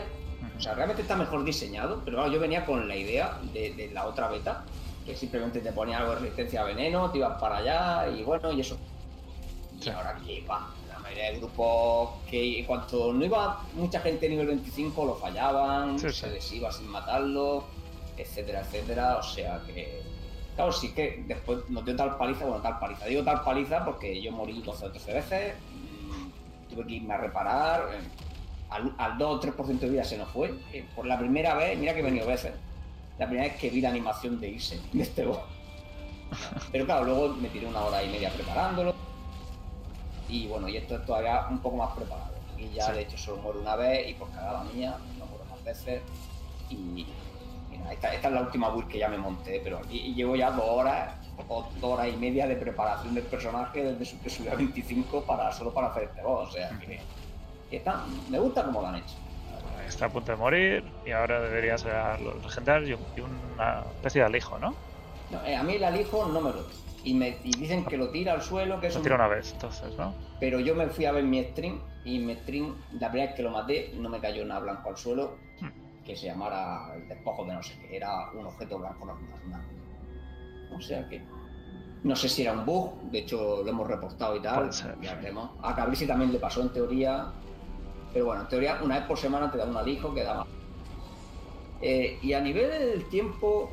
O 0.58 0.62
sea, 0.62 0.74
realmente 0.76 1.02
está 1.02 1.16
mejor 1.16 1.44
diseñado, 1.44 2.02
pero 2.06 2.18
claro, 2.18 2.32
yo 2.32 2.40
venía 2.40 2.66
con 2.66 2.88
la 2.88 2.96
idea 2.96 3.38
de, 3.54 3.74
de 3.74 3.90
la 3.92 4.06
otra 4.06 4.28
beta, 4.28 4.64
que 5.06 5.16
simplemente 5.16 5.60
te 5.62 5.72
ponía 5.72 5.98
algo 5.98 6.12
de 6.12 6.20
resistencia 6.20 6.62
a 6.62 6.66
veneno, 6.66 7.10
te 7.12 7.18
ibas 7.18 7.40
para 7.40 7.58
allá 7.58 8.08
y 8.10 8.24
bueno, 8.24 8.52
y 8.52 8.62
eso. 8.62 8.78
Y 9.84 9.90
ahora 9.90 10.16
que 10.24 10.42
va, 10.42 10.70
la 10.88 11.00
mayoría 11.00 11.32
de 11.32 11.38
grupos 11.40 12.10
que 12.30 12.60
en 12.60 12.66
cuanto 12.66 13.12
no 13.12 13.26
iba 13.26 13.62
mucha 13.74 14.00
gente 14.00 14.30
nivel 14.30 14.48
25 14.48 15.06
lo 15.06 15.16
fallaban, 15.16 15.98
Sí, 15.98 16.12
se 16.12 16.30
les 16.30 16.52
iba 16.52 16.72
sin 16.72 16.88
matarlo, 16.88 17.64
etcétera, 18.18 18.62
etcétera. 18.62 19.18
O 19.18 19.24
sea 19.24 19.60
que. 19.66 20.02
Claro, 20.56 20.72
sí 20.72 20.94
que 20.94 21.24
después 21.28 21.68
nos 21.70 21.84
dio 21.86 21.96
tal 21.96 22.18
paliza, 22.18 22.46
bueno, 22.46 22.62
tal 22.62 22.78
paliza. 22.78 23.06
Digo 23.06 23.24
tal 23.24 23.42
paliza 23.42 23.84
porque 23.84 24.22
yo 24.22 24.32
morí 24.32 24.62
12 24.62 24.86
o 24.86 24.92
13 24.92 25.14
veces, 25.14 25.56
mm, 25.74 26.70
tuve 26.74 26.86
que 26.86 26.94
irme 26.94 27.14
a 27.14 27.18
reparar. 27.18 27.90
eh, 27.94 28.02
al, 28.72 28.94
al 28.98 29.18
2 29.18 29.38
o 29.38 29.40
3% 29.42 29.80
de 29.80 29.90
vida 29.90 30.04
se 30.04 30.18
nos 30.18 30.30
fue. 30.30 30.54
eh, 30.74 30.86
por 30.96 31.06
la 31.06 31.20
primera 31.20 31.54
vez, 31.56 31.78
mira 31.78 31.94
que 31.94 32.00
he 32.00 32.04
venido 32.04 32.26
veces. 32.26 32.54
La 33.20 33.28
primera 33.28 33.48
vez 33.50 33.60
que 33.60 33.70
vi 33.70 33.82
la 33.82 33.90
animación 33.90 34.40
de 34.40 34.50
irse 34.50 34.80
de 34.94 35.04
este 35.04 35.26
boss. 35.26 35.40
Pero 36.72 36.86
claro, 36.86 37.04
luego 37.06 37.30
me 37.36 37.50
tiré 37.50 37.68
una 37.68 37.82
hora 37.82 38.04
y 38.04 38.10
media 38.10 38.30
preparándolo. 38.32 38.96
Y 40.30 40.48
bueno, 40.48 40.68
y 40.70 40.78
esto 40.78 40.96
es 40.96 41.06
todavía 41.06 41.46
un 41.50 41.60
poco 41.60 41.76
más 41.78 41.92
preparado. 41.96 42.32
Y 42.58 42.70
ya 42.74 42.86
Sí. 42.88 42.92
de 42.94 43.02
hecho 43.02 43.18
solo 43.18 43.42
muero 43.42 43.60
una 43.60 43.76
vez 43.76 44.10
y 44.10 44.14
por 44.14 44.30
cagada 44.32 44.64
mía, 44.74 44.96
no 45.20 45.26
muero 45.26 45.44
más 45.50 45.64
veces. 45.64 46.02
Y, 46.70 47.06
esta, 47.92 48.14
esta 48.14 48.28
es 48.30 48.34
la 48.34 48.42
última 48.42 48.70
build 48.70 48.88
que 48.88 49.00
ya 49.00 49.10
me 49.10 49.18
monté, 49.18 49.60
pero 49.64 49.80
aquí 49.80 50.14
llevo 50.14 50.36
ya 50.38 50.52
dos 50.52 50.64
horas 50.70 51.14
o 51.50 51.68
dos 51.82 51.94
horas 51.94 52.08
y 52.08 52.16
media 52.16 52.48
de 52.48 52.56
preparación 52.56 53.14
del 53.16 53.24
personaje 53.26 53.84
desde 53.84 54.06
su 54.06 54.20
que 54.22 54.30
subió 54.30 54.54
a 54.54 54.56
25 54.56 55.24
para, 55.24 55.52
solo 55.52 55.74
para 55.74 55.88
hacer 55.88 56.04
este 56.04 56.22
boss. 56.22 56.50
O 56.50 56.52
sea 56.54 56.70
que, 56.80 57.00
que 57.72 57.78
está, 57.78 58.04
me 58.30 58.38
gusta 58.38 58.64
como 58.66 58.82
lo 58.82 58.88
han 58.88 58.96
hecho. 58.98 59.16
Está 59.88 60.06
a 60.06 60.10
punto 60.10 60.32
de 60.32 60.38
morir 60.38 60.84
y 61.06 61.12
ahora 61.12 61.40
debería 61.42 61.78
ser 61.78 61.94
los 62.22 62.44
legendarios 62.44 62.90
y 62.90 62.94
un- 62.94 63.18
y 63.18 63.22
una 63.56 63.80
especie 63.96 64.22
de 64.22 64.28
alijo, 64.28 64.60
¿no? 64.60 64.76
No, 65.32 65.44
eh, 65.46 65.56
a 65.56 65.64
mí 65.64 65.76
el 65.76 65.84
alijo 65.84 66.26
no 66.28 66.42
me 66.42 66.52
lo 66.52 66.66
y 67.04 67.14
me 67.16 67.40
y 67.44 67.52
dicen 67.58 67.84
que 67.86 67.98
lo 67.98 68.10
tira 68.10 68.34
al 68.34 68.42
suelo, 68.44 68.76
que 68.80 68.88
Lo 68.88 68.92
eso 68.92 69.02
tira 69.02 69.16
una 69.16 69.28
vez, 69.28 69.54
entonces, 69.54 69.96
¿no? 69.98 70.14
Pero 70.40 70.60
yo 70.60 70.76
me 70.76 70.88
fui 70.88 71.06
a 71.06 71.12
ver 71.12 71.24
mi 71.24 71.44
stream 71.46 71.80
y 72.06 72.20
mi 72.20 72.36
stream, 72.36 72.76
la 73.00 73.10
primera 73.10 73.30
vez 73.32 73.36
que 73.38 73.42
lo 73.44 73.50
maté, 73.52 73.92
no 73.98 74.08
me 74.10 74.20
cayó 74.20 74.46
nada 74.46 74.60
blanco 74.60 74.90
al 74.90 74.98
suelo 74.98 75.38
que 76.06 76.16
se 76.16 76.26
llamara 76.28 76.94
el 76.96 77.08
despojo 77.08 77.46
de 77.46 77.54
no 77.54 77.64
sé 77.64 77.74
qué, 77.80 77.96
era 77.98 78.30
un 78.32 78.46
objeto 78.46 78.78
blanco 78.80 79.06
normal. 79.06 79.62
O 80.76 80.82
sea 80.82 81.08
que. 81.08 81.22
No 82.04 82.16
sé 82.16 82.28
si 82.28 82.42
era 82.42 82.54
un 82.54 82.66
bug, 82.66 83.00
de 83.12 83.20
hecho 83.20 83.62
lo 83.64 83.70
hemos 83.70 83.88
reportado 83.88 84.36
y 84.36 84.42
tal. 84.42 84.72
Ya 85.02 85.14
veremos. 85.16 85.52
A 85.62 85.76
Cabrisi 85.76 86.08
también 86.08 86.32
le 86.34 86.40
pasó 86.40 86.62
en 86.62 86.70
teoría. 86.70 87.32
Pero 88.14 88.26
bueno, 88.26 88.42
en 88.42 88.48
teoría 88.48 88.80
una 88.82 89.00
vez 89.00 89.08
por 89.08 89.18
semana 89.18 89.52
te 89.52 89.58
da 89.58 89.66
un 89.66 89.78
alijo 89.78 90.14
que 90.14 90.24
da 90.24 90.34
más. 90.36 90.48
Eh, 91.82 92.20
y 92.22 92.34
a 92.34 92.42
nivel 92.42 92.70
del 92.70 93.06
tiempo, 93.10 93.70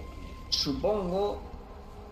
supongo 0.48 1.40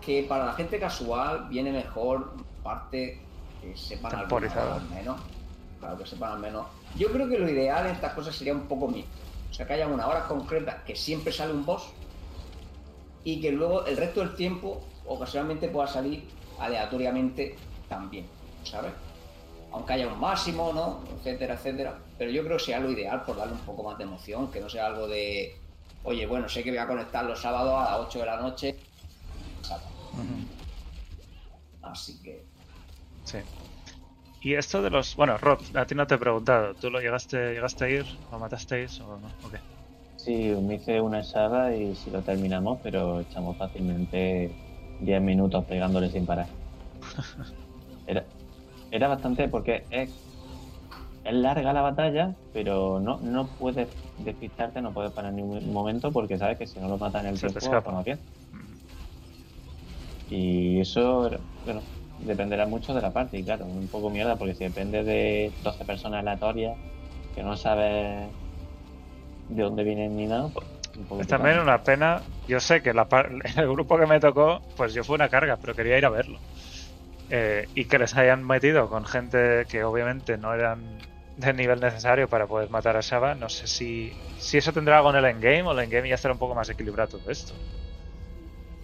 que 0.01 0.23
para 0.23 0.45
la 0.45 0.53
gente 0.53 0.79
casual 0.79 1.47
viene 1.49 1.71
mejor 1.71 2.33
parte 2.63 3.21
que 3.61 3.75
sepan 3.75 4.11
Temporizado. 4.11 4.75
al 4.75 4.89
menos. 4.89 5.19
Claro, 5.79 5.97
que 5.97 6.05
sepan 6.05 6.33
al 6.33 6.39
menos. 6.39 6.67
Yo 6.95 7.11
creo 7.11 7.27
que 7.27 7.39
lo 7.39 7.49
ideal 7.49 7.85
en 7.85 7.93
estas 7.93 8.13
cosas 8.13 8.35
sería 8.35 8.53
un 8.53 8.67
poco 8.67 8.87
mixto. 8.87 9.11
O 9.49 9.53
sea, 9.53 9.65
que 9.65 9.73
haya 9.73 9.87
una 9.87 10.07
hora 10.07 10.27
concreta 10.27 10.83
que 10.85 10.95
siempre 10.95 11.31
sale 11.31 11.53
un 11.53 11.65
boss 11.65 11.89
y 13.23 13.39
que 13.41 13.51
luego 13.51 13.85
el 13.85 13.97
resto 13.97 14.19
del 14.19 14.35
tiempo 14.35 14.81
ocasionalmente 15.05 15.67
pueda 15.69 15.87
salir 15.87 16.27
aleatoriamente 16.59 17.55
también, 17.87 18.25
¿sabes? 18.63 18.91
Aunque 19.71 19.93
haya 19.93 20.07
un 20.07 20.19
máximo, 20.19 20.71
¿no? 20.73 21.03
Etcétera, 21.17 21.55
etcétera. 21.55 21.99
Pero 22.17 22.31
yo 22.31 22.43
creo 22.43 22.57
que 22.57 22.63
sea 22.63 22.79
lo 22.79 22.91
ideal 22.91 23.23
por 23.23 23.37
darle 23.37 23.53
un 23.53 23.59
poco 23.59 23.83
más 23.83 23.97
de 23.97 24.05
emoción, 24.05 24.51
que 24.51 24.59
no 24.59 24.69
sea 24.69 24.87
algo 24.87 25.07
de, 25.07 25.55
oye, 26.03 26.25
bueno, 26.25 26.47
sé 26.47 26.63
que 26.63 26.71
voy 26.71 26.79
a 26.79 26.87
conectar 26.87 27.25
los 27.25 27.39
sábados 27.39 27.73
a 27.73 27.91
las 27.91 28.07
8 28.07 28.19
de 28.19 28.25
la 28.25 28.37
noche. 28.37 28.75
Así 31.81 32.21
que 32.21 32.45
Sí. 33.27 33.39
Y 34.41 34.53
esto 34.53 34.81
de 34.81 34.89
los. 34.89 35.15
Bueno, 35.17 35.37
Rob, 35.37 35.59
a 35.75 35.85
ti 35.85 35.93
no 35.93 36.07
te 36.07 36.15
he 36.15 36.17
preguntado. 36.17 36.73
¿Tú 36.75 36.89
lo 36.89 37.01
llegaste, 37.01 37.53
llegaste 37.53 37.85
a 37.85 37.89
ir? 37.89 38.05
¿Lo 38.31 38.39
matasteis 38.39 39.01
o 39.01 39.17
no? 39.17 39.27
¿O 39.43 39.49
qué? 39.49 39.57
Sí, 40.15 40.53
me 40.61 40.75
hice 40.75 41.01
una 41.01 41.19
echada 41.19 41.75
y 41.75 41.93
si 41.95 42.09
lo 42.09 42.21
terminamos, 42.21 42.79
pero 42.81 43.19
echamos 43.19 43.57
fácilmente 43.57 44.49
10 45.01 45.21
minutos 45.21 45.65
pegándole 45.65 46.09
sin 46.09 46.25
parar. 46.25 46.47
Era, 48.07 48.23
era 48.97 49.07
bastante 49.07 49.47
porque 49.47 49.87
es, 49.89 50.09
es 51.23 51.33
larga 51.33 51.73
la 51.73 51.81
batalla, 51.81 52.35
pero 52.51 52.99
no, 52.99 53.19
no 53.21 53.55
puedes 53.57 53.89
despistarte, 54.17 54.81
no 54.81 54.93
puedes 54.93 55.13
parar 55.13 55.31
en 55.31 55.37
ningún 55.37 55.71
momento 55.71 56.11
porque 56.11 56.37
sabes 56.37 56.57
que 56.57 56.67
si 56.67 56.79
no 56.79 56.87
lo 56.87 56.97
matas 56.97 57.23
en 57.23 57.29
el 57.29 57.39
Se 57.39 57.49
tiempo, 57.49 57.77
estamos 57.77 58.03
bien. 58.03 58.19
Y 60.29 60.79
eso, 60.81 61.29
bueno, 61.63 61.83
dependerá 62.17 62.65
mucho 62.67 62.93
de 62.93 63.01
la 63.01 63.13
parte, 63.13 63.37
y 63.37 63.43
claro, 63.43 63.65
un 63.65 63.87
poco 63.87 64.09
mierda 64.09 64.37
porque 64.37 64.55
si 64.55 64.63
depende 64.65 65.03
de 65.03 65.53
12 65.61 65.85
personas 65.85 66.21
aleatorias 66.21 66.75
que 67.33 67.43
no 67.43 67.55
sabes 67.55 68.29
de 69.47 69.63
dónde 69.63 69.83
vienen 69.83 70.15
ni 70.15 70.27
nada, 70.27 70.51
pues 70.53 70.67
Es 71.21 71.27
también 71.27 71.59
una 71.59 71.81
pena. 71.83 72.23
Yo 72.47 72.59
sé 72.59 72.81
que 72.81 72.93
la 72.93 73.07
el 73.57 73.69
grupo 73.69 73.97
que 73.97 74.05
me 74.05 74.19
tocó, 74.19 74.61
pues 74.75 74.93
yo 74.93 75.03
fue 75.03 75.15
una 75.15 75.29
carga, 75.29 75.57
pero 75.57 75.75
quería 75.75 75.97
ir 75.97 76.05
a 76.05 76.09
verlo. 76.09 76.39
Eh, 77.29 77.67
y 77.75 77.85
que 77.85 77.99
les 77.99 78.15
hayan 78.15 78.45
metido 78.45 78.89
con 78.89 79.05
gente 79.05 79.65
que 79.69 79.83
obviamente 79.83 80.37
no 80.37 80.53
eran 80.53 80.97
del 81.35 81.55
nivel 81.57 81.79
necesario 81.79 82.29
para 82.29 82.47
poder 82.47 82.69
matar 82.69 82.95
a 82.97 83.01
Shaba. 83.01 83.35
No 83.35 83.49
sé 83.49 83.67
si, 83.67 84.13
si 84.39 84.57
eso 84.57 84.71
tendrá 84.73 84.97
algo 84.97 85.09
en 85.11 85.17
el 85.17 85.25
endgame 85.25 85.63
o 85.63 85.71
el 85.73 85.79
endgame 85.79 86.09
ya 86.09 86.15
estará 86.15 86.33
un 86.33 86.39
poco 86.39 86.55
más 86.55 86.69
equilibrado 86.69 87.17
todo 87.17 87.29
esto. 87.31 87.53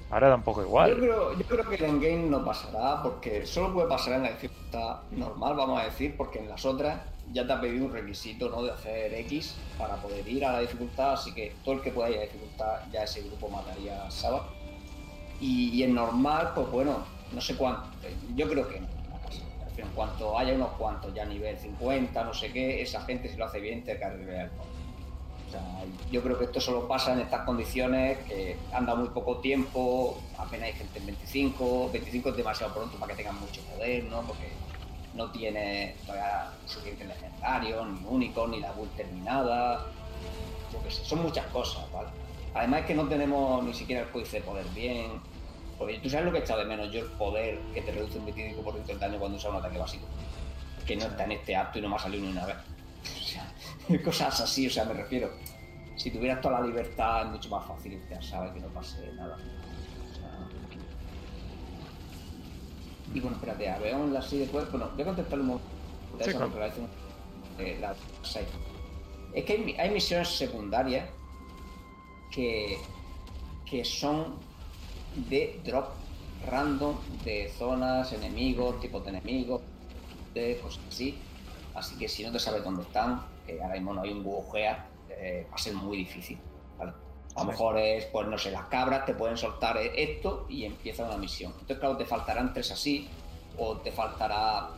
Ahora 0.09 0.29
da 0.29 0.35
un 0.35 0.43
poco 0.43 0.61
Yo 0.61 0.67
igual. 0.67 0.95
creo, 0.97 1.33
yo 1.37 1.45
creo 1.45 1.69
que 1.69 1.75
el 1.75 1.83
endgame 1.85 2.29
no 2.29 2.45
pasará 2.45 3.01
porque 3.01 3.45
solo 3.45 3.73
puede 3.73 3.87
pasar 3.87 4.13
en 4.15 4.23
la 4.23 4.31
dificultad 4.31 4.97
normal, 5.11 5.55
vamos 5.55 5.81
a 5.81 5.85
decir, 5.85 6.15
porque 6.15 6.39
en 6.39 6.49
las 6.49 6.63
otras 6.65 6.99
ya 7.31 7.47
te 7.47 7.53
ha 7.53 7.61
pedido 7.61 7.85
un 7.85 7.93
requisito 7.93 8.49
¿no? 8.49 8.61
de 8.61 8.71
hacer 8.71 9.13
X 9.15 9.55
para 9.77 9.95
poder 9.95 10.27
ir 10.27 10.45
a 10.45 10.51
la 10.53 10.59
dificultad, 10.59 11.13
así 11.13 11.33
que 11.33 11.55
todo 11.63 11.75
el 11.75 11.81
que 11.81 11.91
pueda 11.91 12.09
ir 12.09 12.17
a 12.17 12.19
la 12.19 12.25
dificultad 12.25 12.79
ya 12.91 13.03
ese 13.03 13.21
grupo 13.23 13.49
mataría 13.49 14.05
a 14.05 14.11
Saba. 14.11 14.45
Y, 15.39 15.69
y 15.69 15.83
en 15.83 15.95
normal, 15.95 16.51
pues 16.53 16.69
bueno, 16.69 17.05
no 17.33 17.41
sé 17.41 17.55
cuánto, 17.55 17.89
yo 18.35 18.49
creo 18.49 18.67
que 18.69 18.79
no. 18.79 18.87
En 19.75 19.89
cuanto 19.89 20.37
haya 20.37 20.53
unos 20.53 20.69
cuantos 20.73 21.13
ya 21.15 21.23
a 21.23 21.25
nivel 21.25 21.57
50, 21.57 22.23
no 22.23 22.33
sé 22.33 22.51
qué, 22.51 22.83
esa 22.83 23.01
gente 23.01 23.27
si 23.27 23.37
lo 23.37 23.45
hace 23.45 23.59
bien 23.59 23.83
te 23.83 23.97
cargaría 23.97 24.43
el. 24.43 24.49
O 24.49 26.11
yo 26.11 26.21
creo 26.23 26.37
que 26.37 26.45
esto 26.45 26.61
solo 26.61 26.87
pasa 26.87 27.13
en 27.13 27.19
estas 27.21 27.41
condiciones, 27.41 28.19
que 28.27 28.57
anda 28.71 28.95
muy 28.95 29.09
poco 29.09 29.37
tiempo, 29.37 30.19
apenas 30.37 30.67
hay 30.67 30.73
gente 30.73 30.99
en 30.99 31.07
25, 31.07 31.89
25 31.91 32.29
es 32.29 32.37
demasiado 32.37 32.73
pronto 32.73 32.97
para 32.97 33.11
que 33.11 33.17
tengan 33.17 33.39
mucho 33.39 33.61
poder, 33.61 34.03
¿no? 34.05 34.21
Porque 34.21 34.49
no 35.15 35.31
tiene 35.31 35.95
todavía 36.05 36.51
suficientes 36.65 37.07
legendarios, 37.07 37.87
ni 37.87 38.07
únicos, 38.07 38.49
ni 38.49 38.59
la 38.59 38.71
build 38.71 38.95
terminada, 38.95 39.85
son 40.89 41.21
muchas 41.21 41.45
cosas, 41.47 41.83
¿vale? 41.91 42.09
Además 42.53 42.81
es 42.81 42.85
que 42.87 42.95
no 42.95 43.07
tenemos 43.07 43.63
ni 43.63 43.73
siquiera 43.73 44.03
el 44.03 44.09
códice 44.09 44.37
de 44.37 44.43
poder 44.43 44.65
bien, 44.73 45.19
porque 45.77 45.99
tú 45.99 46.09
sabes 46.09 46.25
lo 46.25 46.31
que 46.31 46.39
he 46.39 46.41
echado 46.41 46.59
de 46.59 46.65
menos 46.65 46.91
yo, 46.91 47.01
el 47.01 47.11
poder 47.11 47.59
que 47.73 47.81
te 47.81 47.91
reduce 47.91 48.17
un 48.19 48.27
25% 48.27 48.89
el 48.89 48.99
daño 48.99 49.19
cuando 49.19 49.37
usas 49.37 49.51
un 49.51 49.57
ataque 49.57 49.77
básico, 49.77 50.05
que 50.85 50.95
no 50.95 51.05
está 51.05 51.25
en 51.25 51.31
este 51.33 51.55
acto 51.55 51.79
y 51.79 51.81
no 51.81 51.89
me 51.89 51.95
ha 51.95 51.99
salido 51.99 52.23
ni 52.23 52.31
una 52.31 52.45
vez. 52.45 52.55
O 53.03 53.25
sea, 53.25 53.99
cosas 54.03 54.39
así, 54.41 54.67
o 54.67 54.69
sea, 54.69 54.85
me 54.85 54.93
refiero. 54.93 55.31
Si 55.95 56.09
tuvieras 56.11 56.41
toda 56.41 56.59
la 56.59 56.67
libertad 56.67 57.23
es 57.25 57.31
mucho 57.31 57.49
más 57.49 57.65
fácil, 57.67 58.01
ya 58.09 58.21
sabes 58.21 58.53
que 58.53 58.59
no 58.59 58.67
pase 58.67 59.11
nada. 59.13 59.35
O 59.35 60.15
sea, 60.15 60.47
Y 63.13 63.19
bueno, 63.19 63.35
espérate, 63.37 63.69
a 63.69 63.77
ver, 63.79 63.95
la 63.95 64.19
así 64.19 64.39
después. 64.39 64.69
Bueno, 64.71 64.89
voy 64.93 65.01
a 65.01 65.05
contestarle 65.05 65.41
un 65.41 65.47
momento. 65.47 65.67
Sí, 66.23 66.31
claro. 66.31 66.51
eh, 67.59 67.77
la. 67.79 67.95
Es 69.33 69.45
que 69.45 69.53
hay, 69.53 69.75
hay 69.77 69.89
misiones 69.89 70.29
secundarias 70.29 71.09
que, 72.31 72.77
que 73.65 73.83
son 73.83 74.35
de 75.15 75.59
drop 75.63 75.89
random 76.49 76.95
de 77.23 77.51
zonas, 77.57 78.11
enemigos, 78.13 78.79
tipos 78.79 79.03
de 79.03 79.11
enemigos, 79.11 79.61
de 80.33 80.59
cosas 80.61 80.83
así. 80.87 81.17
Así 81.73 81.97
que 81.97 82.07
si 82.07 82.23
no 82.23 82.31
te 82.31 82.39
sabes 82.39 82.63
dónde 82.63 82.83
están, 82.83 83.21
que 83.45 83.61
ahora 83.61 83.75
mismo 83.75 83.93
no 83.93 84.01
hay 84.01 84.11
un 84.11 84.23
bugea, 84.23 84.87
eh, 85.09 85.47
va 85.49 85.55
a 85.55 85.57
ser 85.57 85.73
muy 85.73 85.97
difícil. 85.97 86.37
¿vale? 86.77 86.93
A 87.35 87.43
lo 87.43 87.51
mejor 87.51 87.77
es, 87.77 88.05
pues 88.05 88.27
no 88.27 88.37
sé, 88.37 88.51
las 88.51 88.65
cabras 88.65 89.05
te 89.05 89.13
pueden 89.13 89.37
soltar 89.37 89.77
eh, 89.77 89.91
esto 89.95 90.45
y 90.49 90.65
empieza 90.65 91.05
una 91.05 91.17
misión. 91.17 91.51
Entonces, 91.53 91.79
claro, 91.79 91.97
te 91.97 92.05
faltarán 92.05 92.53
tres 92.53 92.71
así, 92.71 93.07
o 93.57 93.77
te 93.77 93.91
faltará, 93.91 94.69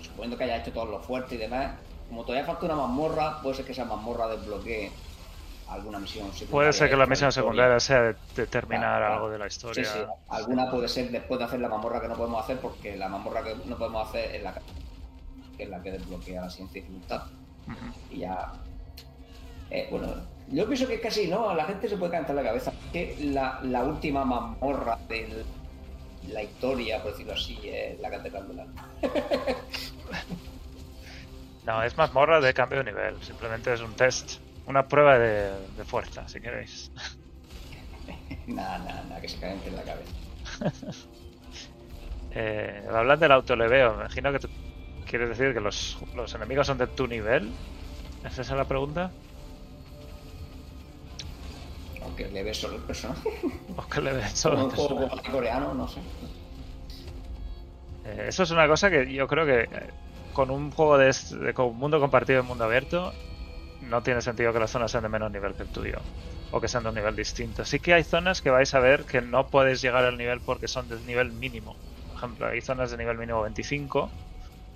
suponiendo 0.00 0.36
que 0.36 0.44
hayas 0.44 0.62
hecho 0.62 0.72
todo 0.72 0.86
lo 0.86 1.00
fuerte 1.00 1.36
y 1.36 1.38
demás, 1.38 1.74
como 2.08 2.24
todavía 2.24 2.44
falta 2.44 2.66
una 2.66 2.76
mazmorra, 2.76 3.40
puede 3.40 3.56
ser 3.56 3.64
que 3.64 3.72
esa 3.72 3.84
mazmorra 3.84 4.28
desbloquee 4.28 4.90
alguna 5.68 5.98
misión 5.98 6.26
secundaria. 6.32 6.50
Puede 6.50 6.72
ser 6.72 6.90
que 6.90 6.96
la 6.96 7.06
misión 7.06 7.32
secundaria 7.32 7.80
sea 7.80 8.02
de 8.02 8.16
determinar 8.36 8.98
Claro, 8.98 9.14
algo 9.14 9.30
de 9.30 9.38
la 9.38 9.48
Sí, 9.50 9.56
historia. 9.56 9.84
sí. 9.84 9.98
Alguna 10.28 10.70
puede 10.70 10.88
ser 10.88 11.10
después 11.10 11.38
de 11.38 11.44
hacer 11.46 11.60
la 11.60 11.68
mamorra 11.68 12.00
que 12.00 12.08
no 12.08 12.14
podemos 12.16 12.42
hacer, 12.44 12.58
porque 12.58 12.96
la 12.96 13.08
mamorra 13.08 13.42
que 13.42 13.54
no 13.66 13.76
podemos 13.78 14.08
hacer 14.08 14.34
es 14.36 14.42
la 14.42 14.54
que, 14.54 15.62
es 15.64 15.68
la 15.68 15.82
que 15.82 15.92
desbloquea 15.92 16.42
la 16.42 16.50
siguiente 16.50 16.80
dificultad. 16.80 17.22
Y 18.10 18.18
ya. 18.18 18.52
eh, 19.70 19.88
bueno, 19.90 20.08
yo 20.48 20.66
pienso 20.66 20.86
que 20.86 21.00
casi 21.00 21.28
no, 21.28 21.54
la 21.54 21.64
gente 21.64 21.88
se 21.88 21.96
puede 21.96 22.12
cantar 22.12 22.34
la 22.36 22.42
cabeza. 22.42 22.72
Que 22.92 23.16
la, 23.20 23.60
la 23.62 23.84
última 23.84 24.24
mamorra 24.24 24.98
de 25.08 25.44
la 26.28 26.42
historia, 26.42 27.02
por 27.02 27.12
decirlo 27.12 27.32
así, 27.32 27.58
es 27.64 27.98
la 28.00 28.10
catedral 28.10 28.48
de 28.48 28.54
la. 28.54 28.66
No, 31.64 31.80
es 31.82 31.96
más 31.96 32.12
morra 32.12 32.40
de 32.40 32.52
cambio 32.52 32.78
de 32.78 32.84
nivel. 32.90 33.22
Simplemente 33.22 33.72
es 33.72 33.80
un 33.80 33.94
test. 33.94 34.40
Una 34.64 34.86
prueba 34.88 35.18
de, 35.18 35.68
de 35.72 35.84
fuerza, 35.84 36.26
si 36.28 36.40
queréis. 36.40 36.92
nada, 38.46 38.78
nada, 38.78 39.02
nada, 39.04 39.20
que 39.20 39.28
se 39.28 39.38
caliente 39.38 39.68
en 39.68 39.76
la 39.76 39.84
cabeza. 39.84 40.16
Eh, 42.30 42.84
hablan 42.88 43.20
del 43.20 43.32
autoleveo. 43.32 43.90
Me 43.94 44.00
imagino 44.02 44.32
que 44.32 44.38
tú 44.40 44.48
quieres 45.04 45.28
decir 45.30 45.54
que 45.54 45.60
los, 45.60 45.96
los 46.12 46.34
enemigos 46.34 46.66
son 46.66 46.78
de 46.78 46.88
tu 46.88 47.06
nivel. 47.08 47.60
¿Es 48.22 48.38
esa 48.38 48.56
la 48.56 48.68
pregunta? 48.68 49.16
Aunque 52.00 52.28
le 52.28 52.42
ves 52.42 52.58
solo 52.58 52.76
el 52.76 52.82
personaje. 52.84 53.30
¿O 53.80 53.82
que 53.90 54.00
le 54.00 54.12
Como 54.42 54.60
solo 54.64 54.64
un 54.64 54.70
suena? 54.70 55.10
coreano, 55.30 55.74
no 55.74 55.88
sé. 55.88 56.00
Eh, 58.04 58.26
eso 58.28 58.42
es 58.42 58.50
una 58.50 58.66
cosa 58.68 58.90
que 58.90 59.12
yo 59.12 59.26
creo 59.28 59.46
que 59.46 59.60
eh, 59.70 59.92
con 60.32 60.50
un 60.50 60.70
juego 60.70 60.98
de, 60.98 61.08
este- 61.10 61.36
de 61.38 61.54
con 61.54 61.76
mundo 61.76 62.00
compartido 62.00 62.40
y 62.40 62.42
mundo 62.44 62.64
abierto 62.64 63.18
no 63.82 64.02
tiene 64.02 64.20
sentido 64.22 64.52
que 64.52 64.58
las 64.60 64.70
zonas 64.70 64.90
sean 64.92 65.02
de 65.04 65.08
menos 65.10 65.30
nivel 65.32 65.54
que 65.56 65.62
el 65.64 65.70
tuyo 65.70 66.08
o 66.50 66.60
que 66.60 66.68
sean 66.68 66.84
de 66.84 66.90
un 66.90 66.94
nivel 66.96 67.16
distinto. 67.16 67.64
Sí 67.64 67.80
que 67.80 67.94
hay 67.94 68.04
zonas 68.04 68.42
que 68.42 68.50
vais 68.50 68.72
a 68.74 68.80
ver 68.80 69.06
que 69.06 69.20
no 69.22 69.50
puedes 69.50 69.80
llegar 69.82 70.04
al 70.04 70.18
nivel 70.18 70.42
porque 70.42 70.68
son 70.68 70.88
del 70.88 71.04
nivel 71.06 71.32
mínimo. 71.32 71.80
Por 72.06 72.16
ejemplo, 72.16 72.46
hay 72.46 72.60
zonas 72.62 72.90
de 72.90 72.98
nivel 72.98 73.18
mínimo 73.18 73.42
25 73.42 74.14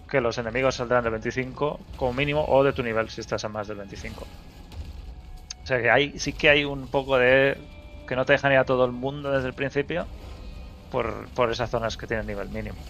que 0.09 0.20
los 0.23 0.39
enemigos 0.39 0.77
saldrán 0.77 1.05
de 1.05 1.11
25 1.11 1.89
como 1.97 2.15
mínimo 2.15 2.45
o 2.47 2.65
de 2.65 2.73
tu 2.74 2.83
nivel 2.83 3.09
si 3.11 3.20
estás 3.23 3.45
a 3.45 3.49
más 3.51 3.69
del 3.69 3.78
25. 3.78 4.31
O 5.65 5.66
sea 5.66 5.81
que 5.83 5.91
hay, 5.91 6.19
sí 6.19 6.33
que 6.35 6.49
hay 6.51 6.65
un 6.65 6.89
poco 6.91 7.19
de 7.19 7.69
que 8.07 8.16
no 8.16 8.24
te 8.24 8.33
dejan 8.35 8.53
ir 8.53 8.59
a 8.59 8.65
todo 8.65 8.85
el 8.85 8.93
mundo 8.93 9.33
desde 9.33 9.49
el 9.49 9.55
principio 9.55 10.11
por, 10.91 11.33
por 11.35 11.51
esas 11.53 11.70
zonas 11.70 11.97
que 11.99 12.07
tienen 12.09 12.27
nivel 12.27 12.51
mínimo. 12.51 12.89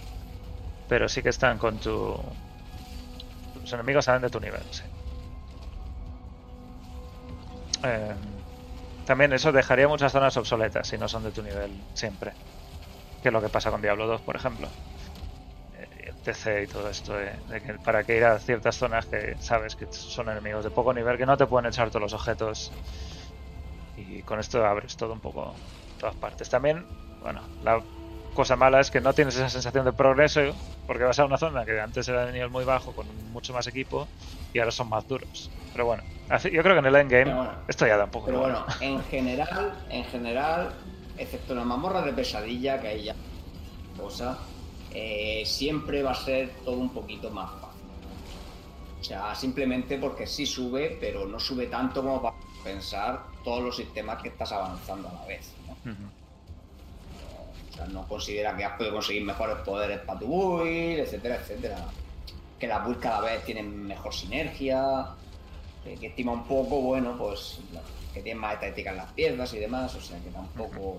Pero 0.89 1.09
sí 1.09 1.23
que 1.23 1.31
están 1.31 1.59
con 1.59 1.81
tu. 1.81 2.39
Los 3.55 3.73
enemigos 3.73 4.05
salen 4.05 4.23
de 4.23 4.31
tu 4.31 4.39
nivel, 4.39 4.69
sí. 4.71 4.85
Eh, 7.83 8.17
también 9.05 9.33
eso 9.33 9.53
dejaría 9.53 9.89
muchas 9.89 10.13
zonas 10.13 10.37
obsoletas 10.37 10.89
si 10.89 10.99
no 10.99 11.09
son 11.09 11.25
de 11.25 11.33
tu 11.33 11.43
nivel 11.43 11.89
siempre. 11.95 12.37
Que 13.21 13.31
es 13.31 13.33
lo 13.35 13.43
que 13.43 13.51
pasa 13.51 13.71
con 13.73 13.83
Diablo 13.83 14.07
2, 14.07 14.23
por 14.23 14.37
ejemplo. 14.37 14.77
Eh, 15.73 15.89
el 16.09 16.21
TC 16.21 16.63
y 16.65 16.69
todo 16.69 16.89
esto, 16.91 17.15
de, 17.15 17.41
de 17.45 17.61
que 17.63 17.79
para 17.81 18.05
que 18.05 18.17
ir 18.17 18.25
a 18.25 18.39
ciertas 18.41 18.77
zonas 18.77 19.07
que 19.09 19.37
sabes 19.41 19.77
que 19.77 19.87
son 19.91 20.29
enemigos 20.31 20.65
de 20.65 20.71
poco 20.73 20.95
nivel, 20.95 21.19
que 21.19 21.27
no 21.27 21.37
te 21.37 21.47
pueden 21.47 21.67
echar 21.69 21.91
todos 21.91 22.03
los 22.03 22.15
objetos. 22.15 22.75
Y 23.95 24.23
con 24.23 24.39
esto 24.41 24.65
abres 24.65 24.97
todo 24.97 25.13
un 25.13 25.21
poco, 25.21 25.61
todas 25.97 26.17
partes. 26.17 26.49
También, 26.49 26.87
bueno, 27.19 27.43
la 27.59 27.85
cosa 28.37 28.55
mala 28.55 28.81
es 28.81 28.91
que 28.91 29.01
no 29.01 29.13
tienes 29.15 29.35
esa 29.35 29.49
sensación 29.49 29.85
de 29.85 29.93
progreso 29.93 30.55
porque 30.87 31.03
vas 31.03 31.19
a 31.19 31.25
una 31.25 31.39
zona 31.39 31.65
que 31.65 31.81
antes 31.81 32.07
era 32.07 32.27
de 32.27 32.33
nivel 32.33 32.51
muy 32.51 32.65
bajo 32.65 32.93
con 32.93 33.07
mucho 33.33 33.53
más 33.53 33.67
equipo 33.67 34.07
y 34.53 34.59
ahora 34.61 34.71
son 34.71 34.89
más 34.89 35.09
duros. 35.09 35.51
Pero 35.73 35.87
bueno, 35.87 36.05
yo 36.29 36.63
creo 36.63 36.75
que 36.75 36.79
en 36.79 36.87
el 36.87 36.97
endgame 36.97 37.49
esto 37.67 37.87
ya 37.87 37.97
da 37.97 38.05
un 38.05 38.11
poco. 38.11 38.27
Pero 38.27 38.41
bueno, 38.41 38.65
en 38.81 39.03
general, 39.05 39.73
en 39.91 40.05
general, 40.05 40.71
excepto 41.19 41.55
la 41.55 41.65
mamorra 41.65 42.03
de 42.03 42.13
pesadilla 42.13 42.81
que 42.81 42.89
hay 42.89 43.05
ya 43.05 43.15
cosa, 43.97 44.39
eh, 44.93 45.43
siempre 45.47 46.03
va 46.03 46.13
a 46.13 46.15
ser 46.15 46.51
todo 46.65 46.77
un 46.77 46.91
poquito 46.91 47.31
más 47.31 47.51
fácil. 47.51 47.67
O 49.01 49.05
sea, 49.05 49.35
simplemente 49.35 49.99
porque 49.99 50.27
sí 50.27 50.47
sube, 50.47 50.99
pero 51.01 51.27
no 51.27 51.41
sube 51.41 51.67
tanto 51.67 52.03
como 52.03 52.21
para 52.21 52.37
pensar 52.63 53.25
todos 53.43 53.63
los 53.63 53.77
sistemas 53.77 54.23
que 54.23 54.29
estás 54.29 54.53
avanzando 54.53 55.09
a 55.09 55.13
la 55.13 55.25
vez. 55.27 55.55
¿no? 55.85 55.95
O 57.77 57.79
sea, 57.79 57.87
no 57.89 58.09
considera 58.09 58.57
que 58.57 58.65
has 58.65 58.77
podido 58.79 58.95
conseguir 58.95 59.23
mejores 59.23 59.57
poderes 59.59 59.99
para 60.01 60.19
tu 60.19 60.63
build, 60.63 61.01
etcétera, 61.01 61.37
etcétera. 61.37 61.77
Que 62.59 62.67
las 62.67 62.83
builds 62.83 63.03
cada 63.03 63.21
vez 63.21 63.45
tienen 63.45 63.87
mejor 63.87 64.15
sinergia, 64.15 65.09
que 65.85 66.07
estima 66.07 66.33
un 66.33 66.45
poco, 66.45 66.81
bueno, 66.81 67.17
pues 67.19 67.59
que 68.15 68.23
tienen 68.23 68.41
más 68.41 68.55
estética 68.55 68.91
en 68.91 68.97
las 68.97 69.13
piezas 69.13 69.53
y 69.53 69.59
demás, 69.59 69.95
o 69.95 70.01
sea 70.01 70.19
que 70.21 70.31
tampoco 70.31 70.97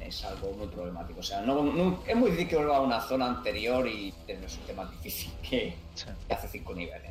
es 0.00 0.24
algo 0.24 0.52
muy 0.52 0.66
problemático. 0.66 1.20
O 1.20 1.22
sea, 1.22 1.40
no, 1.40 1.98
es 2.06 2.14
muy 2.14 2.30
difícil 2.30 2.48
que 2.48 2.56
vuelva 2.56 2.76
a 2.76 2.80
una 2.80 3.00
zona 3.00 3.26
anterior 3.26 3.88
y 3.88 4.12
tener 4.26 4.44
un 4.44 4.66
tema 4.66 4.84
difícil 4.90 5.32
que, 5.48 5.74
hace 6.28 6.48
cinco 6.48 6.74
niveles. 6.74 7.10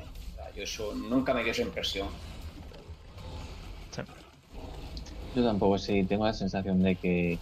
yo 0.55 0.63
eso 0.63 0.93
nunca 0.93 1.33
me 1.33 1.43
dio 1.43 1.51
esa 1.51 1.63
impresión. 1.63 2.07
Yo 5.35 5.43
tampoco, 5.43 5.79
sí, 5.79 6.03
tengo 6.03 6.25
la 6.25 6.33
sensación 6.33 6.83
de 6.83 6.95
que 6.95 7.39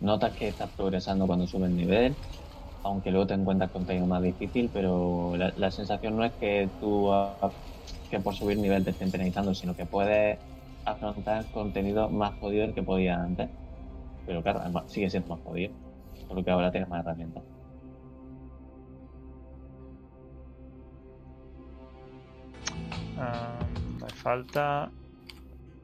notas 0.00 0.32
que 0.34 0.48
estás 0.48 0.70
progresando 0.72 1.26
cuando 1.26 1.46
subes 1.46 1.70
nivel, 1.70 2.16
aunque 2.82 3.10
luego 3.10 3.26
te 3.26 3.34
encuentras 3.34 3.70
con 3.70 3.82
contenido 3.82 4.06
más 4.06 4.22
difícil, 4.22 4.70
pero 4.72 5.36
la, 5.36 5.70
sensación 5.70 6.16
no 6.16 6.24
es 6.24 6.32
que 6.34 6.68
tú 6.80 7.10
que 8.10 8.20
por 8.20 8.34
subir 8.34 8.58
nivel 8.58 8.84
te 8.84 8.90
estén 8.90 9.10
penalizando, 9.10 9.54
sino 9.54 9.74
que 9.74 9.86
puedes 9.86 10.38
afrontar 10.84 11.44
contenido 11.50 12.08
más 12.08 12.38
jodido 12.38 12.72
que 12.72 12.82
podías 12.82 13.18
antes. 13.18 13.48
Pero 14.26 14.42
claro, 14.42 14.60
sigue 14.88 15.10
siendo 15.10 15.34
más 15.34 15.44
jodido. 15.44 15.72
Solo 16.28 16.44
que 16.44 16.50
ahora 16.50 16.70
tienes 16.70 16.88
más 16.88 17.04
herramientas. 17.04 17.42
Ah, 23.18 23.58
me 24.00 24.08
falta. 24.10 24.90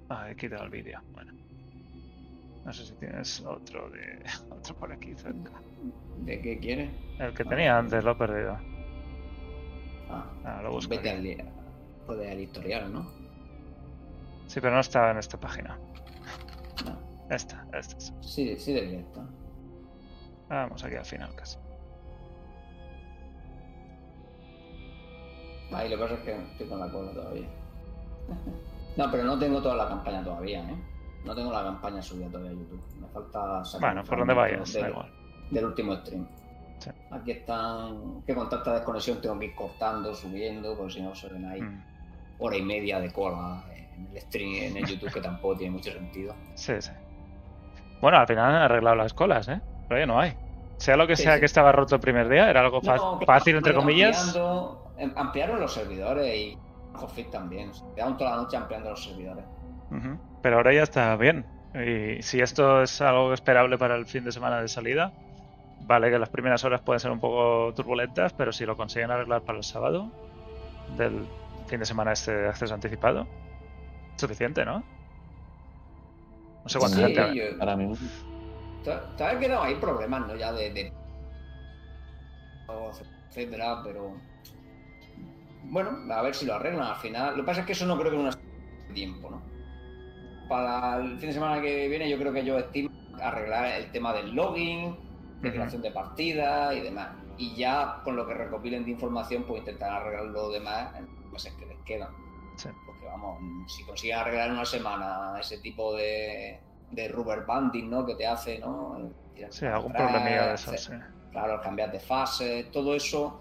Ah, 0.09 0.31
he 0.31 0.37
quitado 0.37 0.65
el 0.65 0.71
vídeo. 0.71 1.01
Bueno. 1.15 1.42
No 2.65 2.73
sé 2.73 2.87
si 2.87 2.95
tienes 2.95 3.41
otro 3.41 3.91
de 3.91 4.25
otro 4.51 4.75
por 4.77 4.93
aquí 4.93 5.15
cerca. 5.15 5.53
¿De 6.19 6.41
qué 6.41 6.59
quieres? 6.59 6.91
El 7.19 7.35
que 7.35 7.45
tenía 7.45 7.79
antes, 7.79 8.05
lo 8.05 8.13
he 8.13 8.15
perdido. 8.15 8.59
Ah, 10.09 10.27
ah 10.45 10.63
lo 10.63 10.73
busco. 10.73 10.91
Vete 10.91 11.11
al, 11.11 12.21
al 12.29 12.41
historial, 12.41 12.93
¿no? 12.93 13.11
Sí, 14.47 14.61
pero 14.61 14.75
no 14.75 14.81
estaba 14.81 15.11
en 15.11 15.19
esta 15.19 15.39
página. 15.39 15.79
Esta, 17.31 17.67
esta. 17.73 17.99
Sí, 18.23 18.59
sí 18.59 18.73
debería 18.75 19.01
estar. 19.01 19.25
Vamos 20.49 20.85
aquí 20.85 20.97
al 20.97 21.05
final 21.05 21.35
casi. 21.35 21.59
Ahí 25.73 25.89
lo 25.89 25.97
que 25.97 26.03
pasa 26.03 26.15
es 26.15 26.21
que 26.21 26.33
estoy 26.33 26.69
con 26.69 26.81
la 26.81 26.91
cola 26.91 27.13
todavía. 27.13 27.49
no, 28.97 29.11
pero 29.11 29.25
no 29.25 29.39
tengo 29.39 29.63
toda 29.63 29.77
la 29.77 29.89
campaña 29.89 30.23
todavía, 30.23 30.61
¿eh? 30.69 30.92
No 31.25 31.35
tengo 31.35 31.53
la 31.53 31.63
campaña 31.63 32.03
subida 32.03 32.29
todavía 32.29 32.51
a 32.51 32.55
YouTube. 32.55 32.83
Me 33.01 33.07
falta 33.09 33.65
sacar 33.65 33.95
Bueno, 33.95 34.05
por 34.05 34.19
donde 34.19 34.35
vayas, 34.35 34.73
del, 34.73 34.83
da 34.83 34.89
igual. 34.89 35.13
Del 35.51 35.65
último 35.67 35.97
stream. 35.97 36.27
Aquí 37.11 37.31
están. 37.31 38.23
Que 38.27 38.35
con 38.35 38.49
tanta 38.49 38.75
desconexión 38.75 39.21
tengo 39.21 39.39
que 39.39 39.47
ir 39.47 39.55
cortando, 39.55 40.15
subiendo, 40.15 40.77
porque 40.77 40.95
si 40.95 41.03
no 41.03 41.15
se 41.15 41.29
ven 41.29 41.45
ahí 41.45 41.63
mm. 41.63 41.85
hora 42.39 42.57
y 42.57 42.63
media 42.63 42.99
de 42.99 43.13
cola 43.13 43.63
en 43.73 44.09
el 44.13 44.21
stream, 44.21 44.65
en 44.65 44.77
el 44.79 44.87
YouTube, 44.87 45.13
que 45.13 45.21
tampoco 45.21 45.57
tiene 45.57 45.77
mucho 45.77 45.93
sentido. 45.93 46.35
Sí, 46.55 46.75
sí. 46.81 46.91
Bueno, 48.01 48.19
al 48.19 48.27
final 48.27 48.47
han 48.47 48.63
arreglado 48.63 48.97
las 48.97 49.15
colas, 49.15 49.47
¿eh? 49.49 49.61
Pero 49.89 50.01
ya 50.01 50.07
no 50.07 50.19
hay. 50.19 50.35
Sea 50.77 50.97
lo 50.97 51.07
que 51.07 51.15
sea 51.15 51.39
que 51.39 51.47
estaba 51.47 51.71
roto 51.71 51.95
el 51.95 52.01
primer 52.01 52.29
día, 52.29 52.51
era 52.51 52.61
algo 52.61 52.81
fácil, 53.25 53.57
entre 53.57 53.73
comillas. 53.75 54.37
Em, 54.99 55.13
ampliaron 55.17 55.61
los 55.61 55.73
servidores 55.73 56.35
y 56.35 56.59
Hotfix 56.95 57.31
también. 57.31 57.71
Quedaron 57.95 58.17
toda 58.17 58.31
la 58.31 58.37
noche 58.39 58.57
ampliando 58.57 58.91
los 58.91 59.05
servidores. 59.05 59.45
Pero 60.43 60.57
ahora 60.57 60.75
ya 60.75 60.83
está 60.83 61.17
bien. 61.17 61.47
Y 61.75 62.23
si 62.23 62.41
esto 62.41 62.83
es 62.83 63.01
algo 63.01 63.33
esperable 63.33 63.79
para 63.79 63.95
el 63.97 64.07
fin 64.07 64.25
de 64.25 64.33
semana 64.33 64.61
de 64.61 64.69
salida, 64.69 65.13
vale 65.87 66.11
que 66.11 66.19
las 66.19 66.29
primeras 66.29 66.65
horas 66.65 66.83
pueden 66.83 67.01
ser 67.01 67.11
un 67.11 67.21
poco 67.21 67.73
turbulentas, 67.75 68.33
pero 68.35 68.53
si 68.53 68.67
lo 68.67 68.77
consiguen 68.77 69.11
arreglar 69.11 69.43
para 69.43 69.59
el 69.59 69.65
sábado 69.65 70.11
del 70.97 71.27
fin 71.69 71.81
de 71.81 71.87
semana 71.87 72.13
este 72.13 72.33
de 72.33 72.49
acceso 72.49 72.75
anticipado, 72.75 73.27
suficiente, 74.17 74.65
¿no? 74.65 74.85
No 76.63 76.69
sé 76.69 76.79
cuánta 76.79 76.97
sí, 76.97 77.15
gente. 77.15 77.55
Para 77.59 77.77
mí. 77.77 77.95
Todavía 78.85 79.39
quedado 79.39 79.63
ahí 79.63 79.75
problemas, 79.77 80.27
¿no? 80.27 80.37
Ya 80.37 80.53
de, 80.53 80.71
de. 80.71 80.93
etcétera, 83.31 83.81
pero. 83.83 84.13
Bueno, 85.65 86.13
a 86.13 86.23
ver 86.23 86.35
si 86.35 86.45
lo 86.45 86.55
arreglan 86.55 86.83
al 86.83 86.97
final. 86.97 87.37
Lo 87.37 87.43
que 87.43 87.47
pasa 87.47 87.61
es 87.61 87.67
que 87.67 87.73
eso 87.73 87.87
no 87.87 87.99
creo 87.99 88.11
que 88.11 88.19
en 88.19 88.27
un 88.27 88.95
tiempo, 88.95 89.31
¿no? 89.31 89.52
Para 90.53 90.99
el 90.99 91.19
fin 91.19 91.29
de 91.29 91.33
semana 91.33 91.63
que 91.63 91.89
viene, 91.89 92.11
yo 92.11 92.19
creo 92.19 92.31
que 92.31 92.45
yo 92.45 92.59
estimo 92.59 92.91
arreglar 93.23 93.81
el 93.81 93.91
tema 93.91 94.13
del 94.13 94.35
login, 94.35 94.95
de 95.41 95.51
creación 95.51 95.81
de 95.81 95.91
partida 95.91 96.75
y 96.75 96.81
demás. 96.81 97.09
Y 97.39 97.55
ya 97.57 98.03
con 98.05 98.17
lo 98.17 98.27
que 98.27 98.35
recopilen 98.35 98.85
de 98.85 98.91
información, 98.91 99.45
pues 99.45 99.61
intentar 99.61 99.91
arreglar 99.91 100.27
lo 100.27 100.51
demás 100.51 100.95
en 100.99 101.07
los 101.07 101.33
meses 101.33 101.55
que 101.55 101.65
les 101.65 101.79
quedan 101.87 102.11
vamos, 103.13 103.39
si 103.67 103.85
consigues 103.85 104.17
arreglar 104.17 104.49
en 104.49 104.55
una 104.55 104.65
semana 104.65 105.39
ese 105.41 105.59
tipo 105.59 105.95
de, 105.95 106.61
de 106.91 107.09
rubber 107.09 107.45
banding, 107.45 107.91
¿no? 107.91 108.05
Que 108.05 108.15
te 108.15 108.27
hace, 108.27 108.59
¿no? 108.59 109.11
Sí, 109.51 109.67
algún 109.67 109.93
problemilla 109.93 110.49
de 110.49 110.55
eso, 110.55 110.77
sí. 110.77 110.93
Claro, 111.31 111.61
cambiar 111.63 111.91
de 111.91 112.01
fase, 112.01 112.65
todo 112.73 112.95
eso 112.95 113.41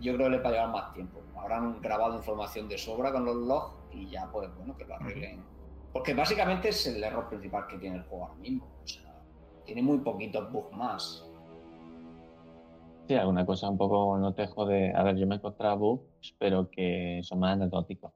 yo 0.00 0.14
creo 0.14 0.26
que 0.26 0.36
le 0.36 0.42
va 0.42 0.48
a 0.48 0.52
llevar 0.52 0.68
más 0.68 0.92
tiempo. 0.94 1.20
Habrán 1.36 1.80
grabado 1.80 2.16
información 2.16 2.68
de 2.68 2.78
sobra 2.78 3.12
con 3.12 3.24
los 3.24 3.36
logs 3.36 3.74
y 3.92 4.08
ya, 4.08 4.30
pues, 4.30 4.48
bueno, 4.56 4.76
que 4.76 4.84
lo 4.84 4.94
arreglen. 4.94 5.42
Porque 5.92 6.14
básicamente 6.14 6.70
es 6.70 6.86
el 6.86 7.02
error 7.04 7.28
principal 7.28 7.66
que 7.66 7.76
tiene 7.78 7.96
el 7.96 8.02
juego 8.04 8.26
ahora 8.26 8.40
mismo. 8.40 8.66
O 8.82 8.86
sea, 8.86 9.14
tiene 9.64 9.82
muy 9.82 9.98
poquitos 9.98 10.50
bugs 10.50 10.72
más. 10.76 11.28
Sí, 13.06 13.14
alguna 13.14 13.44
cosa 13.44 13.68
un 13.68 13.76
poco 13.76 14.16
no 14.18 14.32
te 14.32 14.46
jode. 14.46 14.94
A 14.94 15.02
ver, 15.02 15.16
yo 15.16 15.26
me 15.26 15.34
he 15.34 15.38
encontrado 15.38 15.76
bugs, 15.76 16.34
pero 16.38 16.70
que 16.70 17.20
son 17.22 17.40
más 17.40 17.54
anecdóticos. 17.54 18.12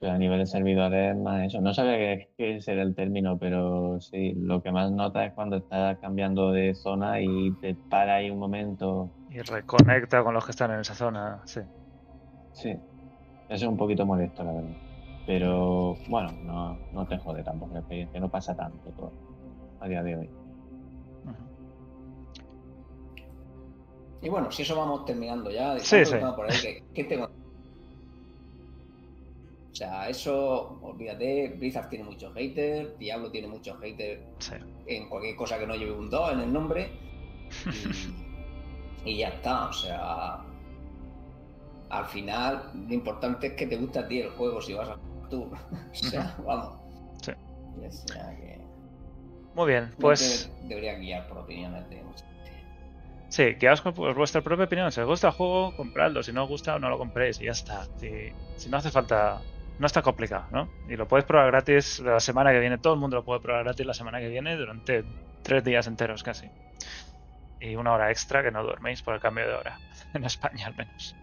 Pero 0.00 0.12
a 0.12 0.18
nivel 0.18 0.38
de 0.38 0.46
servidores, 0.46 1.14
más 1.16 1.46
eso. 1.46 1.60
No 1.60 1.74
sabía 1.74 2.26
qué, 2.36 2.60
ser 2.62 2.78
el 2.78 2.94
término, 2.94 3.38
pero 3.38 4.00
sí, 4.00 4.32
lo 4.34 4.62
que 4.62 4.72
más 4.72 4.90
nota 4.90 5.26
es 5.26 5.34
cuando 5.34 5.58
estás 5.58 5.98
cambiando 5.98 6.52
de 6.52 6.74
zona 6.74 7.20
y 7.20 7.52
te 7.60 7.74
para 7.74 8.16
ahí 8.16 8.30
un 8.30 8.38
momento. 8.38 9.10
Y 9.28 9.40
reconecta 9.40 10.24
con 10.24 10.32
los 10.32 10.44
que 10.44 10.52
están 10.52 10.70
en 10.70 10.80
esa 10.80 10.94
zona, 10.94 11.42
sí. 11.44 11.60
Sí, 12.54 12.70
eso 12.70 12.80
es 13.50 13.62
un 13.62 13.76
poquito 13.76 14.06
molesto, 14.06 14.42
la 14.42 14.52
verdad. 14.52 14.89
Pero 15.30 15.94
bueno, 16.08 16.32
no, 16.42 16.76
no 16.90 17.06
te 17.06 17.16
jode 17.16 17.44
tampoco 17.44 17.74
la 17.74 17.78
experiencia, 17.78 18.18
no 18.18 18.28
pasa 18.28 18.56
tanto 18.56 18.90
todo 18.90 19.12
a 19.78 19.86
día 19.86 20.02
de 20.02 20.16
hoy. 20.16 20.30
Y 24.22 24.28
bueno, 24.28 24.50
si 24.50 24.62
eso 24.62 24.74
vamos 24.74 25.04
terminando 25.04 25.52
ya. 25.52 25.78
Sí, 25.78 26.04
sí. 26.04 26.16
Por 26.34 26.50
ahí, 26.50 26.82
¿qué, 26.92 27.04
tengo? 27.04 27.26
O 27.26 27.30
sea, 29.72 30.08
eso, 30.08 30.80
olvídate, 30.82 31.54
Blizzard 31.56 31.88
tiene 31.88 32.06
muchos 32.06 32.34
haters, 32.34 32.98
Diablo 32.98 33.30
tiene 33.30 33.46
muchos 33.46 33.78
haters 33.78 34.20
en 34.86 35.08
cualquier 35.08 35.36
cosa 35.36 35.60
que 35.60 35.66
no 35.68 35.76
lleve 35.76 35.92
un 35.92 36.10
2 36.10 36.32
en 36.32 36.40
el 36.40 36.52
nombre. 36.52 36.90
Y, 39.02 39.16
ya 39.16 39.28
está, 39.28 39.68
o 39.68 39.72
sea, 39.72 40.40
al 41.88 42.04
final 42.04 42.70
lo 42.86 42.92
importante 42.92 43.46
es 43.46 43.52
que 43.54 43.66
te 43.66 43.78
guste 43.78 43.98
a 44.00 44.06
ti 44.06 44.20
el 44.20 44.28
juego 44.28 44.60
si 44.60 44.74
vas 44.74 44.90
a 44.90 44.98
tú. 45.30 45.50
o 45.90 45.94
sea, 45.94 46.36
vamos. 46.44 46.78
Sí. 47.22 47.32
Muy 49.54 49.68
bien, 49.68 49.94
pues... 49.98 50.50
debería 50.62 50.94
guiar 50.94 51.26
por 51.28 51.38
opiniones 51.38 51.88
de 51.88 52.00
Sí, 53.30 53.54
guiaos 53.60 53.80
por 53.80 54.14
vuestra 54.14 54.42
propia 54.42 54.64
opinión. 54.64 54.90
Si 54.90 55.00
os 55.00 55.06
gusta 55.06 55.28
el 55.28 55.34
juego, 55.34 55.74
compradlo. 55.76 56.20
Si 56.24 56.32
no 56.32 56.42
os 56.42 56.48
gusta, 56.48 56.78
no 56.80 56.90
lo 56.90 56.98
compréis 56.98 57.40
y 57.40 57.44
ya 57.44 57.52
está. 57.52 57.86
si 58.56 58.68
no 58.68 58.76
hace 58.76 58.90
falta 58.90 59.40
no 59.78 59.86
está 59.86 60.02
complicado, 60.02 60.46
¿no? 60.50 60.68
Y 60.88 60.96
lo 60.96 61.08
puedes 61.08 61.24
probar 61.24 61.46
gratis 61.46 62.00
la 62.00 62.18
semana 62.20 62.50
que 62.50 62.58
viene. 62.58 62.76
Todo 62.76 62.94
el 62.94 63.00
mundo 63.00 63.16
lo 63.16 63.24
puede 63.24 63.40
probar 63.40 63.64
gratis 63.64 63.86
la 63.86 63.94
semana 63.94 64.18
que 64.18 64.28
viene 64.28 64.56
durante 64.56 65.04
tres 65.42 65.64
días 65.64 65.86
enteros 65.86 66.24
casi. 66.24 66.50
Y 67.60 67.76
una 67.76 67.92
hora 67.92 68.10
extra 68.10 68.42
que 68.42 68.50
no 68.50 68.62
duerméis 68.62 69.00
por 69.00 69.14
el 69.14 69.20
cambio 69.20 69.46
de 69.46 69.54
hora. 69.54 69.78
En 70.12 70.24
España 70.24 70.66
al 70.66 70.74
menos. 70.74 71.14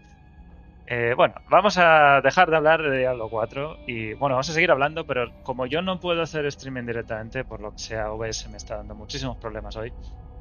Eh, 0.90 1.12
bueno, 1.16 1.34
vamos 1.50 1.76
a 1.76 2.22
dejar 2.22 2.48
de 2.48 2.56
hablar 2.56 2.80
de 2.82 2.98
Diablo 2.98 3.28
4 3.28 3.80
y 3.86 4.14
bueno, 4.14 4.36
vamos 4.36 4.48
a 4.48 4.52
seguir 4.54 4.70
hablando, 4.70 5.06
pero 5.06 5.30
como 5.42 5.66
yo 5.66 5.82
no 5.82 6.00
puedo 6.00 6.22
hacer 6.22 6.46
streaming 6.46 6.84
directamente, 6.86 7.44
por 7.44 7.60
lo 7.60 7.72
que 7.72 7.78
sea 7.78 8.10
OBS 8.10 8.48
me 8.48 8.56
está 8.56 8.76
dando 8.78 8.94
muchísimos 8.94 9.36
problemas 9.36 9.76
hoy, 9.76 9.92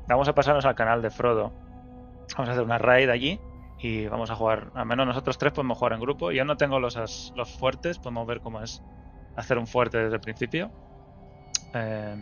vamos 0.07 0.29
a 0.29 0.33
pasarnos 0.33 0.63
al 0.65 0.75
canal 0.75 1.01
de 1.01 1.09
Frodo. 1.09 1.51
Vamos 2.37 2.49
a 2.49 2.51
hacer 2.53 2.63
una 2.63 2.77
raid 2.77 3.09
allí 3.09 3.39
y 3.79 4.07
vamos 4.07 4.31
a 4.31 4.35
jugar, 4.35 4.67
al 4.73 4.85
menos 4.85 5.05
nosotros 5.05 5.37
tres 5.37 5.51
podemos 5.51 5.77
jugar 5.77 5.93
en 5.93 5.99
grupo. 5.99 6.31
Yo 6.31 6.45
no 6.45 6.55
tengo 6.55 6.79
los, 6.79 7.33
los 7.35 7.49
fuertes, 7.57 7.99
podemos 7.99 8.25
ver 8.25 8.39
cómo 8.39 8.61
es 8.61 8.81
hacer 9.35 9.57
un 9.57 9.67
fuerte 9.67 9.97
desde 9.97 10.15
el 10.15 10.21
principio. 10.21 10.71
Eh, 11.73 12.15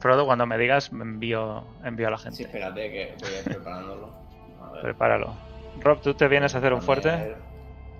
Frodo, 0.00 0.24
cuando 0.24 0.46
me 0.46 0.56
digas, 0.56 0.90
me 0.94 1.04
envío, 1.04 1.62
envío 1.84 2.08
a 2.08 2.10
la 2.12 2.16
Sí, 2.18 2.24
gente. 2.24 2.42
espérate 2.44 2.90
que 2.90 3.14
voy 3.20 3.34
a 3.34 3.38
ir 3.38 3.44
preparándolo. 3.44 4.14
A 4.62 4.70
ver. 4.72 4.82
Prepáralo. 4.82 5.51
Rob, 5.80 6.00
¿tú 6.00 6.14
te 6.14 6.28
vienes 6.28 6.54
a 6.54 6.58
hacer 6.58 6.72
un 6.72 6.82
fuerte? 6.82 7.36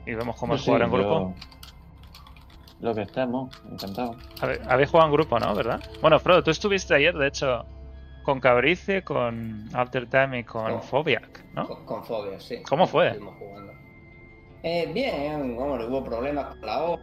Y 0.06 0.14
vemos 0.14 0.36
cómo 0.36 0.54
es 0.54 0.60
Sí, 0.60 0.66
jugar 0.66 0.82
en 0.82 0.90
yo- 0.90 0.96
grupo. 0.98 1.34
Lo 2.80 2.94
que 2.94 3.02
estemos, 3.02 3.62
encantado. 3.70 4.16
Habéis 4.68 4.90
jugado 4.90 5.08
en 5.08 5.14
grupo, 5.14 5.38
¿no? 5.38 5.54
¿Verdad? 5.54 5.80
Bueno, 6.00 6.18
Frodo, 6.18 6.42
tú 6.42 6.50
estuviste 6.50 6.94
ayer, 6.94 7.14
de 7.16 7.28
hecho, 7.28 7.64
con 8.24 8.40
Cabrice, 8.40 9.02
con 9.04 9.68
Alter 9.72 10.08
Time 10.08 10.40
y 10.40 10.44
con 10.44 10.64
Con- 10.70 10.82
Fobiac, 10.82 11.44
¿no? 11.54 11.66
Con, 11.68 11.84
con 11.86 12.04
fobia, 12.04 12.40
sí. 12.40 12.60
¿Cómo 12.68 12.86
fue? 12.88 13.18
Eh, 14.64 14.90
bien, 14.92 15.56
hombre, 15.58 15.86
hubo 15.86 16.02
problemas 16.04 16.46
con 16.56 16.66
la 16.66 16.82
hora. 16.82 17.02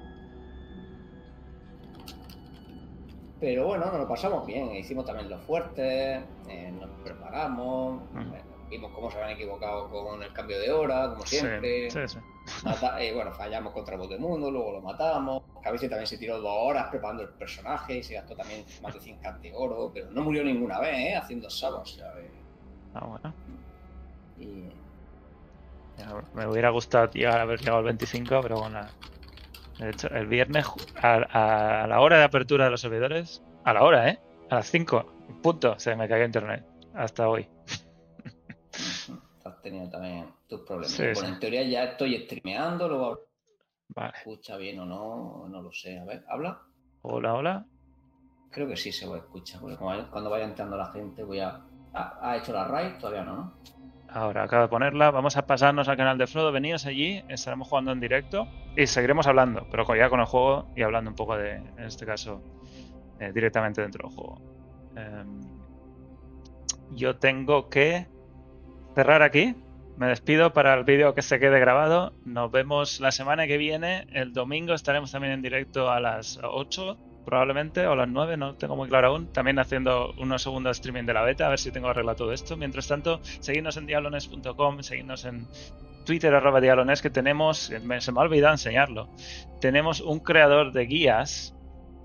Pero 3.40 3.68
bueno, 3.68 3.86
nos 3.86 4.00
lo 4.00 4.08
pasamos 4.08 4.46
bien. 4.46 4.76
Hicimos 4.76 5.06
también 5.06 5.30
los 5.30 5.42
fuertes, 5.44 6.22
eh, 6.50 6.74
nos 6.78 6.90
preparamos, 7.06 8.02
Mm. 8.12 8.34
eh, 8.34 8.42
vimos 8.70 8.92
cómo 8.94 9.10
se 9.12 9.18
habían 9.18 9.36
equivocado 9.36 9.90
con 9.90 10.22
el 10.24 10.32
cambio 10.34 10.60
de 10.60 10.72
hora, 10.72 11.10
como 11.10 11.26
siempre. 11.26 11.90
Sí, 11.92 12.00
sí, 12.08 12.20
sí. 12.20 12.20
Mata- 12.64 13.02
eh, 13.02 13.14
bueno, 13.14 13.32
fallamos 13.32 13.74
contra 13.74 13.98
Voz 13.98 14.10
del 14.10 14.20
Mundo, 14.20 14.50
luego 14.52 14.72
lo 14.74 14.82
matamos. 14.82 15.44
Cabece 15.62 15.90
también 15.90 16.08
se 16.08 16.18
tiró 16.18 16.40
dos 16.40 16.52
horas 16.58 16.88
preparando 16.90 17.24
el 17.24 17.30
personaje 17.30 17.98
y 17.98 18.04
se 18.04 18.14
gastó 18.16 18.36
también 18.36 18.64
más 18.82 18.94
de 18.94 19.00
100 19.02 19.18
cartas 19.18 19.42
de 19.42 19.52
oro, 19.54 19.92
pero 19.94 20.10
no 20.12 20.22
murió 20.22 20.44
ninguna 20.44 20.80
vez, 20.80 20.96
¿eh? 20.98 21.16
Haciendo 21.16 21.50
sabos, 21.50 21.96
¿sabes? 21.96 22.32
Ah, 22.94 23.06
bueno. 23.06 23.34
Y 24.38 24.70
Me 26.34 26.48
hubiera 26.48 26.70
gustado 26.70 27.12
llegar 27.12 27.40
a 27.40 27.42
haber 27.44 27.60
llegado 27.60 27.80
al 27.80 27.84
25, 27.86 28.40
pero 28.42 28.60
bueno. 28.62 28.82
De 29.78 29.90
hecho, 29.90 30.08
el 30.10 30.28
viernes, 30.28 30.66
a, 31.02 31.84
a 31.84 31.88
la 31.88 32.00
hora 32.00 32.18
de 32.18 32.24
apertura 32.24 32.66
de 32.66 32.72
los 32.72 32.82
servidores, 32.82 33.42
a 33.64 33.74
la 33.74 33.84
hora, 33.84 34.10
¿eh? 34.10 34.20
A 34.50 34.56
las 34.56 34.70
5, 34.70 35.06
punto, 35.42 35.78
se 35.78 35.96
me 35.96 36.08
cayó 36.08 36.24
internet. 36.26 36.66
Hasta 36.94 37.28
hoy. 37.30 37.48
Has 39.60 39.64
tenido 39.64 39.90
también 39.90 40.26
tus 40.48 40.62
problemas. 40.62 40.92
Sí, 40.92 41.04
bueno, 41.04 41.20
sí. 41.20 41.26
en 41.26 41.40
teoría 41.40 41.64
ya 41.64 41.84
estoy 41.84 42.18
streameando, 42.24 42.88
luego 42.88 43.26
Vale. 43.90 44.14
escucha 44.18 44.56
bien 44.56 44.80
o 44.80 44.86
no, 44.86 45.48
no 45.50 45.62
lo 45.62 45.72
sé. 45.74 46.00
A 46.00 46.06
ver, 46.06 46.24
¿habla? 46.30 46.62
Hola, 47.02 47.34
hola. 47.34 47.66
Creo 48.52 48.68
que 48.68 48.78
sí 48.78 48.92
se 48.92 49.06
va 49.06 49.18
a 49.18 49.20
escuchar, 49.20 49.60
porque 49.60 49.76
cuando 49.78 50.30
vaya 50.30 50.46
entrando 50.46 50.78
la 50.78 50.92
gente 50.92 51.24
voy 51.24 51.40
a... 51.40 51.62
¿Ha, 51.94 52.38
hecho 52.38 52.54
la 52.54 52.66
raid? 52.66 52.98
Todavía 53.00 53.24
no, 53.24 53.36
¿no? 53.36 53.54
Ahora 54.10 54.44
acabo 54.44 54.64
de 54.64 54.70
ponerla. 54.70 55.12
Vamos 55.12 55.38
a 55.38 55.46
pasarnos 55.46 55.88
al 55.88 55.98
canal 55.98 56.18
de 56.18 56.28
Frodo. 56.28 56.52
Veníos 56.52 56.86
allí, 56.86 57.24
estaremos 57.28 57.68
jugando 57.68 57.92
en 57.92 58.00
directo 58.00 58.48
y 58.78 58.88
seguiremos 58.88 59.28
hablando, 59.28 59.68
pero 59.70 59.84
ya 59.96 60.10
con 60.10 60.20
el 60.20 60.26
juego 60.26 60.68
y 60.76 60.84
hablando 60.84 61.10
un 61.10 61.16
poco 61.16 61.36
de, 61.36 61.56
en 61.56 61.84
este 61.84 62.06
caso, 62.06 62.42
eh, 63.20 63.32
directamente 63.34 63.82
dentro 63.82 64.08
del 64.08 64.16
juego. 64.16 64.42
Em, 64.96 65.42
yo 66.92 67.18
tengo 67.18 67.70
que 67.70 68.08
cerrar 68.96 69.22
aquí. 69.22 69.56
Me 69.98 70.08
despido 70.08 70.54
para 70.54 70.74
el 70.76 70.86
vídeo 70.86 71.14
que 71.14 71.22
se 71.22 71.40
quede 71.40 71.60
grabado. 71.60 72.14
Nos 72.26 72.50
vemos 72.52 73.00
la 73.02 73.12
semana 73.12 73.48
que 73.48 73.58
viene. 73.58 74.08
El 74.14 74.32
domingo 74.32 74.74
estaremos 74.74 75.12
también 75.12 75.34
en 75.34 75.42
directo 75.42 75.90
a 75.92 76.00
las 76.00 76.40
8, 76.42 76.98
probablemente, 77.26 77.86
o 77.86 77.96
las 77.98 78.08
9, 78.08 78.38
no 78.38 78.56
tengo 78.56 78.78
muy 78.78 78.88
claro 78.88 79.10
aún. 79.10 79.34
También 79.34 79.60
haciendo 79.60 80.14
unos 80.18 80.42
segundos 80.42 80.78
streaming 80.78 81.04
de 81.04 81.14
la 81.14 81.24
beta, 81.24 81.48
a 81.48 81.50
ver 81.50 81.60
si 81.60 81.72
tengo 81.72 81.90
arreglado 81.90 82.16
todo 82.16 82.32
esto. 82.32 82.56
Mientras 82.56 82.88
tanto, 82.88 83.20
seguidnos 83.24 83.76
en 83.76 83.88
diablones.com, 83.88 84.82
seguidnos 84.84 85.26
en 85.26 85.48
Twitter, 86.06 86.34
arroba 86.34 86.62
que 86.62 87.10
tenemos, 87.10 87.70
me- 87.84 88.00
se 88.00 88.12
me 88.14 88.20
ha 88.20 88.24
olvidado 88.24 88.54
enseñarlo. 88.54 89.10
Tenemos 89.60 90.00
un 90.00 90.20
creador 90.22 90.72
de 90.72 90.86
guías 90.86 91.56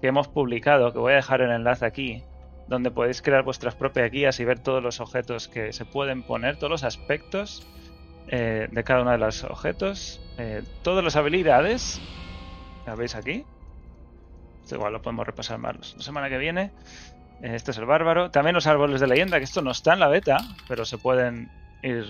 que 0.01 0.09
hemos 0.09 0.27
publicado, 0.27 0.93
que 0.93 0.98
voy 0.98 1.12
a 1.12 1.16
dejar 1.16 1.43
el 1.43 1.52
enlace 1.52 1.86
aquí, 1.86 2.24
donde 2.69 2.91
podéis 2.91 3.23
crear 3.23 3.43
vuestras 3.43 3.74
propias 3.74 4.11
guías 4.11 4.41
y 4.41 4.45
ver 4.45 4.59
todos 4.59 4.82
los 4.82 5.01
objetos 5.01 5.49
que 5.49 5.73
se 5.73 5.85
pueden 5.85 6.23
poner, 6.23 6.57
todos 6.57 6.70
los 6.70 6.85
aspectos 6.85 7.66
eh, 8.28 8.69
de 8.70 8.85
cada 8.85 9.03
uno 9.03 9.11
de 9.11 9.19
los 9.19 9.45
objetos, 9.45 10.20
eh, 10.39 10.62
todas 10.82 11.05
las 11.05 11.16
habilidades, 11.16 12.01
¿las 12.86 12.97
veis 12.97 13.15
aquí? 13.15 13.45
Esto 14.62 14.77
igual 14.77 14.95
lo 14.95 15.03
podemos 15.03 15.27
repasar 15.27 15.59
más 15.59 15.95
la 15.95 16.03
semana 16.03 16.28
que 16.31 16.39
viene. 16.39 16.70
Eh, 17.43 17.55
Este 17.55 17.70
es 17.73 17.78
el 17.78 17.85
bárbaro. 17.85 18.31
También 18.31 18.55
los 18.55 18.66
árboles 18.66 19.01
de 19.01 19.07
leyenda, 19.07 19.39
que 19.39 19.45
esto 19.45 19.61
no 19.61 19.70
está 19.70 19.93
en 19.93 20.01
la 20.01 20.09
beta, 20.09 20.39
pero 20.69 20.86
se 20.86 20.97
pueden 20.97 21.51
ir 21.82 22.07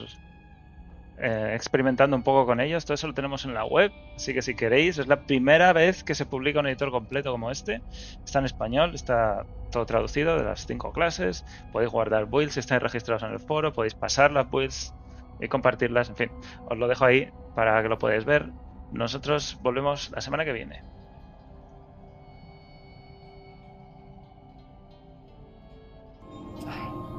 eh, 1.19 1.53
experimentando 1.55 2.17
un 2.17 2.23
poco 2.23 2.47
con 2.47 2.61
ellos. 2.61 2.85
Todo 2.85 2.95
eso 2.95 3.07
lo 3.07 3.15
tenemos 3.15 3.45
en 3.45 3.55
la 3.55 3.65
web, 3.65 3.93
así 4.17 4.35
que 4.35 4.43
si 4.43 4.55
queréis, 4.55 4.99
es 4.99 5.07
la 5.07 5.21
primera 5.27 5.73
vez 5.73 6.03
que 6.03 6.15
se 6.15 6.27
publica 6.27 6.61
un 6.61 6.67
editor 6.67 6.91
completo 6.91 7.31
como 7.31 7.51
este. 7.51 7.83
Está 8.25 8.41
en 8.41 8.47
español, 8.47 8.95
está 8.95 9.47
todo 9.71 9.87
traducido 9.87 10.37
de 10.37 10.45
las 10.45 10.67
cinco 10.67 10.93
clases. 10.93 11.45
Podéis 11.73 11.93
guardar 11.93 12.27
builds 12.27 12.55
si 12.55 12.61
estáis 12.61 12.83
registrados 12.83 13.23
en 13.23 13.31
el 13.31 13.41
foro, 13.41 13.73
podéis 13.73 13.95
pasar 13.95 14.33
las 14.33 14.51
builds 14.51 14.95
y 15.41 15.49
compartirlas. 15.49 16.09
En 16.09 16.17
fin, 16.17 16.31
os 16.69 16.77
lo 16.77 16.89
dejo 16.89 17.05
ahí 17.05 17.31
para 17.55 17.81
que 17.83 17.89
lo 17.89 17.99
podáis 17.99 18.25
ver. 18.25 18.51
Nosotros 18.93 19.59
volvemos 19.63 20.11
la 20.11 20.21
semana 20.21 20.45
que 20.45 20.53
viene. 20.53 20.83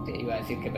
Te 0.05 0.17
iba 0.17 0.35
a 0.35 0.37
decir 0.37 0.59
que 0.61 0.69